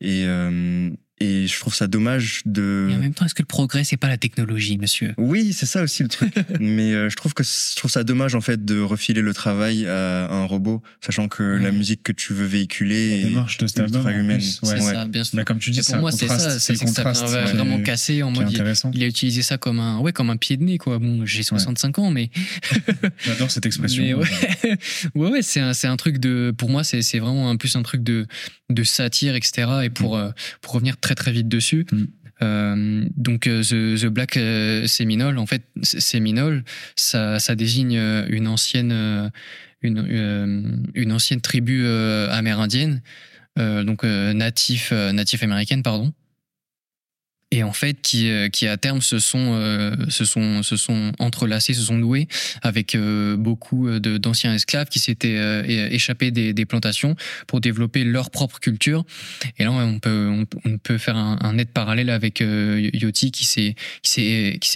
et 0.00 0.24
euh, 0.26 0.90
et 1.20 1.46
je 1.46 1.60
trouve 1.60 1.74
ça 1.74 1.86
dommage 1.86 2.42
de. 2.44 2.88
Et 2.90 2.94
en 2.94 2.98
même 2.98 3.14
temps, 3.14 3.24
est-ce 3.24 3.34
que 3.34 3.42
le 3.42 3.46
progrès, 3.46 3.84
c'est 3.84 3.96
pas 3.96 4.08
la 4.08 4.18
technologie, 4.18 4.78
monsieur? 4.78 5.14
Oui, 5.16 5.52
c'est 5.52 5.66
ça 5.66 5.82
aussi 5.82 6.02
le 6.02 6.08
truc. 6.08 6.34
Mais 6.60 6.92
euh, 6.92 7.08
je 7.08 7.16
trouve 7.16 7.34
que 7.34 7.44
je 7.44 7.76
trouve 7.76 7.90
ça 7.90 8.02
dommage 8.02 8.34
en 8.34 8.40
fait 8.40 8.64
de 8.64 8.80
refiler 8.80 9.20
le 9.20 9.32
travail 9.32 9.86
à 9.86 10.32
un 10.32 10.44
robot, 10.44 10.82
sachant 11.00 11.28
que 11.28 11.42
la 11.42 11.70
musique 11.70 12.02
que 12.02 12.12
tu 12.12 12.32
veux 12.32 12.46
véhiculer 12.46 13.10
La 13.10 13.16
est 13.16 13.24
démarche 13.30 13.58
de 13.58 13.66
ultra 13.82 14.00
en 14.00 14.08
humaine. 14.10 14.40
C'est 14.40 14.66
ouais. 14.66 14.80
ça, 14.80 15.04
bien 15.06 15.22
sûr. 15.22 15.44
Comme 15.44 15.58
tu 15.58 15.70
dis, 15.70 15.82
pour 15.82 15.96
moi, 15.96 16.10
c'est 16.10 16.26
ça, 16.26 16.58
c'est 16.58 16.74
que 16.74 16.86
ça 16.88 17.02
est- 17.02 17.52
vraiment 17.52 17.80
cassé 17.80 18.22
en 18.22 18.32
est 18.34 18.38
mode. 18.38 18.52
Il, 18.92 19.02
a 19.02 19.06
utilisé 19.06 19.42
ça 19.42 19.56
comme 19.56 19.78
un, 19.78 19.98
ouais, 20.00 20.12
comme 20.12 20.30
un 20.30 20.36
pied 20.36 20.56
de 20.56 20.64
nez, 20.64 20.78
quoi. 20.78 20.98
Bon, 20.98 21.24
j'ai 21.24 21.42
65 21.42 21.98
ans, 21.98 22.10
mais 22.10 22.30
J'adore 23.24 23.50
cette 23.50 23.66
expression. 23.66 24.02
Mais 24.02 24.14
ouais, 24.14 24.24
ouais, 25.14 25.30
ouais, 25.30 25.42
c'est 25.42 25.60
un, 25.60 25.74
c'est 25.74 25.86
un 25.86 25.96
truc 25.96 26.18
de, 26.18 26.52
pour 26.56 26.70
moi, 26.70 26.84
c'est, 26.84 27.02
c'est 27.02 27.18
vraiment 27.18 27.50
un 27.50 27.56
plus 27.56 27.76
un 27.76 27.82
truc 27.82 28.02
de, 28.02 28.26
de 28.70 28.82
satire, 28.82 29.34
etc. 29.34 29.68
Et 29.84 29.90
pour, 29.90 30.16
euh, 30.16 30.30
pour 30.60 30.74
revenir 30.74 30.96
très 31.04 31.14
très 31.14 31.32
vite 31.32 31.48
dessus, 31.48 31.84
Mm. 31.92 32.04
euh, 32.42 33.04
donc 33.16 33.46
euh, 33.46 33.62
The, 33.62 34.00
The 34.00 34.06
Black 34.06 34.36
euh, 34.38 34.86
Seminole, 34.86 35.36
en 35.38 35.44
fait, 35.46 35.62
Seminole, 35.82 36.64
ça, 36.96 37.38
ça 37.38 37.54
désigne 37.54 38.00
une 38.28 38.48
ancienne, 38.48 39.30
une, 39.82 40.88
une 40.94 41.12
ancienne 41.12 41.42
tribu 41.42 41.86
amérindienne, 42.30 43.02
donc 43.56 44.02
natif, 44.04 44.92
natif 44.92 45.42
américaine, 45.42 45.82
pardon. 45.82 46.12
Et 47.50 47.62
en 47.62 47.72
fait, 47.72 48.00
qui, 48.02 48.28
euh, 48.30 48.48
qui 48.48 48.66
à 48.66 48.76
terme 48.76 49.00
se 49.00 49.20
sont, 49.20 49.52
euh, 49.54 49.94
se 50.08 50.24
sont, 50.24 50.64
se 50.64 50.76
sont 50.76 51.12
entrelacés, 51.20 51.72
se 51.72 51.82
sont 51.82 51.96
noués 51.96 52.26
avec 52.62 52.94
euh, 52.96 53.36
beaucoup 53.36 53.88
de- 53.88 54.18
d'anciens 54.18 54.52
esclaves 54.54 54.88
qui 54.88 54.98
s'étaient 54.98 55.36
euh, 55.36 55.62
échappés 55.90 56.32
des, 56.32 56.52
des 56.52 56.64
plantations 56.66 57.14
pour 57.46 57.60
développer 57.60 58.02
leur 58.02 58.30
propre 58.30 58.58
culture. 58.58 59.04
Et 59.58 59.64
là, 59.64 59.70
on 59.70 60.00
peut, 60.00 60.28
on, 60.64 60.78
peut- 60.78 60.98
faire 60.98 61.16
un, 61.16 61.52
net 61.52 61.70
parallèle 61.72 62.10
avec 62.10 62.40
euh, 62.40 62.90
Yoti 62.92 63.30
qui 63.30 63.44
s'est 63.44 63.76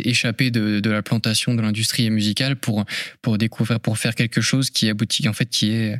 échappé 0.05 0.51
de, 0.51 0.79
de 0.81 0.91
la 0.91 1.03
plantation, 1.03 1.55
de 1.55 1.63
l'industrie 1.63 2.09
musicale 2.11 2.57
pour 2.57 2.85
pour 3.23 3.39
découvrir, 3.39 3.81
pour 3.81 3.99
faire 3.99 4.15
quelque 4.15 4.41
chose 4.41 4.71
qui 4.71 4.89
aboutit 4.89 5.29
en 5.29 5.33
fait 5.33 5.47
qui 5.47 5.71
est 5.73 5.97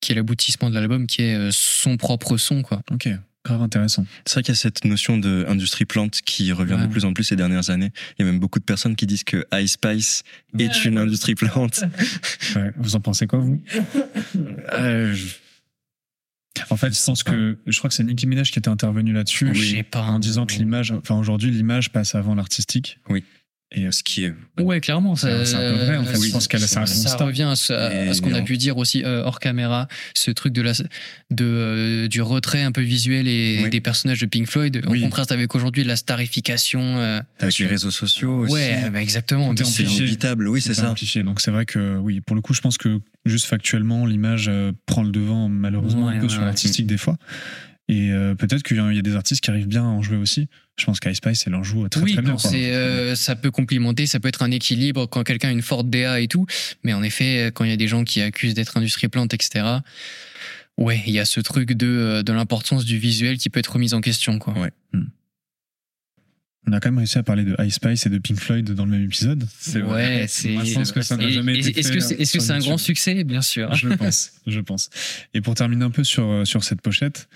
qui 0.00 0.12
est 0.12 0.14
l'aboutissement 0.14 0.70
de 0.70 0.74
l'album, 0.74 1.06
qui 1.06 1.22
est 1.22 1.34
euh, 1.34 1.50
son 1.52 1.96
propre 1.96 2.36
son, 2.38 2.62
quoi. 2.62 2.80
Ok, 2.90 3.08
grave 3.44 3.62
intéressant. 3.62 4.04
C'est 4.26 4.34
vrai 4.34 4.42
qu'il 4.42 4.52
y 4.52 4.56
a 4.56 4.60
cette 4.60 4.84
notion 4.84 5.16
d'industrie 5.16 5.86
plante 5.86 6.20
qui 6.22 6.52
revient 6.52 6.74
Ouais. 6.74 6.86
de 6.86 6.92
plus 6.92 7.04
en 7.04 7.12
plus 7.12 7.24
ces 7.24 7.36
dernières 7.36 7.70
années. 7.70 7.90
Il 8.18 8.22
y 8.24 8.28
a 8.28 8.30
même 8.30 8.38
beaucoup 8.40 8.58
de 8.58 8.64
personnes 8.64 8.96
qui 8.96 9.06
disent 9.06 9.24
que 9.24 9.44
Ice 9.54 9.72
Spice 9.72 10.22
est 10.58 10.84
une 10.84 10.98
industrie 10.98 11.34
plante. 11.34 11.82
Ouais, 12.56 12.72
vous 12.76 12.96
en 12.96 13.00
pensez 13.00 13.26
quoi, 13.26 13.38
vous? 13.38 13.62
Euh, 14.72 15.14
je- 15.14 15.36
En 16.70 16.76
fait, 16.76 16.92
je 16.94 17.02
pense 17.04 17.22
que 17.22 17.56
je 17.66 17.78
crois 17.78 17.88
que 17.88 17.94
c'est 17.94 18.02
Nicki 18.04 18.26
Minaj 18.26 18.50
qui 18.50 18.58
était 18.58 18.68
intervenu 18.68 19.12
là-dessus 19.12 19.84
pas. 19.90 20.02
en 20.02 20.18
disant 20.18 20.46
que 20.46 20.54
l'image, 20.54 20.90
enfin 20.92 21.14
aujourd'hui, 21.16 21.50
l'image 21.50 21.90
passe 21.90 22.14
avant 22.14 22.34
l'artistique. 22.34 22.98
Oui. 23.08 23.24
Et 23.72 23.86
euh, 23.86 23.92
ce 23.92 24.02
qui 24.02 24.24
est 24.24 24.32
Ouais, 24.58 24.80
clairement. 24.80 25.14
C'est- 25.14 25.28
un 25.30 25.44
peu 25.44 25.84
vrai, 25.84 25.96
en 25.96 26.04
fait. 26.04 26.16
euh, 26.18 26.22
Je 26.26 26.32
pense 26.32 26.48
qu'elle 26.48 26.60
ça 26.60 26.80
constat. 26.80 27.24
revient 27.24 27.44
à 27.44 27.54
ce, 27.54 28.20
qu'on 28.20 28.34
a 28.34 28.40
Et- 28.40 28.44
pu 28.44 28.56
dire 28.56 28.76
aussi 28.78 29.04
euh, 29.04 29.22
hors 29.22 29.38
caméra, 29.38 29.86
ce 30.12 30.32
truc 30.32 30.52
de 30.52 30.60
la, 30.62 30.72
de, 30.72 31.44
euh, 31.44 32.08
du 32.08 32.20
retrait 32.20 32.62
un 32.62 32.72
peu 32.72 32.80
visuel 32.80 33.28
et 33.28 33.60
Oui. 33.62 33.70
des 33.70 33.80
personnages 33.80 34.18
de 34.20 34.26
Pink 34.26 34.48
Floyd, 34.48 34.82
en 34.86 34.90
Oui. 34.90 35.00
contraste 35.02 35.30
avec 35.30 35.54
aujourd'hui 35.54 35.84
la 35.84 35.94
starification. 35.94 36.80
euh, 36.98 37.20
avec 37.38 37.58
les 37.58 37.66
réseaux 37.66 37.92
sociaux 37.92 38.40
aussi. 38.40 38.52
ouais, 38.54 38.90
bah, 38.90 39.00
exactement. 39.00 39.54
C'est 39.64 39.84
inévitable. 39.84 40.48
Oui, 40.48 40.60
c'est 40.60 40.74
ça. 40.74 40.90
amplifié. 40.90 41.22
Donc 41.22 41.40
c'est 41.40 41.52
vrai 41.52 41.64
que 41.64 41.96
oui, 41.98 42.20
pour 42.20 42.34
le 42.34 42.42
coup, 42.42 42.54
je 42.54 42.60
pense 42.60 42.76
que 42.76 42.98
juste 43.24 43.46
factuellement, 43.46 44.04
l'image 44.04 44.46
euh, 44.48 44.72
prend 44.86 45.04
le 45.04 45.10
devant 45.12 45.48
malheureusement 45.48 46.06
Ouais, 46.06 46.14
un 46.14 46.18
peu 46.18 46.24
ouais, 46.26 46.28
sur 46.32 46.40
l'artistique 46.42 46.86
des 46.88 46.98
fois. 46.98 47.16
Et 47.92 48.12
euh, 48.12 48.36
peut-être 48.36 48.62
qu'il 48.62 48.76
y 48.76 48.98
a 48.98 49.02
des 49.02 49.16
artistes 49.16 49.42
qui 49.42 49.50
arrivent 49.50 49.66
bien 49.66 49.82
à 49.82 49.86
en 49.88 50.00
jouer 50.00 50.16
aussi. 50.16 50.48
Je 50.78 50.84
pense 50.84 51.00
qu'Ice 51.00 51.16
Spice, 51.16 51.44
elle 51.48 51.56
en 51.56 51.64
joue 51.64 51.88
très 51.88 52.00
oui, 52.02 52.12
très 52.12 52.22
bien. 52.22 52.38
c'est, 52.38 52.72
euh, 52.72 53.16
ça 53.16 53.34
peut 53.34 53.50
complimenter, 53.50 54.06
ça 54.06 54.20
peut 54.20 54.28
être 54.28 54.42
un 54.42 54.50
équilibre 54.52 55.06
quand 55.06 55.24
quelqu'un 55.24 55.48
a 55.48 55.52
une 55.52 55.60
forte 55.62 55.90
DA 55.90 56.20
et 56.20 56.28
tout. 56.28 56.46
Mais 56.84 56.92
en 56.92 57.02
effet, 57.02 57.50
quand 57.52 57.64
il 57.64 57.70
y 57.70 57.72
a 57.72 57.76
des 57.76 57.88
gens 57.88 58.04
qui 58.04 58.20
accusent 58.20 58.54
d'être 58.54 58.76
industrie 58.76 59.08
plante, 59.08 59.34
etc., 59.34 59.64
ouais, 60.78 61.02
il 61.06 61.12
y 61.12 61.18
a 61.18 61.24
ce 61.24 61.40
truc 61.40 61.72
de, 61.72 61.86
euh, 61.88 62.22
de 62.22 62.32
l'importance 62.32 62.84
du 62.84 62.96
visuel 62.96 63.38
qui 63.38 63.50
peut 63.50 63.58
être 63.58 63.72
remise 63.72 63.92
en 63.92 64.00
question, 64.00 64.38
quoi. 64.38 64.56
Ouais. 64.56 64.70
On 66.66 66.72
a 66.72 66.78
quand 66.80 66.90
même 66.90 66.98
réussi 66.98 67.18
à 67.18 67.22
parler 67.22 67.44
de 67.44 67.56
Ice 67.64 67.74
Spice 67.74 68.06
et 68.06 68.10
de 68.10 68.18
Pink 68.18 68.38
Floyd 68.38 68.70
dans 68.72 68.84
le 68.84 68.90
même 68.92 69.04
épisode. 69.04 69.44
C'est 69.58 69.82
Ouais, 69.82 70.26
c'est. 70.28 70.50
Moi, 70.50 70.62
je 70.64 70.74
pense 70.74 70.92
que 70.92 71.00
ça 71.00 71.16
n'a 71.16 71.24
Et- 71.24 71.32
jamais 71.32 71.56
et- 71.56 71.66
été 71.68 71.80
Est-ce 71.80 72.32
que 72.32 72.40
c'est 72.40 72.52
un 72.52 72.58
grand 72.58 72.78
succès? 72.78 73.24
Bien 73.24 73.40
sûr. 73.42 73.74
Je 73.74 73.88
pense, 73.88 74.32
je 74.46 74.60
pense. 74.60 74.90
Et 75.34 75.40
pour 75.40 75.54
terminer 75.54 75.84
un 75.86 75.90
peu 75.90 76.04
sur 76.04 76.24
euh, 76.30 76.44
sur 76.44 76.62
cette 76.62 76.82
pochette, 76.82 77.28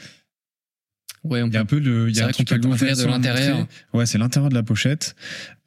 Ouais, 1.24 1.42
on 1.42 1.46
il 1.48 1.54
y 1.54 1.56
a 1.56 1.60
un 1.60 1.64
peu 1.64 1.78
le, 1.78 2.08
il 2.08 2.12
y 2.12 2.16
C'est 2.16 2.22
a 2.22 2.26
un 2.26 2.30
truc 2.30 2.48
peut 2.48 2.56
l'ouvrir 2.56 2.74
intéressant 2.92 3.02
de 3.08 3.08
à 3.08 3.16
montrer. 3.16 3.32
l'intérieur. 3.32 3.66
Ouais, 3.94 4.06
c'est 4.06 4.18
l'intérieur 4.18 4.50
de 4.50 4.54
la 4.54 4.62
pochette. 4.62 5.16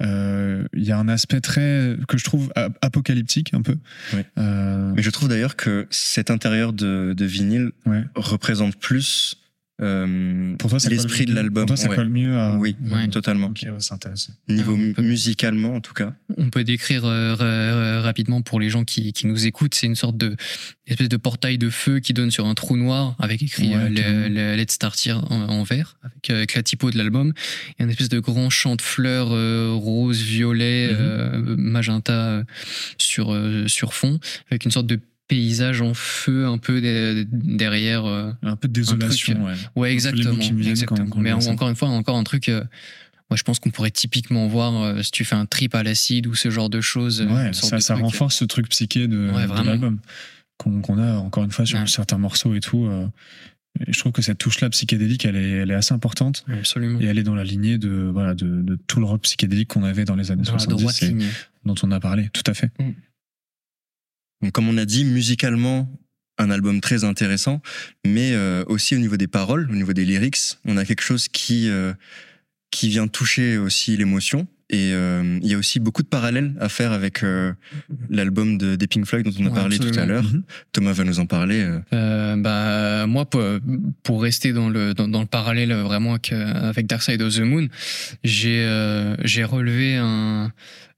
Euh, 0.04 0.64
Il 0.74 0.84
y 0.84 0.92
a 0.92 0.98
un 1.00 1.08
aspect 1.10 1.42
très 1.42 1.98
que 2.08 2.18
je 2.18 2.24
trouve 2.24 2.52
ap- 2.56 2.78
apocalyptique 2.82 3.54
un 3.54 3.62
peu. 3.64 3.76
Ouais. 4.14 4.26
Euh, 4.38 4.94
Mais 4.96 5.02
je 5.02 5.10
trouve 5.10 5.30
d'ailleurs 5.30 5.56
que 5.56 5.88
cet 5.90 6.30
intérieur 6.32 6.74
de, 6.74 7.14
de 7.18 7.26
vinyle 7.26 7.72
ouais. 7.88 8.04
représente 8.16 8.76
plus 8.78 9.38
euh, 9.82 10.56
Pour 10.58 10.70
toi, 10.70 10.80
ça 10.80 10.90
l'esprit 10.90 11.26
de 11.26 11.34
l'album. 11.34 11.66
Pour 11.66 11.76
toi, 11.76 11.78
ça 11.78 11.90
Ouais. 11.90 11.96
colle 11.96 12.10
mieux 12.10 12.38
à. 12.38 12.56
Oui, 12.58 12.76
Ouais. 12.92 13.08
totalement. 13.10 13.48
Ok, 13.48 13.60
ouais, 13.64 13.72
c'est 13.80 13.94
intéressant. 13.94 14.34
Niveau 14.48 14.76
Ah, 14.78 14.82
on 14.90 14.94
peut- 14.94 15.02
musicalement, 15.02 15.76
en 15.76 15.82
tout 15.82 15.94
cas. 15.94 16.14
On 16.38 16.50
peut 16.50 16.64
décrire 16.64 17.06
euh, 17.06 17.36
ra- 17.36 18.02
rapidement 18.02 18.42
pour 18.42 18.60
les 18.60 18.70
gens 18.70 18.84
qui, 18.84 19.14
qui 19.14 19.28
nous 19.28 19.46
écoutent. 19.46 19.76
C'est 19.76 19.88
une 19.88 19.96
sorte 19.96 20.18
de 20.18 20.36
espèce 20.88 21.10
de 21.10 21.18
portail 21.18 21.58
de 21.58 21.70
feu 21.70 22.00
qui 22.00 22.14
donne 22.14 22.32
sur 22.32 22.46
un 22.46 22.54
trou 22.56 22.78
noir 22.78 23.16
avec 23.20 23.42
écrit 23.44 23.70
Ouais, 23.70 23.76
euh, 23.76 23.90
le- 24.30 24.34
le 24.34 24.56
Let's 24.56 24.74
Start 24.74 24.98
Here 25.06 25.20
en, 25.30 25.42
en 25.50 25.64
vert 25.64 25.98
avec, 26.04 26.30
euh, 26.30 26.36
avec 26.38 26.54
la 26.56 26.64
typo 26.64 26.92
de 26.92 26.98
l'album 26.98 27.34
et 27.80 27.84
un 27.84 27.90
espèce 27.90 28.10
de 28.10 28.20
grand 28.20 28.50
champ 28.50 28.76
de 28.76 28.82
fleurs 28.82 29.30
euh, 29.32 29.72
rose, 29.74 30.22
violet, 30.22 30.88
Mhm. 30.92 30.98
euh, 31.00 31.56
magenta 31.58 32.44
sur 32.98 33.34
euh, 33.34 33.68
sur 33.68 33.94
fond 33.94 34.20
avec 34.50 34.66
une 34.66 34.72
sorte 34.72 34.88
de 34.88 35.00
paysage 35.28 35.82
en 35.82 35.94
feu 35.94 36.46
un 36.46 36.58
peu 36.58 36.80
de- 36.82 37.28
derrière. 37.32 38.06
euh, 38.06 38.32
Un 38.44 38.56
peu 38.56 38.68
de 38.68 38.74
désolation. 38.74 39.34
truc, 39.36 39.46
ouais. 39.46 39.54
Ouais, 39.82 39.92
exactement. 39.92 40.36
quand- 40.86 41.10
quand 41.10 41.20
Mais 41.20 41.32
en- 41.34 41.46
encore 41.48 41.70
une 41.70 41.76
fois, 41.76 41.90
encore 41.90 42.16
un 42.18 42.24
truc. 42.24 42.50
euh, 42.50 42.64
ouais, 43.30 43.38
je 43.38 43.44
pense 43.44 43.60
qu'on 43.60 43.70
pourrait 43.72 43.92
typiquement 43.92 44.48
voir 44.48 44.82
euh, 44.82 45.02
si 45.02 45.12
tu 45.12 45.26
fais 45.26 45.36
un 45.36 45.46
trip 45.46 45.76
à 45.76 45.84
l'acide 45.84 46.28
ou 46.28 46.36
ce 46.36 46.50
genre 46.50 46.70
de 46.70 46.80
choses. 46.82 47.22
euh, 47.22 47.26
Ouais, 47.28 47.54
ça, 47.54 47.76
de 47.78 47.82
ça 47.82 47.94
truc. 47.96 48.06
renforce 48.06 48.36
ce 48.36 48.46
truc 48.46 48.70
psyché 48.70 49.08
de, 49.08 49.30
Ouais, 49.32 49.42
de 49.44 49.48
vraiment. 49.48 49.64
l'album 49.72 50.00
qu'on 50.58 50.98
a 50.98 51.18
encore 51.18 51.44
une 51.44 51.52
fois 51.52 51.66
sur 51.66 51.88
certains 51.90 52.18
morceaux 52.18 52.56
et 52.56 52.60
tout. 52.62 52.86
euh, 52.86 53.06
je 53.88 54.00
trouve 54.00 54.12
que 54.12 54.24
cette 54.24 54.40
touche-là 54.40 54.72
psychédélique, 54.72 55.24
elle 55.26 55.36
est, 55.36 55.50
elle 55.52 55.70
est 55.70 55.76
assez 55.76 55.94
importante 55.94 56.44
Absolument. 56.52 57.00
et 57.00 57.06
elle 57.06 57.20
est 57.20 57.24
dans 57.24 57.36
la 57.36 57.44
lignée 57.44 57.78
de 57.78 58.10
voilà 58.12 58.34
de, 58.34 58.64
de 58.64 58.76
tout 58.88 59.00
le 59.00 59.06
rock 59.06 59.22
psychédélique 59.22 59.68
qu'on 59.68 59.84
avait 59.84 60.04
dans 60.04 60.16
les 60.16 60.32
années 60.32 60.42
Dans 60.42 60.54
la 60.54 60.58
70 60.60 60.82
droite 60.82 61.04
et 61.04 61.16
dont 61.64 61.76
on 61.84 61.92
a 61.92 62.00
parlé. 62.00 62.30
Tout 62.34 62.42
à 62.48 62.56
fait. 62.56 62.72
Donc, 64.42 64.52
comme 64.52 64.70
on 64.70 64.78
a 64.78 64.86
dit, 64.86 65.06
musicalement, 65.06 65.90
un 66.38 66.52
album 66.52 66.82
très 66.82 67.04
intéressant, 67.04 67.62
mais 68.06 68.32
euh, 68.34 68.64
aussi 68.68 68.96
au 68.96 69.00
niveau 69.00 69.18
des 69.18 69.28
paroles, 69.28 69.68
au 69.72 69.76
niveau 69.76 69.94
des 69.94 70.06
lyrics, 70.06 70.58
on 70.66 70.78
a 70.78 70.86
quelque 70.86 71.02
chose 71.02 71.28
qui 71.28 71.70
euh, 71.70 71.94
qui 72.72 72.90
vient 72.90 73.08
toucher 73.08 73.58
aussi 73.58 73.98
l'émotion. 73.98 74.48
Et 74.70 74.92
euh, 74.92 75.40
il 75.42 75.48
y 75.50 75.54
a 75.54 75.58
aussi 75.58 75.80
beaucoup 75.80 76.04
de 76.04 76.10
parallèles 76.10 76.54
à 76.60 76.68
faire 76.68 76.92
avec 76.92 77.24
l'album 78.10 78.58
de 78.58 78.76
des 78.76 78.86
Pink 78.86 79.06
Floyd 79.06 79.26
dont 79.26 79.32
on 79.40 79.46
a 79.46 79.50
Ouais, 79.50 79.56
parlé 79.56 79.80
tout 79.80 79.98
à 79.98 80.06
l'heure. 80.06 80.26
Mhm. 80.26 80.44
Thomas 80.74 80.92
va 80.92 81.06
nous 81.06 81.20
en 81.22 81.26
parler. 81.26 81.66
bah 81.92 83.08
moi 83.08 83.26
pour, 83.30 83.42
pour 84.04 84.22
rester 84.22 84.52
dans 84.52 84.70
le 84.70 84.94
dans, 84.94 85.08
dans 85.08 85.22
le 85.22 85.28
parallèle 85.28 85.74
vraiment 85.74 86.12
avec, 86.12 86.34
avec 86.34 86.86
Dark 86.86 87.02
Side 87.02 87.22
of 87.22 87.34
the 87.34 87.40
Moon, 87.40 87.70
j'ai 88.26 89.16
j'ai 89.24 89.46
relevé 89.46 89.96
un 89.96 90.52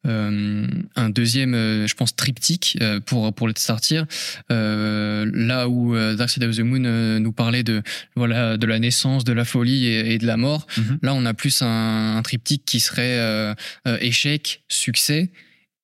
un 0.05 1.09
deuxième 1.09 1.53
euh, 1.53 1.88
je 1.88 1.93
pense 1.93 2.15
triptyque 2.15 2.77
euh, 2.81 2.99
pour 2.99 3.34
pour 3.34 3.49
Here 3.49 4.05
euh, 4.51 5.30
là 5.34 5.67
où 5.67 5.95
euh, 5.95 6.15
Dark 6.15 6.30
Side 6.30 6.43
of 6.43 6.55
the 6.55 6.61
Moon 6.61 6.84
euh, 6.85 7.19
nous 7.19 7.34
parlait 7.34 7.63
de 7.63 7.81
voilà 8.15 8.57
de 8.57 8.65
la 8.65 8.80
naissance, 8.80 9.23
de 9.26 9.34
la 9.34 9.45
folie 9.45 9.88
et, 9.88 10.13
et 10.13 10.17
de 10.17 10.26
la 10.26 10.38
mort. 10.38 10.67
Mhm. 10.77 10.99
Là 11.01 11.13
on 11.13 11.26
a 11.26 11.34
plus 11.34 11.61
un, 11.61 12.15
un 12.17 12.21
triptyque 12.21 12.63
qui 12.65 12.80
serait 12.80 13.19
euh, 13.19 13.53
euh, 13.88 13.97
échec, 13.99 14.63
succès 14.69 15.31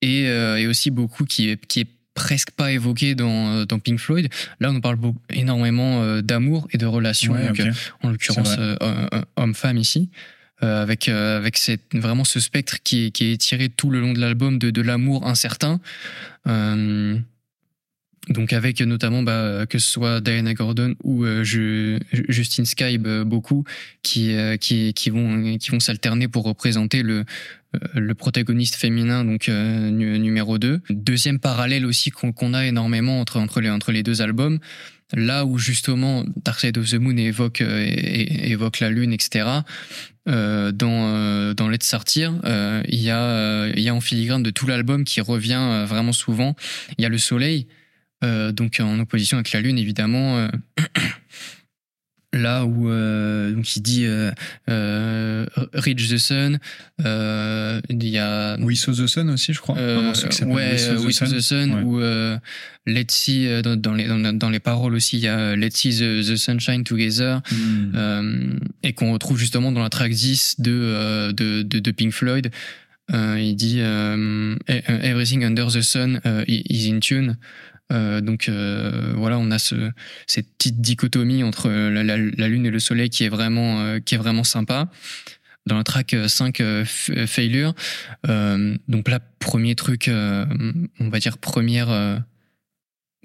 et, 0.02 0.28
euh, 0.28 0.58
et 0.58 0.68
aussi 0.68 0.92
beaucoup 0.92 1.26
qui 1.26 1.50
est 1.50 1.66
qui 1.66 1.82
est 1.82 1.90
presque 2.16 2.52
pas 2.52 2.72
évoqué 2.72 3.14
dans, 3.14 3.50
euh, 3.50 3.66
dans 3.66 3.78
Pink 3.78 4.00
Floyd. 4.00 4.30
Là, 4.60 4.72
on 4.72 4.82
parle 4.82 4.96
beaucoup, 4.96 5.22
énormément 5.30 6.02
euh, 6.02 6.22
d'amour 6.22 6.68
et 6.72 6.78
de 6.78 6.86
relations, 6.86 7.34
Ouais, 7.34 7.52
euh, 7.60 7.72
en 8.02 8.10
l'occurrence 8.10 8.56
euh, 8.58 8.76
euh, 8.82 9.08
euh, 9.14 9.22
homme-femme 9.36 9.78
ici, 9.78 10.10
euh, 10.64 10.82
avec 10.82 11.10
euh, 11.10 11.38
avec 11.38 11.60
vraiment 11.94 12.24
ce 12.24 12.40
spectre 12.40 12.78
qui 12.82 13.08
est, 13.08 13.12
qui 13.12 13.34
est 13.34 13.38
tiré 13.38 13.68
tout 13.68 13.90
le 13.90 14.00
long 14.00 14.14
de 14.14 14.22
l'album 14.22 14.58
de, 14.58 14.82
l'amour 14.82 15.28
incertain. 15.28 15.82
Euh, 16.48 17.18
donc 18.30 18.54
avec 18.54 18.80
notamment 18.82 19.22
bah, 19.22 19.66
que 19.70 19.78
ce 19.80 19.92
soit 19.92 20.22
Diana 20.22 20.54
Gordon 20.54 20.96
ou 21.04 21.26
je, 21.26 22.00
Justine 22.12 22.66
Skybe 22.66 23.08
beaucoup 23.24 23.66
qui, 24.02 24.36
qui, 24.60 24.94
qui 24.96 25.10
vont, 25.12 25.58
qui 25.58 25.70
vont 25.70 25.80
s'alterner 25.80 26.28
pour 26.28 26.44
représenter 26.44 27.04
le, 27.04 27.24
le 27.94 28.16
protagoniste 28.16 28.76
féminin 28.78 29.24
donc 29.26 29.48
nu- 29.48 30.18
numéro 30.18 30.58
2. 30.58 30.82
Deuxième 30.90 31.38
parallèle 31.38 31.86
aussi 31.86 32.10
qu'on 32.10 32.32
qu'on 32.32 32.56
a 32.56 32.66
énormément 32.66 33.20
entre, 33.20 33.38
entre, 33.38 33.62
les, 33.62 33.70
entre 33.70 33.92
les 33.92 34.02
deux 34.02 34.24
albums, 34.24 34.58
là 35.14 35.46
où 35.46 35.58
justement 35.58 36.24
Dark 36.44 36.60
Side 36.60 36.78
of 36.78 36.90
the 36.90 36.96
Moon 36.96 37.18
évoque, 37.18 37.62
euh, 37.62 37.86
évoque 37.88 38.80
la 38.80 38.90
lune, 38.90 39.14
etc. 39.14 39.46
Euh, 40.28 40.72
dans 40.72 41.14
euh, 41.16 41.54
dans 41.54 41.70
Let's 41.70 41.86
Sortir, 41.86 42.34
euh, 42.46 42.82
il 42.88 43.00
y 43.00 43.12
a 43.12 43.68
il 43.68 43.80
y 43.80 43.90
a 43.90 43.94
en 43.94 44.02
filigrane 44.02 44.42
de 44.42 44.50
tout 44.50 44.66
l'album 44.66 45.04
qui 45.04 45.22
revient 45.22 45.86
vraiment 45.88 46.14
souvent. 46.14 46.56
Il 46.98 47.04
y 47.04 47.06
a 47.06 47.10
le 47.10 47.20
soleil, 47.20 47.68
donc 48.24 48.80
en 48.80 49.00
opposition 49.00 49.38
avec 49.38 49.52
la 49.52 49.62
lune 49.62 49.78
évidemment. 49.78 50.48
Là 52.36 52.66
où 52.66 52.90
euh, 52.90 53.54
donc 53.54 53.76
il 53.78 53.82
dit 53.82 54.06
euh, 54.06 54.30
euh, 54.70 55.46
Reach 55.74 56.10
the 56.10 56.18
Sun, 56.18 56.60
euh, 57.06 57.80
il 57.90 58.06
y 58.10 58.18
a 58.18 58.58
We 58.60 58.78
Saw 58.78 58.92
the 58.94 59.08
Sun 59.08 59.30
aussi, 59.30 59.54
je 59.54 59.62
crois. 59.62 59.76
qui 60.14 60.36
s'appelle 60.36 60.54
ouais, 60.54 60.72
We 60.74 60.82
Saw 60.82 60.96
the 60.96 61.06
We 61.06 61.16
Saw 61.16 61.26
Sun. 61.28 61.38
the 61.38 61.40
Sun, 61.40 61.74
Ouais. 61.74 61.82
ou 61.84 62.40
Let's 62.88 63.16
See, 63.16 63.48
dans, 63.64 63.76
dans 63.78 63.94
les, 63.94 64.06
dans, 64.08 64.34
dans 64.34 64.50
les 64.50 64.60
paroles 64.60 64.94
aussi, 64.96 65.18
il 65.18 65.24
y 65.24 65.28
a 65.28 65.56
Let's 65.56 65.76
See 65.78 65.92
the, 65.98 66.22
the 66.30 66.36
Sunshine 66.36 66.84
Together, 66.84 67.42
Mm. 67.52 67.92
euh, 67.96 68.60
et 68.84 68.92
qu'on 68.94 69.14
retrouve 69.14 69.38
justement 69.40 69.72
dans 69.72 69.82
la 69.82 69.90
track 69.90 70.12
10 70.12 70.56
de, 70.60 71.32
de, 71.32 71.62
de, 71.64 71.80
de 71.80 71.92
Pink 71.92 72.12
Floyd. 72.12 72.52
Il 73.14 73.56
dit 73.56 73.78
euh, 73.80 74.56
Everything 74.68 75.44
Under 75.46 75.68
the 75.68 75.82
Sun 75.82 76.20
is 76.48 76.92
in 76.92 77.00
tune. 77.00 77.38
Euh, 77.92 78.20
donc 78.22 78.50
euh, 78.50 79.14
voilà, 79.16 79.38
on 79.38 79.52
a 79.52 79.60
ce, 79.60 79.92
cette 80.26 80.50
petite 80.58 80.82
dichotomie 80.82 81.44
entre 81.44 81.70
la, 81.70 82.04
la- 82.04 82.48
lune 82.48 82.66
et 82.66 82.72
le 82.72 82.80
soleil 82.80 83.10
qui 83.10 83.24
est 83.24 83.30
vraiment, 83.30 83.82
euh, 83.82 84.00
qui 84.00 84.16
est 84.16 84.18
vraiment 84.18 84.44
sympa. 84.44 84.90
Dans 85.68 85.78
la 85.78 85.84
track 85.84 86.16
5, 86.28 86.60
euh, 86.62 86.84
F- 86.84 87.26
Failure, 87.28 87.74
euh, 88.28 88.76
donc 88.88 89.10
là, 89.10 89.20
premier 89.40 89.76
truc, 89.76 90.08
euh, 90.08 90.46
on 91.00 91.10
va 91.10 91.20
dire 91.20 91.38
première, 91.40 91.90
euh, 91.90 92.18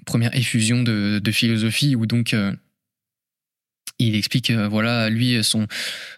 première 0.05 0.35
effusion 0.35 0.81
de, 0.83 1.19
de 1.23 1.31
philosophie 1.31 1.95
où 1.95 2.05
donc 2.05 2.33
euh, 2.33 2.51
il 3.99 4.15
explique, 4.15 4.49
euh, 4.49 4.67
voilà, 4.67 5.09
lui, 5.09 5.43
son, 5.43 5.67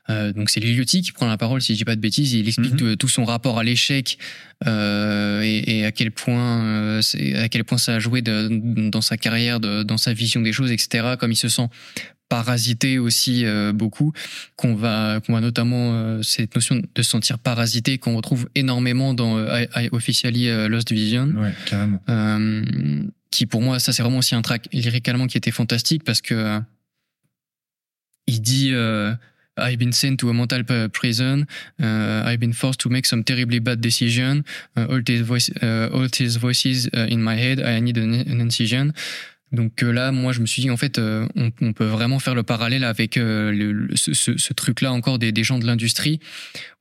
euh, 0.09 0.31
donc 0.31 0.49
c'est 0.49 0.61
Liliotti 0.61 1.01
qui 1.01 1.11
prend 1.11 1.27
la 1.27 1.37
parole, 1.37 1.61
si 1.61 1.73
je 1.73 1.79
dis 1.79 1.83
pas 1.85 1.97
de 1.97 2.01
bêtises, 2.01 2.31
il 2.33 2.47
explique 2.47 2.71
Mhm. 2.73 2.77
tout, 2.77 2.95
tout 2.95 3.09
son 3.09 3.25
rapport 3.25 3.59
à 3.59 3.63
l'échec 3.65 4.17
euh, 4.65 5.41
et, 5.43 5.79
et 5.79 5.85
à 5.85 5.91
quel 5.91 6.11
point, 6.11 6.63
euh, 6.63 7.01
à 7.35 7.49
quel 7.49 7.65
point 7.65 7.77
ça 7.77 7.95
a 7.95 7.99
joué 7.99 8.21
de- 8.21 8.89
dans 8.89 9.01
sa 9.01 9.17
carrière, 9.17 9.59
de- 9.59 9.83
dans 9.83 9.97
sa 9.97 10.13
vision 10.13 10.39
des 10.41 10.53
choses, 10.53 10.71
etc. 10.71 11.15
Comme 11.19 11.31
il 11.33 11.35
se 11.35 11.49
sent 11.49 11.67
parasité 12.29 12.97
aussi 12.99 13.45
euh, 13.45 13.73
beaucoup, 13.73 14.13
qu'on 14.55 14.75
va, 14.75 15.19
qu'on 15.25 15.33
va 15.33 15.41
notamment 15.41 15.91
euh, 15.93 16.21
cette 16.23 16.55
notion 16.55 16.75
de 16.77 17.01
se 17.01 17.03
sentir 17.03 17.37
parasité 17.37 17.97
qu'on 17.97 18.15
retrouve 18.15 18.47
énormément 18.55 19.13
dans 19.13 19.37
euh, 19.37 19.65
I, 19.75 19.85
I 19.85 19.89
Officially 19.91 20.47
euh, 20.47 20.67
Lost 20.69 20.91
Vision. 20.91 21.27
Ouais, 21.35 21.51
carrément. 21.65 21.99
Euh, 22.09 23.03
qui 23.29 23.45
pour 23.45 23.61
moi, 23.61 23.79
ça 23.79 23.91
c'est 23.93 24.01
vraiment 24.03 24.19
aussi 24.19 24.35
un 24.35 24.41
track 24.41 24.67
lyricalement 24.71 25.27
qui 25.27 25.37
était 25.37 25.51
fantastique 25.51 26.03
parce 26.03 26.21
que 26.21 26.33
euh, 26.33 26.59
il 28.27 28.41
dit 28.41 28.71
euh, 28.73 29.13
I've 29.57 29.77
been 29.77 29.91
sent 29.91 30.17
to 30.17 30.29
a 30.29 30.33
mental 30.33 30.63
prison. 30.89 31.45
Uh, 31.79 32.23
I've 32.25 32.39
been 32.39 32.53
forced 32.53 32.79
to 32.81 32.89
make 32.89 33.05
some 33.05 33.23
terribly 33.23 33.59
bad 33.59 33.81
decision. 33.81 34.45
Uh, 34.75 34.87
all 34.89 35.01
these 35.05 35.21
uh, 35.21 36.39
voices 36.39 36.89
uh, 36.93 37.07
in 37.09 37.21
my 37.21 37.35
head. 37.35 37.59
I 37.61 37.79
need 37.79 37.97
an, 37.97 38.13
an 38.13 38.41
incision. 38.41 38.93
Donc 39.53 39.83
là, 39.83 40.11
moi, 40.11 40.33
je 40.33 40.41
me 40.41 40.47
suis 40.47 40.63
dit, 40.63 40.71
en 40.71 40.77
fait, 40.77 40.97
euh, 40.97 41.27
on, 41.35 41.73
peut 41.73 41.85
vraiment 41.85 42.17
faire 42.17 42.33
le 42.33 42.41
parallèle 42.41 42.83
avec 42.83 43.17
euh, 43.17 43.87
ce, 43.93 44.53
truc-là 44.53 44.91
encore 44.91 45.19
des, 45.19 45.43
gens 45.43 45.59
de 45.59 45.67
l'industrie, 45.67 46.19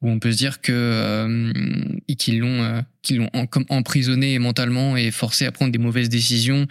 où 0.01 0.09
on 0.09 0.19
peut 0.19 0.33
se 0.33 0.39
dire 0.39 0.63
que 0.63 0.73
euh, 0.73 1.53
qu'ils 2.17 2.41
l'ont 2.41 2.63
euh, 2.63 2.81
qu'ils 3.03 3.19
l'ont 3.19 3.31
emprisonné 3.69 4.39
mentalement 4.39 4.97
et 4.97 5.11
forcé 5.11 5.45
à 5.45 5.53
prendre 5.53 5.71
des 5.71 5.79
mauvaises 5.79 6.09
décisions, 6.09 6.67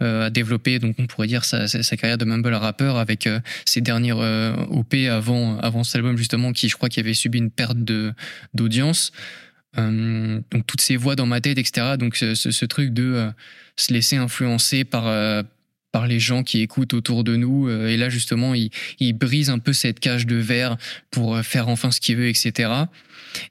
à 0.00 0.30
développer. 0.30 0.78
Donc, 0.78 0.96
on 0.98 1.06
pourrait 1.06 1.28
dire 1.28 1.44
sa, 1.44 1.66
carrière 1.96 2.18
de 2.18 2.24
mumble 2.24 2.52
rappeur 2.52 2.98
avec 2.98 3.28
ses 3.64 3.80
dernières 3.80 4.18
OP 4.70 4.94
avant 4.94 5.84
cet 5.84 5.96
album 5.96 6.18
justement, 6.18 6.52
qui 6.52 6.68
je 6.68 6.76
crois 6.76 6.88
qui 6.88 6.98
avait 6.98 7.14
subi 7.14 7.38
une 7.38 7.52
perte 7.52 7.78
d'audience. 8.52 9.12
Euh, 9.78 10.40
donc 10.50 10.66
toutes 10.66 10.80
ces 10.80 10.96
voix 10.96 11.16
dans 11.16 11.26
ma 11.26 11.40
tête, 11.40 11.58
etc. 11.58 11.96
Donc 11.98 12.16
ce, 12.16 12.64
truc 12.64 12.92
de 12.92 13.14
euh, 13.14 13.30
se 13.76 13.92
laisser 13.92 14.16
influencer 14.16 14.84
par 14.84 15.06
euh, 15.06 15.42
par 15.96 16.06
les 16.06 16.20
gens 16.20 16.42
qui 16.42 16.60
écoutent 16.60 16.92
autour 16.92 17.24
de 17.24 17.36
nous. 17.36 17.68
euh, 17.68 17.88
et 17.88 17.96
là 17.96 18.10
justement, 18.10 18.52
il, 18.54 18.68
il 19.00 19.14
brise 19.14 19.48
un 19.48 19.58
peu 19.58 19.72
cette 19.72 19.98
cage 19.98 20.26
de 20.26 20.36
verre 20.36 20.76
pour 21.10 21.36
euh, 21.36 21.42
faire 21.42 21.68
enfin 21.68 21.90
ce 21.90 22.00
qu'il 22.02 22.16
veut, 22.16 22.28
etc. 22.28 22.70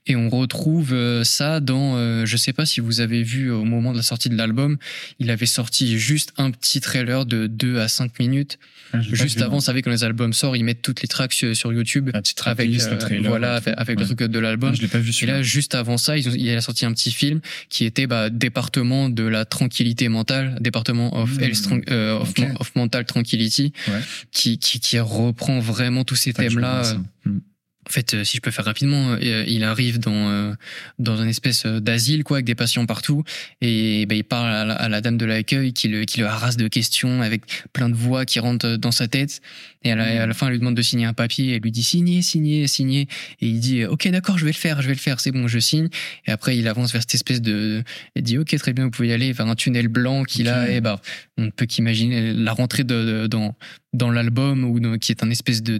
Et 0.06 0.16
on 0.16 0.30
retrouve 0.30 0.94
euh, 0.94 1.24
ça 1.24 1.60
dans, 1.60 2.26
je 2.26 2.38
sais 2.38 2.54
pas 2.54 2.66
si 2.68 2.80
vous 2.82 3.02
avez 3.02 3.24
vu 3.24 3.52
au 3.52 3.64
moment 3.64 3.92
de 3.94 3.98
la 3.98 4.04
sortie 4.04 4.30
de 4.30 4.36
l'album, 4.38 4.78
il 5.20 5.30
avait 5.32 5.46
sorti 5.48 5.98
juste 6.00 6.34
un 6.38 6.52
petit 6.52 6.82
trailer 6.82 7.26
de 7.26 7.48
2 7.48 7.80
à 7.80 7.88
5 7.88 8.20
minutes. 8.20 8.58
Ah, 8.94 9.02
Juste 9.02 9.42
avant, 9.42 9.56
vous 9.56 9.62
savez, 9.62 9.82
quand 9.82 9.92
les 9.92 10.04
albums 10.04 10.32
sortent, 10.34 10.58
ils 10.58 10.64
mettent 10.64 10.82
toutes 10.82 11.02
les 11.02 11.08
tracks 11.08 11.34
sur, 11.34 11.74
YouTube 11.74 12.10
La 12.14 12.22
petite 12.22 12.42
avec, 12.46 12.70
le 12.70 12.98
trailer, 12.98 13.30
voilà, 13.30 13.56
avec, 13.56 13.74
avec 13.78 13.98
Ouais. 13.98 14.06
le 14.06 14.16
truc 14.16 14.30
de 14.32 14.40
l'album. 14.40 14.76
Je 14.76 14.82
l'ai 14.82 14.88
pas 14.88 15.00
vu 15.00 15.12
Et 15.22 15.26
là, 15.26 15.42
juste 15.42 15.74
avant 15.76 15.98
ça, 15.98 16.18
ils 16.18 16.30
ont, 16.30 16.34
il 16.36 16.50
a 16.52 16.62
sorti 16.62 16.86
un 16.86 16.94
petit 16.94 17.12
film 17.12 17.42
qui 17.70 17.86
était 17.86 18.08
bah, 18.08 18.30
département 18.30 19.10
de 19.10 19.24
la 19.24 19.44
tranquillité 19.46 20.08
mentale, 20.08 20.58
département 20.62 21.20
of, 21.20 21.32
Mmh. 21.38 21.44
health 21.44 21.68
euh, 21.90 22.20
of, 22.20 22.34
Ok. 22.38 22.48
men- 22.48 22.58
of 22.60 22.76
mental 22.76 23.06
tranquility, 23.06 23.74
Ouais. 23.88 24.02
qui, 24.32 24.58
qui, 24.60 24.80
qui 24.80 25.00
reprend 25.00 25.60
vraiment 25.60 26.04
tous 26.04 26.16
ces 26.16 26.34
thèmes-là. 26.34 26.84
ça. 26.84 26.98
Mm. 27.26 27.40
En 27.88 27.92
fait, 27.92 28.16
euh, 28.16 28.24
si 28.24 28.38
je 28.38 28.42
peux 28.42 28.50
faire 28.50 28.66
rapidement, 28.66 29.12
euh, 29.22 29.44
il 29.46 29.64
arrive 29.64 30.00
dans 30.00 30.12
euh, 30.32 30.54
dans 30.98 31.22
une 31.22 31.30
espèce 31.30 31.68
euh, 31.68 31.80
d'asile 31.80 32.24
quoi, 32.24 32.38
avec 32.38 32.46
des 32.48 32.56
patients 32.56 32.88
partout, 32.88 33.24
et 33.62 34.08
ben, 34.08 34.16
il 34.18 34.24
parle 34.24 34.50
à 34.52 34.66
la, 34.66 34.74
à 34.74 34.90
la 34.90 35.02
dame 35.02 35.18
de 35.18 35.26
l'accueil 35.26 35.72
qui 35.72 35.88
le 35.88 36.04
qui 36.06 36.20
le 36.20 36.26
harasse 36.26 36.58
de 36.58 36.68
questions 36.68 37.22
avec 37.22 37.44
plein 37.74 37.88
de 37.88 37.94
voix 37.94 38.26
qui 38.26 38.40
rentrent 38.40 38.78
dans 38.78 38.92
sa 38.92 39.08
tête. 39.08 39.40
Et 39.86 39.92
à 39.92 39.96
la, 39.96 40.24
à 40.24 40.26
la 40.26 40.34
fin, 40.34 40.48
elle 40.48 40.54
lui 40.54 40.60
demande 40.60 40.76
de 40.76 40.82
signer 40.82 41.06
un 41.06 41.14
papier. 41.14 41.56
Elle 41.56 41.62
lui 41.62 41.72
dit 41.72 41.84
signer, 41.84 42.22
signer, 42.22 42.68
signer. 42.68 43.02
Et 43.40 43.48
il 43.48 43.60
dit 43.62 43.86
ok 43.86 44.10
d'accord, 44.10 44.38
je 44.38 44.44
vais 44.46 44.52
le 44.52 44.58
faire, 44.58 44.82
je 44.82 44.88
vais 44.88 44.94
le 44.94 45.00
faire, 45.00 45.20
c'est 45.22 45.32
bon, 45.32 45.48
je 45.48 45.60
signe. 45.60 45.88
Et 46.28 46.32
après, 46.32 46.58
il 46.58 46.68
avance 46.68 46.92
vers 46.92 47.02
cette 47.04 47.16
espèce 47.16 47.42
de. 47.42 47.84
Il 48.16 48.24
dit 48.24 48.38
ok 48.38 48.54
très 48.58 48.74
bien, 48.74 48.86
vous 48.86 48.92
pouvez 48.92 49.08
y 49.10 49.14
aller 49.14 49.32
vers 49.32 49.48
un 49.48 49.56
tunnel 49.56 49.88
blanc 49.88 50.24
qu'il 50.24 50.50
a. 50.50 50.70
Et 50.70 50.82
bah, 50.82 51.00
on 51.38 51.44
ne 51.44 51.50
peut 51.52 51.66
qu'imaginer 51.68 52.34
la 52.34 52.52
rentrée 52.52 52.84
de, 52.84 53.22
de- 53.22 53.28
dans 53.28 53.56
dans 53.94 54.12
l'album 54.12 54.64
ou 54.66 54.80
dans- 54.82 54.98
qui 54.98 55.12
est 55.14 55.24
un 55.24 55.30
espèce 55.30 55.64
de 55.64 55.78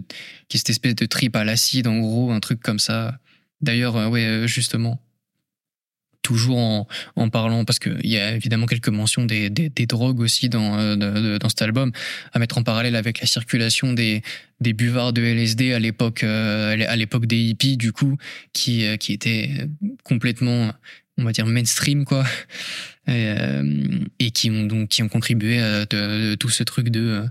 qui 0.48 0.56
est 0.56 0.58
cette 0.58 0.70
espèce 0.70 0.94
de 0.94 1.04
trip 1.06 1.34
à 1.36 1.44
l'acide 1.44 1.86
en 1.88 1.98
gros, 1.98 2.30
un 2.30 2.40
truc 2.40 2.60
comme 2.60 2.78
ça. 2.78 3.18
D'ailleurs, 3.60 3.96
euh, 3.96 4.08
ouais, 4.08 4.24
euh, 4.24 4.46
justement, 4.46 5.00
toujours 6.26 6.86
en, 7.14 7.28
parlant, 7.30 7.64
parce 7.64 7.78
qu'il 7.78 8.04
y 8.04 8.18
a 8.18 8.34
évidemment 8.34 8.66
quelques 8.66 8.88
mentions 8.88 9.24
des, 9.24 9.70
drogues 9.86 10.18
aussi 10.18 10.48
dans, 10.48 10.76
euh, 10.76 11.38
dans 11.38 11.48
cet 11.48 11.62
album, 11.62 11.92
à 12.32 12.40
mettre 12.40 12.58
en 12.58 12.64
parallèle 12.64 12.96
avec 12.96 13.20
la 13.20 13.28
circulation 13.28 13.92
des, 13.92 14.22
buvards 14.60 15.12
de 15.12 15.22
LSD 15.22 15.72
à 15.72 15.78
l'époque 15.78 16.24
euh, 16.24 16.84
à 16.88 16.96
l'époque 16.96 17.26
des 17.26 17.38
hippies, 17.38 17.76
du 17.76 17.92
coup, 17.92 18.16
qui, 18.52 18.84
euh, 18.84 18.96
qui 18.96 19.12
étaient 19.12 19.68
complètement, 20.02 20.72
on 21.16 21.22
va 21.22 21.30
dire, 21.30 21.46
mainstream, 21.46 22.04
quoi. 22.04 22.24
Et, 23.06 24.32
qui 24.32 24.50
ont 24.50 24.64
donc 24.64 24.88
qui 24.88 25.04
ont 25.04 25.08
contribué 25.08 25.60
à 25.60 25.86
tout 25.86 26.48
ce 26.48 26.64
truc 26.64 26.88
de 26.88 27.22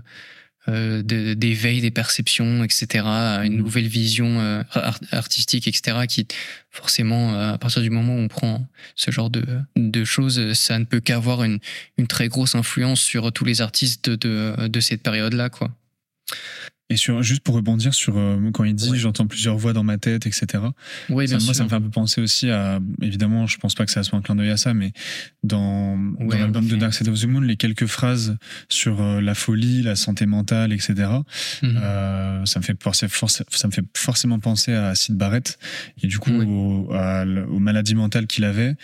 euh, 0.68 1.02
de- 1.02 1.34
d'éveil 1.34 1.80
des 1.80 1.90
perceptions, 1.90 2.64
etc., 2.64 3.04
une 3.44 3.52
Mhm. 3.54 3.58
nouvelle 3.58 3.86
vision 3.88 4.40
euh, 4.40 4.62
art- 4.72 5.00
artistique, 5.12 5.68
etc., 5.68 6.06
qui 6.08 6.26
forcément, 6.70 7.34
euh, 7.34 7.52
à 7.54 7.58
partir 7.58 7.82
du 7.82 7.90
moment 7.90 8.14
où 8.16 8.18
on 8.18 8.28
prend 8.28 8.66
ce 8.96 9.10
genre 9.10 9.30
de, 9.30 9.44
de 9.76 10.04
choses, 10.04 10.52
ça 10.54 10.78
ne 10.78 10.84
peut 10.84 11.00
qu'avoir 11.00 11.42
une, 11.44 11.58
une 11.98 12.06
très 12.06 12.28
grosse 12.28 12.54
influence 12.54 13.00
sur 13.00 13.32
tous 13.32 13.44
les 13.44 13.60
artistes 13.62 14.10
de, 14.10 14.66
de 14.68 14.80
cette 14.80 15.02
période-là, 15.02 15.48
quoi. 15.50 15.70
Et 16.88 16.96
sur, 16.96 17.20
juste 17.20 17.40
pour 17.42 17.56
rebondir 17.56 17.94
sur 17.94 18.16
euh, 18.16 18.38
quand 18.52 18.62
il 18.62 18.72
dit 18.74 18.90
Ouais. 18.90 18.96
j'entends 18.96 19.26
plusieurs 19.26 19.56
voix 19.56 19.72
dans 19.72 19.82
ma 19.82 19.98
tête, 19.98 20.24
etc. 20.26 20.46
Oui, 21.10 21.26
Ça, 21.26 21.36
bien 21.36 21.44
moi, 21.44 21.52
sûr. 21.52 21.54
ça 21.56 21.64
me 21.64 21.68
fait 21.68 21.74
un 21.74 21.80
peu 21.80 21.90
penser 21.90 22.20
aussi 22.20 22.48
à. 22.48 22.78
Évidemment, 23.02 23.48
je 23.48 23.58
pense 23.58 23.74
pas 23.74 23.84
que 23.86 23.90
ça 23.90 24.04
soit 24.04 24.16
un 24.16 24.22
clin 24.22 24.36
d'œil 24.36 24.50
à 24.50 24.56
ça, 24.56 24.72
mais 24.72 24.92
dans, 25.42 25.96
dans 25.98 26.26
Ouais, 26.26 26.38
l'album 26.38 26.64
en 26.64 26.68
de. 26.68 26.76
Dark 26.76 26.94
Side 26.94 27.08
of 27.08 27.20
the 27.20 27.24
Moon, 27.26 27.40
les 27.40 27.56
quelques 27.56 27.86
phrases 27.86 28.36
sur 28.68 29.02
euh, 29.02 29.20
la 29.20 29.34
folie, 29.34 29.82
la 29.82 29.96
santé 29.96 30.26
mentale, 30.26 30.72
etc. 30.72 30.94
Mhm. 31.62 31.76
Euh, 31.82 32.44
ça 32.46 32.60
me 32.60 32.64
fait 32.64 32.80
forcer- 32.80 33.08
force- 33.08 33.42
ça 33.50 33.66
me 33.66 33.72
fait 33.72 33.84
forcément 33.96 34.38
penser 34.38 34.72
à 34.72 34.94
Sid 34.94 35.16
Barrett 35.16 35.58
et 36.02 36.06
du 36.06 36.20
coup 36.20 36.30
Oui. 36.30 36.46
au- 36.48 36.92
à 36.92 37.22
l- 37.22 37.46
aux 37.48 37.58
maladies 37.58 37.96
mentales 37.96 38.28
qu'il 38.28 38.44
avait 38.44 38.76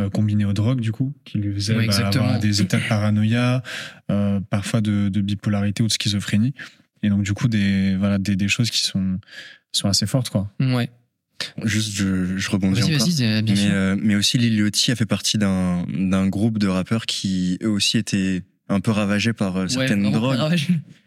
euh, 0.00 0.08
combinées 0.08 0.46
aux 0.46 0.54
drogues 0.54 0.80
du 0.80 0.92
coup 0.92 1.14
qui 1.26 1.36
lui 1.36 1.52
faisaient 1.52 1.76
Oui, 1.76 1.86
bah, 1.88 2.06
avoir 2.06 2.38
des 2.38 2.62
états 2.62 2.78
de 2.78 2.88
paranoïa 2.88 3.62
euh, 4.10 4.40
parfois 4.48 4.80
de, 4.80 5.10
de 5.10 5.20
bipolarité 5.20 5.82
ou 5.82 5.88
de 5.88 5.92
schizophrénie 5.92 6.54
et 7.02 7.08
donc 7.08 7.22
du 7.22 7.32
coup 7.32 7.48
des 7.48 7.96
voilà 7.96 8.18
des, 8.18 8.36
des 8.36 8.48
choses 8.48 8.70
qui 8.70 8.80
sont 8.80 9.18
sont 9.72 9.88
assez 9.88 10.06
fortes 10.06 10.30
quoi 10.30 10.50
Ouais. 10.60 10.90
Juste, 11.64 11.92
je, 11.94 12.36
je 12.36 12.50
rebondis 12.50 12.80
Vas-y, 12.82 12.94
encore. 12.96 13.06
vas-y, 13.06 13.42
bien 13.42 13.54
mais, 13.54 13.56
sûr. 13.60 13.70
euh, 13.72 13.96
mais 13.98 14.14
aussi 14.14 14.36
Lil 14.36 14.54
Yachty 14.58 14.92
a 14.92 14.96
fait 14.96 15.06
partie 15.06 15.38
d'un 15.38 15.86
d'un 15.88 16.28
groupe 16.28 16.58
de 16.58 16.66
rappeurs 16.68 17.06
qui 17.06 17.58
eux 17.62 17.70
aussi 17.70 17.96
étaient 17.96 18.42
un 18.68 18.80
peu 18.80 18.90
ravagé 18.90 19.32
par 19.32 19.56
euh, 19.56 19.66
certaines 19.68 20.10
drogues. 20.10 20.38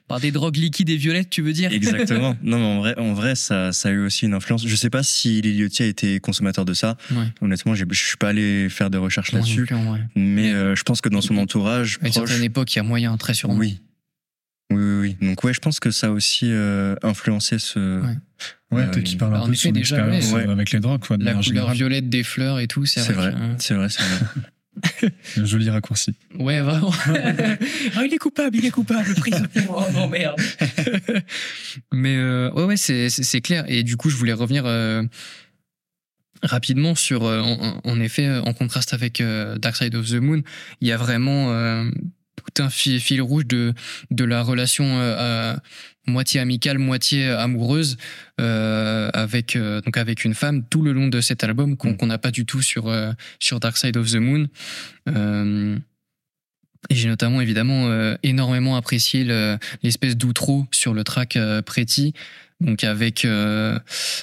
Par 0.10 0.20
des 0.20 0.32
drogues 0.32 0.58
liquides 0.58 0.90
et 0.90 0.98
violettes, 0.98 1.30
tu 1.30 1.42
veux 1.42 1.54
dire? 1.54 1.72
Exactement. 1.72 2.36
non, 2.44 2.60
mais 2.60 2.66
en 2.66 2.80
vrai, 2.80 3.00
en 3.00 3.14
vrai 3.14 3.36
ça, 3.36 3.72
ça 3.72 3.88
a 3.88 3.92
eu 3.94 4.00
aussi 4.00 4.26
une 4.26 4.34
influence. 4.34 4.68
Je 4.68 4.76
sais 4.76 4.90
pas 4.90 5.02
si 5.02 5.40
Liliotti 5.40 5.82
a 5.82 5.86
été 5.86 6.20
consommateur 6.20 6.66
de 6.66 6.74
ça. 6.74 6.98
Ouais. 7.12 7.24
Honnêtement, 7.40 7.74
je 7.74 7.86
suis 7.94 8.18
pas 8.18 8.30
allé 8.30 8.68
faire 8.70 8.90
des 8.90 8.98
recherches 8.98 9.32
là-dessus. 9.32 9.64
vrai. 9.64 10.02
Mais 10.18 10.52
euh, 10.54 10.76
je 10.76 10.84
pense 10.84 11.00
que 11.00 11.08
dans 11.08 11.22
son 11.22 11.38
entourage 11.38 12.00
À 12.02 12.08
une 12.08 12.12
proche, 12.12 12.28
certaine 12.28 12.44
époque, 12.44 12.74
il 12.74 12.78
y 12.78 12.82
a 12.82 12.84
moyen, 12.84 13.16
très 13.16 13.34
sûrement. 13.34 13.56
oui. 13.56 13.80
Oui, 14.74 14.82
oui, 14.84 15.16
oui. 15.22 15.28
Donc 15.28 15.44
ouais, 15.44 15.54
je 15.54 15.60
pense 15.60 15.80
que 15.80 15.92
ça 15.92 16.08
a 16.08 16.10
aussi 16.10 16.50
euh, 16.52 16.96
influencé 17.04 17.60
ce. 17.60 18.02
Ouais. 18.02 18.16
Ouais, 18.72 18.82
Euh, 18.84 18.88
peut-être 18.88 19.04
qu'il 19.06 19.18
parle 19.18 19.36
un 19.36 19.46
peu 19.46 19.52
de 19.52 19.56
son 19.56 19.72
déjà, 19.72 19.98
expérience 19.98 20.32
ouais. 20.34 20.50
avec 20.52 20.72
les 20.72 20.80
drogues, 20.80 21.06
quoi, 21.06 21.18
de 21.18 21.24
La 21.24 21.32
couleur 21.32 21.44
générale. 21.44 21.76
violette 21.76 22.10
des 22.10 22.24
fleurs 22.24 22.60
et 22.60 22.68
tout, 22.68 22.86
c'est 22.86 23.02
C'est 23.02 23.14
vrai. 23.14 23.34
c'est 23.60 23.74
vrai, 23.76 23.88
c'est 23.90 24.02
vrai. 24.02 25.12
Un 25.38 25.46
joli 25.46 25.70
raccourci. 25.70 26.16
Ouais, 26.40 26.60
vraiment. 26.62 26.92
ah, 27.96 28.04
il 28.06 28.12
est 28.12 28.18
coupable, 28.18 28.58
il 28.58 28.66
est 28.66 28.72
coupable, 28.72 29.14
prison. 29.14 29.46
Oh 29.70 29.84
non, 29.94 30.08
merde. 30.08 30.36
Mais 31.94 32.16
euh, 32.18 32.52
ouais, 32.54 32.64
ouais, 32.64 32.78
c'est, 32.78 33.42
clair. 33.42 33.66
Et 33.68 33.84
du 33.84 33.98
coup, 33.98 34.10
je 34.10 34.16
voulais 34.18 34.34
revenir 34.34 34.64
euh, 34.66 35.04
rapidement 36.42 36.96
sur, 36.96 37.24
euh, 37.24 37.40
en, 37.42 37.80
en 37.84 38.00
effet, 38.02 38.28
en 38.40 38.54
contraste 38.54 38.94
avec 38.96 39.22
euh, 39.22 39.58
Dark 39.60 39.76
Side 39.76 39.94
of 39.96 40.10
the 40.10 40.16
Moon, 40.16 40.42
il 40.82 40.88
y 40.88 40.92
a 40.92 40.98
vraiment 40.98 41.52
euh, 41.52 41.90
tout 42.54 42.62
un 42.64 42.70
fil, 42.70 43.00
fil 43.00 43.22
rouge 43.22 43.46
de, 43.46 43.74
de 44.12 44.24
la 44.26 44.42
relation 44.44 44.86
euh, 45.00 45.56
moitié 46.08 46.40
amicale, 46.40 46.78
moitié 46.80 47.30
amoureuse 47.30 47.98
euh, 48.42 49.10
avec, 49.14 49.56
euh, 49.56 49.80
donc 49.82 49.96
avec 49.98 50.26
une 50.26 50.34
femme 50.34 50.64
tout 50.70 50.82
le 50.82 50.92
long 50.92 51.08
de 51.08 51.22
cet 51.22 51.44
album 51.44 51.78
qu'on 51.78 51.94
Mm. 51.94 52.06
n'a 52.08 52.18
pas 52.18 52.32
du 52.32 52.46
tout 52.46 52.62
sur, 52.62 52.88
euh, 52.90 53.12
sur 53.40 53.60
Dark 53.60 53.78
Side 53.78 53.96
of 53.98 54.12
the 54.12 54.16
Moon. 54.18 54.48
Et 56.90 56.96
j'ai 56.96 57.08
notamment 57.08 57.40
évidemment 57.40 58.14
énormément 58.24 58.76
apprécié 58.76 59.24
le- 59.24 59.58
l'espèce 59.84 60.18
d'outro 60.18 60.66
sur 60.72 60.94
le 60.94 61.04
track 61.06 61.38
Pretty, 61.66 62.14
donc 62.64 62.84
avec, 62.84 63.26
euh, 63.26 63.78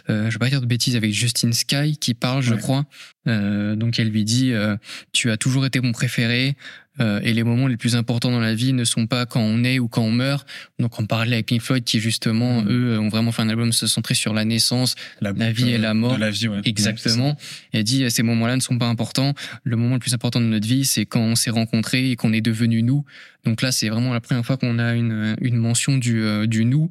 euh, 0.09 0.27
je 0.29 0.33
vais 0.35 0.39
pas 0.39 0.49
dire 0.49 0.61
de 0.61 0.67
bêtises, 0.67 0.97
avec 0.97 1.13
Justine 1.13 1.53
Sky 1.53 1.97
qui 1.99 2.15
parle, 2.15 2.43
je 2.43 2.55
Ouais. 2.55 2.61
crois. 2.61 2.85
Euh, 3.29 3.77
donc 3.77 3.99
elle 3.99 4.09
lui 4.09 4.25
dit, 4.25 4.53
euh, 4.53 4.77
tu 5.13 5.31
as 5.31 5.37
toujours 5.37 5.65
été 5.67 5.81
mon 5.81 5.93
préféré. 5.93 6.57
euh, 6.99 7.19
et 7.23 7.33
les 7.33 7.45
moments 7.45 7.67
les 7.67 7.79
plus 7.79 7.97
importants 7.97 8.31
dans 8.31 8.41
la 8.41 8.53
vie 8.55 8.75
ne 8.75 8.85
sont 8.85 9.07
pas 9.07 9.25
quand 9.25 9.41
on 9.41 9.65
est 9.65 9.79
ou 9.79 9.89
quand 9.89 10.03
on 10.03 10.11
meurt. 10.11 10.47
Donc 10.79 10.99
on 11.01 11.07
parlait 11.07 11.35
avec 11.35 11.47
Pink 11.47 11.63
Floyd 11.63 11.83
qui 11.83 11.99
justement, 11.99 12.61
Mm. 12.61 12.69
eux, 12.69 12.99
ont 12.99 13.09
vraiment 13.09 13.33
fait 13.33 13.41
un 13.41 13.49
album 13.49 13.73
se 13.73 13.87
centrer 13.87 14.13
sur 14.15 14.35
la 14.35 14.45
naissance, 14.45 14.97
La 15.23 15.33
vie 15.33 15.71
et 15.71 15.79
la 15.79 15.93
euh, 15.93 15.95
mort. 15.95 16.17
De 16.17 16.21
la 16.21 16.31
vie, 16.31 16.49
ouais. 16.49 16.61
Exactement. 16.65 17.39
Elle 17.73 17.85
dit 17.85 18.05
euh, 18.05 18.11
ces 18.11 18.23
moments-là 18.23 18.57
ne 18.57 18.61
sont 18.61 18.77
pas 18.77 18.87
importants. 18.87 19.33
Le 19.65 19.77
moment 19.77 19.95
le 19.95 20.01
plus 20.01 20.13
important 20.13 20.41
de 20.43 20.47
notre 20.47 20.67
vie, 20.67 20.85
c'est 20.85 21.07
quand 21.07 21.21
on 21.23 21.37
s'est 21.37 21.49
rencontrés 21.51 22.11
et 22.11 22.17
qu'on 22.17 22.35
est 22.35 22.43
devenu 22.43 22.83
nous. 22.83 23.05
Donc 23.47 23.63
là, 23.63 23.73
c'est 23.73 23.89
vraiment 23.89 24.13
la 24.13 24.21
première 24.21 24.45
fois 24.45 24.59
qu'on 24.59 24.79
a 24.79 24.95
une, 24.95 25.37
une 25.41 25.57
mention 25.57 25.97
du, 25.97 26.21
euh, 26.23 26.47
du 26.47 26.67
nous. 26.67 26.91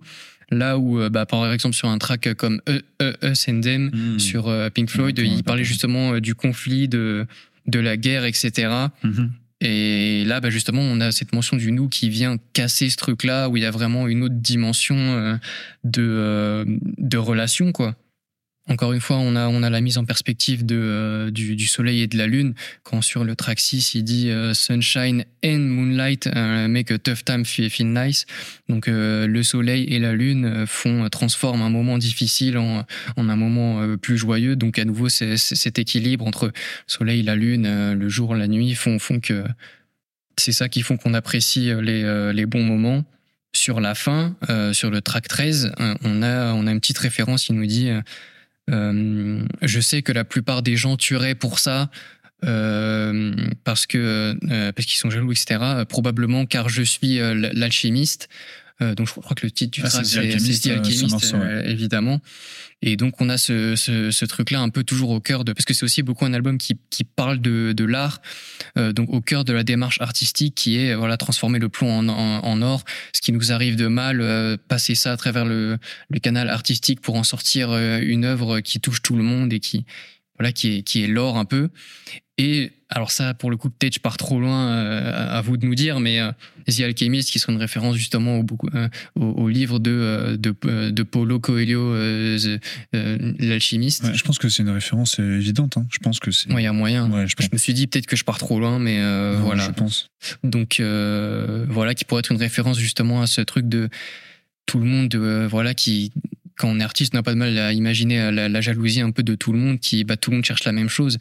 Là 0.51 0.77
où, 0.79 0.99
euh, 0.99 1.09
bah, 1.09 1.25
par 1.25 1.51
exemple, 1.53 1.75
sur 1.75 1.89
un 1.89 1.97
track 1.99 2.33
comme 2.33 2.61
E, 2.67 2.81
E, 3.01 3.13
Us 3.23 3.47
and 3.49 3.61
Them, 3.61 3.91
Mm. 3.93 4.19
sur 4.19 4.47
euh, 4.47 4.69
Pink 4.69 4.89
Floyd, 4.89 5.17
Ouais, 5.19 5.27
il 5.27 5.43
parlait 5.43 5.63
justement 5.63 6.13
euh, 6.13 6.19
du 6.21 6.33
conflit, 6.35 6.87
de, 6.87 7.25
de 7.67 7.79
la 7.79 7.97
guerre, 7.97 8.25
etc. 8.25 8.67
Mhm. 9.03 9.31
Et 9.61 10.23
là, 10.25 10.39
bah, 10.39 10.49
justement, 10.49 10.81
on 10.81 11.01
a 11.01 11.11
cette 11.11 11.33
mention 11.33 11.57
du 11.57 11.71
nous 11.71 11.89
qui 11.89 12.09
vient 12.09 12.37
casser 12.53 12.89
ce 12.89 12.95
truc-là, 12.97 13.49
où 13.49 13.57
il 13.57 13.63
y 13.63 13.65
a 13.65 13.71
vraiment 13.71 14.07
une 14.07 14.23
autre 14.23 14.35
dimension 14.35 15.37
de, 15.83 16.65
de 16.97 17.17
relation, 17.17 17.71
quoi. 17.71 17.95
Encore 18.69 18.93
une 18.93 19.01
fois, 19.01 19.17
on 19.17 19.35
a, 19.35 19.47
on 19.47 19.63
a 19.63 19.69
la 19.69 19.81
mise 19.81 19.97
en 19.97 20.05
perspective 20.05 20.65
de, 20.65 20.77
euh, 20.79 21.31
du, 21.31 21.67
soleil 21.67 22.01
et 22.01 22.07
de 22.07 22.17
la 22.17 22.27
lune. 22.27 22.53
Quand 22.83 23.01
sur 23.01 23.23
le 23.23 23.35
track 23.35 23.59
6, 23.59 23.95
il 23.95 24.03
dit 24.03 24.29
euh, 24.29 24.53
Sunshine 24.53 25.25
and 25.43 25.59
Moonlight 25.59 26.27
euh, 26.27 26.67
make 26.67 26.91
a 26.91 26.99
tough 26.99 27.25
time 27.25 27.45
feel, 27.45 27.87
nice. 27.87 28.25
Donc 28.67 28.87
euh, 28.87 29.25
le 29.27 29.43
soleil 29.43 29.85
et 29.85 29.99
la 29.99 30.13
lune 30.13 30.45
euh, 30.45 30.65
font 30.65 31.09
transforment 31.09 31.63
un 31.63 31.69
moment 31.69 31.97
difficile 31.97 32.57
en, 32.57 32.85
en 33.17 33.29
un 33.29 33.35
moment 33.35 33.81
euh, 33.81 33.97
plus 33.97 34.17
joyeux. 34.17 34.55
Donc 34.55 34.77
à 34.77 34.85
nouveau, 34.85 35.09
c'est, 35.09 35.35
cet 35.37 35.79
équilibre 35.79 36.27
entre 36.27 36.47
le 36.47 36.53
soleil, 36.85 37.23
la 37.23 37.35
lune, 37.35 37.65
euh, 37.65 37.95
le 37.95 38.07
jour, 38.07 38.35
la 38.35 38.47
nuit 38.47 38.75
font, 38.75 38.99
font 38.99 39.19
que 39.19 39.43
c'est 40.39 40.51
ça 40.51 40.69
qui 40.69 40.81
font 40.81 40.97
qu'on 40.97 41.13
apprécie 41.13 41.69
euh, 41.69 41.81
les, 41.81 42.03
euh, 42.03 42.33
les 42.33 42.45
bons 42.45 42.63
moments. 42.63 43.03
Sur 43.51 43.81
la 43.81 43.95
fin, 43.95 44.35
euh, 44.51 44.73
sur 44.73 44.91
le 44.91 45.01
track 45.01 45.27
13, 45.27 45.71
euh, 45.79 45.95
on 46.03 46.21
a, 46.21 46.53
on 46.53 46.67
a 46.67 46.71
une 46.71 46.79
petite 46.79 46.99
référence. 46.99 47.49
Il 47.49 47.55
nous 47.55 47.65
dit 47.65 47.89
euh, 48.69 49.43
Je 49.61 49.79
sais 49.79 50.01
que 50.01 50.11
la 50.11 50.23
plupart 50.23 50.61
des 50.61 50.75
gens 50.75 50.97
tueraient 50.97 51.35
pour 51.35 51.59
ça. 51.59 51.89
euh, 52.45 53.33
parce 53.65 53.85
euh, 53.95 54.33
parce 54.71 54.85
qu'ils 54.85 54.97
sont 54.97 55.09
jaloux 55.09 55.33
etc 55.33 55.83
probablement 55.89 56.45
car 56.45 56.69
je 56.69 56.83
suis 56.83 57.19
l'alchimiste 57.19 58.29
donc 58.95 59.07
je 59.07 59.13
crois 59.13 59.35
que 59.35 59.45
le 59.45 59.51
titre 59.51 59.71
du 59.71 59.81
Ah, 59.83 59.89
track 59.89 60.05
c'est 60.05 60.15
The 60.15 60.33
Alchemist, 60.33 60.67
euh, 60.67 60.77
Alchemist, 60.79 61.09
morceau, 61.09 61.37
ouais. 61.37 61.43
euh, 61.43 61.63
évidemment 61.69 62.21
et 62.81 62.95
donc 62.95 63.19
on 63.19 63.27
a 63.27 63.37
ce, 63.37 63.75
ce, 63.75 64.09
ce 64.09 64.25
truc 64.25 64.51
là 64.51 64.61
un 64.61 64.69
peu 64.69 64.83
toujours 64.85 65.09
au 65.09 65.19
cœur 65.19 65.43
de 65.43 65.51
parce 65.51 65.65
que 65.65 65.73
c'est 65.73 65.83
aussi 65.83 66.01
beaucoup 66.01 66.23
un 66.25 66.33
album 66.33 66.57
qui, 66.57 66.77
qui 66.89 67.03
parle 67.03 67.41
de, 67.41 67.73
de 67.73 67.83
l'art 67.83 68.21
euh, 68.77 68.93
donc 68.93 69.09
au 69.09 69.19
cœur 69.19 69.43
de 69.43 69.51
la 69.51 69.63
démarche 69.63 69.99
artistique 69.99 70.55
qui 70.55 70.77
est 70.77 70.95
voilà 70.95 71.17
transformer 71.17 71.59
le 71.59 71.67
plomb 71.67 71.91
en, 71.91 72.07
en, 72.07 72.39
en 72.45 72.61
or 72.61 72.85
ce 73.13 73.19
qui 73.21 73.33
nous 73.33 73.51
arrive 73.51 73.75
de 73.75 73.87
mal 73.87 74.21
euh, 74.21 74.55
passer 74.69 74.95
ça 74.95 75.11
à 75.11 75.17
travers 75.17 75.43
le, 75.45 75.77
le 76.09 76.19
canal 76.19 76.47
artistique 76.49 77.01
pour 77.01 77.15
en 77.15 77.23
sortir 77.23 77.71
euh, 77.71 77.99
une 78.01 78.23
œuvre 78.23 78.61
qui 78.61 78.79
touche 78.79 79.01
tout 79.01 79.17
le 79.17 79.23
monde 79.23 79.51
et 79.51 79.59
qui 79.59 79.85
voilà 80.37 80.53
qui 80.53 80.77
est 80.77 80.81
qui 80.83 81.03
est 81.03 81.07
l'or 81.07 81.37
un 81.37 81.43
peu 81.45 81.67
et 82.39 82.71
alors 82.89 83.11
ça 83.11 83.33
pour 83.35 83.51
le 83.51 83.57
coup 83.57 83.69
peut-être 83.69 83.93
je 83.95 83.99
pars 83.99 84.17
trop 84.17 84.39
loin 84.39 84.69
euh, 84.71 85.37
à 85.37 85.41
vous 85.41 85.57
de 85.57 85.65
nous 85.65 85.75
dire 85.75 85.99
mais 85.99 86.19
euh, 86.19 86.31
The 86.67 86.79
Alchemist 86.81 87.29
qui 87.29 87.37
serait 87.37 87.53
une 87.53 87.59
référence 87.59 87.95
justement 87.97 88.39
au, 88.39 88.45
euh, 88.73 88.87
au, 89.15 89.25
au 89.25 89.49
livre 89.49 89.77
de, 89.77 89.91
euh, 89.91 90.37
de 90.37 90.89
de 90.89 91.03
Paulo 91.03 91.39
Coelho 91.39 91.93
l'alchimiste 92.93 94.03
Ouais, 94.05 94.13
je 94.13 94.23
pense 94.23 94.37
que 94.37 94.49
c'est 94.49 94.63
une 94.63 94.69
référence 94.69 95.19
évidente. 95.19 95.77
hein. 95.77 95.85
Je 95.91 95.99
pense 95.99 96.19
que 96.19 96.31
c'est. 96.31 96.51
Ouais, 96.51 96.61
il 96.61 96.65
y 96.65 96.67
a 96.67 96.73
moyen 96.73 97.09
Ouais, 97.11 97.25
je 97.27 97.35
me 97.51 97.57
suis 97.57 97.73
dit 97.73 97.87
peut-être 97.87 98.07
que 98.07 98.15
je 98.15 98.23
pars 98.23 98.37
trop 98.37 98.59
loin 98.59 98.79
mais 98.79 98.99
Non, 98.99 99.41
voilà 99.41 99.65
Je 99.65 99.71
pense. 99.71 100.09
donc 100.43 100.81
voilà, 101.69 101.93
qui 101.93 102.05
pourrait 102.05 102.19
être 102.19 102.31
une 102.31 102.37
référence 102.39 102.79
justement 102.79 103.21
à 103.21 103.27
ce 103.27 103.41
truc 103.41 103.67
de 103.67 103.89
tout 104.65 104.79
le 104.79 104.85
monde, 104.85 105.15
voilà, 105.15 105.73
qui 105.73 106.11
quand 106.57 106.67
on 106.69 106.79
est 106.81 106.83
artiste, 106.83 107.13
on 107.13 107.17
n'a 107.17 107.23
pas 107.23 107.31
de 107.33 107.37
mal 107.37 107.57
à 107.57 107.71
imaginer 107.71 108.31
la, 108.31 108.49
la 108.49 108.61
jalousie 108.61 108.99
un 108.99 109.11
peu 109.11 109.23
de 109.23 109.33
tout 109.33 109.53
le 109.53 109.57
monde, 109.59 109.79
qui 109.79 110.03
bah, 110.03 110.17
tout 110.17 110.29
le 110.31 110.35
monde 110.37 110.45
cherche 110.45 110.65
la 110.65 110.73
même 110.73 110.89
chose. 110.89 111.17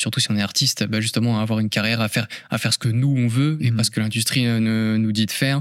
Surtout 0.00 0.18
si 0.20 0.30
on 0.30 0.36
est 0.36 0.42
artiste, 0.42 0.84
bah, 0.86 1.00
justement 1.00 1.38
à 1.38 1.42
avoir 1.42 1.58
une 1.60 1.68
carrière, 1.68 2.00
à 2.00 2.08
faire 2.08 2.26
à 2.48 2.56
faire 2.58 2.72
ce 2.72 2.78
que 2.78 2.88
nous 2.88 3.14
on 3.16 3.28
veut 3.28 3.58
et 3.60 3.70
Mhm. 3.70 3.76
pas 3.76 3.84
ce 3.84 3.90
que 3.90 4.00
l'industrie 4.00 4.46
euh, 4.46 4.58
ne- 4.58 4.96
nous 4.96 5.12
dit 5.12 5.26
de 5.26 5.30
faire, 5.30 5.60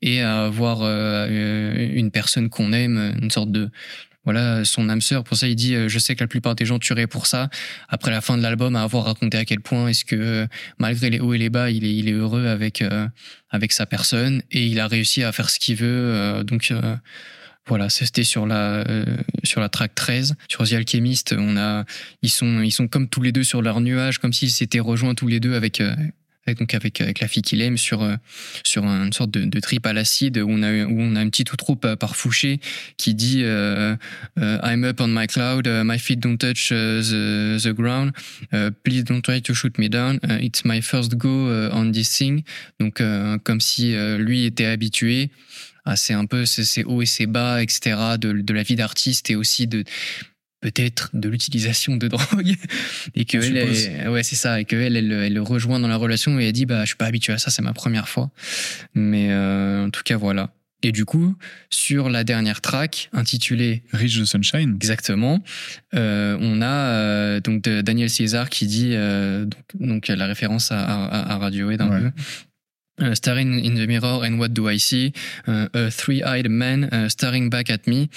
et 0.00 0.20
à 0.22 0.44
avoir 0.44 0.82
euh, 0.82 1.26
euh, 1.28 1.90
une 1.92 2.10
personne 2.12 2.48
qu'on 2.48 2.72
aime, 2.72 3.14
une 3.20 3.30
sorte 3.32 3.50
de 3.50 3.68
voilà 4.24 4.64
son 4.66 4.88
âme 4.90 5.00
sœur. 5.00 5.24
Pour 5.24 5.36
ça, 5.38 5.48
il 5.48 5.56
dit, 5.56 5.74
euh, 5.74 5.88
je 5.88 5.98
sais 5.98 6.14
que 6.14 6.22
la 6.22 6.28
plupart 6.28 6.54
des 6.54 6.66
gens 6.66 6.78
tueraient 6.78 7.06
pour 7.06 7.26
ça. 7.26 7.48
Après 7.88 8.10
la 8.10 8.20
fin 8.20 8.36
de 8.36 8.42
l'album, 8.42 8.76
à 8.76 8.82
avoir 8.82 9.04
raconté 9.06 9.38
à 9.38 9.44
quel 9.46 9.60
point 9.60 9.88
est-ce 9.88 10.04
que 10.04 10.14
euh, 10.14 10.46
malgré 10.78 11.08
les 11.10 11.18
hauts 11.20 11.32
et 11.34 11.38
les 11.38 11.48
bas, 11.50 11.70
il 11.70 11.84
est, 11.84 11.94
il 11.96 12.06
est 12.08 12.12
heureux 12.12 12.46
avec, 12.46 12.84
avec 13.50 13.72
sa 13.72 13.86
personne 13.86 14.42
et 14.52 14.66
il 14.66 14.78
a 14.78 14.86
réussi 14.88 15.24
à 15.24 15.32
faire 15.32 15.48
ce 15.50 15.58
qu'il 15.58 15.76
veut. 15.76 16.44
donc 16.44 16.70
voilà, 17.70 17.88
c'était 17.88 18.24
sur 18.24 18.46
la, 18.46 18.84
euh, 18.88 19.04
sur 19.44 19.60
la 19.60 19.68
track 19.68 19.94
13. 19.94 20.34
Sur 20.48 20.68
The 20.68 20.72
Alchemist, 20.72 21.34
on 21.38 21.56
a, 21.56 21.84
ils, 22.20 22.28
sont, 22.28 22.60
ils 22.62 22.72
sont 22.72 22.88
comme 22.88 23.08
tous 23.08 23.22
les 23.22 23.30
deux 23.32 23.44
sur 23.44 23.62
leur 23.62 23.80
nuage, 23.80 24.18
comme 24.18 24.32
s'ils 24.32 24.50
s'étaient 24.50 24.80
rejoints 24.80 25.14
tous 25.14 25.28
les 25.28 25.40
deux 25.40 25.54
avec. 25.54 25.80
euh, 25.80 25.94
avec, 26.46 26.58
donc 26.58 26.74
avec, 26.74 27.00
avec 27.00 27.20
la 27.20 27.28
fille 27.28 27.42
qu'il 27.42 27.60
aime 27.60 27.76
sur, 27.76 28.02
euh, 28.02 28.16
sur 28.64 28.84
une 28.84 29.12
sorte 29.12 29.30
de, 29.30 29.60
trip 29.60 29.86
à 29.86 29.92
l'acide 29.92 30.38
où 30.38 30.48
on 30.48 30.62
a, 30.62 30.84
où 30.84 31.00
on 31.00 31.16
a 31.16 31.20
un 31.20 31.28
petit 31.28 31.44
outro 31.52 31.76
par, 31.76 32.16
Fouché 32.16 32.60
qui 32.96 33.14
dit 33.14 33.42
euh, 33.44 33.94
euh, 34.38 34.58
I'm 34.62 34.84
up 34.84 35.00
on 35.00 35.08
my 35.08 35.26
cloud, 35.26 35.66
uh, 35.66 35.82
my 35.84 35.98
feet 35.98 36.20
don't 36.20 36.38
touch 36.38 36.72
uh, 36.72 37.00
the, 37.02 37.72
ground, 37.72 38.12
Uh, 38.52 38.70
please 38.84 39.04
don't 39.04 39.22
try 39.22 39.40
to 39.40 39.54
shoot 39.54 39.78
me 39.78 39.88
down, 39.88 40.18
it's 40.40 40.64
my 40.64 40.80
first 40.80 41.16
go 41.16 41.70
on 41.72 41.92
this 41.92 42.10
thing. 42.10 42.42
Donc 42.78 43.00
euh, 43.00 43.38
comme 43.38 43.60
si 43.60 43.94
euh, 43.94 44.18
lui 44.18 44.44
était 44.44 44.66
habitué 44.66 45.30
à 45.84 45.96
c'est 45.96 46.14
un 46.14 46.26
peu 46.26 46.46
ces 46.46 46.64
ces 46.64 46.84
hauts 46.84 47.02
et 47.02 47.06
ces 47.06 47.26
bas, 47.26 47.62
etc. 47.62 47.96
de, 48.18 48.32
de 48.32 48.54
la 48.54 48.62
vie 48.62 48.76
d'artiste 48.76 49.30
et 49.30 49.36
aussi 49.36 49.66
de 49.66 49.84
peut-être 50.60 51.10
de 51.14 51.28
l'utilisation 51.28 51.96
de 51.96 52.08
drogue 52.14 52.54
et 53.14 53.24
que 53.24 53.38
elle 53.38 54.08
ouais 54.10 54.22
c'est 54.22 54.36
ça 54.36 54.60
et 54.60 54.64
que 54.64 54.76
elle, 54.76 54.96
elle 54.96 55.12
elle 55.12 55.32
le 55.34 55.42
rejoint 55.42 55.80
dans 55.80 55.88
la 55.88 55.96
relation 55.96 56.38
et 56.38 56.46
elle 56.46 56.52
dit 56.52 56.66
bah 56.66 56.82
je 56.82 56.88
suis 56.88 56.96
pas 56.96 57.06
habitué 57.06 57.32
à 57.32 57.38
ça 57.38 57.50
c'est 57.50 57.62
ma 57.62 57.72
première 57.72 58.08
fois 58.08 58.30
mais 58.94 59.28
euh, 59.30 59.86
en 59.86 59.90
tout 59.90 60.02
cas 60.04 60.16
voilà 60.16 60.50
et 60.82 60.92
du 60.92 61.04
coup 61.04 61.36
sur 61.70 62.08
la 62.08 62.24
dernière 62.24 62.60
track 62.62 63.10
intitulée 63.12 63.82
Rich 63.92 64.20
the 64.20 64.24
Sunshine. 64.24 64.74
Exactement. 64.76 65.42
Euh, 65.94 66.38
on 66.40 66.62
a 66.62 66.66
euh, 66.66 67.40
donc 67.40 67.60
de 67.62 67.82
Daniel 67.82 68.08
César 68.08 68.48
qui 68.48 68.66
dit 68.66 68.94
donc, 68.96 69.52
donc 69.78 70.08
la 70.08 70.24
référence 70.26 70.72
à, 70.72 70.80
à, 70.82 71.34
à 71.34 71.36
Radiohead 71.36 71.82
un 71.82 71.90
Ouais. 71.90 72.00
peu. 72.00 72.10
Euh, 73.02 73.14
staring 73.14 73.64
in 73.64 73.74
the 73.74 73.86
mirror 73.86 74.22
and 74.24 74.38
what 74.38 74.48
do 74.48 74.68
I 74.68 74.78
see? 74.78 75.12
Euh, 75.48 75.68
a 75.72 75.90
three-eyed 75.90 76.48
man 76.48 76.88
euh, 76.92 77.08
staring 77.08 77.48
back 77.48 77.70
at 77.70 77.86
me. 77.86 78.08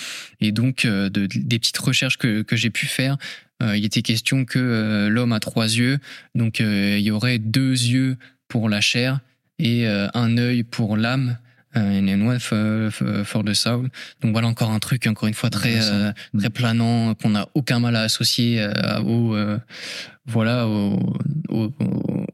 Et 0.42 0.52
donc 0.52 0.86
de, 0.86 1.10
des 1.10 1.60
petites 1.60 1.78
recherches 1.78 2.18
que, 2.18 2.42
que 2.42 2.56
j'ai 2.56 2.70
pu 2.70 2.86
faire, 2.86 3.18
il 3.62 3.86
était 3.86 4.02
question 4.02 4.44
que 4.44 5.08
l'homme 5.10 5.32
a 5.32 5.40
trois 5.40 5.68
yeux, 5.68 6.00
donc 6.36 6.60
il 6.60 7.00
y 7.00 7.12
aurait 7.12 7.38
deux 7.38 7.72
yeux 7.72 8.18
pour 8.50 8.68
la 8.68 8.82
chair 8.82 9.22
et 9.58 9.88
un 9.88 10.38
œil 10.38 10.64
pour 10.64 10.98
l'âme. 10.98 11.38
and 11.76 12.28
one 12.28 12.40
for, 12.40 13.44
the 13.44 13.54
soul. 13.54 13.90
Donc 14.22 14.34
voilà 14.34 14.48
encore 14.48 14.72
un 14.72 14.80
truc, 14.80 15.08
encore 15.08 15.30
une 15.30 15.34
fois, 15.34 15.50
très, 15.50 15.80
très 16.38 16.50
planant, 16.50 17.16
qu'on 17.16 17.30
n'a 17.30 17.48
aucun 17.54 17.80
mal 17.80 17.96
à 17.96 18.02
associer 18.02 18.68
au, 19.06 19.34
voilà, 20.26 20.68
aux, 20.68 21.16
aux, 21.50 21.72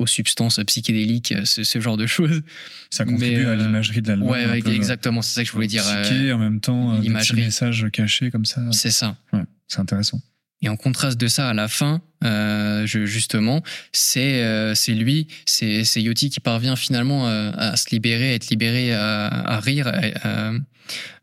substances 0.08 0.60
psychédéliques, 0.66 1.32
euh, 1.34 1.46
ce, 1.46 1.64
ce 1.64 1.80
genre 1.80 1.98
de 1.98 2.08
choses. 2.08 2.42
Ça 2.90 3.06
contribue 3.06 3.38
Mais, 3.38 3.46
à 3.46 3.50
euh, 3.50 3.56
l'imagerie 3.56 4.02
de 4.02 4.08
l'album. 4.08 4.30
Ouais, 4.30 4.62
peu, 4.62 4.72
exactement, 4.74 5.22
c'est 5.22 5.34
ça 5.34 5.42
que 5.44 5.48
je 5.48 5.54
voulais 5.54 5.68
dire. 5.68 5.84
euh, 5.88 6.04
psyché, 6.04 6.34
en 6.34 6.38
même 6.40 6.60
temps, 6.60 6.96
euh, 6.96 7.00
des 7.00 7.10
petits 7.10 7.34
messages 7.36 7.88
cachés 7.92 8.32
comme 8.32 8.46
ça. 8.46 8.62
c'est 8.72 8.92
ça. 8.92 9.18
Ouais, 9.34 9.44
c'est 9.68 9.80
intéressant. 9.80 10.20
Et 10.62 10.68
en 10.68 10.76
contraste 10.76 11.18
de 11.20 11.28
ça, 11.28 11.48
à 11.50 11.54
la 11.54 11.68
fin, 11.70 12.02
euh, 12.26 12.86
je- 12.86 13.06
justement, 13.06 13.64
c'est 13.94 14.44
euh, 14.44 14.76
c'est 14.76 14.94
lui, 14.94 15.28
c'est 15.46 15.86
c'est 15.86 16.02
Yoti 16.02 16.30
qui 16.30 16.42
parvient 16.42 16.76
finalement 16.76 17.28
euh, 17.30 17.52
à 17.56 17.78
se 17.78 17.90
libérer, 17.92 18.32
à 18.32 18.34
être 18.34 18.50
libéré, 18.50 18.94
à, 18.94 19.28
à 19.28 19.60
rire, 19.62 19.88
à- 19.88 20.50
à- 20.50 20.52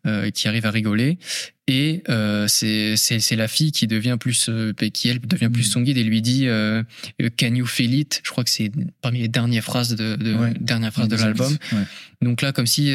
euh, 0.06 0.30
qui 0.30 0.48
arrive 0.48 0.66
à 0.66 0.70
rigoler. 0.70 1.18
Et 1.68 2.05
euh, 2.09 2.47
c'est 2.47 2.94
la 3.36 3.48
fille 3.48 3.72
qui 3.72 3.88
devient 3.88 4.16
plus, 4.20 4.47
euh, 4.48 4.72
qui 4.72 5.09
elle 5.09 5.18
devient 5.18 5.48
plus 5.52 5.66
Mm. 5.66 5.70
son 5.72 5.80
guide 5.80 5.97
et 5.98 6.05
lui 6.05 6.22
dit 6.22 6.47
euh, 6.47 6.84
Can 7.36 7.55
you 7.56 7.66
feel 7.66 7.93
it? 7.93 8.20
Je 8.24 8.30
crois 8.30 8.44
que 8.44 8.51
c'est 8.51 8.70
parmi 9.02 9.18
les 9.18 9.26
dernières 9.28 9.64
phrases 9.64 9.97
de, 9.97 10.14
de 10.14 10.34
Ouais. 10.34 10.55
de 10.55 11.16
l'album. 11.16 11.52
Ouais. 11.72 11.78
Donc 12.22 12.40
là, 12.43 12.52
comme 12.52 12.66
si, 12.68 12.94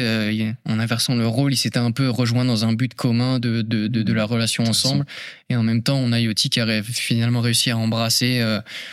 en 0.64 0.78
inversant 0.78 1.14
le 1.14 1.26
rôle, 1.26 1.52
il 1.52 1.56
s'était 1.58 1.78
un 1.78 1.92
peu 1.92 2.08
rejoint 2.08 2.46
dans 2.46 2.64
un 2.64 2.72
but 2.72 2.94
commun 2.94 3.38
de, 3.38 3.60
de, 3.60 3.88
de, 3.88 4.02
de 4.02 4.12
la 4.14 4.24
relation 4.24 4.62
Intéressant. 4.62 4.88
ensemble. 4.88 5.04
Et 5.50 5.56
en 5.56 5.62
même 5.62 5.82
temps, 5.82 5.98
on 5.98 6.10
a 6.12 6.18
Yoti 6.18 6.48
qui 6.48 6.58
a 6.58 6.82
finalement 6.82 7.42
réussi 7.42 7.70
à 7.70 7.76
embrasser 7.76 8.42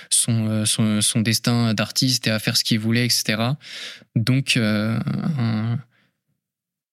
son, 0.09 0.65
son, 0.65 1.01
son 1.01 1.21
destin 1.21 1.73
d'artiste 1.73 2.27
et 2.27 2.31
à 2.31 2.39
faire 2.39 2.57
ce 2.57 2.65
qu'il 2.65 2.79
voulait, 2.79 3.05
etc. 3.05 3.41
Donc, 4.17 4.57
euh, 4.57 4.99
un- 5.37 5.79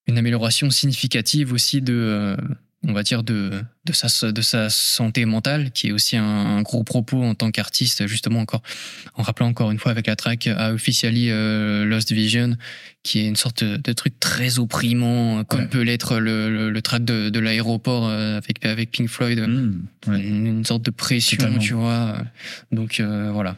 une 0.07 0.19
amélioration 0.19 0.71
significative 0.71 1.53
aussi 1.53 1.81
de, 1.83 1.93
euh, 1.95 2.37
on 2.87 2.93
va 2.93 3.03
dire, 3.03 3.23
de, 3.25 3.51
de, 3.85 3.93
sa, 3.93 4.31
de 4.31 4.41
sa 4.41 4.71
santé 4.71 5.25
mentale, 5.25 5.73
qui 5.73 5.89
est 5.89 5.93
aussi 5.93 6.17
un, 6.17 6.25
un 6.25 6.63
gros 6.63 6.85
propos 6.85 7.23
en 7.25 7.35
tant 7.35 7.51
qu'artiste, 7.51 8.07
justement, 8.07 8.39
encore, 8.41 8.63
en 9.15 9.23
rappelant 9.23 9.49
encore 9.49 9.71
une 9.73 9.79
fois 9.79 9.91
avec 9.91 10.07
la 10.07 10.15
track 10.15 10.47
à 10.47 10.73
Officially 10.73 11.31
euh, 11.31 11.85
Lost 11.85 12.13
Vision, 12.13 12.57
qui 13.03 13.19
est 13.21 13.27
une 13.27 13.37
sorte 13.37 13.65
de, 13.65 13.77
de 13.77 13.93
truc 13.93 14.19
très 14.21 14.59
opprimant, 14.61 15.43
comme 15.45 15.61
Ouais. 15.63 15.67
peut 15.67 15.83
l'être 15.83 16.19
le, 16.21 16.51
le, 16.51 16.71
le 16.71 16.83
track 16.83 17.05
de, 17.05 17.29
de 17.29 17.41
l'aéroport 17.41 18.07
euh, 18.07 18.37
avec, 18.37 18.65
avec 18.65 18.91
Pink 18.93 19.09
Floyd. 19.09 19.41
Mmh, 19.41 19.83
ouais. 20.09 20.21
Une, 20.21 20.47
une 20.47 20.65
sorte 20.65 20.83
de 20.83 20.91
pression, 20.91 21.39
Totalement. 21.39 21.59
tu 21.59 21.73
vois. 21.75 22.19
Donc 22.71 23.01
euh, 23.01 23.31
voilà. 23.33 23.57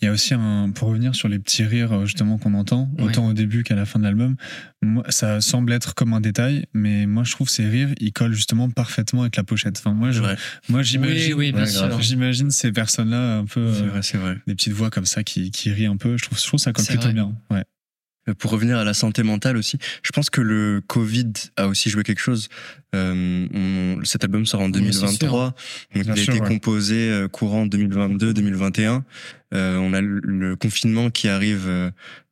Il 0.00 0.06
y 0.06 0.08
a 0.08 0.12
aussi 0.12 0.34
un, 0.34 0.70
pour 0.74 0.88
revenir 0.88 1.14
sur 1.14 1.28
les 1.28 1.38
petits 1.38 1.62
rires 1.62 1.92
euh, 1.92 2.04
justement 2.04 2.36
qu'on 2.38 2.54
entend, 2.54 2.90
Ouais. 2.98 3.04
autant 3.04 3.28
au 3.28 3.32
début 3.32 3.62
qu'à 3.62 3.74
la 3.76 3.84
fin 3.86 3.98
de 4.00 4.04
l'album, 4.04 4.34
ça 5.08 5.40
semble 5.40 5.72
être 5.72 5.94
comme 5.94 6.12
un 6.12 6.20
détail, 6.20 6.66
mais 6.74 7.06
moi 7.06 7.22
je 7.24 7.32
trouve 7.32 7.48
ces 7.48 7.66
rires, 7.68 7.90
ils 8.00 8.12
collent 8.12 8.34
justement 8.34 8.68
parfaitement 8.70 9.22
avec 9.22 9.36
la 9.36 9.44
pochette. 9.44 9.78
Enfin, 9.78 9.92
moi, 9.94 10.10
je, 10.10 10.20
moi 10.68 10.82
j'imagine, 10.82 11.34
Oui, 11.34 11.52
oui, 11.52 11.64
j'imagine 12.00 12.50
ces 12.50 12.72
personnes-là 12.72 13.38
un 13.38 13.44
peu, 13.44 13.60
euh, 13.60 14.34
des 14.46 14.54
petites 14.54 14.72
voix 14.72 14.90
comme 14.90 15.06
ça 15.06 15.22
qui, 15.22 15.50
qui 15.50 15.70
rient 15.70 15.86
un 15.86 15.96
peu. 15.96 16.16
Je 16.16 16.24
trouve, 16.24 16.38
je 16.38 16.46
trouve 16.46 16.60
ça 16.60 16.72
colle 16.72 16.84
plutôt 16.84 17.02
vrai. 17.02 17.12
bien. 17.12 17.32
Ouais. 17.50 17.64
Euh, 18.28 18.34
Pour 18.34 18.50
revenir 18.50 18.78
à 18.78 18.84
la 18.84 18.94
santé 18.94 19.22
mentale 19.22 19.56
aussi, 19.56 19.78
je 20.02 20.10
pense 20.12 20.30
que 20.30 20.40
le 20.40 20.80
Covid 20.86 21.32
a 21.56 21.66
aussi 21.68 21.90
joué 21.90 22.02
quelque 22.02 22.20
chose. 22.20 22.48
Euh, 22.94 23.46
on- 23.52 24.04
cet 24.04 24.24
album 24.24 24.46
sort 24.46 24.60
en 24.60 24.66
Oui, 24.66 24.72
c'est 24.74 25.00
2023, 25.00 25.44
donc 25.46 25.54
Bien 25.94 26.02
il 26.04 26.10
a 26.10 26.16
sûr, 26.16 26.34
été 26.34 26.42
ouais. 26.42 26.48
composé 26.48 27.10
euh, 27.10 27.28
courant 27.28 27.66
2022-2021. 27.66 29.02
Euh, 29.54 29.76
on 29.76 29.92
a 29.92 30.00
le, 30.00 30.20
le 30.22 30.56
confinement 30.56 31.10
qui 31.10 31.28
arrive 31.28 31.68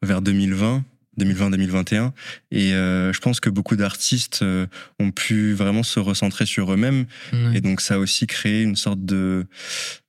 vers 0.02 0.22
2020. 0.22 0.84
2020-2021 1.18 2.12
et 2.50 2.72
euh, 2.72 3.12
je 3.12 3.20
pense 3.20 3.40
que 3.40 3.50
beaucoup 3.50 3.76
d'artistes 3.76 4.40
euh, 4.42 4.66
ont 5.00 5.10
pu 5.10 5.52
vraiment 5.52 5.82
se 5.82 6.00
recentrer 6.00 6.46
sur 6.46 6.72
eux-mêmes. 6.72 7.06
Et 7.54 7.60
donc 7.60 7.80
ça 7.80 7.94
a 7.94 7.98
aussi 7.98 8.26
créé 8.26 8.62
une 8.62 8.76
sorte 8.76 9.04
de 9.04 9.46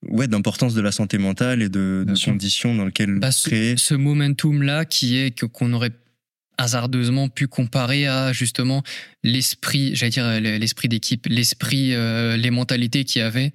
ouais 0.08 0.28
d'importance 0.28 0.74
de 0.74 0.82
la 0.82 0.92
santé 0.92 1.18
mentale 1.18 1.62
et 1.62 1.70
de, 1.70 2.06
de 2.08 2.26
conditions 2.26 2.76
dans 2.76 2.86
lesquelles 2.86 3.20
Bah, 3.20 3.32
ce, 3.32 3.50
créer 3.50 3.78
ce 3.78 3.94
momentum 3.94 4.64
là 4.64 4.86
qui 4.86 5.18
est 5.18 5.32
que 5.32 5.46
qu'on 5.46 5.74
aurait 5.74 5.92
hasardeusement 6.58 7.30
pu 7.30 7.48
comparer 7.48 8.08
à 8.08 8.34
justement 8.34 8.84
l'esprit, 9.24 9.96
j'allais 9.96 10.10
dire 10.10 10.42
l'esprit 10.42 10.88
d'équipe, 10.88 11.28
l'esprit, 11.30 11.94
euh, 11.94 12.36
les 12.36 12.50
mentalités 12.50 13.06
qu'il 13.06 13.22
y 13.22 13.26
avait 13.26 13.54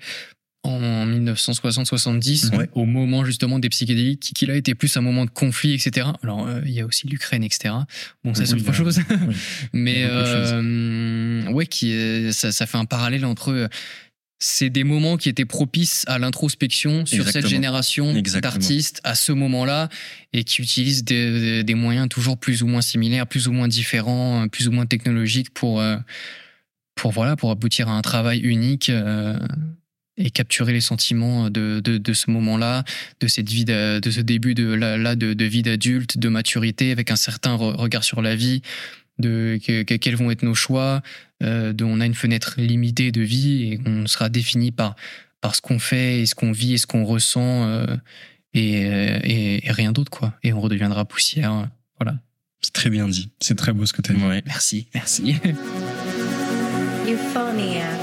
en 0.65 1.07
1960-70, 1.07 2.55
Ouais. 2.57 2.69
au 2.75 2.85
moment 2.85 3.25
justement 3.25 3.59
des 3.59 3.69
psychédéliques, 3.69 4.33
qui, 4.35 4.47
là 4.47 4.55
était 4.57 4.75
plus 4.75 4.97
un 4.97 5.01
moment 5.01 5.25
de 5.25 5.31
conflit, 5.31 5.73
etc. 5.73 6.09
Alors 6.23 6.47
euh, 6.47 6.61
il 6.65 6.73
y 6.73 6.81
a 6.81 6.87
aussi 6.87 7.07
l'Ukraine, 7.09 7.43
etc. 7.45 7.75
Bon, 8.25 8.33
ça 8.35 8.43
Oui, 8.43 8.49
c'est 8.49 8.55
autre 8.55 8.73
chose. 8.73 9.01
oui. 9.29 9.35
Mais 9.73 10.05
euh, 10.09 11.51
ouais, 11.51 11.67
qui 11.67 11.93
est- 11.93 12.33
ça, 12.33 12.53
ça 12.53 12.67
fait 12.67 12.79
un 12.79 12.85
parallèle 12.85 13.25
entre. 13.25 13.51
euh, 13.53 13.69
C'est 14.45 14.71
des 14.71 14.83
moments 14.85 15.17
qui 15.17 15.29
étaient 15.29 15.45
propices 15.45 16.05
à 16.09 16.19
l'introspection 16.19 17.07
sur 17.07 17.29
cette 17.29 17.47
génération 17.47 18.13
d'artistes 18.41 19.01
à 19.05 19.15
ce 19.15 19.31
moment-là 19.31 19.89
et 20.33 20.43
qui 20.43 20.63
utilisent 20.63 21.05
des, 21.05 21.63
des 21.63 21.75
moyens 21.77 22.09
toujours 22.09 22.37
plus 22.37 22.63
ou 22.65 22.67
moins 22.67 22.83
similaires, 22.83 23.29
plus 23.29 23.47
ou 23.47 23.53
moins 23.53 23.69
différents, 23.69 24.43
euh, 24.43 24.47
plus 24.49 24.67
ou 24.67 24.73
moins 24.73 24.87
technologiques 24.87 25.51
pour, 25.55 25.81
euh, 25.81 25.97
pour, 26.97 27.13
voilà, 27.13 27.37
pour 27.37 27.51
aboutir 27.53 27.89
à 27.89 27.93
un 27.93 28.03
travail 28.03 28.41
unique 28.41 28.91
euh, 28.91 29.39
et 30.17 30.31
capturer 30.31 30.73
les 30.73 30.81
sentiments 30.83 31.49
de, 31.51 31.81
de, 31.83 31.97
de 31.99 32.13
ce 32.13 32.31
moment-là, 32.31 32.85
de 33.21 33.27
cette 33.29 33.49
vie, 33.49 33.65
de 33.65 34.01
ce 34.11 34.21
début 34.21 34.55
de, 34.55 34.67
là, 34.73 34.97
là, 34.99 35.17
de, 35.17 35.33
de 35.33 35.45
vie 35.45 35.63
d'adulte, 35.63 36.19
de 36.19 36.29
maturité, 36.29 36.91
avec 36.93 37.11
un 37.11 37.17
certain 37.17 37.57
re- 37.57 37.75
regard 37.77 38.05
sur 38.05 38.21
la 38.23 38.37
vie, 38.37 38.61
de 39.19 39.59
que- 39.67 39.83
que- 39.85 39.95
quels 39.95 40.17
vont 40.17 40.31
être 40.31 40.43
nos 40.43 40.55
choix, 40.55 41.01
euh, 41.43 41.73
de, 41.73 41.85
on 41.85 42.01
a 42.01 42.07
une 42.07 42.15
fenêtre 42.15 42.55
limitée 42.59 43.11
de 43.13 43.21
vie 43.23 43.73
et 43.73 43.81
on 43.87 44.07
sera 44.07 44.29
défini 44.29 44.71
par, 44.71 44.97
par 45.41 45.55
ce 45.55 45.61
qu'on 45.63 45.79
fait 45.79 46.21
et 46.21 46.27
ce 46.27 46.35
qu'on 46.35 46.53
vit 46.53 46.75
et 46.75 46.79
ce 46.79 46.87
qu'on 46.87 47.05
ressent 47.05 47.65
euh, 47.69 47.87
et, 48.55 48.85
euh, 48.87 49.19
et, 49.25 49.67
et 49.67 49.73
rien 49.73 49.93
d'autre 49.93 50.11
quoi. 50.11 50.35
Et 50.43 50.53
on 50.53 50.61
redeviendra 50.61 51.05
poussière. 51.07 51.69
Voilà. 51.99 52.19
c'est 52.61 52.73
très 52.73 52.91
bien 52.91 53.09
dit 53.09 53.31
C'est 53.41 53.55
très 53.57 53.73
beau 53.73 53.87
ce 53.87 53.93
que 53.93 54.03
tu 54.03 54.13
as 54.13 54.15
dit. 54.15 54.23
ouais. 54.25 54.43
Merci, 54.47 54.89
merci. 54.95 55.37
Euphonia. 57.09 58.02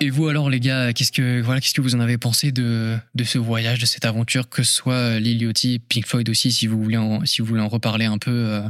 Et 0.00 0.10
vous 0.10 0.28
alors 0.28 0.48
les 0.48 0.60
gars, 0.60 0.92
qu'est-ce 0.92 1.10
que 1.10 1.40
voilà, 1.40 1.60
qu'est-ce 1.60 1.74
que 1.74 1.80
vous 1.80 1.96
en 1.96 2.00
avez 2.00 2.18
pensé 2.18 2.52
de, 2.52 2.96
de 3.16 3.24
ce 3.24 3.36
voyage, 3.36 3.80
de 3.80 3.86
cette 3.86 4.04
aventure, 4.04 4.48
que 4.48 4.62
ce 4.62 4.72
soit 4.72 5.18
Lil 5.18 5.42
Yachty, 5.42 5.80
Pink 5.88 6.06
Floyd 6.06 6.28
aussi, 6.28 6.52
si 6.52 6.68
vous 6.68 6.80
voulez 6.80 6.96
en, 6.96 7.24
si 7.26 7.42
vous 7.42 7.48
voulez 7.48 7.60
en 7.60 7.66
reparler 7.68 8.04
un 8.04 8.16
peu. 8.18 8.30
euh, 8.30 8.60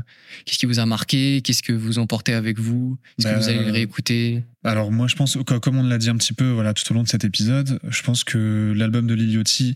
qu'est-ce 0.47 0.59
qui 0.59 0.65
vous 0.65 0.79
a 0.79 0.87
marqué 0.87 1.43
Qu'est-ce 1.43 1.63
que 1.63 1.75
vous 1.75 1.99
emportez 1.99 2.33
avec 2.33 2.59
vous 2.59 2.97
Est-ce 3.19 3.29
Bah, 3.29 3.35
que 3.35 3.41
vous 3.41 3.49
allez 3.51 3.63
le 3.63 3.71
réécouter? 3.71 4.43
Alors 4.65 4.91
moi 4.91 5.07
je 5.07 5.17
pense, 5.17 5.37
co- 5.47 5.61
comme 5.61 5.77
on 5.77 5.83
l'a 5.83 5.99
dit 5.99 6.09
un 6.09 6.17
petit 6.17 6.33
peu 6.33 6.49
voilà, 6.49 6.73
tout 6.73 6.91
au 6.91 6.95
long 6.95 7.03
de 7.03 7.09
cet 7.09 7.25
épisode, 7.25 7.79
je 7.87 8.03
pense 8.03 8.25
que 8.25 8.73
l'album 8.75 9.07
de 9.07 9.13
Lil 9.13 9.31
Yachty, 9.35 9.75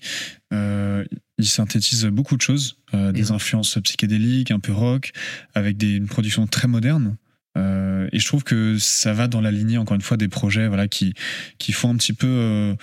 euh, 0.54 1.04
il 1.36 1.46
synthétise 1.46 2.06
beaucoup 2.06 2.38
de 2.38 2.42
choses, 2.42 2.78
euh, 2.94 3.12
des 3.12 3.24
Mhm. 3.24 3.32
influences 3.32 3.78
psychédéliques, 3.84 4.50
un 4.52 4.58
peu 4.60 4.72
rock, 4.72 5.12
avec 5.54 5.76
des, 5.76 5.96
une 5.96 6.06
production 6.06 6.46
très 6.46 6.66
moderne. 6.66 7.16
Euh, 7.58 8.08
et 8.12 8.18
je 8.18 8.26
trouve 8.26 8.44
que 8.44 8.78
ça 8.78 9.12
va 9.12 9.28
dans 9.28 9.40
la 9.40 9.50
lignée, 9.50 9.76
encore 9.78 9.94
une 9.94 10.00
fois, 10.02 10.16
des 10.16 10.28
projets 10.28 10.68
voilà, 10.68 10.88
qui, 10.88 11.12
qui 11.58 11.72
font 11.72 11.90
un 11.90 11.96
petit 11.96 12.14
peu, 12.14 12.26
euh, 12.26 12.74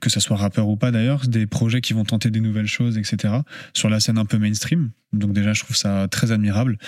que 0.00 0.08
ça 0.08 0.20
soit 0.20 0.36
rappeur 0.36 0.68
ou 0.68 0.76
pas 0.76 0.90
d'ailleurs, 0.90 1.26
des 1.28 1.46
projets 1.46 1.80
qui 1.82 1.92
vont 1.92 2.04
tenter 2.04 2.30
des 2.30 2.40
nouvelles 2.40 2.66
choses, 2.66 2.96
etc., 2.96 3.34
sur 3.74 3.90
la 3.90 4.00
scène 4.00 4.16
un 4.18 4.24
peu 4.24 4.38
mainstream. 4.38 4.90
Donc 5.12 5.32
déjà, 5.32 5.52
je 5.52 5.62
trouve 5.62 5.76
ça 5.76 6.08
très 6.10 6.32
admirable. 6.32 6.78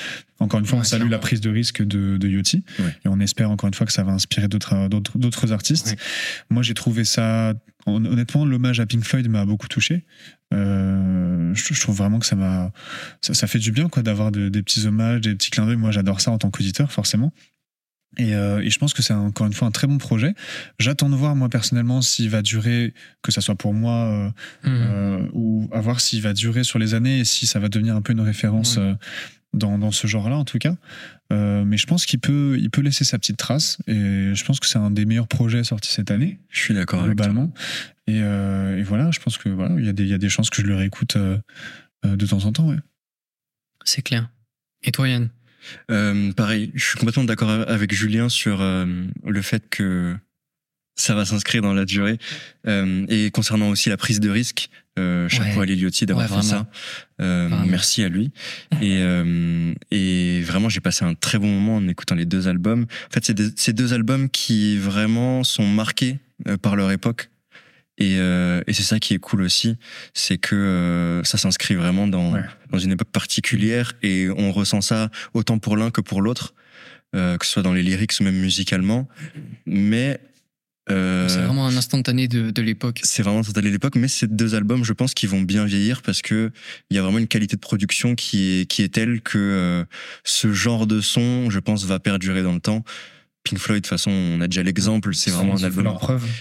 Encore 0.41 0.61
une 0.61 0.67
fois, 0.67 0.79
Ouais, 0.79 0.81
on 0.81 0.85
salue 0.85 1.01
clairement. 1.01 1.11
la 1.13 1.19
prise 1.19 1.41
de 1.41 1.51
risque 1.51 1.83
de. 1.83 2.19
Ouais. 2.23 2.65
Et 3.05 3.09
on 3.09 3.21
espère 3.21 3.51
encore 3.51 3.69
une 3.69 3.75
fois 3.75 3.87
que 3.87 3.93
ça 3.93 4.03
va 4.03 4.13
inspirer 4.13 4.49
d'autres 4.49 4.89
d'autres 4.89 5.53
artistes. 5.53 5.89
Ouais. 5.91 5.97
Moi, 6.51 6.63
j'ai 6.63 6.75
trouvé 6.75 7.05
ça 7.05 7.55
honnêtement 7.87 8.45
l'hommage 8.45 8.81
à 8.81 8.87
Pink 8.87 9.05
Floyd 9.05 9.29
m'a 9.29 9.45
beaucoup 9.45 9.69
touché. 9.69 10.05
Euh, 10.55 11.53
je, 11.55 11.75
je 11.75 11.81
trouve 11.81 11.97
vraiment 11.97 12.19
que 12.19 12.27
ça 12.27 12.37
m'a 12.37 12.73
ça, 13.21 13.35
ça 13.35 13.47
fait 13.47 13.59
du 13.59 13.73
bien 13.73 13.89
quoi 13.89 14.03
d'avoir 14.03 14.31
de- 14.33 14.49
des 14.49 14.63
petits 14.63 14.87
hommages, 14.87 15.21
des 15.21 15.35
petits 15.35 15.51
clins 15.51 15.67
d'œil. 15.67 15.77
Moi, 15.77 15.91
j'adore 15.91 16.21
ça 16.21 16.31
en 16.31 16.39
tant 16.39 16.51
qu'auditeur 16.51 16.91
forcément. 16.93 17.33
Et, 18.19 18.35
euh, 18.35 18.61
et 18.63 18.71
je 18.71 18.79
pense 18.79 18.95
que 18.95 19.03
c'est 19.03 19.13
encore 19.13 19.47
une 19.47 19.53
fois 19.53 19.69
un 19.69 19.73
très 19.73 19.87
bon 19.87 19.99
projet. 19.99 20.35
J'attends 20.79 21.11
de 21.11 21.17
voir 21.17 21.37
moi 21.37 21.49
personnellement 21.51 22.01
s'il 22.01 22.31
va 22.31 22.41
durer, 22.41 22.95
que 23.23 23.31
ça 23.31 23.41
soit 23.43 23.57
pour 23.57 23.75
moi 23.75 23.93
euh, 24.07 24.31
euh, 24.71 25.29
ou 25.35 25.69
à 25.73 25.81
voir 25.81 26.01
s'il 26.01 26.23
va 26.23 26.33
durer 26.33 26.65
sur 26.65 26.79
les 26.79 26.95
années 26.95 27.19
et 27.21 27.25
si 27.25 27.47
ça 27.47 27.59
va 27.59 27.69
devenir 27.69 27.95
un 27.95 28.01
peu 28.03 28.13
une 28.13 28.21
référence. 28.23 28.79
Dans, 29.57 29.79
dans 29.79 29.91
ce 29.91 30.07
genre-là 30.07 30.37
en 30.37 30.45
tout 30.45 30.59
cas. 30.59 30.77
Euh, 31.33 31.65
mais 31.65 31.77
je 31.77 31.87
pense 31.87 32.07
qu'il 32.07 32.21
peut, 32.21 32.57
il 32.61 32.71
peut 32.71 32.83
laisser 32.83 33.05
sa 33.05 33.19
petite 33.19 33.37
trace 33.37 33.79
et 33.89 34.33
je 34.35 34.45
pense 34.45 34.61
que 34.61 34.67
c'est 34.67 34.79
un 34.79 34.91
des 34.91 35.05
meilleurs 35.07 35.27
projets 35.27 35.65
sortis 35.65 35.91
cette 35.91 36.11
année 36.13 36.39
je 36.51 36.61
suis 36.61 36.75
d'accord 36.75 37.03
avec 37.03 37.17
toi. 37.17 37.27
globalement. 37.27 37.53
Et, 38.07 38.21
euh, 38.23 38.79
et 38.79 38.83
voilà, 38.83 39.11
je 39.11 39.19
pense 39.19 39.37
que 39.39 39.49
voilà, 39.49 39.75
il 39.79 39.85
y 39.85 39.89
a 39.89 39.93
des, 39.93 40.05
il 40.05 40.09
y 40.09 40.15
a 40.15 40.19
des 40.19 40.29
chances 40.29 40.51
que 40.51 40.63
je 40.63 40.67
le 40.67 40.77
réécoute 40.77 41.17
euh, 41.17 41.39
euh, 42.05 42.17
de 42.17 42.27
temps 42.27 42.45
en 42.45 42.53
temps. 42.53 42.69
Ouais. 42.69 42.77
C'est 43.85 44.03
clair. 44.03 44.31
Et 44.85 44.93
toi 44.93 45.09
Yann? 45.09 45.31
Euh, 45.91 46.33
pareil, 46.33 46.71
je 46.75 46.85
suis 46.85 46.99
complètement 46.99 47.25
d'accord 47.25 47.51
avec 47.51 47.93
Julien 47.93 48.29
sur 48.29 48.61
euh, 48.61 48.87
le 49.25 49.43
fait 49.43 49.69
que 49.69 50.15
ça 50.95 51.15
va 51.15 51.25
s'inscrire 51.25 51.63
dans 51.63 51.75
la 51.75 51.85
durée. 51.85 52.19
Euh, 52.67 53.05
et 53.09 53.31
concernant 53.31 53.69
aussi 53.69 53.89
la 53.89 53.97
prise 53.97 54.21
de 54.21 54.31
risque, 54.31 54.71
Euh, 54.99 55.29
chapeau 55.29 55.57
Ouais. 55.59 55.63
à 55.63 55.65
Liliotti 55.67 56.07
d'avoir 56.07 56.31
Ouais, 56.31 56.37
fait 56.39 56.43
ça. 56.43 56.67
Euh, 57.21 57.49
merci 57.67 58.03
à 58.03 58.09
lui. 58.09 58.31
Et, 58.83 58.99
euh, 59.01 59.75
et 59.91 60.41
vraiment, 60.43 60.69
j'ai 60.69 60.81
passé 60.81 61.05
un 61.05 61.15
très 61.15 61.39
bon 61.39 61.49
moment 61.49 61.77
en 61.77 61.87
écoutant 61.89 62.15
les 62.15 62.25
deux 62.25 62.49
albums. 62.49 62.87
En 63.09 63.13
fait, 63.13 63.25
c'est 63.25 63.59
ces 63.59 63.73
deux 63.73 63.93
albums 63.93 64.29
qui 64.31 64.79
vraiment 64.79 65.45
sont 65.45 65.67
marqués 65.67 66.19
euh, 66.49 66.57
par 66.57 66.77
leur 66.77 66.91
époque. 66.93 67.29
Et, 67.99 68.17
euh, 68.19 68.61
et 68.67 68.75
c'est 68.75 68.83
ça 68.83 68.99
qui 68.99 69.15
est 69.15 69.19
cool 69.19 69.41
aussi, 69.41 69.77
c'est 70.13 70.37
que 70.37 70.55
euh, 70.55 71.25
ça 71.25 71.39
s'inscrit 71.39 71.75
vraiment 71.75 72.07
dans, 72.07 72.33
Ouais. 72.35 72.43
dans 72.71 72.79
une 72.79 72.93
époque 72.93 73.11
particulière 73.11 73.95
et 74.03 74.29
on 74.37 74.53
ressent 74.53 74.83
ça 74.83 75.11
autant 75.33 75.59
pour 75.59 75.79
l'un 75.79 75.91
que 75.91 76.03
pour 76.03 76.21
l'autre, 76.21 76.53
euh, 77.15 77.39
que 77.39 77.47
ce 77.47 77.53
soit 77.53 77.63
dans 77.63 77.73
les 77.73 77.83
lyrics 77.83 78.13
ou 78.21 78.25
même 78.25 78.37
musicalement. 78.37 79.09
Mais 79.65 80.21
euh, 80.91 81.29
C'est 81.29 81.41
vraiment 81.41 81.67
un 81.67 81.77
instantané 81.77 82.29
de, 82.29 82.51
de 82.51 82.63
l'époque. 82.63 83.01
c'est 83.03 83.23
vraiment 83.23 83.43
total 83.43 83.67
à 83.67 83.71
l'époque, 83.71 83.97
mais 83.97 84.09
ces 84.09 84.27
deux 84.27 84.55
albums, 84.55 84.85
je 84.85 84.93
pense 84.93 85.15
qu'ils 85.15 85.29
vont 85.29 85.43
bien 85.43 85.65
vieillir 85.65 86.03
parce 86.03 86.23
que 86.23 86.51
il 86.91 86.97
y 86.97 86.99
a 86.99 87.03
vraiment 87.03 87.19
une 87.19 87.29
qualité 87.29 87.57
de 87.57 87.61
production 87.61 88.15
qui 88.15 88.61
est 88.61 88.67
qui 88.67 88.83
est 88.83 88.93
telle 88.93 89.21
que 89.21 89.39
euh, 89.39 89.85
ce 90.25 90.53
genre 90.53 90.87
de 90.87 91.01
son, 91.01 91.51
je 91.51 91.59
pense, 91.59 91.85
va 91.85 91.99
perdurer 91.99 92.43
dans 92.43 92.53
le 92.53 92.61
temps. 92.61 92.85
Pink 93.49 93.59
Floyd, 93.59 93.83
de 93.83 93.87
toute 93.87 93.91
façon, 93.91 94.11
on 94.11 94.41
a 94.41 94.47
déjà 94.49 94.63
l'exemple, 94.63 95.15
c'est 95.15 95.31
vraiment 95.31 95.57
un 95.57 95.63
album 95.63 95.89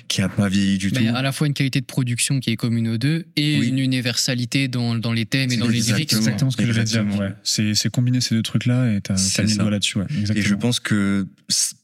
qui 0.08 0.22
a 0.22 0.30
pas 0.30 0.50
vieilli 0.50 0.78
du 0.78 0.92
Mais 0.92 1.10
tout. 1.10 1.16
à 1.16 1.22
la 1.22 1.32
fois 1.32 1.48
une 1.48 1.54
qualité 1.54 1.80
de 1.82 1.86
production 1.86 2.40
qui 2.40 2.50
est 2.50 2.56
commune 2.56 2.88
aux 2.90 2.98
deux 2.98 3.26
et 3.36 3.60
Oui. 3.60 3.68
une 3.68 3.80
universalité 3.80 4.68
dans, 4.68 4.96
dans 4.96 5.14
les 5.14 5.26
thèmes 5.26 5.52
et 5.52 5.58
dans 5.58 5.68
les 5.68 5.80
lyrics. 5.82 6.10
C'est 6.12 6.18
exactement 6.18 6.52
ce 6.52 6.58
que 6.58 6.66
je 6.66 6.72
voulais 6.72 6.84
dire. 6.84 7.06
Ouais. 7.20 7.34
C'est 7.44 7.74
c'est 7.76 7.90
combiner 7.90 8.22
ces 8.22 8.36
deux 8.36 8.42
trucs-là 8.44 8.94
et 8.94 9.02
t'as 9.02 9.14
mis 9.44 9.52
le 9.52 9.58
doigt 9.58 9.70
là-dessus. 9.72 9.98
Ouais. 10.00 10.06
Et 10.36 10.42
je 10.42 10.56
pense 10.56 10.80
que 10.80 11.28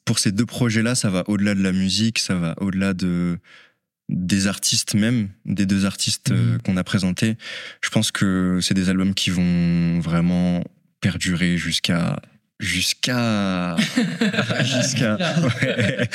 pour 0.05 0.19
ces 0.19 0.31
deux 0.31 0.45
projets-là, 0.45 0.95
ça 0.95 1.09
va 1.09 1.23
au-delà 1.27 1.53
de 1.55 1.61
la 1.61 1.71
musique, 1.71 2.19
ça 2.19 2.35
va 2.35 2.55
au-delà 2.59 2.93
de 2.93 3.37
des 4.09 4.47
artistes 4.47 4.93
même, 4.93 5.29
des 5.45 5.65
deux 5.65 5.85
artistes 5.85 6.31
euh, 6.31 6.53
Mhm. 6.55 6.61
qu'on 6.63 6.75
a 6.77 6.83
présentés. 6.83 7.37
Je 7.81 7.89
pense 7.89 8.11
que 8.11 8.59
c'est 8.61 8.73
des 8.73 8.89
albums 8.89 9.13
qui 9.13 9.29
vont 9.29 9.99
vraiment 10.01 10.63
perdurer 10.99 11.57
jusqu'à 11.57 12.21
jusqu'à 12.61 13.75
jusqu'à 14.63 15.17
ouais. 15.61 16.09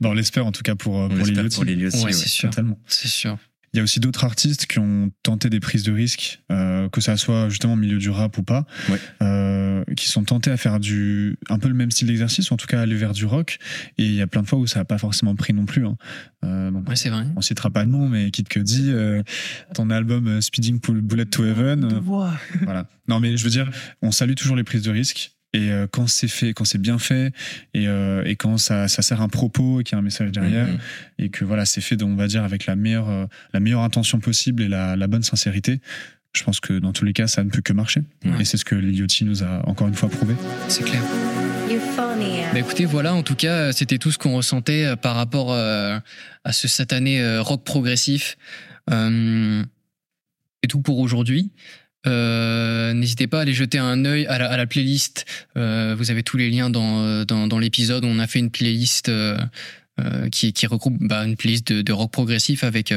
Bah, 0.00 0.10
on 0.10 0.12
l'espère 0.12 0.46
en 0.46 0.52
tout 0.52 0.62
cas 0.62 0.74
pour, 0.74 0.94
On 0.94 1.08
pour 1.08 1.26
les 1.26 1.32
Liliotti. 1.32 1.54
pour 1.56 1.64
les 1.64 1.74
Liliotti, 1.74 1.96
Ouais, 1.98 2.04
ouais. 2.04 2.12
c'est 2.12 2.28
sûr. 2.28 2.50
Totalement. 2.50 2.78
C'est 2.86 3.08
sûr. 3.08 3.38
Il 3.74 3.78
y 3.78 3.80
a 3.80 3.82
aussi 3.82 4.00
d'autres 4.00 4.24
artistes 4.24 4.66
qui 4.66 4.78
ont 4.78 5.10
tenté 5.22 5.50
des 5.50 5.60
prises 5.60 5.82
de 5.82 5.92
risques, 5.92 6.40
euh, 6.50 6.88
que 6.88 7.00
ça 7.00 7.16
soit 7.16 7.48
justement 7.50 7.74
au 7.74 7.76
milieu 7.76 7.98
du 7.98 8.08
rap 8.10 8.38
ou 8.38 8.42
pas, 8.42 8.64
Ouais. 8.88 8.98
euh, 9.22 9.84
qui 9.96 10.08
sont 10.08 10.24
tentés 10.24 10.50
à 10.50 10.56
faire 10.56 10.80
du 10.80 11.36
un 11.50 11.58
peu 11.58 11.68
le 11.68 11.74
même 11.74 11.90
style 11.90 12.08
d'exercice, 12.08 12.50
ou 12.50 12.54
en 12.54 12.56
tout 12.56 12.66
cas 12.66 12.80
aller 12.80 12.94
vers 12.96 13.12
du 13.12 13.26
rock. 13.26 13.58
Et 13.98 14.04
il 14.06 14.14
y 14.14 14.22
a 14.22 14.26
plein 14.26 14.42
de 14.42 14.46
fois 14.46 14.58
où 14.58 14.66
ça 14.66 14.78
n'a 14.78 14.84
pas 14.84 14.98
forcément 14.98 15.34
pris 15.34 15.52
non 15.52 15.66
plus. 15.66 15.84
hein. 15.86 15.96
Euh, 16.44 16.70
donc, 16.70 16.88
Ouais, 16.88 16.96
c'est 16.96 17.10
vrai. 17.10 17.26
on 17.36 17.40
citera 17.42 17.70
pas 17.70 17.84
de 17.84 17.90
nom, 17.90 18.08
mais 18.08 18.30
Kid 18.30 18.48
Cudi, 18.48 18.90
euh, 18.90 19.22
ton 19.74 19.90
album 19.90 20.26
euh, 20.28 20.40
Speeding 20.40 20.80
Bullet 20.80 21.26
to 21.26 21.44
Heaven, 21.44 21.84
euh, 21.84 22.00
voilà. 22.64 22.88
Non, 23.08 23.20
mais 23.20 23.36
je 23.36 23.44
veux 23.44 23.50
dire, 23.50 23.70
on 24.02 24.10
salue 24.10 24.34
toujours 24.34 24.56
les 24.56 24.64
prises 24.64 24.82
de 24.82 24.90
risques. 24.90 25.32
Et 25.56 25.70
euh, 25.70 25.86
quand 25.90 26.06
c'est 26.06 26.28
fait, 26.28 26.52
quand 26.52 26.64
c'est 26.66 26.80
bien 26.80 26.98
fait, 26.98 27.32
et, 27.72 27.88
euh, 27.88 28.22
et 28.26 28.36
quand 28.36 28.58
ça, 28.58 28.88
ça 28.88 29.00
sert 29.00 29.22
un 29.22 29.28
propos 29.28 29.80
et 29.80 29.84
qu'il 29.84 29.94
y 29.94 29.96
a 29.96 29.98
un 29.98 30.02
message 30.02 30.30
derrière, 30.30 30.66
Mhm. 30.66 30.78
et 31.18 31.28
que 31.30 31.44
voilà, 31.44 31.64
c'est 31.64 31.80
fait, 31.80 32.02
on 32.02 32.14
va 32.14 32.26
dire, 32.26 32.44
avec 32.44 32.66
la 32.66 32.76
meilleure, 32.76 33.08
euh, 33.08 33.26
la 33.54 33.60
meilleure 33.60 33.82
intention 33.82 34.20
possible 34.20 34.62
et 34.62 34.68
la, 34.68 34.96
la 34.96 35.06
bonne 35.06 35.22
sincérité, 35.22 35.80
je 36.34 36.44
pense 36.44 36.60
que 36.60 36.78
dans 36.78 36.92
tous 36.92 37.06
les 37.06 37.14
cas, 37.14 37.26
ça 37.26 37.42
ne 37.42 37.48
peut 37.48 37.62
que 37.62 37.72
marcher. 37.72 38.02
Ouais. 38.24 38.32
Et 38.40 38.44
c'est 38.44 38.58
ce 38.58 38.64
que 38.66 38.74
Liliotti 38.74 39.24
nous 39.24 39.42
a 39.42 39.66
encore 39.66 39.88
une 39.88 39.94
fois 39.94 40.10
prouvé. 40.10 40.34
C'est 40.68 40.84
clair. 40.84 41.02
Bah 42.52 42.58
écoutez, 42.60 42.84
voilà, 42.84 43.14
en 43.14 43.22
tout 43.22 43.34
cas, 43.34 43.72
c'était 43.72 43.98
tout 43.98 44.10
ce 44.12 44.18
qu'on 44.18 44.34
ressentait 44.36 44.94
par 45.00 45.14
rapport 45.16 45.52
euh, 45.52 45.98
à 46.44 46.52
ce 46.52 46.68
satané 46.68 47.20
euh, 47.20 47.42
rock 47.42 47.64
progressif. 47.64 48.36
Euh, 48.90 49.62
c'est 50.62 50.68
tout 50.68 50.80
pour 50.80 50.98
aujourd'hui. 50.98 51.50
Euh, 52.06 52.92
N'hésitez 52.92 53.26
pas 53.26 53.38
à 53.38 53.42
aller 53.42 53.54
jeter 53.54 53.78
un 53.78 54.04
œil 54.04 54.26
à 54.26 54.56
la, 54.56 54.66
playlist. 54.66 55.26
Euh, 55.56 55.94
vous 55.96 56.10
avez 56.10 56.22
tous 56.22 56.36
les 56.36 56.50
liens 56.50 56.70
dans, 56.70 57.02
euh, 57.02 57.24
dans, 57.24 57.46
dans 57.46 57.58
l'épisode. 57.58 58.04
On 58.04 58.18
a 58.18 58.26
fait 58.26 58.38
une 58.38 58.50
playlist 58.50 59.10
qui, 60.30 60.66
regroupe 60.66 60.96
bah, 61.00 61.24
une 61.24 61.36
playlist 61.36 61.72
de, 61.72 61.92
rock 61.92 62.10
progressif 62.10 62.64
avec 62.64 62.92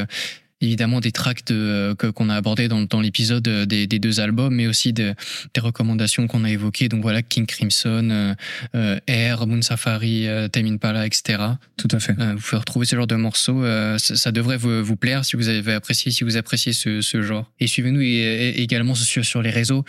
évidemment 0.62 1.00
des 1.00 1.12
tracks 1.12 1.46
de, 1.48 1.56
euh, 1.56 1.96
que- 1.96 2.08
qu'on 2.08 2.30
a 2.30 2.36
abordés 2.36 2.68
dans, 2.68 2.82
dans 2.82 3.00
l'épisode 3.02 3.48
euh, 3.48 3.66
des, 3.66 3.88
des 3.88 4.00
deux 4.00 4.20
albums, 4.20 4.54
mais 4.54 4.68
aussi 4.68 4.94
de- 4.94 5.14
des 5.54 5.62
recommandations 5.62 6.28
qu'on 6.28 6.44
a 6.44 6.50
évoquées. 6.52 6.90
Donc 6.90 7.02
voilà, 7.02 7.22
King 7.22 7.46
Crimson, 7.46 8.36
euh, 8.76 9.00
Air, 9.08 9.48
Moon 9.48 9.62
Safari, 9.62 10.28
Tame 10.52 10.66
Impala, 10.68 11.06
etc. 11.06 11.40
Tout 11.78 11.88
à 11.92 12.00
fait. 12.00 12.14
Vous 12.14 12.40
pouvez 12.42 12.58
retrouver 12.60 12.86
ce 12.86 12.96
genre 12.96 13.08
de 13.08 13.16
morceaux. 13.16 13.64
ça, 13.98 14.16
ça 14.16 14.32
devrait 14.32 14.58
vous, 14.58 14.84
vous 14.84 14.96
plaire 14.96 15.24
si 15.26 15.36
vous 15.36 15.48
avez 15.48 15.74
apprécié, 15.74 16.12
si 16.12 16.24
vous 16.24 16.38
appréciez 16.38 16.74
ce, 16.74 17.02
ce 17.02 17.22
genre. 17.22 17.52
Et 17.60 17.68
suivez-nous 17.68 18.02
également 18.02 18.96
sur, 18.96 19.24
sur 19.26 19.42
les 19.42 19.50
réseaux 19.52 19.86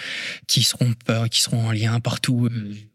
qui 0.46 0.62
seront, 0.62 0.92
qui 1.30 1.40
seront 1.42 1.66
en 1.66 1.72
lien 1.72 1.98
partout. 2.00 2.48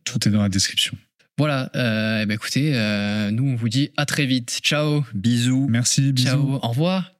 Tout 0.04 0.28
est 0.28 0.32
dans 0.32 0.42
la 0.42 0.50
description. 0.50 0.96
Voilà. 1.38 1.70
Euh, 1.76 2.22
eh 2.24 2.26
ben 2.26 2.36
écoutez, 2.36 2.72
euh, 2.76 3.30
nous 3.32 3.44
on 3.50 3.56
vous 3.56 3.68
dit 3.70 3.90
à 3.98 4.06
très 4.06 4.26
vite. 4.26 4.60
Ciao. 4.64 5.04
Bisous. 5.14 5.68
Merci, 5.70 6.14
bisous. 6.14 6.28
Ciao. 6.30 6.60
Au 6.62 6.70
revoir. 6.70 7.15